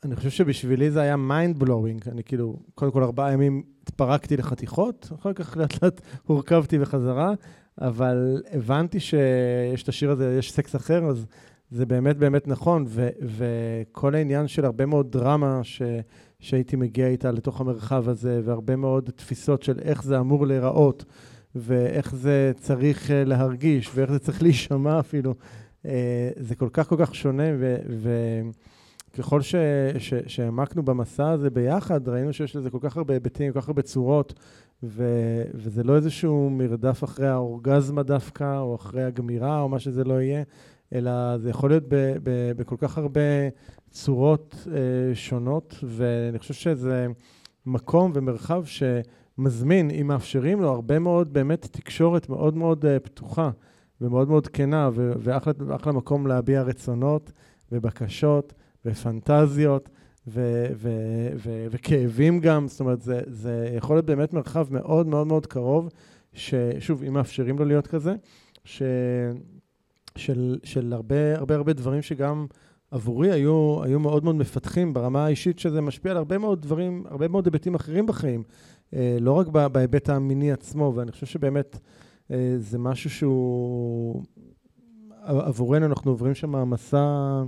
אני 0.04 0.16
חושב 0.16 0.30
שבשבילי 0.30 0.90
זה 0.90 1.00
היה 1.00 1.14
mind 1.14 1.62
blowing. 1.62 2.10
אני 2.10 2.24
כאילו, 2.24 2.56
קודם 2.74 2.90
כל 2.90 3.02
ארבעה 3.02 3.32
ימים 3.32 3.62
התפרקתי 3.82 4.36
לחתיכות, 4.36 5.12
אחר 5.20 5.32
כך 5.32 5.56
לאט 5.56 5.82
לאט 5.82 6.00
הורכבתי 6.26 6.78
בחזרה, 6.78 7.32
אבל 7.80 8.42
הבנתי 8.52 9.00
שיש 9.00 9.82
את 9.82 9.88
השיר 9.88 10.10
הזה, 10.10 10.36
יש 10.38 10.52
סקס 10.52 10.76
אחר, 10.76 11.04
אז 11.04 11.26
זה 11.70 11.86
באמת 11.86 12.16
באמת 12.16 12.48
נכון, 12.48 12.84
ו- 12.88 13.08
וכל 13.22 14.14
העניין 14.14 14.48
של 14.48 14.64
הרבה 14.64 14.86
מאוד 14.86 15.12
דרמה 15.12 15.60
ש- 15.62 15.82
שהייתי 16.40 16.76
מגיע 16.76 17.06
איתה 17.06 17.30
לתוך 17.30 17.60
המרחב 17.60 18.08
הזה, 18.08 18.40
והרבה 18.44 18.76
מאוד 18.76 19.10
תפיסות 19.16 19.62
של 19.62 19.78
איך 19.82 20.02
זה 20.02 20.18
אמור 20.18 20.46
להיראות, 20.46 21.04
ואיך 21.56 22.14
זה 22.14 22.52
צריך 22.56 23.10
אה, 23.10 23.24
להרגיש, 23.24 23.90
ואיך 23.94 24.12
זה 24.12 24.18
צריך 24.18 24.42
להישמע 24.46 25.00
אפילו, 25.00 25.34
אה, 25.86 26.30
זה 26.36 26.54
כל 26.54 26.68
כך 26.72 26.88
כל 26.88 26.96
כך 26.98 27.14
שונה, 27.14 27.42
וככל 29.14 29.40
ש- 29.40 29.54
ש- 29.98 30.14
שהעמקנו 30.26 30.82
במסע 30.82 31.30
הזה 31.30 31.50
ביחד, 31.50 32.08
ראינו 32.08 32.32
שיש 32.32 32.56
לזה 32.56 32.70
כל 32.70 32.78
כך 32.80 32.96
הרבה 32.96 33.14
היבטים, 33.14 33.52
כל 33.52 33.60
כך 33.60 33.68
הרבה 33.68 33.82
צורות, 33.82 34.34
ו- 34.82 35.42
וזה 35.54 35.82
לא 35.82 35.96
איזשהו 35.96 36.50
מרדף 36.50 37.04
אחרי 37.04 37.28
האורגזמה 37.28 38.02
דווקא, 38.02 38.58
או 38.58 38.74
אחרי 38.74 39.04
הגמירה, 39.04 39.60
או 39.60 39.68
מה 39.68 39.78
שזה 39.78 40.04
לא 40.04 40.20
יהיה. 40.20 40.42
אלא 40.94 41.38
זה 41.38 41.50
יכול 41.50 41.70
להיות 41.70 41.84
בכל 42.56 42.76
כך 42.78 42.98
הרבה 42.98 43.20
צורות 43.90 44.66
אה, 44.68 45.14
שונות, 45.14 45.74
ואני 45.84 46.38
חושב 46.38 46.54
שזה 46.54 47.06
מקום 47.66 48.12
ומרחב 48.14 48.64
שמזמין, 49.36 49.90
אם 49.90 50.06
מאפשרים 50.06 50.60
לו, 50.60 50.68
הרבה 50.70 50.98
מאוד 50.98 51.32
באמת 51.32 51.66
תקשורת 51.70 52.28
מאוד 52.28 52.56
מאוד 52.56 52.86
אה, 52.86 53.00
פתוחה 53.00 53.50
ומאוד 54.00 54.28
מאוד 54.28 54.46
כנה, 54.46 54.90
ואחלה 54.94 55.92
מקום 55.92 56.26
להביע 56.26 56.62
רצונות 56.62 57.32
ובקשות 57.72 58.52
ופנטזיות. 58.84 59.88
ו- 60.28 60.66
ו- 60.76 61.28
ו- 61.36 61.66
וכאבים 61.70 62.40
גם, 62.40 62.68
זאת 62.68 62.80
אומרת, 62.80 63.02
זה, 63.02 63.20
זה 63.26 63.72
יכול 63.76 63.96
להיות 63.96 64.06
באמת 64.06 64.32
מרחב 64.32 64.66
מאוד 64.70 65.06
מאוד 65.06 65.26
מאוד 65.26 65.46
קרוב, 65.46 65.88
ששוב, 66.32 67.02
אם 67.02 67.12
מאפשרים 67.12 67.58
לו 67.58 67.64
להיות 67.64 67.86
כזה, 67.86 68.14
ש- 68.64 68.82
של, 70.16 70.58
של 70.64 70.92
הרבה, 70.92 71.38
הרבה 71.38 71.54
הרבה 71.54 71.72
דברים 71.72 72.02
שגם 72.02 72.46
עבורי 72.90 73.32
היו, 73.32 73.82
היו 73.82 74.00
מאוד 74.00 74.24
מאוד 74.24 74.36
מפתחים 74.36 74.94
ברמה 74.94 75.24
האישית, 75.24 75.58
שזה 75.58 75.80
משפיע 75.80 76.10
על 76.10 76.16
הרבה 76.16 76.38
מאוד 76.38 76.62
דברים, 76.62 77.04
הרבה 77.08 77.28
מאוד 77.28 77.46
היבטים 77.46 77.74
אחרים 77.74 78.06
בחיים, 78.06 78.42
לא 79.20 79.32
רק 79.32 79.48
בהיבט 79.48 80.08
המיני 80.08 80.52
עצמו, 80.52 80.92
ואני 80.96 81.12
חושב 81.12 81.26
שבאמת 81.26 81.78
אה, 82.30 82.54
זה 82.58 82.78
משהו 82.78 83.10
שהוא, 83.10 84.22
עבורנו 85.22 85.86
אנחנו 85.86 86.10
עוברים 86.10 86.34
שם 86.34 86.70
מסע 86.70 87.42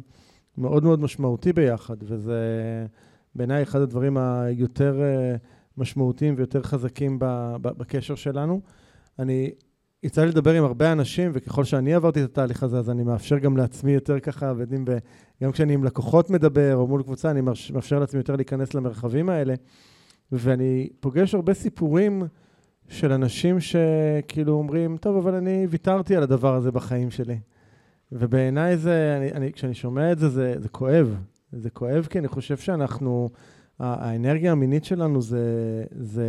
מאוד 0.59 0.85
מאוד 0.85 1.01
משמעותי 1.01 1.52
ביחד, 1.52 1.97
וזה 2.02 2.40
בעיניי 3.35 3.62
אחד 3.62 3.81
הדברים 3.81 4.16
היותר 4.16 5.02
אה, 5.02 5.36
משמעותיים 5.77 6.35
ויותר 6.36 6.62
חזקים 6.62 7.19
בקשר 7.62 8.15
שלנו. 8.15 8.60
אני 9.19 9.51
יצא 10.02 10.24
לי 10.24 10.28
לדבר 10.28 10.55
עם 10.55 10.65
הרבה 10.65 10.93
אנשים, 10.93 11.31
וככל 11.35 11.65
שאני 11.65 11.94
עברתי 11.94 12.24
את 12.24 12.31
התהליך 12.31 12.62
הזה, 12.62 12.78
אז 12.78 12.90
אני 12.90 13.02
מאפשר 13.02 13.39
גם 13.39 13.56
לעצמי 13.56 13.93
יותר 13.93 14.20
ככה, 14.20 14.52
ויודעים, 14.56 14.85
גם 15.43 15.52
כשאני 15.52 15.74
עם 15.74 15.85
לקוחות 15.85 16.31
מדבר, 16.31 16.77
או 16.77 16.86
מול 16.86 17.02
קבוצה, 17.02 17.31
אני 17.31 17.40
מאפשר 17.40 17.98
לעצמי 17.98 18.20
יותר 18.20 18.36
להיכנס 18.36 18.74
למרחבים 18.74 19.28
האלה. 19.28 19.55
ואני 20.32 20.88
פוגש 21.00 21.34
הרבה 21.34 21.55
סיפורים 21.55 22.22
של 22.88 23.12
אנשים 23.12 23.56
שכאילו 23.60 24.52
אומרים, 24.52 24.96
טוב, 24.96 25.16
אבל 25.16 25.34
אני 25.34 25.66
ויתרתי 25.70 26.16
על 26.16 26.22
הדבר 26.22 26.55
הזה 26.55 26.70
בחיים 26.70 27.10
שלי. 27.10 27.38
ובעיניי 28.12 28.76
זה, 28.76 29.14
אני, 29.16 29.32
אני, 29.32 29.52
כשאני 29.52 29.74
שומע 29.74 30.12
את 30.12 30.18
זה, 30.18 30.28
זה, 30.28 30.55
זה 30.59 30.68
כואב. 30.68 31.16
זה 31.52 31.70
כואב 31.70 32.06
כי 32.10 32.18
אני 32.18 32.28
חושב 32.28 32.56
שאנחנו, 32.56 33.30
האנרגיה 33.78 34.52
המינית 34.52 34.84
שלנו 34.84 35.22
זה, 35.22 35.84
זה, 35.90 36.26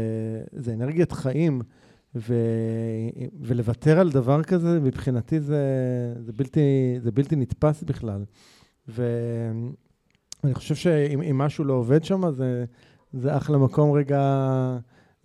זה 0.51 0.73
אנרגיית 0.73 1.11
חיים. 1.11 1.61
ו... 2.15 2.33
ולוותר 3.41 3.99
על 3.99 4.11
דבר 4.11 4.43
כזה, 4.43 4.79
מבחינתי 4.79 5.39
זה, 5.39 5.63
זה, 6.19 6.33
בלתי, 6.33 6.59
זה 6.99 7.11
בלתי 7.11 7.35
נתפס 7.35 7.83
בכלל. 7.83 8.23
ואני 8.87 10.53
חושב 10.53 10.75
שאם 10.75 11.37
משהו 11.37 11.63
לא 11.63 11.73
עובד 11.73 12.03
שם, 12.03 12.31
זה, 12.31 12.65
זה 13.13 13.37
אחלה 13.37 13.57
מקום 13.57 13.91
רגע 13.91 14.21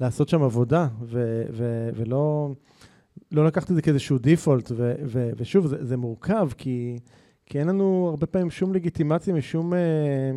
לעשות 0.00 0.28
שם 0.28 0.42
עבודה, 0.42 0.88
ו, 1.02 1.42
ו, 1.52 1.88
ולא 1.94 2.50
לא 3.32 3.44
לקחת 3.44 3.70
את 3.70 3.76
זה 3.76 3.82
כאיזשהו 3.82 4.18
דיפולט. 4.18 4.72
ו, 4.76 4.94
ו, 5.04 5.30
ושוב, 5.36 5.66
זה, 5.66 5.84
זה 5.84 5.96
מורכב, 5.96 6.48
כי, 6.58 6.98
כי 7.46 7.58
אין 7.58 7.68
לנו 7.68 8.06
הרבה 8.10 8.26
פעמים 8.26 8.50
שום 8.50 8.74
לגיטימציה 8.74 9.34
משום... 9.34 9.74
אה, 9.74 10.30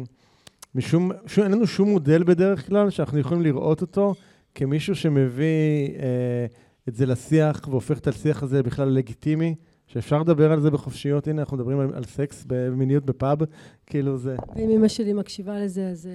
משום, 0.75 1.11
שום, 1.25 1.43
אין 1.43 1.51
לנו 1.51 1.67
שום 1.67 1.89
מודל 1.89 2.23
בדרך 2.23 2.67
כלל 2.67 2.89
שאנחנו 2.89 3.19
יכולים 3.19 3.43
לראות 3.43 3.81
אותו 3.81 4.15
כמישהו 4.55 4.95
שמביא 4.95 5.89
אה, 5.99 6.45
את 6.87 6.95
זה 6.95 7.05
לשיח 7.05 7.67
והופך 7.69 7.97
את 7.97 8.07
השיח 8.07 8.43
הזה 8.43 8.63
בכלל 8.63 8.89
לגיטימי, 8.89 9.55
שאפשר 9.87 10.19
לדבר 10.19 10.51
על 10.51 10.61
זה 10.61 10.71
בחופשיות, 10.71 11.27
הנה 11.27 11.41
אנחנו 11.41 11.57
מדברים 11.57 11.79
על, 11.79 11.89
על 11.93 12.03
סקס 12.03 12.45
במיניות 12.47 13.05
בפאב, 13.05 13.37
כאילו 13.85 14.17
זה... 14.17 14.35
ואם 14.55 14.69
אמא 14.69 14.87
שלי 14.87 15.13
מקשיבה 15.13 15.59
לזה, 15.59 15.89
אז... 15.89 16.09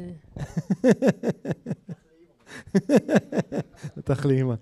בטח 3.96 4.26
לאמא. 4.26 4.54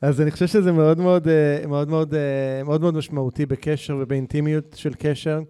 אז 0.00 0.20
אני 0.20 0.30
חושב 0.30 0.46
שזה 0.46 0.72
מאוד 0.72 0.98
מאוד, 0.98 1.28
אה, 1.28 1.66
מאוד 1.66 1.88
מאוד, 1.88 2.14
אה, 2.14 2.64
מאוד 2.64 2.80
מאוד 2.80 2.94
משמעותי 2.94 3.46
בקשר 3.46 3.96
ובאינטימיות 4.00 4.74
של 4.78 4.92
קשר. 4.98 5.40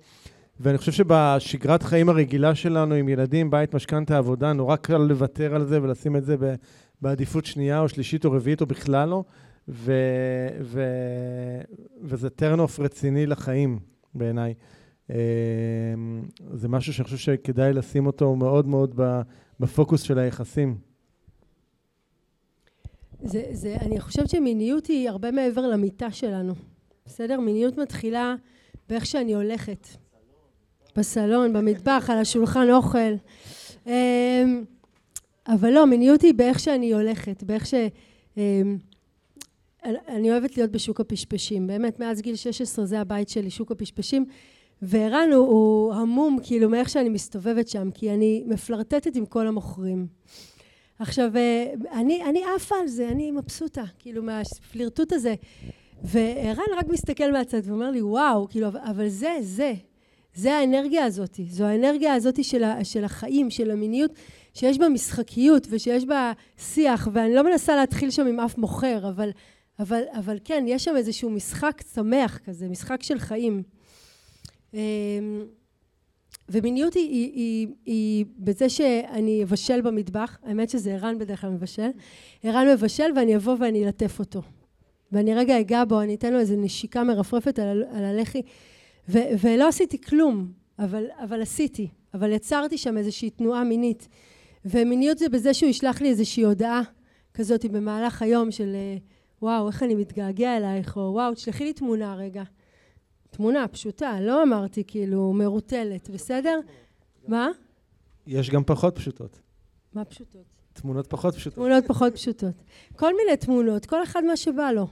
ואני 0.61 0.79
חושב 0.79 0.93
שבשגרת 0.93 1.83
חיים 1.83 2.09
הרגילה 2.09 2.55
שלנו 2.55 2.95
עם 2.95 3.09
ילדים, 3.09 3.51
בית, 3.51 3.75
משכנתה, 3.75 4.19
עבודה, 4.19 4.53
נורא 4.53 4.77
קל 4.77 4.99
לוותר 4.99 5.55
על 5.55 5.65
זה 5.65 5.83
ולשים 5.83 6.17
את 6.17 6.25
זה 6.25 6.37
בעדיפות 7.03 7.45
שנייה 7.45 7.81
או 7.81 7.89
שלישית 7.89 8.25
או 8.25 8.33
רביעית 8.33 8.61
או 8.61 8.67
בכלל 8.67 9.09
לא, 9.09 9.25
ו, 9.69 9.93
ו, 10.61 10.83
וזה 12.03 12.29
turn 12.29 12.59
off 12.59 12.83
רציני 12.83 13.27
לחיים 13.27 13.79
בעיניי. 14.15 14.55
אמ, 15.11 15.15
זה 16.53 16.69
משהו 16.69 16.93
שאני 16.93 17.05
חושב 17.05 17.17
שכדאי 17.17 17.73
לשים 17.73 18.07
אותו 18.07 18.37
מאוד 18.37 18.67
מאוד 18.67 19.01
בפוקוס 19.61 20.03
של 20.03 20.19
היחסים. 20.19 20.79
זה, 23.23 23.43
זה, 23.51 23.77
אני 23.81 24.01
חושבת 24.01 24.31
שמיניות 24.31 24.87
היא 24.87 25.09
הרבה 25.09 25.31
מעבר 25.31 25.69
למיטה 25.69 26.11
שלנו, 26.11 26.55
בסדר? 27.07 27.41
מיניות 27.41 27.79
מתחילה 27.79 28.35
באיך 28.89 29.07
שאני 29.07 29.35
הולכת. 29.35 29.87
בסלון, 30.97 31.53
במטבח, 31.53 32.11
על 32.13 32.19
השולחן 32.19 32.71
אוכל. 32.71 33.15
אמ, 33.87 34.65
אבל 35.49 35.71
לא, 35.71 35.87
מיניות 35.87 36.23
היא 36.23 36.35
באיך 36.35 36.59
שאני 36.59 36.93
הולכת, 36.93 37.43
באיך 37.43 37.67
ש... 37.67 37.75
אני 40.09 40.31
אוהבת 40.31 40.57
להיות 40.57 40.71
בשוק 40.71 41.01
הפשפשים, 41.01 41.67
באמת, 41.67 42.01
מאז 42.01 42.21
גיל 42.21 42.37
16 42.37 42.87
זה 42.87 43.01
הבית 43.01 43.29
שלי, 43.29 43.51
שוק 43.51 43.73
הפשפשים, 43.73 44.25
וערן 44.83 45.29
הוא, 45.33 45.47
הוא 45.47 45.95
המום, 45.95 46.39
כאילו, 46.43 46.69
מאיך 46.69 46.89
שאני 46.89 47.09
מסתובבת 47.09 47.69
שם, 47.69 47.91
כי 47.95 48.11
אני 48.11 48.45
מפלרטטת 48.47 49.17
עם 49.17 49.27
כל 49.27 49.47
המוכרים. 49.47 50.07
עכשיו, 50.99 51.37
אה, 51.37 51.73
אני, 51.93 52.25
אני 52.25 52.43
עפה 52.57 52.75
על 52.81 52.87
זה, 52.87 53.09
אני 53.09 53.31
מבסוטה, 53.31 53.85
כאילו, 53.99 54.23
מהפלירטוט 54.23 55.13
הזה. 55.13 55.35
וערן 56.05 56.79
רק 56.79 56.89
מסתכל 56.89 57.33
מהצד 57.33 57.61
ואומר 57.65 57.91
לי, 57.91 58.03
וואו, 58.03 58.49
כאילו, 58.49 58.69
אבל 58.69 59.09
זה, 59.09 59.37
זה, 59.41 59.75
זה 60.35 60.55
האנרגיה 60.55 61.05
הזאת, 61.05 61.41
זו 61.49 61.65
האנרגיה 61.65 62.15
הזאת 62.15 62.45
של, 62.45 62.65
ה, 62.65 62.85
של 62.85 63.05
החיים, 63.05 63.51
של 63.51 63.71
המיניות, 63.71 64.11
שיש 64.55 64.79
בה 64.79 64.89
משחקיות 64.89 65.67
ושיש 65.71 66.05
בה 66.05 66.33
שיח, 66.59 67.09
ואני 67.13 67.35
לא 67.35 67.43
מנסה 67.45 67.77
להתחיל 67.77 68.11
שם 68.11 68.27
עם 68.27 68.41
אף 68.41 68.59
מוכר, 68.59 69.09
אבל, 69.09 69.31
אבל, 69.79 70.03
אבל 70.13 70.39
כן, 70.45 70.65
יש 70.69 70.85
שם 70.85 70.97
איזשהו 70.97 71.31
משחק 71.31 71.83
שמח 71.95 72.39
כזה, 72.39 72.69
משחק 72.69 73.03
של 73.03 73.19
חיים. 73.19 73.63
אמ, 74.75 74.79
ומיניות 76.49 76.95
היא, 76.95 77.11
היא, 77.11 77.33
היא, 77.35 77.69
היא 77.87 78.25
בזה 78.39 78.69
שאני 78.69 79.43
אבשל 79.43 79.81
במטבח, 79.81 80.39
האמת 80.43 80.71
שזה 80.71 80.95
ערן 80.95 81.19
בדרך 81.19 81.41
כלל 81.41 81.51
מבשל, 81.51 81.91
ערן 82.43 82.69
מבשל 82.69 83.11
ואני 83.17 83.37
אבוא 83.37 83.57
ואני 83.61 83.85
אלטף 83.85 84.19
אותו. 84.19 84.43
ואני 85.13 85.35
רגע 85.35 85.61
אגע 85.61 85.85
בו, 85.85 86.01
אני 86.01 86.15
אתן 86.15 86.33
לו 86.33 86.39
איזו 86.39 86.57
נשיקה 86.57 87.05
מרפרפת 87.05 87.59
על, 87.59 87.85
על 87.93 88.05
הלחי, 88.05 88.43
ו, 89.09 89.19
ולא 89.41 89.69
עשיתי 89.69 90.01
כלום, 90.01 90.53
אבל, 90.79 91.07
אבל 91.25 91.43
עשיתי, 91.43 91.89
אבל 92.15 92.33
יצרתי 92.33 92.79
שם 92.79 92.99
איזושהי 92.99 93.31
תנועה 93.31 93.65
מינית. 93.65 94.09
ומיניות 94.65 95.19
זה 95.19 95.29
בזה 95.29 95.55
שהוא 95.55 95.71
ישלח 95.71 96.01
לי 96.01 96.09
איזושהי 96.09 96.43
הודעה 96.43 96.83
כזאת 97.35 97.65
במהלך 97.65 98.23
היום 98.23 98.51
של 98.51 98.77
וואו, 99.43 99.69
איך 99.69 99.83
אני 99.83 99.95
מתגעגע 99.95 100.57
אלייך, 100.57 100.97
או 100.97 101.11
וואו, 101.13 101.35
תשלחי 101.35 101.65
לי 101.65 101.73
תמונה 101.73 102.15
רגע. 102.15 102.43
תמונה 103.31 103.69
פשוטה, 103.69 104.21
לא 104.21 104.43
אמרתי 104.43 104.85
כאילו 104.87 105.33
מרוטלת, 105.33 106.11
בסדר? 106.11 106.61
מה? 107.29 107.49
יש 108.27 108.51
גם 108.51 108.65
פחות 108.65 108.97
פשוטות. 108.97 109.41
מה 109.95 110.05
פשוטות? 110.05 110.45
תמונות 110.73 111.07
פחות 111.07 111.35
פשוטות. 111.35 111.55
תמונות 111.55 111.85
פחות 111.87 112.15
פשוטות. 112.15 112.55
כל 112.97 113.17
מיני 113.17 113.37
תמונות, 113.37 113.87
כל 113.87 114.03
אחד 114.03 114.25
מה 114.25 114.37
שבא 114.37 114.73
לו. 114.73 114.87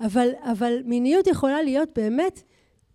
אבל, 0.00 0.28
אבל 0.52 0.78
מיניות 0.84 1.26
יכולה 1.26 1.62
להיות 1.62 1.88
באמת 1.96 2.42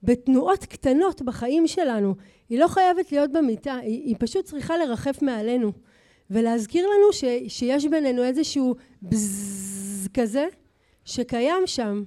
בתנועות 0.03 0.65
קטנות 0.65 1.21
בחיים 1.21 1.67
שלנו. 1.67 2.15
היא 2.49 2.59
לא 2.59 2.67
חייבת 2.67 3.11
להיות 3.11 3.31
במיטה, 3.31 3.75
היא, 3.75 4.03
היא 4.05 4.15
פשוט 4.19 4.45
צריכה 4.45 4.77
לרחף 4.77 5.21
מעלינו. 5.21 5.71
ולהזכיר 6.29 6.85
לנו 6.87 7.13
ש, 7.13 7.23
שיש 7.47 7.85
בינינו 7.85 8.23
איזשהו 8.23 8.75
בזז 9.01 10.07
כזה, 10.13 10.45
שקיים 11.09 11.67
שם. 11.67 12.03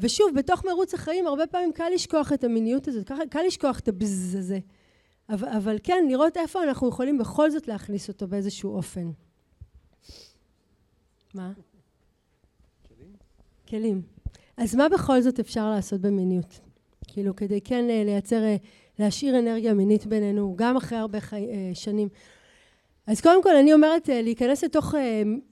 ושוב, 0.00 0.30
בתוך 0.34 0.64
מרוץ 0.64 0.94
החיים 0.94 1.26
הרבה 1.26 1.46
פעמים 1.46 1.72
קל 1.72 1.88
לשכוח 1.94 2.32
את 2.32 2.44
המיניות 2.44 2.88
הזאת, 2.88 3.12
קל 3.30 3.42
לשכוח 3.46 3.78
את 3.78 3.88
הבז 3.88 4.34
הזה. 4.38 4.58
אבל, 5.28 5.48
אבל 5.48 5.78
כן, 5.82 6.04
לראות 6.08 6.36
איפה 6.36 6.62
אנחנו 6.62 6.88
יכולים 6.88 7.18
בכל 7.18 7.50
זאת 7.50 7.68
להכניס 7.68 8.08
אותו 8.08 8.28
באיזשהו 8.28 8.74
אופן. 8.74 9.10
מה? 11.34 11.52
כלים. 12.88 13.12
כלים. 13.68 14.02
אז 14.56 14.74
מה 14.74 14.88
בכל 14.88 15.20
זאת 15.20 15.40
אפשר 15.40 15.70
לעשות 15.70 16.00
במיניות? 16.00 16.60
כאילו, 17.08 17.36
כדי 17.36 17.60
כן 17.60 17.90
אה, 17.90 18.04
לייצר, 18.04 18.44
אה, 18.44 18.56
להשאיר 18.98 19.38
אנרגיה 19.38 19.74
מינית 19.74 20.06
בינינו, 20.06 20.54
גם 20.56 20.76
אחרי 20.76 20.98
הרבה 20.98 21.20
חי, 21.20 21.46
אה, 21.50 21.70
שנים. 21.74 22.08
אז 23.06 23.20
קודם 23.20 23.42
כל 23.42 23.56
אני 23.56 23.72
אומרת 23.72 24.08
להיכנס 24.08 24.64
לתוך, 24.64 24.94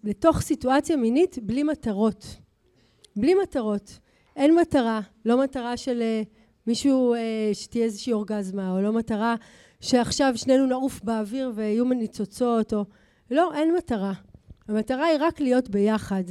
לתוך 0.04 0.40
סיטואציה 0.40 0.96
מינית 0.96 1.38
בלי 1.42 1.62
מטרות. 1.62 2.36
בלי 3.16 3.34
מטרות. 3.42 3.98
אין 4.36 4.54
מטרה, 4.54 5.00
לא 5.24 5.42
מטרה 5.42 5.76
של 5.76 6.02
מישהו 6.66 7.14
שתהיה 7.52 7.84
איזושהי 7.84 8.12
אורגזמה, 8.12 8.72
או 8.72 8.82
לא 8.82 8.92
מטרה 8.92 9.34
שעכשיו 9.80 10.32
שנינו 10.36 10.66
נעוף 10.66 11.00
באוויר 11.02 11.52
ויהיו 11.54 11.84
ניצוצות, 11.84 12.74
או... 12.74 12.84
לא, 13.30 13.54
אין 13.54 13.74
מטרה. 13.76 14.12
המטרה 14.68 15.06
היא 15.06 15.18
רק 15.20 15.40
להיות 15.40 15.68
ביחד. 15.70 16.24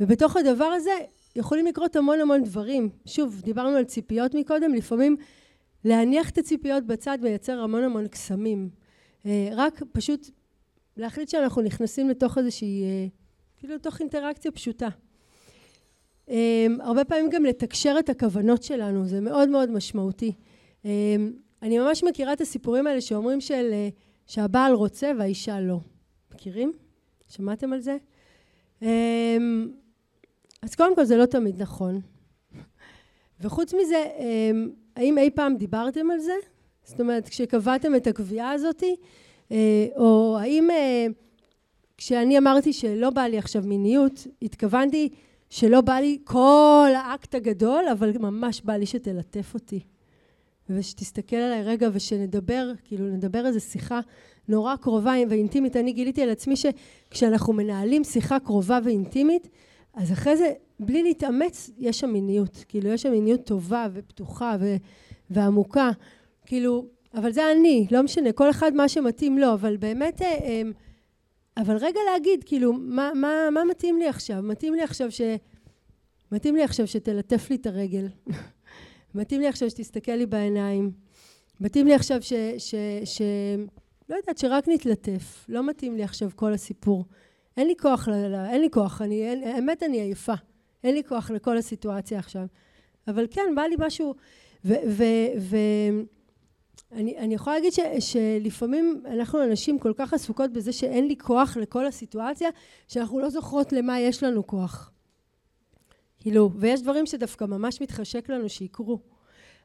ובתוך 0.00 0.36
הדבר 0.36 0.64
הזה 0.64 0.90
יכולים 1.36 1.66
לקרות 1.66 1.96
המון 1.96 2.20
המון 2.20 2.44
דברים. 2.44 2.88
שוב, 3.06 3.40
דיברנו 3.44 3.76
על 3.76 3.84
ציפיות 3.84 4.34
מקודם, 4.34 4.74
לפעמים 4.74 5.16
להניח 5.84 6.30
את 6.30 6.38
הציפיות 6.38 6.84
בצד 6.84 7.18
מייצר 7.22 7.60
המון 7.60 7.84
המון 7.84 8.08
קסמים. 8.08 8.68
אה, 9.26 9.48
רק 9.52 9.82
פשוט 9.92 10.30
להחליט 10.96 11.28
שאנחנו 11.28 11.62
נכנסים 11.62 12.08
לתוך 12.08 12.38
איזושהי, 12.38 12.84
אה, 12.84 13.06
כאילו 13.56 13.74
לתוך 13.74 14.00
אינטראקציה 14.00 14.50
פשוטה. 14.50 14.88
אה, 16.30 16.66
הרבה 16.80 17.04
פעמים 17.04 17.30
גם 17.30 17.44
לתקשר 17.44 17.96
את 17.98 18.08
הכוונות 18.08 18.62
שלנו, 18.62 19.06
זה 19.06 19.20
מאוד 19.20 19.48
מאוד 19.48 19.70
משמעותי. 19.70 20.32
אני 21.62 21.78
ממש 21.78 22.04
מכירה 22.04 22.32
את 22.32 22.40
הסיפורים 22.40 22.86
האלה 22.86 23.00
שאומרים 23.00 23.40
של, 23.40 23.72
שהבעל 24.26 24.72
רוצה 24.72 25.12
והאישה 25.18 25.60
לא. 25.60 25.78
מכירים? 26.34 26.72
שמעתם 27.28 27.72
על 27.72 27.80
זה? 27.80 27.96
אז 30.62 30.74
קודם 30.76 30.94
כל 30.94 31.04
זה 31.04 31.16
לא 31.16 31.26
תמיד 31.26 31.62
נכון. 31.62 32.00
וחוץ 33.40 33.74
מזה, 33.74 34.04
אמ, 34.18 34.70
האם 34.96 35.18
אי 35.18 35.30
פעם 35.30 35.56
דיברתם 35.56 36.10
על 36.10 36.18
זה? 36.18 36.32
זאת 36.84 37.00
אומרת, 37.00 37.28
כשקבעתם 37.28 37.94
את 37.94 38.06
הקביעה 38.06 38.52
הזאתי, 38.52 38.96
אה, 39.52 39.86
או 39.96 40.36
האם 40.40 40.70
אה, 40.70 41.06
כשאני 41.96 42.38
אמרתי 42.38 42.72
שלא 42.72 43.10
בא 43.10 43.22
לי 43.22 43.38
עכשיו 43.38 43.62
מיניות, 43.66 44.26
התכוונתי 44.42 45.08
שלא 45.54 45.80
בא 45.80 45.94
לי 45.94 46.18
כל 46.24 46.88
האקט 46.96 47.34
הגדול, 47.34 47.84
אבל 47.92 48.18
ממש 48.18 48.62
בא 48.64 48.72
לי 48.72 48.86
שתלטף 48.86 49.54
אותי. 49.54 49.80
ושתסתכל 50.70 51.36
עליי 51.36 51.62
רגע 51.62 51.88
ושנדבר, 51.92 52.72
כאילו 52.84 53.06
נדבר 53.06 53.46
איזו 53.46 53.60
שיחה 53.60 54.00
נורא 54.48 54.76
קרובה 54.76 55.14
ואינטימית. 55.28 55.76
אני 55.76 55.92
גיליתי 55.92 56.22
על 56.22 56.30
עצמי 56.30 56.54
שכשאנחנו 56.56 57.52
מנהלים 57.52 58.04
שיחה 58.04 58.40
קרובה 58.40 58.78
ואינטימית, 58.84 59.48
אז 59.94 60.12
אחרי 60.12 60.36
זה, 60.36 60.52
בלי 60.80 61.02
להתאמץ, 61.02 61.70
יש 61.78 62.00
שם 62.00 62.10
מיניות. 62.10 62.64
כאילו, 62.68 62.90
יש 62.90 63.02
שם 63.02 63.10
מיניות 63.10 63.44
טובה 63.44 63.86
ופתוחה 63.92 64.56
ו- 64.60 64.76
ועמוקה. 65.30 65.90
כאילו, 66.46 66.86
אבל 67.14 67.32
זה 67.32 67.52
אני, 67.52 67.86
לא 67.90 68.02
משנה, 68.02 68.32
כל 68.32 68.50
אחד 68.50 68.74
מה 68.74 68.88
שמתאים 68.88 69.38
לו, 69.38 69.52
אבל 69.52 69.76
באמת, 69.76 70.22
אה, 70.22 70.26
אה, 70.26 70.62
אבל 71.56 71.76
רגע 71.76 72.00
להגיד, 72.12 72.44
כאילו, 72.44 72.72
מה, 72.72 73.10
מה, 73.14 73.48
מה 73.52 73.64
מתאים 73.64 73.98
לי 73.98 74.08
עכשיו? 74.08 74.42
מתאים 74.42 74.74
לי 74.74 74.82
עכשיו 74.82 75.10
ש... 75.10 75.20
מתאים 76.32 76.56
לי 76.56 76.62
עכשיו 76.64 76.86
שתלטף 76.86 77.50
לי 77.50 77.56
את 77.56 77.66
הרגל. 77.66 78.08
מתאים 79.14 79.40
לי 79.40 79.48
עכשיו 79.48 79.70
שתסתכל 79.70 80.12
לי 80.12 80.26
בעיניים. 80.26 80.92
מתאים 81.60 81.86
לי 81.86 81.94
עכשיו 81.94 82.22
ש... 82.22 82.32
ש, 82.58 82.74
ש 83.04 83.22
לא 84.08 84.16
יודעת, 84.16 84.38
שרק 84.38 84.68
נתלטף. 84.68 85.44
לא 85.48 85.66
מתאים 85.66 85.96
לי 85.96 86.02
עכשיו 86.02 86.30
כל 86.36 86.52
הסיפור. 86.52 87.04
אין 87.56 87.66
לי 87.66 87.74
כוח, 87.80 88.08
ל, 88.08 88.34
אין 88.50 88.60
לי 88.60 88.70
כוח, 88.70 89.02
אני, 89.02 89.28
אין, 89.30 89.42
האמת 89.42 89.82
אני 89.82 90.00
עייפה, 90.00 90.34
אין 90.84 90.94
לי 90.94 91.04
כוח 91.04 91.30
לכל 91.30 91.56
הסיטואציה 91.56 92.18
עכשיו. 92.18 92.46
אבל 93.08 93.26
כן, 93.30 93.52
בא 93.56 93.62
לי 93.62 93.76
משהו, 93.78 94.14
ואני 96.92 97.34
יכולה 97.34 97.56
להגיד 97.56 97.72
ש, 97.72 97.80
שלפעמים 98.00 99.02
אנחנו 99.06 99.44
אנשים 99.44 99.78
כל 99.78 99.92
כך 99.96 100.14
עסוקות 100.14 100.52
בזה 100.52 100.72
שאין 100.72 101.08
לי 101.08 101.16
כוח 101.18 101.56
לכל 101.56 101.86
הסיטואציה, 101.86 102.48
שאנחנו 102.88 103.20
לא 103.20 103.30
זוכרות 103.30 103.72
למה 103.72 104.00
יש 104.00 104.22
לנו 104.22 104.46
כוח. 104.46 104.90
כאילו, 106.20 106.50
ויש 106.54 106.82
דברים 106.82 107.06
שדווקא 107.06 107.44
ממש 107.44 107.82
מתחשק 107.82 108.28
לנו 108.28 108.48
שיקרו. 108.48 108.98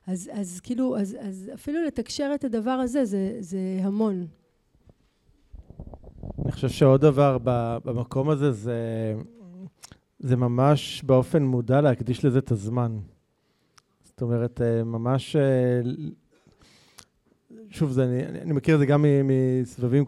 אז, 0.07 0.29
אז 0.33 0.59
כאילו, 0.63 0.97
אז, 0.97 1.17
אז 1.19 1.51
אפילו 1.53 1.83
לתקשר 1.83 2.31
את 2.35 2.43
הדבר 2.43 2.71
הזה, 2.71 3.05
זה, 3.05 3.37
זה 3.39 3.59
המון. 3.81 4.27
אני 6.43 6.51
חושב 6.51 6.69
שעוד 6.69 7.01
דבר 7.01 7.37
במקום 7.83 8.29
הזה 8.29 8.51
זה, 8.51 9.13
זה 10.19 10.35
ממש 10.35 11.03
באופן 11.03 11.43
מודע 11.43 11.81
להקדיש 11.81 12.25
לזה 12.25 12.39
את 12.39 12.51
הזמן. 12.51 12.99
זאת 14.03 14.21
אומרת, 14.21 14.61
אה, 14.61 14.83
ממש... 14.83 15.35
שוב, 17.69 17.91
זה, 17.91 18.03
אני, 18.03 18.41
אני 18.41 18.53
מכיר 18.53 18.75
את 18.75 18.79
זה 18.79 18.85
גם 18.85 19.05
מסבבים, 19.23 20.05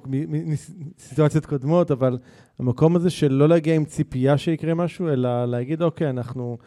מסיטואציות 0.98 1.46
קודמות, 1.46 1.92
אבל 1.92 2.18
המקום 2.60 2.96
הזה 2.96 3.10
של 3.10 3.32
לא 3.34 3.50
להגיע 3.50 3.76
עם 3.76 3.86
ציפייה 3.86 4.38
שיקרה 4.38 4.74
משהו, 4.74 5.10
אלא 5.10 5.46
להגיד, 5.46 5.82
אוקיי, 5.82 6.10
אנחנו, 6.10 6.58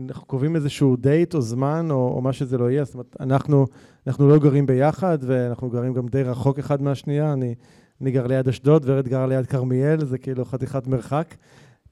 אנחנו 0.00 0.26
קובעים 0.26 0.56
איזשהו 0.56 0.96
דייט 0.96 1.34
או 1.34 1.40
זמן, 1.40 1.88
או, 1.90 2.12
או 2.16 2.20
מה 2.20 2.32
שזה 2.32 2.58
לא 2.58 2.70
יהיה. 2.70 2.84
זאת 2.84 2.94
אומרת, 2.94 3.16
אנחנו, 3.20 3.66
אנחנו 4.06 4.28
לא 4.28 4.38
גרים 4.38 4.66
ביחד, 4.66 5.18
ואנחנו 5.20 5.70
גרים 5.70 5.94
גם 5.94 6.08
די 6.08 6.22
רחוק 6.22 6.58
אחד 6.58 6.82
מהשנייה. 6.82 7.32
אני 7.32 7.54
אני 8.00 8.10
גר 8.10 8.26
ליד 8.26 8.48
אשדוד, 8.48 8.82
ורד 8.86 9.08
גר 9.08 9.26
ליד 9.26 9.46
כרמיאל, 9.46 10.04
זה 10.04 10.18
כאילו 10.18 10.44
חתיכת 10.44 10.86
מרחק. 10.86 11.34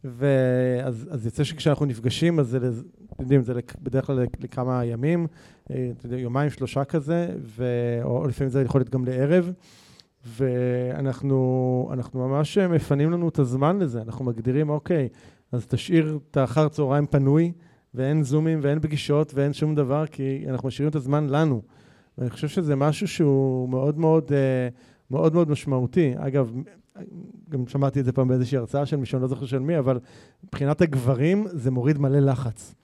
ואז 0.05 1.09
אז 1.11 1.27
יוצא 1.27 1.45
שכשאנחנו 1.45 1.87
נפגשים, 1.87 2.41
אז 2.41 2.49
זה, 2.49 2.59
אתם 3.12 3.23
יודעים, 3.23 3.43
זה 3.43 3.55
בדרך 3.83 4.07
כלל 4.07 4.27
לכמה 4.41 4.85
ימים, 4.85 5.27
אה, 5.70 5.91
יומיים, 6.16 6.51
שלושה 6.51 6.85
כזה, 6.85 7.29
ו... 7.41 7.65
או 8.03 8.27
לפעמים 8.27 8.51
זה 8.51 8.62
יכול 8.62 8.81
להיות 8.81 8.91
גם 8.91 9.05
לערב. 9.05 9.53
ואנחנו 10.27 11.91
ממש 12.15 12.59
מפנים 12.59 13.11
לנו 13.11 13.29
את 13.29 13.39
הזמן 13.39 13.79
לזה, 13.79 14.03
אנחנו 14.03 14.24
מגדירים, 14.24 14.70
אוקיי, 14.70 15.09
אז 15.53 15.66
תשאיר 15.66 16.19
את 16.31 16.37
האחר 16.37 16.69
צהריים 16.69 17.07
פנוי, 17.07 17.53
ואין 17.95 18.23
זומים 18.23 18.61
ואין 18.62 18.81
פגישות 18.81 19.35
ואין 19.35 19.53
שום 19.53 19.74
דבר, 19.74 20.07
כי 20.07 20.45
אנחנו 20.49 20.69
משאירים 20.69 20.91
את 20.91 20.97
הזמן 20.97 21.27
לנו. 21.27 21.62
ואני 22.19 22.31
חושב 22.31 22.49
שזה 22.49 22.77
משהו 22.77 23.09
שהוא 23.09 23.69
מאוד 23.69 23.99
מאוד, 23.99 24.33
אה, 24.33 24.69
מאוד 25.11 25.35
מאוד 25.35 25.51
משמעותי. 25.51 26.15
אגב, 26.16 26.53
גם 27.48 27.66
שמעתי 27.66 28.01
את 28.01 28.05
זה 28.05 28.12
פעם 28.12 28.28
באיזושהי 28.28 28.59
הרצאה 28.59 28.86
של 28.86 28.97
מישהו, 28.97 29.16
אני 29.16 29.23
לא 29.23 29.28
זוכר 29.28 29.47
של 29.47 29.59
מי, 29.59 29.78
אבל 29.78 30.01
מבחינת 30.44 30.81
הגברים 30.81 31.47
זה 31.52 31.70
מוריד 31.70 31.98
מלא 31.98 32.19
לחץ. 32.19 32.74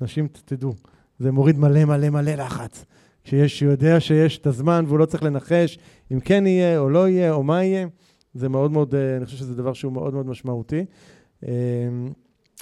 נשים, 0.00 0.28
תדעו, 0.44 0.74
זה 1.18 1.32
מוריד 1.32 1.58
מלא 1.58 1.84
מלא 1.84 2.10
מלא 2.10 2.32
לחץ. 2.32 2.84
כשיש, 3.24 3.58
שהוא 3.58 3.70
יודע 3.70 4.00
שיש 4.00 4.38
את 4.38 4.46
הזמן 4.46 4.84
והוא 4.88 4.98
לא 4.98 5.06
צריך 5.06 5.22
לנחש 5.22 5.78
אם 6.12 6.20
כן 6.20 6.46
יהיה 6.46 6.78
או 6.78 6.90
לא 6.90 7.08
יהיה 7.08 7.32
או 7.32 7.42
מה 7.42 7.64
יהיה, 7.64 7.86
זה 8.34 8.48
מאוד 8.48 8.70
מאוד, 8.70 8.94
אה, 8.94 9.16
אני 9.16 9.24
חושב 9.24 9.36
שזה 9.36 9.54
דבר 9.54 9.72
שהוא 9.72 9.92
מאוד 9.92 10.14
מאוד 10.14 10.26
משמעותי. 10.26 10.84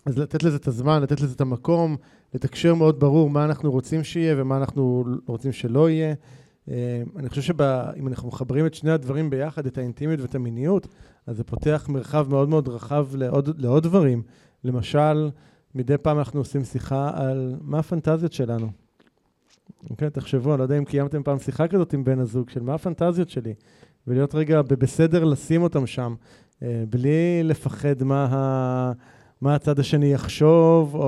אז 0.06 0.18
לתת 0.18 0.42
לזה 0.42 0.56
את 0.56 0.66
הזמן, 0.66 1.02
לתת 1.02 1.20
לזה 1.20 1.34
את 1.34 1.40
המקום, 1.40 1.96
לתקשר 2.34 2.74
מאוד 2.74 3.00
ברור 3.00 3.30
מה 3.30 3.44
אנחנו 3.44 3.70
רוצים 3.70 4.04
שיהיה 4.04 4.34
ומה 4.38 4.56
אנחנו 4.56 5.04
רוצים 5.26 5.52
שלא 5.52 5.90
יהיה. 5.90 6.14
אה, 6.70 7.02
אני 7.16 7.28
חושב 7.28 7.42
שאם 7.42 8.08
אנחנו 8.08 8.28
מחברים 8.28 8.66
את 8.66 8.74
שני 8.74 8.90
הדברים 8.90 9.30
ביחד, 9.30 9.66
את 9.66 9.78
האינטימיות 9.78 10.20
ואת 10.20 10.34
המיניות, 10.34 10.86
אז 11.26 11.36
זה 11.36 11.44
פותח 11.44 11.86
מרחב 11.88 12.26
מאוד 12.30 12.48
מאוד 12.48 12.68
רחב 12.68 13.06
לעוד, 13.14 13.60
לעוד 13.60 13.82
דברים. 13.82 14.22
למשל, 14.64 15.30
מדי 15.74 15.98
פעם 15.98 16.18
אנחנו 16.18 16.40
עושים 16.40 16.64
שיחה 16.64 17.10
על 17.14 17.56
מה 17.60 17.78
הפנטזיות 17.78 18.32
שלנו. 18.32 18.70
אוקיי, 19.90 20.10
תחשבו, 20.10 20.50
אני 20.50 20.58
לא 20.58 20.62
יודע 20.62 20.78
אם 20.78 20.84
קיימתם 20.84 21.22
פעם 21.22 21.38
שיחה 21.38 21.68
כזאת 21.68 21.92
עם 21.92 22.04
בן 22.04 22.18
הזוג, 22.18 22.50
של 22.50 22.62
מה 22.62 22.74
הפנטזיות 22.74 23.28
שלי, 23.30 23.54
ולהיות 24.06 24.34
רגע 24.34 24.62
בסדר 24.62 25.24
לשים 25.24 25.62
אותם 25.62 25.86
שם, 25.86 26.14
אה, 26.62 26.84
בלי 26.90 27.42
לפחד 27.42 28.02
מה 28.02 28.28
ה... 28.30 28.92
מה 29.40 29.54
הצד 29.54 29.78
השני 29.78 30.12
יחשוב, 30.12 30.94
או, 30.94 31.00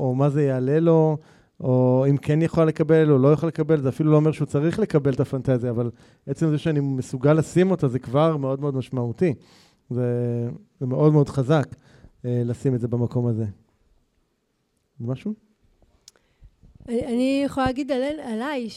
או 0.00 0.14
מה 0.14 0.28
זה 0.28 0.42
יעלה 0.42 0.80
לו, 0.80 1.16
או 1.60 2.06
אם 2.10 2.16
כן 2.16 2.42
יכול 2.42 2.64
לקבל 2.64 3.10
או 3.10 3.18
לא 3.18 3.32
יכול 3.32 3.48
לקבל, 3.48 3.80
זה 3.80 3.88
אפילו 3.88 4.10
לא 4.10 4.16
אומר 4.16 4.32
שהוא 4.32 4.46
צריך 4.46 4.78
לקבל 4.78 5.12
את 5.12 5.20
הפנטזיה, 5.20 5.70
אבל 5.70 5.90
עצם 6.26 6.50
זה 6.50 6.58
שאני 6.58 6.80
מסוגל 6.80 7.32
לשים 7.32 7.70
אותה 7.70 7.88
זה 7.88 7.98
כבר 7.98 8.36
מאוד 8.36 8.60
מאוד 8.60 8.74
משמעותי. 8.74 9.34
זה, 9.90 10.48
זה 10.80 10.86
מאוד 10.86 11.12
מאוד 11.12 11.28
חזק 11.28 11.66
אה, 12.24 12.42
לשים 12.44 12.74
את 12.74 12.80
זה 12.80 12.88
במקום 12.88 13.26
הזה. 13.26 13.44
משהו? 15.00 15.34
אני 16.88 17.42
יכולה 17.44 17.66
להגיד 17.66 17.92
על, 17.92 18.02
עליי, 18.22 18.68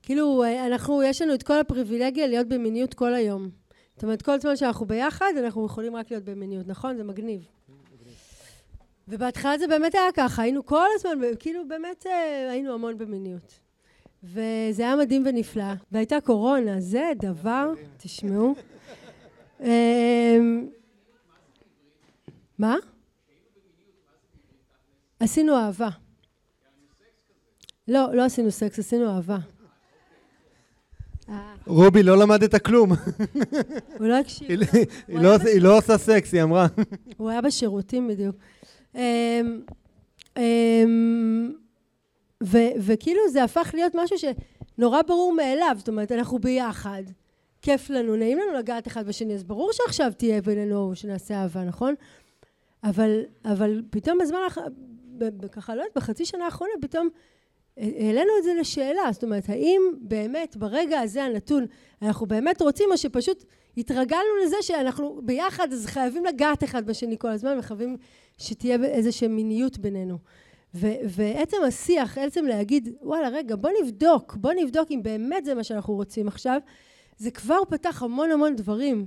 שכאילו, 0.00 0.42
אנחנו, 0.66 1.02
יש 1.02 1.22
לנו 1.22 1.34
את 1.34 1.42
כל 1.42 1.60
הפריבילגיה 1.60 2.26
להיות 2.26 2.48
במיניות 2.48 2.94
כל 2.94 3.14
היום. 3.14 3.48
זאת 3.94 4.02
אומרת, 4.02 4.22
כל 4.22 4.40
זמן 4.40 4.56
שאנחנו 4.56 4.86
ביחד, 4.86 5.32
אנחנו 5.44 5.66
יכולים 5.66 5.96
רק 5.96 6.10
להיות 6.10 6.24
במיניות, 6.24 6.66
נכון? 6.66 6.96
זה 6.96 7.04
מגניב. 7.04 7.46
ובהתחלה 9.12 9.58
זה 9.58 9.66
באמת 9.66 9.94
היה 9.94 10.12
ככה, 10.14 10.42
היינו 10.42 10.66
כל 10.66 10.86
הזמן, 10.94 11.10
כאילו 11.38 11.68
באמת 11.68 12.06
אה, 12.06 12.50
היינו 12.50 12.74
המון 12.74 12.98
במיניות. 12.98 13.60
וזה 14.24 14.82
היה 14.82 14.96
מדהים 14.96 15.22
ונפלא. 15.26 15.72
והייתה 15.92 16.20
קורונה, 16.20 16.80
זה 16.80 17.12
דבר, 17.16 17.72
תשמעו. 17.96 18.54
אמ, 19.60 20.66
מה? 22.58 22.76
עשינו 25.20 25.56
אהבה. 25.56 25.88
לא, 27.88 28.14
לא 28.14 28.24
עשינו 28.24 28.50
סקס, 28.50 28.78
עשינו 28.78 29.16
אהבה. 29.16 29.38
רובי 31.66 32.02
לא 32.02 32.18
למדת 32.18 32.62
כלום. 32.62 32.92
הוא 33.98 34.06
לא 34.06 34.18
הקשיב. 34.18 34.60
לא 35.08 35.36
היא 35.36 35.62
לא 35.62 35.78
עושה 35.78 35.98
סקס, 35.98 36.32
היא 36.32 36.42
אמרה. 36.42 36.66
הוא 37.16 37.30
היה 37.30 37.40
בשירותים 37.40 38.08
בדיוק. 38.08 38.36
אמ, 38.94 39.60
אמ, 40.36 41.52
וכאילו 42.78 43.20
זה 43.28 43.44
הפך 43.44 43.70
להיות 43.74 43.92
משהו 43.94 44.16
שנורא 44.18 45.02
ברור 45.02 45.32
מאליו, 45.32 45.74
זאת 45.78 45.88
אומרת, 45.88 46.12
אנחנו 46.12 46.38
ביחד, 46.38 47.02
כיף 47.62 47.90
לנו, 47.90 48.16
נעים 48.16 48.38
לנו 48.38 48.58
לגעת 48.58 48.86
אחד 48.86 49.06
בשני, 49.06 49.34
אז 49.34 49.44
ברור 49.44 49.72
שעכשיו 49.72 50.12
תהיה 50.16 50.42
בינינו 50.42 50.92
שנעשה 50.94 51.34
אהבה, 51.34 51.64
נכון? 51.64 51.94
אבל, 52.84 53.22
אבל 53.44 53.82
פתאום 53.90 54.18
בזמן, 54.18 54.38
ככה, 55.52 55.74
לא 55.74 55.80
יודעת, 55.80 55.96
בחצי 55.96 56.24
שנה 56.24 56.44
האחרונה, 56.44 56.72
פתאום 56.80 57.08
העלינו 57.76 58.30
את 58.38 58.44
זה 58.44 58.54
לשאלה, 58.60 59.12
זאת 59.12 59.22
אומרת, 59.22 59.48
האם 59.48 59.82
באמת 60.00 60.56
ברגע 60.56 61.00
הזה 61.00 61.24
הנתון 61.24 61.66
אנחנו 62.02 62.26
באמת 62.26 62.62
רוצים, 62.62 62.88
או 62.92 62.96
שפשוט 62.96 63.44
התרגלנו 63.76 64.36
לזה 64.44 64.56
שאנחנו 64.60 65.20
ביחד, 65.24 65.72
אז 65.72 65.86
חייבים 65.86 66.24
לגעת 66.24 66.64
אחד 66.64 66.86
בשני 66.86 67.18
כל 67.18 67.28
הזמן, 67.28 67.56
וחייבים 67.58 67.96
שתהיה 68.38 68.84
איזושהי 68.84 69.28
מיניות 69.28 69.78
בינינו. 69.78 70.18
ו- 70.74 70.94
ועצם 71.08 71.56
השיח, 71.66 72.18
עצם 72.18 72.44
להגיד, 72.44 72.88
וואלה, 73.02 73.28
רגע, 73.28 73.56
בוא 73.56 73.70
נבדוק, 73.82 74.36
בוא 74.36 74.52
נבדוק 74.52 74.90
אם 74.90 75.00
באמת 75.02 75.44
זה 75.44 75.54
מה 75.54 75.64
שאנחנו 75.64 75.94
רוצים 75.94 76.28
עכשיו, 76.28 76.60
זה 77.16 77.30
כבר 77.30 77.58
פתח 77.68 78.02
המון 78.02 78.30
המון 78.30 78.56
דברים. 78.56 79.06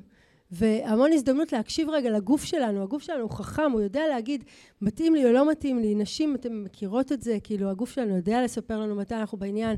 והמון 0.51 1.11
הזדמנות 1.13 1.53
להקשיב 1.53 1.89
רגע 1.89 2.09
לגוף 2.09 2.43
שלנו, 2.43 2.83
הגוף 2.83 3.03
שלנו 3.03 3.21
הוא 3.21 3.31
חכם, 3.31 3.71
הוא 3.71 3.81
יודע 3.81 4.07
להגיד 4.07 4.43
מתאים 4.81 5.15
לי 5.15 5.25
או 5.25 5.31
לא 5.31 5.49
מתאים 5.49 5.79
לי, 5.79 5.95
נשים 5.95 6.35
אתן 6.35 6.53
מכירות 6.53 7.11
את 7.11 7.21
זה, 7.21 7.37
כאילו 7.43 7.69
הגוף 7.69 7.91
שלנו 7.91 8.15
יודע 8.15 8.43
לספר 8.43 8.79
לנו 8.79 8.95
מתי 8.95 9.15
אנחנו 9.15 9.37
בעניין, 9.37 9.75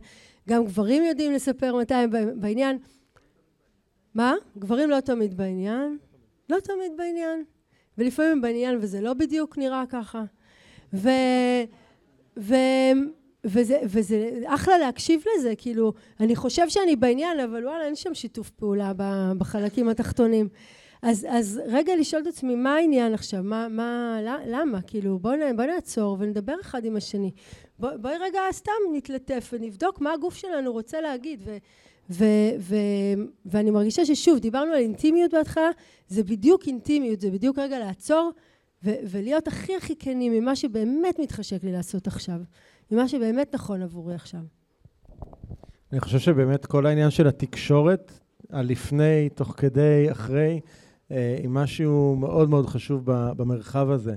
גם 0.49 0.65
גברים 0.65 1.03
יודעים 1.03 1.31
לספר 1.31 1.75
מתי 1.75 1.93
הם 1.93 2.09
בעניין. 2.39 2.77
מה? 4.17 4.35
גברים 4.57 4.89
לא 4.89 4.99
תמיד 4.99 5.37
בעניין? 5.37 5.97
לא 6.49 6.59
תמיד 6.59 6.91
בעניין. 6.97 7.43
ולפעמים 7.97 8.31
הם 8.31 8.41
בעניין 8.41 8.77
וזה 8.81 9.01
לא 9.01 9.13
בדיוק 9.13 9.57
נראה 9.57 9.83
ככה. 9.89 10.23
ו... 10.93 11.09
ו... 12.39 12.55
וזה, 13.43 13.79
וזה 13.83 14.39
אחלה 14.45 14.77
להקשיב 14.77 15.23
לזה, 15.35 15.53
כאילו, 15.57 15.93
אני 16.19 16.35
חושב 16.35 16.69
שאני 16.69 16.95
בעניין, 16.95 17.39
אבל 17.39 17.67
וואלה, 17.67 17.85
אין 17.85 17.95
שם 17.95 18.13
שיתוף 18.13 18.49
פעולה 18.49 18.91
בחלקים 19.37 19.89
התחתונים. 19.89 20.49
אז, 21.01 21.27
אז 21.29 21.61
רגע 21.65 21.95
לשאול 21.95 22.21
את 22.21 22.27
עצמי, 22.27 22.55
מה 22.55 22.75
העניין 22.75 23.13
עכשיו? 23.13 23.43
מה, 23.43 23.67
מה, 23.67 24.17
למה? 24.47 24.81
כאילו, 24.81 25.19
בואי 25.19 25.53
בוא 25.55 25.65
נעצור 25.65 26.17
ונדבר 26.19 26.55
אחד 26.61 26.85
עם 26.85 26.95
השני. 26.95 27.31
בוא, 27.79 27.89
בואי 28.01 28.17
רגע 28.17 28.39
סתם 28.51 28.71
נתלטף 28.93 29.49
ונבדוק 29.53 30.01
מה 30.01 30.13
הגוף 30.13 30.35
שלנו 30.35 30.71
רוצה 30.71 31.01
להגיד. 31.01 31.41
ו, 31.45 31.57
ו, 32.09 32.25
ו, 32.59 32.75
ואני 33.45 33.71
מרגישה 33.71 34.05
ששוב, 34.05 34.39
דיברנו 34.39 34.71
על 34.71 34.79
אינטימיות 34.79 35.33
בהתחלה, 35.33 35.69
זה 36.07 36.23
בדיוק 36.23 36.67
אינטימיות, 36.67 37.21
זה 37.21 37.31
בדיוק 37.31 37.59
רגע 37.59 37.79
לעצור 37.79 38.31
ו, 38.83 38.91
ולהיות 39.09 39.47
הכי 39.47 39.75
הכי 39.75 39.95
כנים 39.99 40.33
ממה 40.33 40.55
שבאמת 40.55 41.19
מתחשק 41.19 41.63
לי 41.63 41.71
לעשות 41.71 42.07
עכשיו. 42.07 42.39
ממה 42.91 43.07
שבאמת 43.07 43.55
נכון 43.55 43.81
עבורי 43.81 44.15
עכשיו. 44.15 44.41
אני 45.91 45.99
חושב 45.99 46.19
שבאמת 46.19 46.65
כל 46.65 46.85
העניין 46.85 47.09
של 47.09 47.27
התקשורת, 47.27 48.11
הלפני, 48.49 49.29
תוך 49.35 49.53
כדי, 49.57 50.11
אחרי, 50.11 50.59
אה, 51.11 51.37
היא 51.41 51.49
משהו 51.49 52.15
מאוד 52.19 52.49
מאוד 52.49 52.65
חשוב 52.65 53.01
במרחב 53.05 53.89
הזה. 53.89 54.15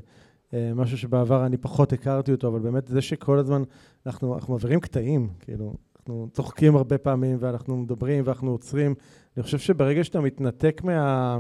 אה, 0.55 0.73
משהו 0.75 0.99
שבעבר 0.99 1.47
אני 1.47 1.57
פחות 1.57 1.93
הכרתי 1.93 2.33
אותו, 2.33 2.49
אבל 2.49 2.61
באמת 2.61 2.89
זה 2.89 3.01
שכל 3.01 3.39
הזמן 3.39 3.63
אנחנו, 4.07 4.35
אנחנו 4.35 4.53
מעבירים 4.53 4.81
קטעים, 4.81 5.29
כאילו, 5.41 5.75
אנחנו 6.11 6.29
צוחקים 6.33 6.77
הרבה 6.77 6.99
פעמים 6.99 7.37
ואנחנו 7.41 7.77
מדברים 7.77 8.23
ואנחנו 8.27 8.51
עוצרים. 8.51 8.95
אני 9.37 9.43
חושב 9.43 9.59
שברגע 9.59 10.05
שאתה 10.05 10.21
מתנתק 10.21 10.81
מה... 10.85 11.39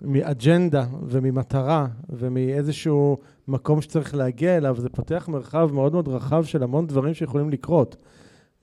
מאג'נדה 0.00 0.86
וממטרה 1.02 1.86
ומאיזשהו 2.10 3.18
מקום 3.48 3.80
שצריך 3.80 4.14
להגיע 4.14 4.56
אליו, 4.56 4.76
זה 4.78 4.88
פותח 4.88 5.28
מרחב 5.28 5.70
מאוד 5.72 5.92
מאוד 5.92 6.08
רחב 6.08 6.44
של 6.44 6.62
המון 6.62 6.86
דברים 6.86 7.14
שיכולים 7.14 7.50
לקרות. 7.50 7.96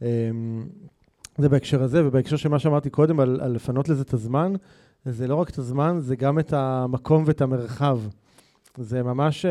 אמ, 0.02 0.08
זה 1.38 1.50
בהקשר 1.50 1.84
הזה, 1.84 2.08
ובהקשר 2.08 2.36
של 2.36 2.50
מה 2.50 2.60
שאמרתי 2.60 2.90
קודם 2.90 3.20
על, 3.20 3.40
על 3.42 3.52
לפנות 3.52 3.90
לזה 3.90 4.02
את 4.02 4.14
הזמן, 4.14 4.54
זה 5.06 5.28
לא 5.28 5.36
רק 5.36 5.50
את 5.50 5.58
הזמן, 5.58 5.98
זה 6.00 6.16
גם 6.16 6.40
את 6.40 6.54
המקום 6.54 7.24
ואת 7.26 7.42
המרחב. 7.42 8.00
זה 8.78 9.04
ממש 9.04 9.46
uh, 9.46 9.50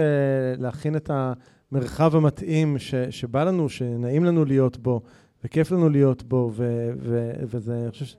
להכין 0.61 0.97
את 0.97 1.11
המרחב 1.11 2.17
המתאים 2.17 2.79
ש, 2.79 2.95
שבא 2.95 3.45
לנו, 3.45 3.69
שנעים 3.69 4.25
לנו 4.25 4.45
להיות 4.45 4.79
בו, 4.79 5.01
וכיף 5.45 5.71
לנו 5.71 5.89
להיות 5.89 6.23
בו, 6.23 6.51
ו, 6.55 6.91
ו, 7.01 7.31
וזה, 7.43 7.83
אני 7.83 7.91
חושב, 7.91 8.05
ש... 8.05 8.17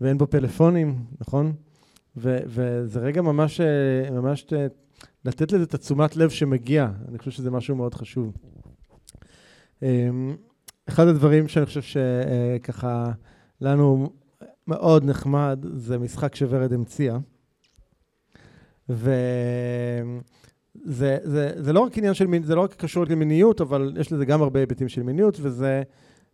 ואין 0.00 0.18
בו 0.18 0.26
פלאפונים, 0.26 1.04
נכון? 1.20 1.52
ו, 2.16 2.38
וזה 2.46 3.00
רגע 3.00 3.22
ממש, 3.22 3.60
אה, 3.60 4.10
ממש 4.10 4.46
לתת 5.24 5.52
לזה 5.52 5.64
את 5.64 5.74
התשומת 5.74 6.16
לב 6.16 6.30
שמגיע. 6.30 6.90
אני 7.08 7.18
חושב 7.18 7.30
שזה 7.30 7.50
משהו 7.50 7.76
מאוד 7.76 7.94
חשוב. 7.94 8.36
אמ, 9.82 10.36
אחד 10.88 11.06
הדברים 11.06 11.48
שאני 11.48 11.66
חושב 11.66 11.82
שככה 11.82 13.04
אה, 13.06 13.12
לנו 13.60 14.10
מאוד 14.66 15.04
נחמד, 15.04 15.64
זה 15.74 15.98
משחק 15.98 16.34
שוורד 16.34 16.72
המציאה. 16.72 17.18
וזה 18.88 20.18
זה, 21.24 21.52
זה 21.56 21.72
לא 21.72 21.80
רק 21.80 21.98
עניין 21.98 22.14
של 22.14 22.26
מין, 22.26 22.42
זה 22.42 22.54
לא 22.54 22.60
רק 22.60 22.74
קשור 22.74 23.04
למיניות, 23.08 23.60
אבל 23.60 23.96
יש 24.00 24.12
לזה 24.12 24.24
גם 24.24 24.42
הרבה 24.42 24.60
היבטים 24.60 24.88
של 24.88 25.02
מיניות, 25.02 25.38
וזה 25.40 25.82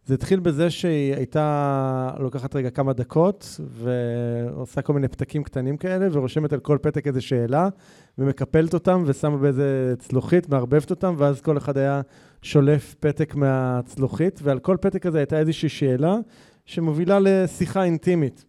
זה 0.07 0.15
התחיל 0.15 0.41
בזה 0.41 0.71
שהיא 0.71 1.15
הייתה 1.15 2.11
לוקחת 2.19 2.57
רגע 2.57 2.71
כמה 2.71 2.93
דקות 2.93 3.61
ועושה 3.71 4.83
כל 4.83 4.93
מיני 4.93 5.09
פתקים 5.09 5.43
קטנים 5.43 5.77
כאלה 5.77 6.09
ורושמת 6.13 6.53
על 6.53 6.61
כל 6.61 6.79
פתק 6.83 7.07
איזה 7.07 7.21
שאלה 7.21 7.69
ומקפלת 8.19 8.75
אותם 8.75 9.03
ושמה 9.07 9.37
באיזה 9.37 9.95
צלוחית, 9.99 10.49
מערבבת 10.49 10.91
אותם 10.91 11.15
ואז 11.19 11.41
כל 11.41 11.59
אחד 11.59 11.79
היה 11.79 12.01
שולף 12.43 12.95
פתק 13.01 13.35
מהצלוחית 13.35 14.41
ועל 14.43 14.59
כל 14.59 14.77
פתק 14.81 15.07
הזה 15.07 15.19
הייתה 15.19 15.39
איזושהי 15.39 15.69
שאלה 15.69 16.17
שמובילה 16.65 17.19
לשיחה 17.21 17.85
אינטימית. 17.85 18.45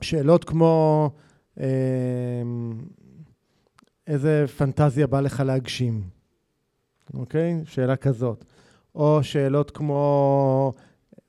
ושאלות 0.00 0.44
כמו 0.44 1.10
אה, 1.60 1.66
איזה 4.06 4.44
פנטזיה 4.56 5.06
בא 5.06 5.20
לך 5.20 5.42
להגשים, 5.46 6.02
אוקיי? 7.14 7.60
שאלה 7.64 7.96
כזאת. 7.96 8.44
או 8.94 9.22
שאלות 9.22 9.70
כמו 9.70 10.72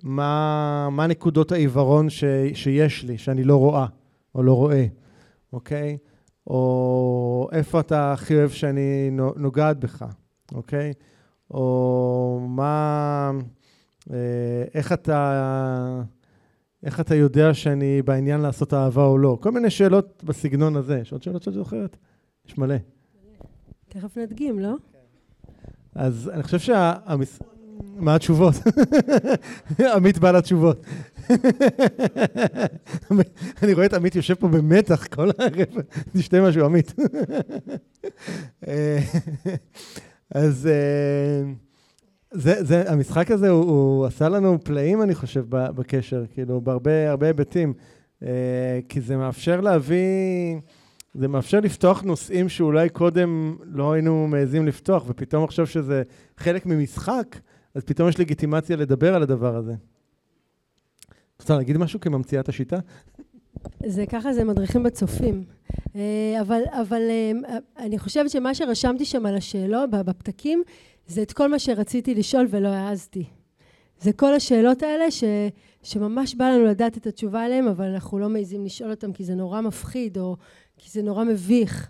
מה, 0.04 0.90
מה 0.92 1.08
נקודות 1.08 1.52
העיוורון 1.52 2.10
ש, 2.10 2.24
שיש 2.54 3.04
לי, 3.04 3.18
שאני 3.18 3.44
לא 3.44 3.56
רואה 3.56 3.86
או 4.36 4.44
לא 4.44 4.54
רואה, 4.54 4.86
אוקיי? 5.54 5.98
או 6.48 7.50
איפה 7.52 7.80
אתה 7.80 8.14
הכי 8.14 8.36
אוהב 8.36 8.50
שאני 8.50 9.12
נוגעת 9.36 9.80
בך, 9.80 10.06
אוקיי? 10.56 10.94
או 11.52 12.46
מה... 12.50 13.32
אה, 14.14 14.64
איך 14.74 14.92
אתה... 14.94 16.02
איך 16.84 17.00
אתה 17.00 17.16
יודע 17.16 17.54
שאני 17.54 18.02
בעניין 18.02 18.42
לעשות 18.42 18.74
אהבה 18.74 19.06
או 19.06 19.18
לא? 19.18 19.38
כל 19.42 19.52
מיני 19.52 19.70
שאלות 19.70 20.24
בסגנון 20.24 20.76
הזה. 20.76 21.00
יש 21.02 21.12
עוד 21.12 21.24
שאלות 21.24 21.44
שאת 21.44 21.54
זוכרת? 21.54 21.98
יש 22.48 22.58
מלא. 22.58 22.76
תכף 23.90 24.18
נדגים, 24.18 24.60
לא? 24.60 24.76
אז 25.96 26.32
אני 26.34 26.44
חושב 26.44 26.60
שה... 26.60 26.94
מה 27.96 28.16
התשובות? 28.16 28.56
עמית 29.96 30.18
בא 30.18 30.32
לתשובות. 30.32 30.86
אני 33.64 33.74
רואה 33.74 33.86
את 33.86 33.94
עמית 33.94 34.16
יושב 34.16 34.34
פה 34.34 34.48
במתח 34.48 35.08
כל 35.08 35.30
הערב, 35.40 35.68
תשתה 36.18 36.42
משהו, 36.42 36.66
עמית. 36.66 36.94
אז 40.32 40.68
אה, 40.72 41.42
זה, 42.32 42.64
זה, 42.64 42.92
המשחק 42.92 43.32
הזה, 43.32 43.50
הוא, 43.50 43.64
הוא 43.64 44.06
עשה 44.06 44.30
לנו 44.30 44.58
פלאים, 44.64 45.02
אני 45.02 45.16
חושב, 45.16 45.46
בקשר, 45.50 46.24
כאילו, 46.34 46.62
בהרבה 46.62 47.28
היבטים. 47.28 47.74
אה, 48.24 48.80
כי 48.90 49.02
זה 49.02 49.18
מאפשר 49.18 49.62
להביא... 49.62 50.56
זה 51.14 51.28
מאפשר 51.28 51.60
לפתוח 51.60 52.02
נושאים 52.02 52.50
שאולי 52.50 52.90
קודם 52.90 53.58
לא 53.64 53.94
היינו 53.94 54.28
מעזים 54.28 54.68
לפתוח, 54.68 55.04
ופתאום 55.08 55.44
עכשיו 55.44 55.68
שזה 55.68 56.04
חלק 56.38 56.66
ממשחק, 56.66 57.40
אז 57.76 57.84
פתאום 57.84 58.10
יש 58.10 58.20
לגיטימציה 58.20 58.76
לדבר 58.76 59.16
על 59.16 59.24
הדבר 59.24 59.56
הזה. 59.56 59.74
רוצה 61.42 61.56
להגיד 61.56 61.78
משהו 61.78 62.00
כממציאת 62.00 62.50
השיטה? 62.50 62.80
זה 63.86 64.06
ככה, 64.06 64.34
זה 64.34 64.44
מדריכים 64.44 64.84
בצופים. 64.84 65.44
אה, 65.96 66.42
אבל, 66.42 66.62
אבל 66.82 67.02
אה, 67.10 67.58
אני 67.78 68.00
חושבת 68.00 68.30
שמה 68.30 68.56
שרשמתי 68.56 69.06
שם 69.06 69.26
על 69.26 69.36
השאלות, 69.36 69.90
בפתקים, 69.90 70.64
זה 71.08 71.22
את 71.22 71.34
כל 71.34 71.52
מה 71.52 71.60
שרציתי 71.60 72.16
לשאול 72.16 72.48
ולא 72.50 72.68
העזתי. 72.68 73.26
זה 74.00 74.14
כל 74.14 74.34
השאלות 74.34 74.84
האלה 74.84 75.12
ש, 75.12 75.24
שממש 75.84 76.36
בא 76.36 76.50
לנו 76.50 76.66
לדעת 76.66 76.98
את 76.98 77.08
התשובה 77.08 77.44
עליהן, 77.44 77.68
אבל 77.68 77.86
אנחנו 77.86 78.20
לא 78.20 78.30
מעיזים 78.30 78.66
לשאול 78.66 78.92
אותן 78.92 79.14
כי 79.14 79.24
זה 79.24 79.36
נורא 79.36 79.62
מפחיד, 79.62 80.18
או 80.18 80.38
כי 80.82 80.90
זה 80.90 81.02
נורא 81.02 81.24
מביך. 81.24 81.90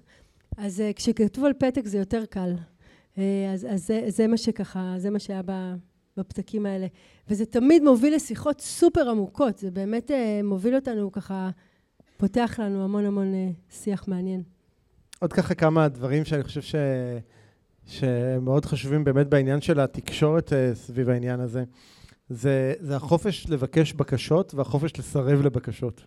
אז 0.57 0.81
אה, 0.81 0.91
כשכתוב 0.95 1.45
על 1.45 1.53
פתק 1.53 1.85
זה 1.85 1.97
יותר 1.97 2.25
קל. 2.25 2.53
אה, 3.17 3.51
אז, 3.53 3.67
אז 3.69 3.87
זה, 3.87 4.03
זה 4.07 4.27
מה 4.27 4.37
שככה, 4.37 4.93
זה 4.97 5.09
מה 5.09 5.19
שהיה 5.19 5.41
בפתקים 6.17 6.65
האלה. 6.65 6.87
וזה 7.29 7.45
תמיד 7.45 7.83
מוביל 7.83 8.15
לשיחות 8.15 8.61
סופר 8.61 9.09
עמוקות, 9.09 9.57
זה 9.57 9.71
באמת 9.71 10.11
אה, 10.11 10.41
מוביל 10.43 10.75
אותנו 10.75 11.11
ככה, 11.11 11.49
פותח 12.17 12.59
לנו 12.59 12.83
המון 12.83 13.05
המון 13.05 13.33
שיח 13.69 14.07
מעניין. 14.07 14.43
עוד 15.19 15.33
ככה 15.33 15.55
כמה 15.55 15.87
דברים 15.87 16.25
שאני 16.25 16.43
חושב 16.43 16.61
ש... 16.61 16.75
שמאוד 17.85 18.65
חשובים 18.65 19.03
באמת 19.03 19.27
בעניין 19.27 19.61
של 19.61 19.79
התקשורת 19.79 20.53
סביב 20.73 21.09
העניין 21.09 21.39
הזה. 21.39 21.63
זה, 22.29 22.73
זה 22.79 22.95
החופש 22.95 23.49
לבקש 23.49 23.93
בקשות 23.93 24.53
והחופש 24.53 24.99
לסרב 24.99 25.41
לבקשות. 25.41 26.05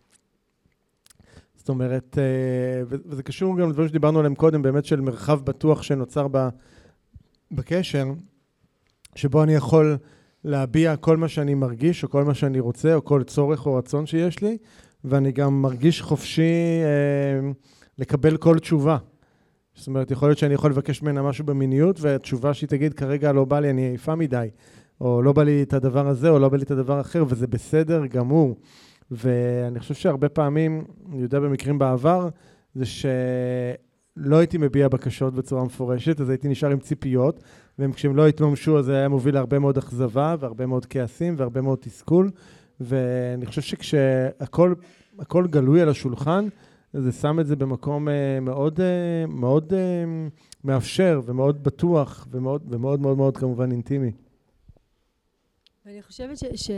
זאת 1.64 1.68
אומרת, 1.68 2.18
אה, 2.18 2.82
וזה 2.88 3.22
קשור 3.22 3.58
גם 3.58 3.68
לדברים 3.68 3.88
שדיברנו 3.88 4.18
עליהם 4.18 4.34
קודם, 4.34 4.62
באמת 4.62 4.84
של 4.84 5.00
מרחב 5.00 5.40
בטוח 5.44 5.82
שנוצר 5.82 6.26
בקשר, 7.50 8.06
שבו 9.14 9.42
אני 9.42 9.54
יכול 9.54 9.96
להביע 10.44 10.96
כל 10.96 11.16
מה 11.16 11.28
שאני 11.28 11.54
מרגיש, 11.54 12.04
או 12.04 12.10
כל 12.10 12.24
מה 12.24 12.34
שאני 12.34 12.60
רוצה, 12.60 12.94
או 12.94 13.04
כל 13.04 13.22
צורך 13.22 13.66
או 13.66 13.74
רצון 13.74 14.06
שיש 14.06 14.42
לי, 14.42 14.56
ואני 15.04 15.32
גם 15.32 15.62
מרגיש 15.62 16.02
חופשי 16.02 16.52
אה, 16.84 17.50
לקבל 17.98 18.36
כל 18.36 18.58
תשובה. 18.58 18.96
זאת 19.74 19.86
אומרת, 19.86 20.10
יכול 20.10 20.28
להיות 20.28 20.38
שאני 20.38 20.54
יכול 20.54 20.70
לבקש 20.70 21.02
ממנה 21.02 21.22
משהו 21.22 21.44
במיניות, 21.44 22.00
והתשובה 22.00 22.54
שהיא 22.54 22.68
תגיד, 22.68 22.94
כרגע 22.94 23.32
לא 23.32 23.44
בא 23.44 23.60
לי, 23.60 23.70
אני 23.70 23.82
עייפה 23.88 24.14
מדי, 24.14 24.48
או 25.00 25.22
לא 25.22 25.32
בא 25.32 25.42
לי 25.42 25.62
את 25.62 25.72
הדבר 25.72 26.08
הזה, 26.08 26.30
או 26.30 26.38
לא 26.38 26.48
בא 26.48 26.56
לי 26.56 26.62
את 26.62 26.70
הדבר 26.70 26.98
האחר, 26.98 27.24
וזה 27.28 27.46
בסדר 27.46 28.06
גמור. 28.06 28.56
ואני 29.10 29.81
חושב 29.81 29.94
שהרבה 29.94 30.28
פעמים, 30.28 30.85
אני 31.12 31.22
יודע 31.22 31.40
במקרים 31.40 31.78
בעבר, 31.78 32.28
זה 32.74 32.85
שלא 32.86 34.36
הייתי 34.36 34.59
מביע 34.59 34.89
בקשות 34.89 35.35
בצורה 35.35 35.64
מפורשת, 35.64 36.20
אז 36.20 36.31
הייתי 36.31 36.48
נשאר 36.48 36.70
עם 36.70 36.78
ציפיות, 36.78 37.43
וכשהם 37.78 38.16
לא 38.16 38.28
התממשו, 38.28 38.78
אז 38.78 38.85
זה 38.85 38.97
היה 38.97 39.09
מוביל 39.09 39.35
להרבה 39.35 39.59
מאוד 39.59 39.78
אכזבה, 39.78 40.36
והרבה 40.40 40.66
מאוד 40.66 40.86
כעסים, 40.86 41.35
והרבה 41.39 41.60
מאוד 41.60 41.78
תסכול. 41.81 42.31
ואני 42.81 43.47
חושב 43.47 43.62
שכשהכול 43.62 45.47
גלוי 45.51 45.81
על 45.82 45.89
השולחן, 45.89 46.48
זה 46.93 47.12
שם 47.12 47.40
את 47.40 47.47
זה 47.47 47.56
במקום 47.56 48.09
אה, 48.09 48.40
מאוד, 48.40 48.81
אה, 48.81 49.26
מאוד 49.28 49.72
אה, 49.72 50.05
מאפשר 50.64 51.20
ומאוד 51.26 51.64
בטוח 51.64 52.28
ומאוד 52.31 52.62
ומאוד 52.68 53.01
מאוד, 53.01 53.16
מאוד 53.16 53.36
כמובן 53.36 53.70
אינטימי. 53.70 54.12
ואני 55.86 56.02
חושבת 56.02 56.39
ש... 56.39 56.44
ש... 56.55 56.70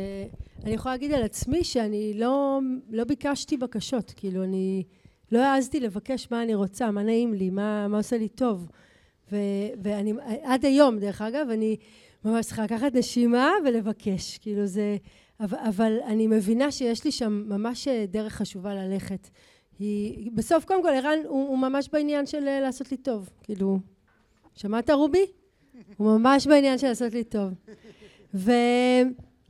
אני 0.64 0.74
יכולה 0.74 0.94
להגיד 0.94 1.12
על 1.12 1.22
עצמי 1.22 1.64
שאני 1.64 2.14
לא, 2.14 2.60
לא 2.90 3.04
ביקשתי 3.04 3.56
בקשות, 3.56 4.12
כאילו 4.16 4.44
אני 4.44 4.82
לא 5.32 5.38
העזתי 5.38 5.80
לבקש 5.80 6.28
מה 6.30 6.42
אני 6.42 6.54
רוצה, 6.54 6.90
מה 6.90 7.02
נעים 7.02 7.34
לי, 7.34 7.50
מה, 7.50 7.88
מה 7.88 7.96
עושה 7.96 8.18
לי 8.18 8.28
טוב. 8.28 8.68
ו, 9.32 9.36
ואני, 9.82 10.12
עד 10.42 10.64
היום, 10.64 10.98
דרך 10.98 11.22
אגב, 11.22 11.50
אני 11.50 11.76
ממש 12.24 12.46
צריכה 12.46 12.64
לקחת 12.64 12.94
נשימה 12.94 13.50
ולבקש, 13.64 14.38
כאילו 14.38 14.66
זה... 14.66 14.96
אבל, 15.40 15.58
אבל 15.68 15.98
אני 16.06 16.26
מבינה 16.26 16.70
שיש 16.70 17.04
לי 17.04 17.12
שם 17.12 17.44
ממש 17.46 17.88
דרך 17.88 18.32
חשובה 18.32 18.74
ללכת. 18.74 19.28
היא, 19.78 20.30
בסוף, 20.34 20.64
קודם 20.64 20.82
כל, 20.82 20.88
ערן 20.88 21.18
הוא, 21.24 21.48
הוא 21.48 21.58
ממש 21.58 21.88
בעניין 21.92 22.26
של 22.26 22.60
לעשות 22.60 22.90
לי 22.90 22.96
טוב. 22.96 23.30
כאילו, 23.42 23.78
שמעת 24.54 24.90
רובי? 24.90 25.26
הוא 25.96 26.18
ממש 26.18 26.46
בעניין 26.46 26.78
של 26.78 26.86
לעשות 26.86 27.12
לי 27.12 27.24
טוב. 27.24 27.52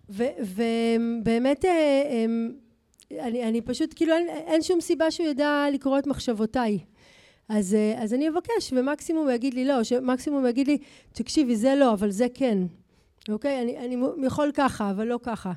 ובאמת, 0.08 1.64
אה, 1.64 2.02
אמ, 2.10 2.52
אני, 3.20 3.48
אני 3.48 3.60
פשוט, 3.60 3.92
כאילו, 3.96 4.14
אין, 4.14 4.28
אין 4.28 4.62
שום 4.62 4.80
סיבה 4.80 5.10
שהוא 5.10 5.28
ידע 5.28 5.64
לקרוא 5.72 5.98
את 5.98 6.06
מחשבותיי. 6.06 6.78
אז, 7.48 7.74
אה, 7.74 8.02
אז 8.02 8.14
אני 8.14 8.28
אבקש, 8.28 8.72
ומקסימום 8.72 9.24
הוא 9.24 9.32
יגיד 9.32 9.54
לי 9.54 9.64
לא, 9.64 9.74
מקסימום 10.02 10.40
הוא 10.40 10.48
יגיד 10.48 10.66
לי, 10.66 10.78
תקשיבי, 11.12 11.56
זה 11.56 11.74
לא, 11.74 11.92
אבל 11.92 12.10
זה 12.10 12.26
כן. 12.34 12.58
אוקיי? 13.28 13.62
אני, 13.62 13.78
אני 13.78 14.26
יכול 14.26 14.50
ככה, 14.54 14.90
אבל 14.90 15.06
לא 15.06 15.18
ככה. 15.22 15.52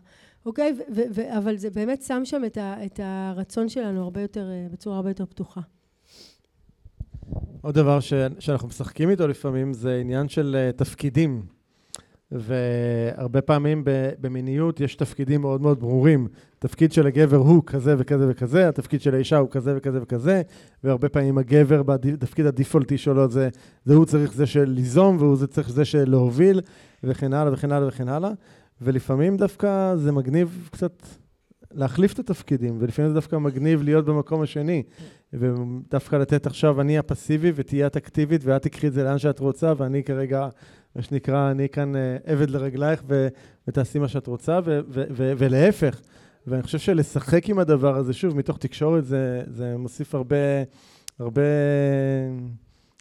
אוקיי? 0.46 0.74
ו, 0.78 0.82
ו, 0.96 1.02
ו, 1.16 1.38
אבל 1.38 1.58
זה 1.58 1.70
באמת 1.70 2.02
שם 2.02 2.22
שם 2.26 2.46
את, 2.46 2.58
ה, 2.58 2.86
את 2.86 3.00
הרצון 3.04 3.70
שלנו 3.70 4.04
הרבה 4.04 4.22
יותר, 4.22 4.50
אה, 4.52 4.68
בצורה 4.72 4.96
הרבה 4.96 5.10
יותר 5.10 5.26
פתוחה. 5.26 5.62
עוד 7.62 7.76
דבר 7.76 8.00
ש, 8.00 8.14
שאנחנו 8.40 8.68
משחקים 8.68 9.10
איתו 9.10 9.28
לפעמים 9.28 9.74
זה 9.74 9.96
עניין 9.96 10.30
של 10.30 10.70
תפקידים. 10.76 11.59
והרבה 12.32 13.42
פעמים 13.42 13.84
במיניות 14.22 14.80
יש 14.80 14.96
תפקידים 14.96 15.42
מאוד 15.42 15.62
מאוד 15.62 15.80
ברורים. 15.80 16.28
תפקיד 16.60 16.92
של 16.92 17.08
הגבר 17.08 17.38
הוא 17.38 17.64
כזה 17.66 17.96
וכזה 17.98 18.26
וכזה, 18.30 18.70
התפקיד 18.70 19.02
של 19.02 19.16
האישה 19.16 19.38
הוא 19.38 19.50
כזה 19.50 19.74
וכזה 19.78 20.02
וכזה, 20.02 20.42
והרבה 20.84 21.10
פעמים 21.10 21.38
הגבר 21.38 21.84
בתפקיד 21.84 22.46
הדיפולטי 22.46 22.98
שלו 22.98 23.32
זה, 23.32 23.50
זה 23.86 23.94
הוא 23.94 24.06
צריך 24.06 24.34
זה 24.34 24.46
של 24.46 24.64
ליזום, 24.64 25.18
והוא 25.20 25.38
זה 25.38 25.48
צריך 25.48 25.70
זה 25.70 25.86
של 25.86 26.10
להוביל, 26.10 26.62
וכן 27.04 27.34
הלאה 27.34 27.54
וכן 27.54 27.72
הלאה 27.72 27.88
וכן 27.88 28.10
הלאה. 28.10 28.32
ולפעמים 28.82 29.38
דווקא 29.38 29.96
זה 29.96 30.12
מגניב 30.12 30.70
קצת 30.72 31.04
להחליף 31.72 32.14
את 32.14 32.20
התפקידים, 32.20 32.78
ולפעמים 32.80 33.10
זה 33.10 33.16
דווקא 33.16 33.36
מגניב 33.36 33.84
להיות 33.84 34.06
במקום 34.06 34.42
השני, 34.42 34.84
ודווקא 35.34 36.16
לתת 36.16 36.48
עכשיו, 36.48 36.82
אני 36.82 36.98
הפסיבי 36.98 37.52
ותהיה 37.56 37.88
את 37.88 37.98
אקטיבית, 37.98 38.42
ואת 38.44 38.62
תקחי 38.62 38.88
את 38.88 38.94
זה 38.94 39.04
לאן 39.04 39.18
שאת 39.18 39.40
רוצה, 39.40 39.74
ואני 39.78 40.04
כרגע 40.04 40.48
מה 40.96 41.02
שנקרא, 41.02 41.52
אני 41.52 41.70
כאן 41.70 41.96
אה, 41.96 42.18
עבד 42.26 42.50
לרגלייך 42.50 43.04
ו, 43.08 43.28
ותעשי 43.68 44.00
מה 44.00 44.08
שאת 44.08 44.28
רוצה, 44.28 44.60
ו, 44.66 44.80
ו, 44.90 45.04
ו, 45.12 45.34
ולהפך. 45.38 46.02
ואני 46.48 46.64
חושב 46.64 46.78
שלשחק 46.78 47.50
עם 47.50 47.60
הדבר 47.60 47.96
הזה, 47.96 48.14
שוב, 48.14 48.38
מתוך 48.38 48.58
תקשורת, 48.58 49.06
זה, 49.06 49.44
זה 49.48 49.78
מוסיף 49.78 50.16
הרבה, 50.16 50.36
הרבה, 51.20 51.42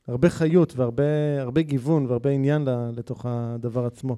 הרבה 0.07 0.31
חיות 0.31 0.75
והרבה 0.77 1.63
גיוון 1.63 2.07
והרבה 2.07 2.31
עניין 2.31 2.69
לתוך 2.97 3.27
הדבר 3.29 3.87
עצמו. 3.87 4.17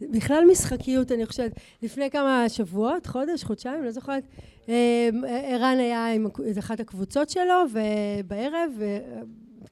בכלל 0.00 0.44
משחקיות, 0.50 1.12
אני 1.12 1.26
חושבת. 1.26 1.52
לפני 1.82 2.10
כמה 2.10 2.44
שבועות, 2.48 3.06
חודש, 3.06 3.44
חודשיים, 3.44 3.84
לא 3.84 3.90
זוכרת, 3.90 4.26
אה, 4.68 5.08
ערן 5.24 5.76
היה 5.78 6.12
עם 6.12 6.26
אחת 6.58 6.80
הקבוצות 6.80 7.30
שלו, 7.30 7.64
ובערב, 7.72 8.70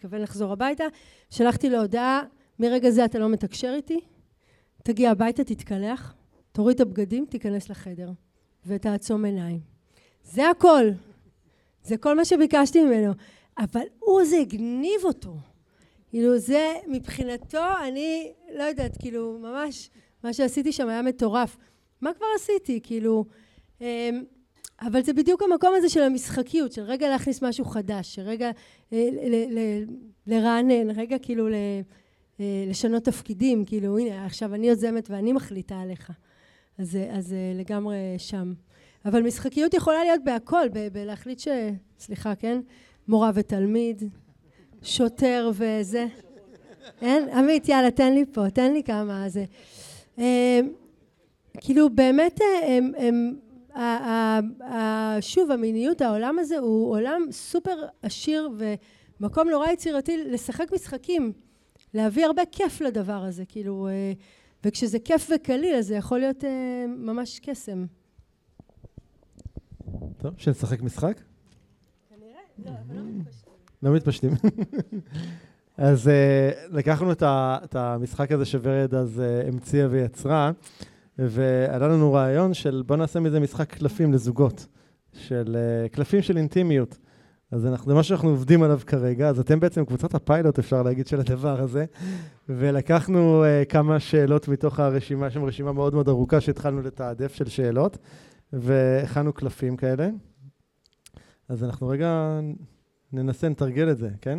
מתכוון 0.03 0.23
לחזור 0.23 0.53
הביתה, 0.53 0.85
שלחתי 1.31 1.70
לו 1.70 1.81
הודעה, 1.81 2.23
מרגע 2.59 2.91
זה 2.91 3.05
אתה 3.05 3.19
לא 3.19 3.29
מתקשר 3.29 3.73
איתי, 3.77 4.01
תגיע 4.83 5.11
הביתה, 5.11 5.45
תתקלח, 5.45 6.15
תוריד 6.53 6.74
את 6.74 6.81
הבגדים, 6.81 7.27
תיכנס 7.27 7.69
לחדר, 7.69 8.11
ותעצום 8.66 9.24
עיניים. 9.24 9.61
זה 10.24 10.51
הכל. 10.51 10.85
זה 11.85 11.97
כל 11.97 12.16
מה 12.16 12.24
שביקשתי 12.24 12.85
ממנו. 12.85 13.12
אבל 13.59 13.81
הוא, 13.99 14.24
זה 14.24 14.37
הגניב 14.39 15.05
אותו. 15.05 15.37
כאילו, 16.09 16.39
זה 16.39 16.74
מבחינתו, 16.87 17.65
אני 17.87 18.33
לא 18.55 18.62
יודעת, 18.62 18.97
כאילו, 18.97 19.39
ממש, 19.39 19.91
מה 20.24 20.33
שעשיתי 20.33 20.73
שם 20.73 20.89
היה 20.89 21.03
מטורף. 21.03 21.57
מה 22.01 22.15
כבר 22.15 22.27
עשיתי? 22.37 22.81
כאילו... 22.83 23.24
אבל 24.86 25.02
זה 25.02 25.12
בדיוק 25.12 25.42
המקום 25.42 25.74
הזה 25.76 25.88
של 25.88 26.02
המשחקיות, 26.02 26.72
של 26.72 26.82
רגע 26.82 27.09
להכניס 27.09 27.42
משהו 27.42 27.64
חדש, 27.64 28.14
של 28.14 28.22
רגע 28.22 28.50
אה, 28.92 29.09
לרענן, 30.26 30.90
רגע 30.90 31.18
כאילו 31.18 31.48
אה, 31.48 31.80
לשנות 32.68 33.04
תפקידים, 33.04 33.64
כאילו 33.64 33.98
הנה 33.98 34.26
עכשיו 34.26 34.54
אני 34.54 34.68
יוזמת 34.68 35.10
ואני 35.10 35.32
מחליטה 35.32 35.80
עליך. 35.80 36.10
אז, 36.78 36.98
אז 37.10 37.32
אה, 37.32 37.52
לגמרי 37.54 37.96
שם. 38.18 38.52
אבל 39.04 39.22
משחקיות 39.22 39.74
יכולה 39.74 40.04
להיות 40.04 40.24
בהכל, 40.24 40.68
בלהחליט 40.92 41.38
ש... 41.38 41.48
סליחה, 41.98 42.34
כן? 42.34 42.60
מורה 43.09 43.30
ותלמיד, 43.34 44.02
שוטר 44.82 45.50
וזה. 45.54 46.06
אין? 47.02 47.28
עמית, 47.28 47.68
יאללה, 47.68 47.90
תן 47.90 48.12
לי 48.12 48.24
פה, 48.32 48.50
תן 48.50 48.72
לי 48.72 48.82
כמה 48.82 49.28
זה. 49.28 49.44
כאילו 51.60 51.90
באמת 51.90 52.40
הם, 52.66 52.92
הם 52.98 53.34
שוב, 55.20 55.51
המיניות, 55.51 56.01
העולם 56.01 56.39
הזה 56.39 56.59
הוא 56.59 56.90
עולם 56.90 57.23
סופר 57.31 57.86
עשיר 58.03 58.51
ומקום 59.20 59.49
נורא 59.49 59.70
יצירתי 59.70 60.24
לשחק 60.24 60.73
משחקים, 60.74 61.32
להביא 61.94 62.27
הרבה 62.27 62.43
כיף 62.53 62.81
לדבר 62.81 63.24
הזה, 63.24 63.44
כאילו, 63.44 63.89
אה, 63.89 64.12
וכשזה 64.65 64.99
כיף 64.99 65.31
וקליל 65.35 65.74
אז 65.74 65.86
זה 65.86 65.94
יכול 65.94 66.19
להיות 66.19 66.44
אה, 66.44 66.85
ממש 66.89 67.40
קסם. 67.43 67.85
טוב, 70.19 70.35
שנשחק 70.36 70.82
משחק? 70.82 71.20
כנראה, 72.09 72.40
לא, 72.65 72.70
אבל 72.70 72.97
לא 72.97 73.03
מתפשטים. 73.05 73.53
לא 73.82 73.94
מתפשטים. 73.94 74.31
אז 75.77 76.07
uh, 76.07 76.11
לקחנו 76.77 77.12
את 77.23 77.74
המשחק 77.77 78.32
הזה 78.32 78.44
שוורד 78.44 78.94
אז 78.94 79.23
המציאה 79.49 79.86
ויצרה, 79.90 80.51
ועלה 81.28 81.89
לנו 81.89 82.12
רעיון 82.12 82.55
של 82.55 82.82
בוא 82.86 82.97
נעשה 82.97 83.20
מזה 83.20 83.40
משחק 83.40 83.70
קלפים 83.70 84.12
לזוגות, 84.12 84.66
של 85.12 85.57
uh, 85.57 85.94
קלפים 85.94 86.23
של 86.23 86.36
אינטימיות. 86.36 86.99
אז 87.51 87.66
אנחנו, 87.66 87.86
זה 87.90 87.94
מה 87.94 88.03
שאנחנו 88.03 88.28
עובדים 88.28 88.62
עליו 88.62 88.81
כרגע, 88.86 89.28
אז 89.28 89.40
אתם 89.40 89.61
בעצם 89.61 89.85
קבוצת 89.85 90.15
הפיילוט, 90.15 90.59
אפשר 90.59 90.82
להגיד, 90.82 91.07
של 91.07 91.20
הדבר 91.20 91.61
הזה. 91.61 91.85
ולקחנו 92.49 93.44
uh, 93.44 93.65
כמה 93.65 94.01
שאלות 94.01 94.49
מתוך 94.49 94.81
הרשימה, 94.81 95.27
יש 95.27 95.35
שם 95.35 95.44
רשימה 95.44 95.73
מאוד 95.73 95.94
מאוד 95.94 96.09
ארוכה 96.09 96.40
שהתחלנו 96.40 96.82
לתעדף 96.82 97.35
של 97.35 97.49
שאלות, 97.49 97.99
והכנו 98.53 99.32
קלפים 99.32 99.77
כאלה. 99.77 100.09
אז 101.49 101.65
אנחנו 101.65 101.89
רגע 101.89 102.40
ננסה, 103.12 103.49
נתרגל 103.49 103.90
את 103.90 103.99
זה, 103.99 104.11
כן? 104.20 104.39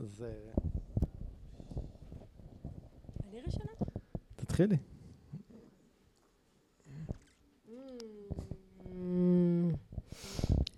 אז... 0.00 0.24
אני 3.30 3.40
ראשונה? 3.46 3.72
תתחילי. 4.36 4.76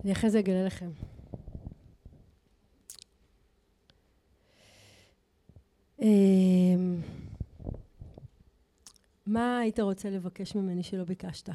אני 0.05 0.13
אחרי 0.13 0.31
זה 0.31 0.39
אגלה 0.39 0.65
לכם. 0.65 0.91
אמ, 6.03 7.01
מה 9.27 9.59
היית 9.59 9.81
רוצה 9.81 10.11
לבקש 10.11 10.55
ממני 10.55 10.83
שלא 10.83 11.05
ביקשת? 11.05 11.49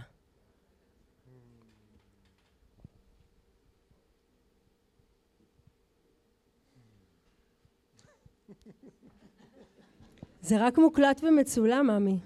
זה 10.42 10.66
רק 10.66 10.78
מוקלט 10.78 11.22
ומצולם, 11.24 11.90
עמי. 11.90 12.20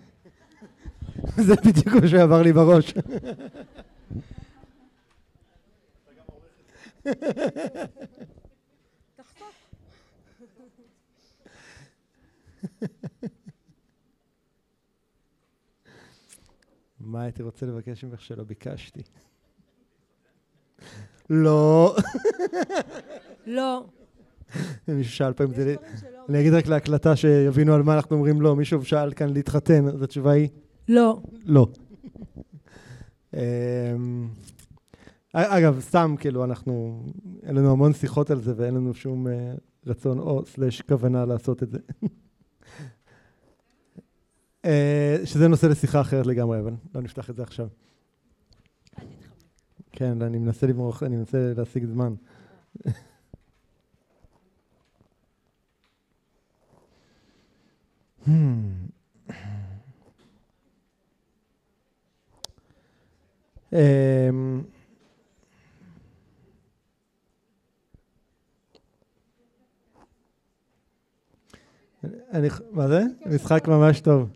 זה 1.48 1.56
בדיוק 1.56 1.95
מה 2.02 2.07
שעבר 2.07 2.41
לי 2.41 2.53
בראש. 2.53 2.93
מה 16.99 17.22
הייתי 17.23 17.44
רוצה 17.44 17.65
לבקש 17.65 18.03
ממך 18.03 18.22
שלא 18.22 18.44
ביקשתי? 18.44 19.02
לא. 21.30 21.95
לא. 23.45 23.86
מישהו 24.88 25.14
שאל 25.14 25.34
פעם, 25.34 25.52
אני 26.30 26.41
אגיד 26.41 26.53
רק 26.53 26.68
להקלטה 26.68 27.15
שיבינו 27.15 27.73
על 27.73 27.84
מה 27.84 27.95
אנחנו 27.95 28.15
אומרים 28.15 28.41
לא. 28.41 28.56
מישהו 28.56 28.86
שאל 28.86 29.14
כאן 29.14 29.30
להתחתן, 29.34 29.88
אז 29.88 30.02
התשובה 30.02 30.32
היא? 30.32 30.49
לא. 30.88 31.22
לא. 31.45 31.68
אגב, 35.33 35.79
סתם, 35.79 36.15
כאילו, 36.19 36.43
אנחנו, 36.43 37.03
אין 37.43 37.55
לנו 37.55 37.71
המון 37.71 37.93
שיחות 37.93 38.31
על 38.31 38.41
זה 38.41 38.53
ואין 38.57 38.73
לנו 38.73 38.93
שום 38.93 39.27
uh, 39.27 39.29
רצון 39.85 40.19
או 40.19 40.45
סלש 40.45 40.81
כוונה 40.81 41.25
לעשות 41.25 41.63
את 41.63 41.71
זה. 41.71 41.77
uh, 44.63 44.67
שזה 45.29 45.47
נושא 45.47 45.65
לשיחה 45.65 46.01
אחרת 46.01 46.25
לגמרי, 46.27 46.59
אבל 46.59 46.73
לא 46.95 47.01
נפתח 47.01 47.29
את 47.29 47.35
זה 47.35 47.43
עכשיו. 47.43 47.67
כן, 49.91 50.21
אני 50.21 50.37
מנסה 50.37 50.67
למרוח, 50.67 51.03
אני 51.03 51.15
מנסה 51.15 51.53
להשיג 51.57 51.85
זמן. 51.85 52.13
um, 58.25 58.27
אני, 72.31 72.47
מה 72.71 72.87
זה? 72.87 73.03
משחק 73.25 73.67
ממש 73.67 74.01
טוב. 74.01 74.29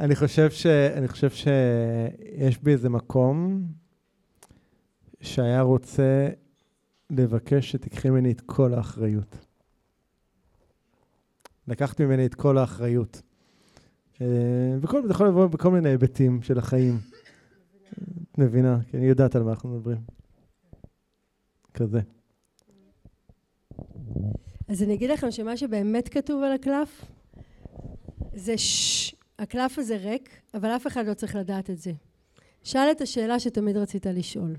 אני 0.00 0.16
חושב, 0.16 0.50
ש, 0.50 0.66
אני 0.66 1.08
חושב 1.08 1.30
שיש 1.30 2.62
בי 2.62 2.72
איזה 2.72 2.88
מקום 2.88 3.62
שהיה 5.20 5.62
רוצה 5.62 6.28
לבקש 7.10 7.70
שתיקחי 7.70 8.10
ממני 8.10 8.32
את 8.32 8.40
כל 8.40 8.74
האחריות. 8.74 9.46
לקחת 11.68 12.00
ממני 12.00 12.26
את 12.26 12.34
כל 12.34 12.58
האחריות. 12.58 13.22
אה, 14.20 14.26
וכל, 14.80 15.06
זה 15.06 15.10
יכול 15.10 15.28
לבוא 15.28 15.46
בכל 15.46 15.70
מיני 15.70 15.88
היבטים 15.88 16.42
של 16.42 16.58
החיים. 16.58 16.98
את 18.32 18.38
מבינה, 18.38 18.78
כי 18.90 18.96
אני 18.96 19.06
יודעת 19.06 19.36
על 19.36 19.42
מה 19.42 19.50
אנחנו 19.50 19.68
מדברים. 19.68 20.00
כזה. 21.74 22.00
אז 24.72 24.82
אני 24.82 24.94
אגיד 24.94 25.10
לכם 25.10 25.30
שמה 25.30 25.56
שבאמת 25.56 26.08
כתוב 26.08 26.42
על 26.42 26.52
הקלף 26.52 27.04
זה 28.34 28.58
ששש, 28.58 29.14
הקלף 29.38 29.78
הזה 29.78 29.96
ריק, 29.96 30.40
אבל 30.54 30.68
אף 30.68 30.86
אחד 30.86 31.06
לא 31.06 31.14
צריך 31.14 31.36
לדעת 31.36 31.70
את 31.70 31.78
זה. 31.78 31.92
שאל 32.62 32.90
את 32.90 33.00
השאלה 33.00 33.40
שתמיד 33.40 33.76
רצית 33.76 34.06
לשאול. 34.06 34.56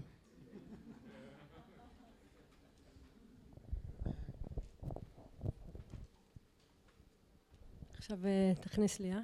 עכשיו 7.93 8.25
אה, 8.25 8.53
תכניס 8.61 8.99
לי, 8.99 9.13
אה? 9.13 9.19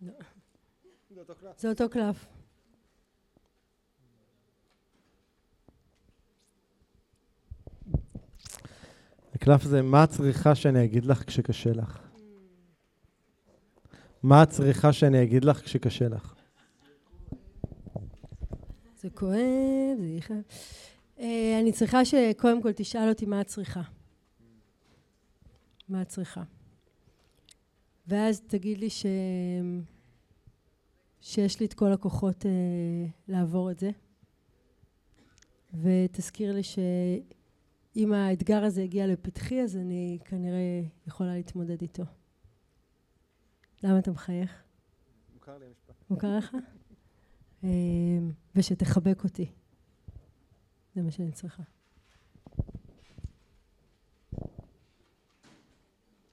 לא. 0.00 0.12
זה 1.56 1.68
אותו 1.68 1.88
קלף. 1.90 2.26
הקלף 9.44 9.62
זה, 9.64 9.82
מה 9.82 10.04
את 10.04 10.08
צריכה 10.10 10.54
שאני 10.54 10.84
אגיד 10.84 11.04
לך 11.04 11.24
כשקשה 11.24 11.72
לך? 11.72 11.98
מה 14.22 14.42
את 14.42 14.48
צריכה 14.48 14.92
שאני 14.92 15.22
אגיד 15.22 15.44
לך 15.44 15.60
כשקשה 15.64 16.08
לך? 16.08 16.34
זה 18.96 19.10
כואב, 19.10 19.98
זה 19.98 20.06
יכאב. 20.06 20.36
אה, 21.18 21.58
אני 21.60 21.72
צריכה 21.72 22.04
שקודם 22.04 22.62
כל 22.62 22.72
תשאל 22.72 23.08
אותי 23.08 23.26
מה 23.26 23.40
את 23.40 23.46
צריכה. 23.46 23.82
מה 25.88 26.02
את 26.02 26.08
צריכה. 26.08 26.42
ואז 28.06 28.40
תגיד 28.46 28.78
לי 28.78 28.90
ש... 28.90 29.06
שיש 31.20 31.60
לי 31.60 31.66
את 31.66 31.74
כל 31.74 31.92
הכוחות 31.92 32.46
אה, 32.46 32.50
לעבור 33.28 33.70
את 33.70 33.78
זה. 33.78 33.90
ותזכיר 35.82 36.52
לי 36.52 36.62
שאם 37.94 38.12
האתגר 38.12 38.64
הזה 38.64 38.82
הגיע 38.82 39.06
לפתחי, 39.06 39.62
אז 39.62 39.76
אני 39.76 40.18
כנראה 40.24 40.82
יכולה 41.06 41.34
להתמודד 41.34 41.82
איתו. 41.82 42.02
למה 43.82 43.98
אתה 43.98 44.10
מחייך? 44.10 44.62
מוכר 45.34 45.58
לי 45.58 45.66
המשפט. 45.66 45.94
מוכר 46.10 46.36
לך? 46.38 46.56
אה, 47.64 47.68
ושתחבק 48.56 49.24
אותי. 49.24 49.52
זה 50.94 51.02
מה 51.02 51.10
שאני 51.10 51.32
צריכה. 51.32 51.62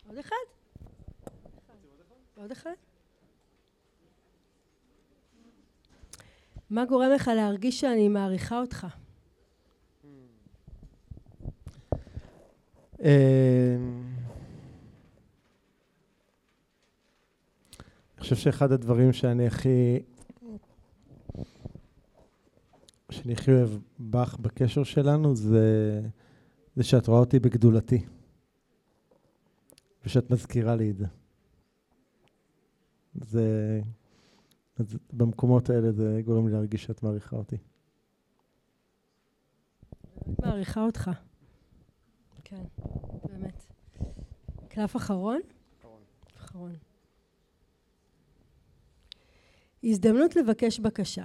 עוד 0.07 0.17
אחד? 0.19 0.35
עוד 2.35 2.51
אחד? 2.51 2.71
מה 6.69 6.85
גורם 6.85 7.11
לך 7.15 7.27
להרגיש 7.27 7.79
שאני 7.79 8.09
מעריכה 8.09 8.59
אותך? 8.59 8.87
אני 13.01 13.09
חושב 18.19 18.35
שאחד 18.35 18.71
הדברים 18.71 19.13
שאני 19.13 19.47
הכי... 19.47 19.99
שאני 23.09 23.33
הכי 23.33 23.51
אוהב 23.51 23.69
בך 23.99 24.37
בקשר 24.41 24.83
שלנו 24.83 25.35
זה, 25.35 26.01
זה 26.75 26.83
שאת 26.83 27.07
רואה 27.07 27.19
אותי 27.19 27.39
בגדולתי. 27.39 28.05
ושאת 30.05 30.31
מזכירה 30.31 30.75
לי 30.75 30.91
את 30.91 30.97
זה. 30.97 31.05
זה... 33.15 33.81
אז 34.77 34.97
במקומות 35.13 35.69
האלה 35.69 35.91
זה 35.91 36.21
גורם 36.25 36.47
לי 36.47 36.53
להרגיש 36.53 36.83
שאת 36.83 37.03
מעריכה 37.03 37.35
אותי. 37.35 37.57
מעריכה 40.39 40.83
אותך. 40.83 41.11
כן, 42.51 42.63
באמת. 43.23 43.65
קלף 44.67 44.95
אחרון? 44.95 45.41
אחרון. 45.79 46.01
אחרון. 46.37 46.75
הזדמנות 49.83 50.35
לבקש 50.35 50.79
בקשה. 50.79 51.23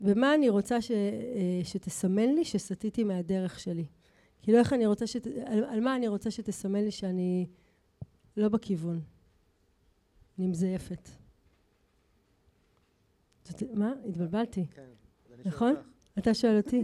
ומה 0.00 0.34
אני 0.34 0.48
רוצה 0.48 0.80
ש, 0.80 0.90
אה, 0.90 1.60
שתסמן 1.64 2.34
לי 2.34 2.44
שסטיתי 2.44 3.04
מהדרך 3.04 3.60
שלי? 3.60 3.86
כאילו 4.42 4.58
איך 4.58 4.72
אני 4.72 4.86
רוצה 4.86 5.06
שת... 5.06 5.26
על, 5.26 5.64
על 5.64 5.80
מה 5.80 5.96
אני 5.96 6.08
רוצה 6.08 6.30
שתסמן 6.30 6.84
לי 6.84 6.90
שאני 6.90 7.46
לא 8.36 8.48
בכיוון? 8.48 9.00
אני 10.38 10.46
מזייפת. 10.46 11.08
זאת, 13.44 13.62
מה? 13.74 13.92
התבלבלתי. 14.08 14.66
כן, 14.66 14.90
נכון? 15.44 15.74
אתה 16.18 16.34
שואל 16.34 16.56
אותי. 16.56 16.82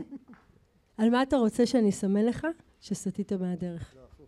על 0.99 1.11
מה 1.11 1.23
אתה 1.23 1.37
רוצה 1.37 1.67
שאני 1.67 1.91
אסמן 1.91 2.25
לך 2.25 2.47
שסטית 2.83 3.33
מהדרך? 3.33 3.95
לא, 3.97 4.01
הפוך. 4.13 4.27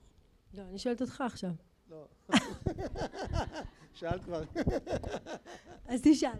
לא, 0.54 0.62
אני 0.70 0.78
שואלת 0.78 1.00
אותך 1.00 1.20
עכשיו. 1.20 1.50
לא. 1.90 2.06
שאלת 3.94 4.24
כבר. 4.24 4.42
אז 5.86 6.00
תשאל. 6.02 6.30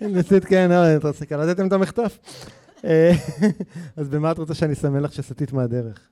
ניסית, 0.00 0.44
כן, 0.44 0.70
לא, 0.70 0.96
את 0.96 1.04
רוצה 1.04 1.26
קלטתם 1.26 1.66
את 1.66 1.72
המחטף? 1.72 2.18
אה, 2.84 3.12
אז 3.96 4.08
במה 4.08 4.32
את 4.32 4.38
רוצה 4.38 4.54
שאני 4.54 4.72
אסמן 4.72 5.02
לך 5.02 5.12
שסטית 5.12 5.52
מהדרך? 5.52 6.10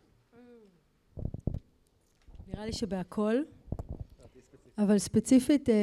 נראה 2.49 2.67
לי 2.67 2.73
שבהכל, 2.73 3.35
אבל 4.79 4.99
ספציפית, 4.99 5.69
אה, 5.69 5.75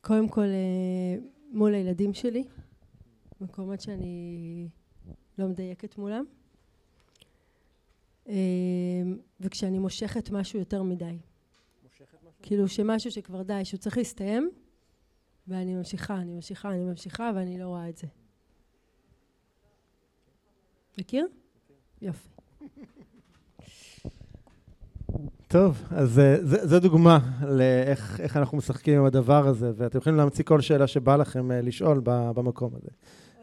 קודם 0.00 0.28
כל 0.28 0.40
אה, 0.40 1.16
מול 1.52 1.74
הילדים 1.74 2.14
שלי, 2.14 2.44
מקומות 3.44 3.80
שאני 3.80 4.68
לא 5.38 5.48
מדייקת 5.48 5.98
מולם, 5.98 6.24
וכשאני 9.40 9.78
מושכת 9.78 10.30
משהו 10.30 10.58
יותר 10.58 10.82
מדי. 10.82 11.18
כאילו 12.42 12.68
שמשהו 12.68 13.10
שכבר 13.10 13.42
די, 13.42 13.64
שהוא 13.64 13.78
צריך 13.78 13.98
להסתיים, 13.98 14.50
ואני 15.48 15.74
ממשיכה, 15.74 16.16
אני 16.16 16.32
ממשיכה, 16.32 16.70
אני 16.70 16.84
ממשיכה, 16.84 17.30
ואני 17.34 17.58
לא 17.58 17.64
רואה 17.64 17.88
את 17.88 17.96
זה. 17.96 18.06
מכיר? 20.98 21.26
יופי. 22.02 22.28
טוב, 25.48 25.82
אז 25.90 26.20
זו 26.42 26.80
דוגמה 26.80 27.18
לאיך 27.48 28.36
אנחנו 28.36 28.58
משחקים 28.58 28.98
עם 28.98 29.04
הדבר 29.04 29.46
הזה, 29.48 29.72
ואתם 29.76 29.98
יכולים 29.98 30.16
להמציא 30.16 30.44
כל 30.44 30.60
שאלה 30.60 30.86
שבא 30.86 31.16
לכם 31.16 31.50
לשאול 31.50 32.00
במקום 32.04 32.74
הזה. 32.74 32.88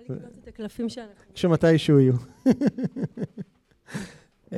לקנות 0.09 0.37
את 0.43 0.47
הקלפים 0.47 0.89
שאנחנו... 0.89 1.33
כשמתישהו 1.33 1.99
יהיו. 1.99 2.13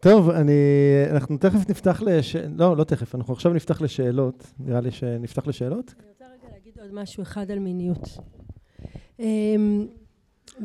טוב, 0.00 0.30
אני, 0.30 0.52
אנחנו 1.10 1.38
תכף 1.38 1.70
נפתח 1.70 2.02
לש... 2.02 2.36
לא, 2.36 2.76
לא 2.76 2.84
תכף, 2.84 3.14
אנחנו 3.14 3.32
עכשיו 3.32 3.52
נפתח 3.52 3.80
לשאלות. 3.80 4.46
נראה 4.58 4.80
לי 4.80 4.90
שנפתח 4.90 5.46
לשאלות. 5.46 5.94
אני 5.98 6.08
רוצה 6.08 6.24
רגע 6.24 6.54
להגיד 6.54 6.78
עוד 6.80 6.94
משהו 6.94 7.22
אחד 7.22 7.50
על 7.50 7.58
מיניות. 7.58 8.18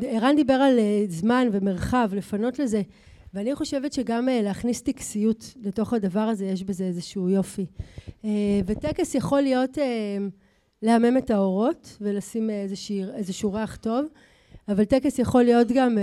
ערן 0.01 0.35
דיבר 0.35 0.53
על 0.53 0.79
זמן 1.07 1.47
ומרחב, 1.51 2.09
לפנות 2.13 2.59
לזה, 2.59 2.81
ואני 3.33 3.55
חושבת 3.55 3.93
שגם 3.93 4.27
להכניס 4.43 4.81
טקסיות 4.81 5.53
לתוך 5.61 5.93
הדבר 5.93 6.19
הזה, 6.19 6.45
יש 6.45 6.63
בזה 6.63 6.83
איזשהו 6.83 7.29
יופי. 7.29 7.65
וטקס 8.65 9.15
יכול 9.15 9.41
להיות 9.41 9.77
להמם 10.83 11.17
את 11.17 11.31
האורות 11.31 11.97
ולשים 12.01 12.49
איזשהו, 12.49 13.03
איזשהו 13.15 13.53
ריח 13.53 13.75
טוב, 13.75 14.05
אבל 14.67 14.85
טקס 14.85 15.19
יכול 15.19 15.43
להיות 15.43 15.67
גם 15.75 15.97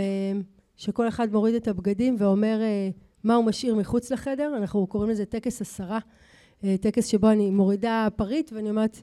שכל 0.77 1.09
אחד 1.09 1.32
מוריד 1.32 1.55
את 1.55 1.69
הבגדים 1.69 2.16
ואומר 2.19 2.61
מה 3.24 3.35
הוא 3.35 3.44
משאיר 3.44 3.74
מחוץ 3.74 4.12
לחדר, 4.12 4.52
אנחנו 4.57 4.86
קוראים 4.86 5.11
לזה 5.11 5.24
טקס 5.24 5.61
הסרה, 5.61 5.98
טקס 6.81 7.07
שבו 7.07 7.31
אני 7.31 7.51
מורידה 7.51 8.09
פריט 8.16 8.52
ואני 8.52 8.70
אומרת, 8.70 9.01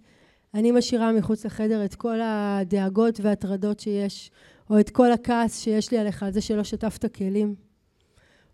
אני 0.54 0.72
משאירה 0.72 1.12
מחוץ 1.12 1.46
לחדר 1.46 1.86
את 1.86 1.96
כל 1.96 2.20
הדאגות 2.24 3.20
והטרדות 3.22 3.80
שיש, 3.80 4.32
או 4.70 4.80
את 4.80 4.90
כל 4.90 5.12
הכעס 5.12 5.60
שיש 5.60 5.92
לי 5.92 5.98
עליך 5.98 6.24
על 6.24 6.32
זה 6.32 6.42
שלא 6.42 6.64
שטפת 6.64 7.16
כלים, 7.16 7.56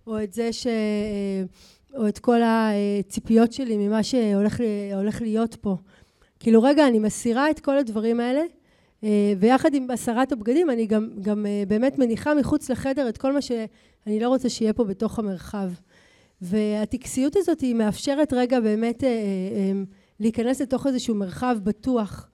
או 0.08 0.24
את 0.24 0.34
זה 0.34 0.54
ש... 0.54 0.68
או 1.98 2.08
את 2.08 2.20
כל 2.20 2.40
הציפיות 2.46 3.54
שלי 3.54 3.78
ממה 3.78 4.04
שהולך 4.04 5.22
להיות 5.22 5.56
פה. 5.62 5.78
כאילו 6.44 6.64
רגע, 6.64 6.88
אני 6.88 7.00
מסירה 7.00 7.50
את 7.50 7.60
כל 7.60 7.78
הדברים 7.78 8.20
האלה, 8.20 8.42
ויחד 9.40 9.74
עם 9.74 9.92
הסרת 9.92 10.32
הבגדים 10.32 10.70
אני 10.70 10.86
גם, 10.86 11.10
גם 11.22 11.46
באמת 11.68 12.00
מניחה 12.00 12.34
מחוץ 12.34 12.70
לחדר 12.70 13.10
את 13.10 13.18
כל 13.18 13.34
מה 13.34 13.42
שאני 13.42 14.20
לא 14.20 14.28
רוצה 14.28 14.50
שיהיה 14.50 14.74
פה 14.74 14.84
בתוך 14.84 15.20
המרחב. 15.20 15.70
והטקסיות 16.42 17.36
הזאת 17.36 17.62
היא 17.62 17.76
מאפשרת 17.76 18.34
רגע 18.34 18.60
באמת 18.60 19.04
להיכנס 20.20 20.62
לתוך 20.62 20.88
איזשהו 20.88 21.16
מרחב 21.16 21.58
בטוח. 21.64 22.30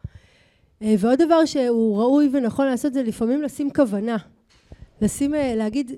ועוד 0.81 1.21
דבר 1.21 1.45
שהוא 1.45 1.97
ראוי 1.97 2.29
ונכון 2.33 2.65
לעשות 2.67 2.93
זה 2.93 3.03
לפעמים 3.03 3.41
לשים 3.41 3.69
כוונה. 3.73 4.17
לשים, 5.01 5.33
להגיד, 5.55 5.91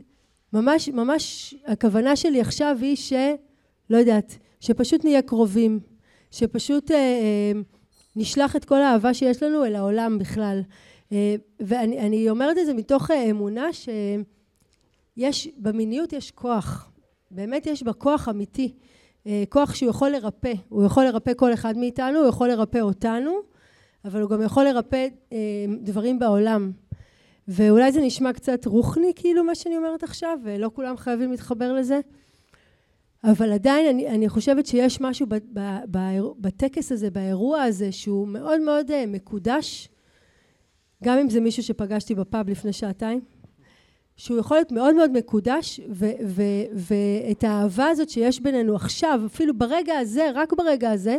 ממש, 0.53 0.89
ממש 0.89 1.55
הכוונה 1.67 2.15
שלי 2.15 2.41
עכשיו 2.41 2.77
היא 2.81 2.95
ש... 2.95 3.13
לא 3.89 3.97
יודעת, 3.97 4.37
שפשוט 4.59 5.05
נהיה 5.05 5.21
קרובים, 5.21 5.79
שפשוט 6.31 6.91
נשלח 8.15 8.55
את 8.55 8.65
כל 8.65 8.81
האהבה 8.81 9.13
שיש 9.13 9.43
לנו 9.43 9.65
אל 9.65 9.75
העולם 9.75 10.17
בכלל. 10.19 10.61
ואני 11.59 12.29
אומרת 12.29 12.57
את 12.57 12.65
זה 12.65 12.73
מתוך 12.73 13.11
אמונה 13.11 13.67
שיש, 15.17 15.47
במיניות 15.57 16.13
יש 16.13 16.31
כוח. 16.31 16.91
באמת 17.31 17.65
יש 17.65 17.83
בה 17.83 17.93
כוח 17.93 18.29
אמיתי. 18.29 18.73
כוח 19.49 19.73
שהוא 19.73 19.89
יכול 19.89 20.09
לרפא. 20.09 20.53
הוא 20.69 20.85
יכול 20.85 21.03
לרפא 21.03 21.31
כל 21.33 21.53
אחד 21.53 21.77
מאיתנו, 21.77 22.19
הוא 22.19 22.27
יכול 22.27 22.47
לרפא 22.47 22.77
אותנו, 22.77 23.31
אבל 24.05 24.21
הוא 24.21 24.29
גם 24.29 24.41
יכול 24.41 24.63
לרפא 24.63 25.07
דברים 25.81 26.19
בעולם. 26.19 26.71
ואולי 27.47 27.91
זה 27.91 28.01
נשמע 28.01 28.33
קצת 28.33 28.65
רוחני, 28.65 29.11
כאילו, 29.15 29.43
מה 29.43 29.55
שאני 29.55 29.77
אומרת 29.77 30.03
עכשיו, 30.03 30.37
ולא 30.43 30.71
כולם 30.73 30.97
חייבים 30.97 31.31
להתחבר 31.31 31.73
לזה. 31.73 31.99
אבל 33.23 33.51
עדיין 33.51 33.87
אני, 33.87 34.07
אני 34.09 34.29
חושבת 34.29 34.65
שיש 34.65 35.01
משהו 35.01 35.25
ב, 35.29 35.35
ב, 35.53 35.59
ב, 35.91 35.97
בטקס 36.39 36.91
הזה, 36.91 37.11
באירוע 37.11 37.61
הזה, 37.61 37.91
שהוא 37.91 38.27
מאוד 38.27 38.61
מאוד 38.61 39.05
מקודש, 39.07 39.89
גם 41.03 41.17
אם 41.17 41.29
זה 41.29 41.39
מישהו 41.39 41.63
שפגשתי 41.63 42.15
בפאב 42.15 42.49
לפני 42.49 42.73
שעתיים, 42.73 43.21
שהוא 44.15 44.39
יכול 44.39 44.57
להיות 44.57 44.71
מאוד 44.71 44.95
מאוד 44.95 45.11
מקודש, 45.11 45.79
ו, 45.89 46.05
ו, 46.25 46.41
ואת 46.73 47.43
האהבה 47.43 47.87
הזאת 47.87 48.09
שיש 48.09 48.39
בינינו 48.39 48.75
עכשיו, 48.75 49.21
אפילו 49.25 49.57
ברגע 49.57 49.97
הזה, 49.97 50.29
רק 50.33 50.53
ברגע 50.53 50.91
הזה, 50.91 51.17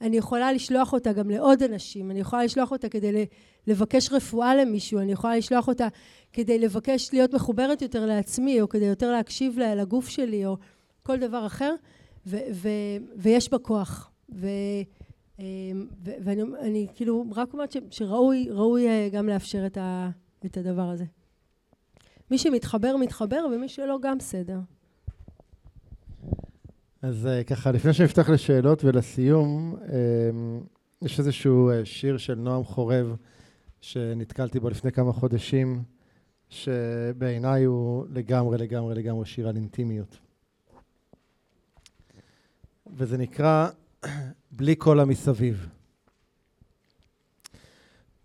אני 0.00 0.16
יכולה 0.16 0.52
לשלוח 0.52 0.92
אותה 0.92 1.12
גם 1.12 1.30
לעוד 1.30 1.62
אנשים, 1.62 2.10
אני 2.10 2.20
יכולה 2.20 2.44
לשלוח 2.44 2.70
אותה 2.70 2.88
כדי 2.88 3.26
לבקש 3.66 4.12
רפואה 4.12 4.56
למישהו, 4.56 4.98
אני 4.98 5.12
יכולה 5.12 5.36
לשלוח 5.36 5.68
אותה 5.68 5.88
כדי 6.32 6.58
לבקש 6.58 7.10
להיות 7.12 7.34
מחוברת 7.34 7.82
יותר 7.82 8.06
לעצמי, 8.06 8.60
או 8.60 8.68
כדי 8.68 8.84
יותר 8.84 9.12
להקשיב 9.12 9.58
לגוף 9.58 10.08
שלי, 10.08 10.46
או 10.46 10.56
כל 11.08 11.18
דבר 11.18 11.46
אחר, 11.46 11.74
ו- 12.26 12.36
ו- 12.54 12.98
ויש 13.16 13.50
בה 13.50 13.58
כוח. 13.58 14.10
ו- 14.34 14.48
ואני 16.02 16.42
אני, 16.60 16.86
כאילו 16.94 17.24
רק 17.36 17.52
אומרת 17.52 17.76
שראוי 17.90 18.48
ראוי 18.50 19.10
גם 19.10 19.28
לאפשר 19.28 19.66
את, 19.66 19.76
ה, 19.76 20.10
את 20.46 20.56
הדבר 20.56 20.82
הזה. 20.82 21.04
מי 22.30 22.38
שמתחבר, 22.38 22.96
מתחבר, 22.96 23.46
ומי 23.54 23.68
שלא, 23.68 23.98
גם 24.02 24.18
בסדר. 24.18 24.58
אז 27.02 27.26
אה, 27.26 27.44
ככה, 27.44 27.72
לפני 27.72 27.92
שנפתח 27.92 28.28
לשאלות 28.28 28.84
ולסיום, 28.84 29.76
אה, 29.82 30.30
יש 31.02 31.18
איזשהו 31.18 31.70
אה, 31.70 31.84
שיר 31.84 32.16
של 32.16 32.34
נועם 32.34 32.64
חורב 32.64 33.16
שנתקלתי 33.80 34.60
בו 34.60 34.68
לפני 34.68 34.92
כמה 34.92 35.12
חודשים, 35.12 35.82
שבעיניי 36.48 37.64
הוא 37.64 38.06
לגמרי, 38.10 38.58
לגמרי, 38.58 38.94
לגמרי 38.94 39.26
שיר 39.26 39.48
על 39.48 39.56
אינטימיות. 39.56 40.27
וזה 42.96 43.18
נקרא 43.18 43.68
בלי 44.50 44.74
כל 44.78 45.00
המסביב. 45.00 45.68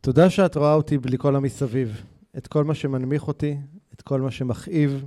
תודה 0.01 0.29
שאת 0.29 0.57
רואה 0.57 0.73
אותי 0.73 0.97
בלי 0.97 1.17
כל 1.17 1.35
המסביב, 1.35 2.01
את 2.37 2.47
כל 2.47 2.63
מה 2.63 2.75
שמנמיך 2.75 3.27
אותי, 3.27 3.57
את 3.93 4.01
כל 4.01 4.21
מה 4.21 4.31
שמכאיב, 4.31 5.05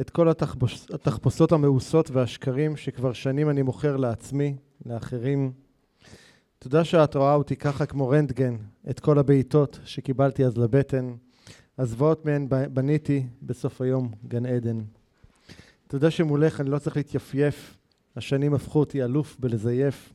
את 0.00 0.10
כל 0.10 0.28
התחפוש, 0.28 0.86
התחפושות 0.90 1.52
המאוסות 1.52 2.10
והשקרים 2.10 2.76
שכבר 2.76 3.12
שנים 3.12 3.50
אני 3.50 3.62
מוכר 3.62 3.96
לעצמי, 3.96 4.56
לאחרים. 4.86 5.52
תודה 6.58 6.84
שאת 6.84 7.16
רואה 7.16 7.34
אותי 7.34 7.56
ככה 7.56 7.86
כמו 7.86 8.08
רנטגן, 8.08 8.56
את 8.90 9.00
כל 9.00 9.18
הבעיטות 9.18 9.78
שקיבלתי 9.84 10.44
אז 10.44 10.58
לבטן, 10.58 11.14
הזוועות 11.78 12.24
מהן 12.24 12.48
בניתי 12.48 13.26
בסוף 13.42 13.80
היום 13.80 14.12
גן 14.28 14.46
עדן. 14.46 14.80
תודה 15.88 16.10
שמולך 16.10 16.60
אני 16.60 16.70
לא 16.70 16.78
צריך 16.78 16.96
להתייפייף, 16.96 17.76
השנים 18.16 18.54
הפכו 18.54 18.78
אותי 18.80 19.04
אלוף 19.04 19.36
בלזייף, 19.38 20.12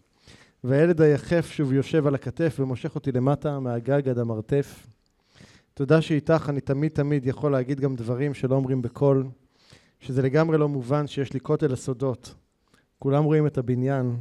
והילד 0.63 1.01
היחף 1.01 1.47
שוב 1.51 1.73
יושב 1.73 2.07
על 2.07 2.15
הכתף 2.15 2.55
ומושך 2.59 2.95
אותי 2.95 3.11
למטה 3.11 3.59
מהגג 3.59 4.09
עד 4.09 4.19
המרתף. 4.19 4.87
תודה 5.73 6.01
שאיתך 6.01 6.45
אני 6.49 6.61
תמיד 6.61 6.91
תמיד 6.91 7.27
יכול 7.27 7.51
להגיד 7.51 7.79
גם 7.79 7.95
דברים 7.95 8.33
שלא 8.33 8.55
אומרים 8.55 8.81
בקול, 8.81 9.27
שזה 9.99 10.21
לגמרי 10.21 10.57
לא 10.57 10.69
מובן 10.69 11.07
שיש 11.07 11.33
לי 11.33 11.39
כותל 11.39 11.73
הסודות. 11.73 12.35
כולם 12.99 13.23
רואים 13.23 13.47
את 13.47 13.57
הבניין, 13.57 14.17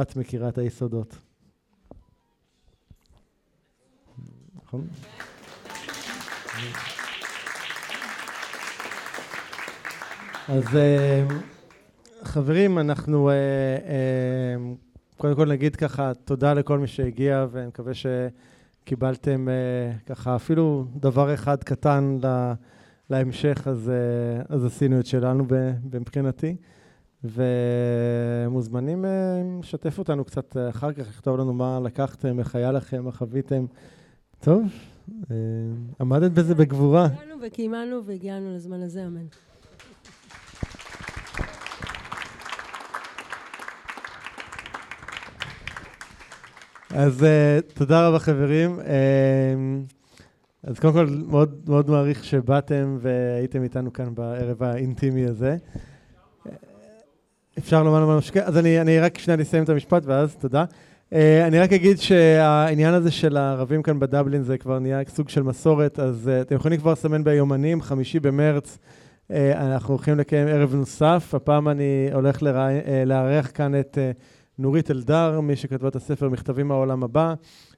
את 0.00 0.16
מכירה 0.16 0.48
את 0.48 0.58
היסודות. 0.58 1.16
נכון? 4.64 4.86
אז 10.48 10.76
אה, 10.76 11.26
חברים, 12.26 12.78
אנחנו 12.78 13.30
אה, 13.30 13.34
אה, 13.34 14.56
קודם 15.16 15.34
כל 15.34 15.48
נגיד 15.48 15.76
ככה 15.76 16.12
תודה 16.14 16.54
לכל 16.54 16.78
מי 16.78 16.86
שהגיע, 16.86 17.46
ואני 17.50 17.66
מקווה 17.66 17.92
שקיבלתם 17.94 19.48
ככה 20.06 20.36
אפילו 20.36 20.84
דבר 20.96 21.34
אחד 21.34 21.64
קטן 21.64 22.18
להמשך, 23.10 23.68
אז, 23.68 23.92
אז 24.48 24.64
עשינו 24.64 25.00
את 25.00 25.06
שלנו 25.06 25.44
מבחינתי. 25.92 26.56
ומוזמנים 27.24 29.04
לשתף 29.60 29.98
אותנו 29.98 30.24
קצת 30.24 30.56
אחר 30.70 30.92
כך, 30.92 31.08
לכתוב 31.08 31.38
לנו 31.38 31.52
מה 31.52 31.80
לקחתם, 31.84 32.38
איך 32.38 32.54
היה 32.54 32.72
לכם, 32.72 33.04
מה 33.04 33.12
חוויתם. 33.12 33.66
טוב, 34.40 34.62
עמדת 36.00 36.30
בזה 36.30 36.54
בגבורה. 36.54 37.04
הגענו 37.04 37.34
וקיימנו 37.46 38.04
והגיענו 38.04 38.54
לזמן 38.54 38.82
הזה, 38.82 39.06
אמן. 39.06 39.26
אז 46.96 47.22
uh, 47.22 47.72
תודה 47.74 48.08
רבה 48.08 48.18
חברים. 48.18 48.80
Uh, 48.80 48.82
אז 50.62 50.78
קודם 50.78 50.92
כל 50.92 51.06
מאוד 51.26 51.60
מאוד 51.68 51.90
מעריך 51.90 52.24
שבאתם 52.24 52.98
והייתם 53.00 53.62
איתנו 53.62 53.92
כאן 53.92 54.14
בערב 54.14 54.62
האינטימי 54.62 55.24
הזה. 55.26 55.56
אפשר 57.58 57.82
לומר 57.82 58.00
לומר 58.00 58.18
משקה? 58.18 58.44
אז 58.44 58.58
אני, 58.58 58.80
אני 58.80 59.00
רק 59.00 59.18
שנייה 59.18 59.42
אסיים 59.42 59.64
את 59.64 59.68
המשפט 59.68 60.02
ואז 60.06 60.36
תודה. 60.36 60.64
Uh, 61.10 61.14
אני 61.46 61.58
רק 61.58 61.72
אגיד 61.72 61.98
שהעניין 61.98 62.94
הזה 62.94 63.10
של 63.10 63.36
הערבים 63.36 63.82
כאן 63.82 63.98
בדבלין 63.98 64.42
זה 64.42 64.58
כבר 64.58 64.78
נהיה 64.78 65.00
סוג 65.08 65.28
של 65.28 65.42
מסורת, 65.42 65.98
אז 65.98 66.30
uh, 66.32 66.42
אתם 66.42 66.54
יכולים 66.54 66.80
כבר 66.80 66.92
לסמן 66.92 67.24
ביומנים, 67.24 67.82
חמישי 67.82 68.20
במרץ 68.20 68.78
uh, 68.78 69.34
אנחנו 69.54 69.94
הולכים 69.94 70.18
לקיים 70.18 70.48
ערב 70.48 70.74
נוסף. 70.74 71.34
הפעם 71.34 71.68
אני 71.68 72.08
הולך 72.12 72.42
לארח 73.06 73.50
כאן 73.54 73.80
את... 73.80 73.98
נורית 74.58 74.90
אלדר, 74.90 75.40
מי 75.40 75.56
שכתבה 75.56 75.88
את 75.88 75.96
הספר 75.96 76.28
מכתבים 76.28 76.68
מהעולם 76.68 77.02
הבא, 77.04 77.34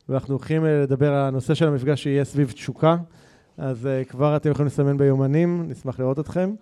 ואנחנו 0.08 0.34
הולכים 0.34 0.64
אה, 0.64 0.82
לדבר 0.82 1.14
על 1.14 1.28
הנושא 1.28 1.54
של 1.54 1.68
המפגש 1.68 2.02
שיהיה 2.02 2.24
סביב 2.24 2.50
תשוקה. 2.50 2.96
אז 3.58 3.86
uh, 3.86 4.08
כבר 4.08 4.36
אתם 4.36 4.50
יכולים 4.50 4.66
לסמן 4.66 4.96
ביומנים, 4.96 5.64
נשמח 5.68 6.00
לראות 6.00 6.18
אתכם. 6.18 6.54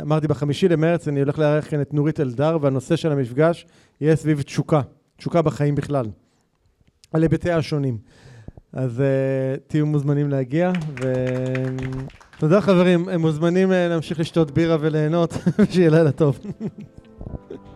אמרתי, 0.00 0.28
בחמישי 0.28 0.68
למרץ 0.68 1.08
אני 1.08 1.20
הולך 1.20 1.38
לארח 1.38 1.70
כאן 1.70 1.80
את 1.80 1.94
נורית 1.94 2.20
אלדר, 2.20 2.58
והנושא 2.60 2.96
של 2.96 3.12
המפגש 3.12 3.66
יהיה 4.00 4.16
סביב 4.16 4.42
תשוקה, 4.42 4.80
תשוקה 5.16 5.42
בחיים 5.42 5.74
בכלל, 5.74 6.06
על 7.12 7.22
היבטיה 7.22 7.56
השונים. 7.56 7.98
אז 8.72 9.00
אה, 9.00 9.60
תהיו 9.66 9.86
מוזמנים 9.86 10.30
להגיע, 10.30 10.72
ותודה 12.36 12.60
חברים, 12.60 13.08
אתם 13.08 13.20
מוזמנים 13.20 13.70
להמשיך 13.70 14.20
לשתות 14.20 14.50
בירה 14.50 14.76
וליהנות, 14.80 15.34
שיהיה 15.70 15.90
לילה 15.90 16.12
טוב. 16.12 16.38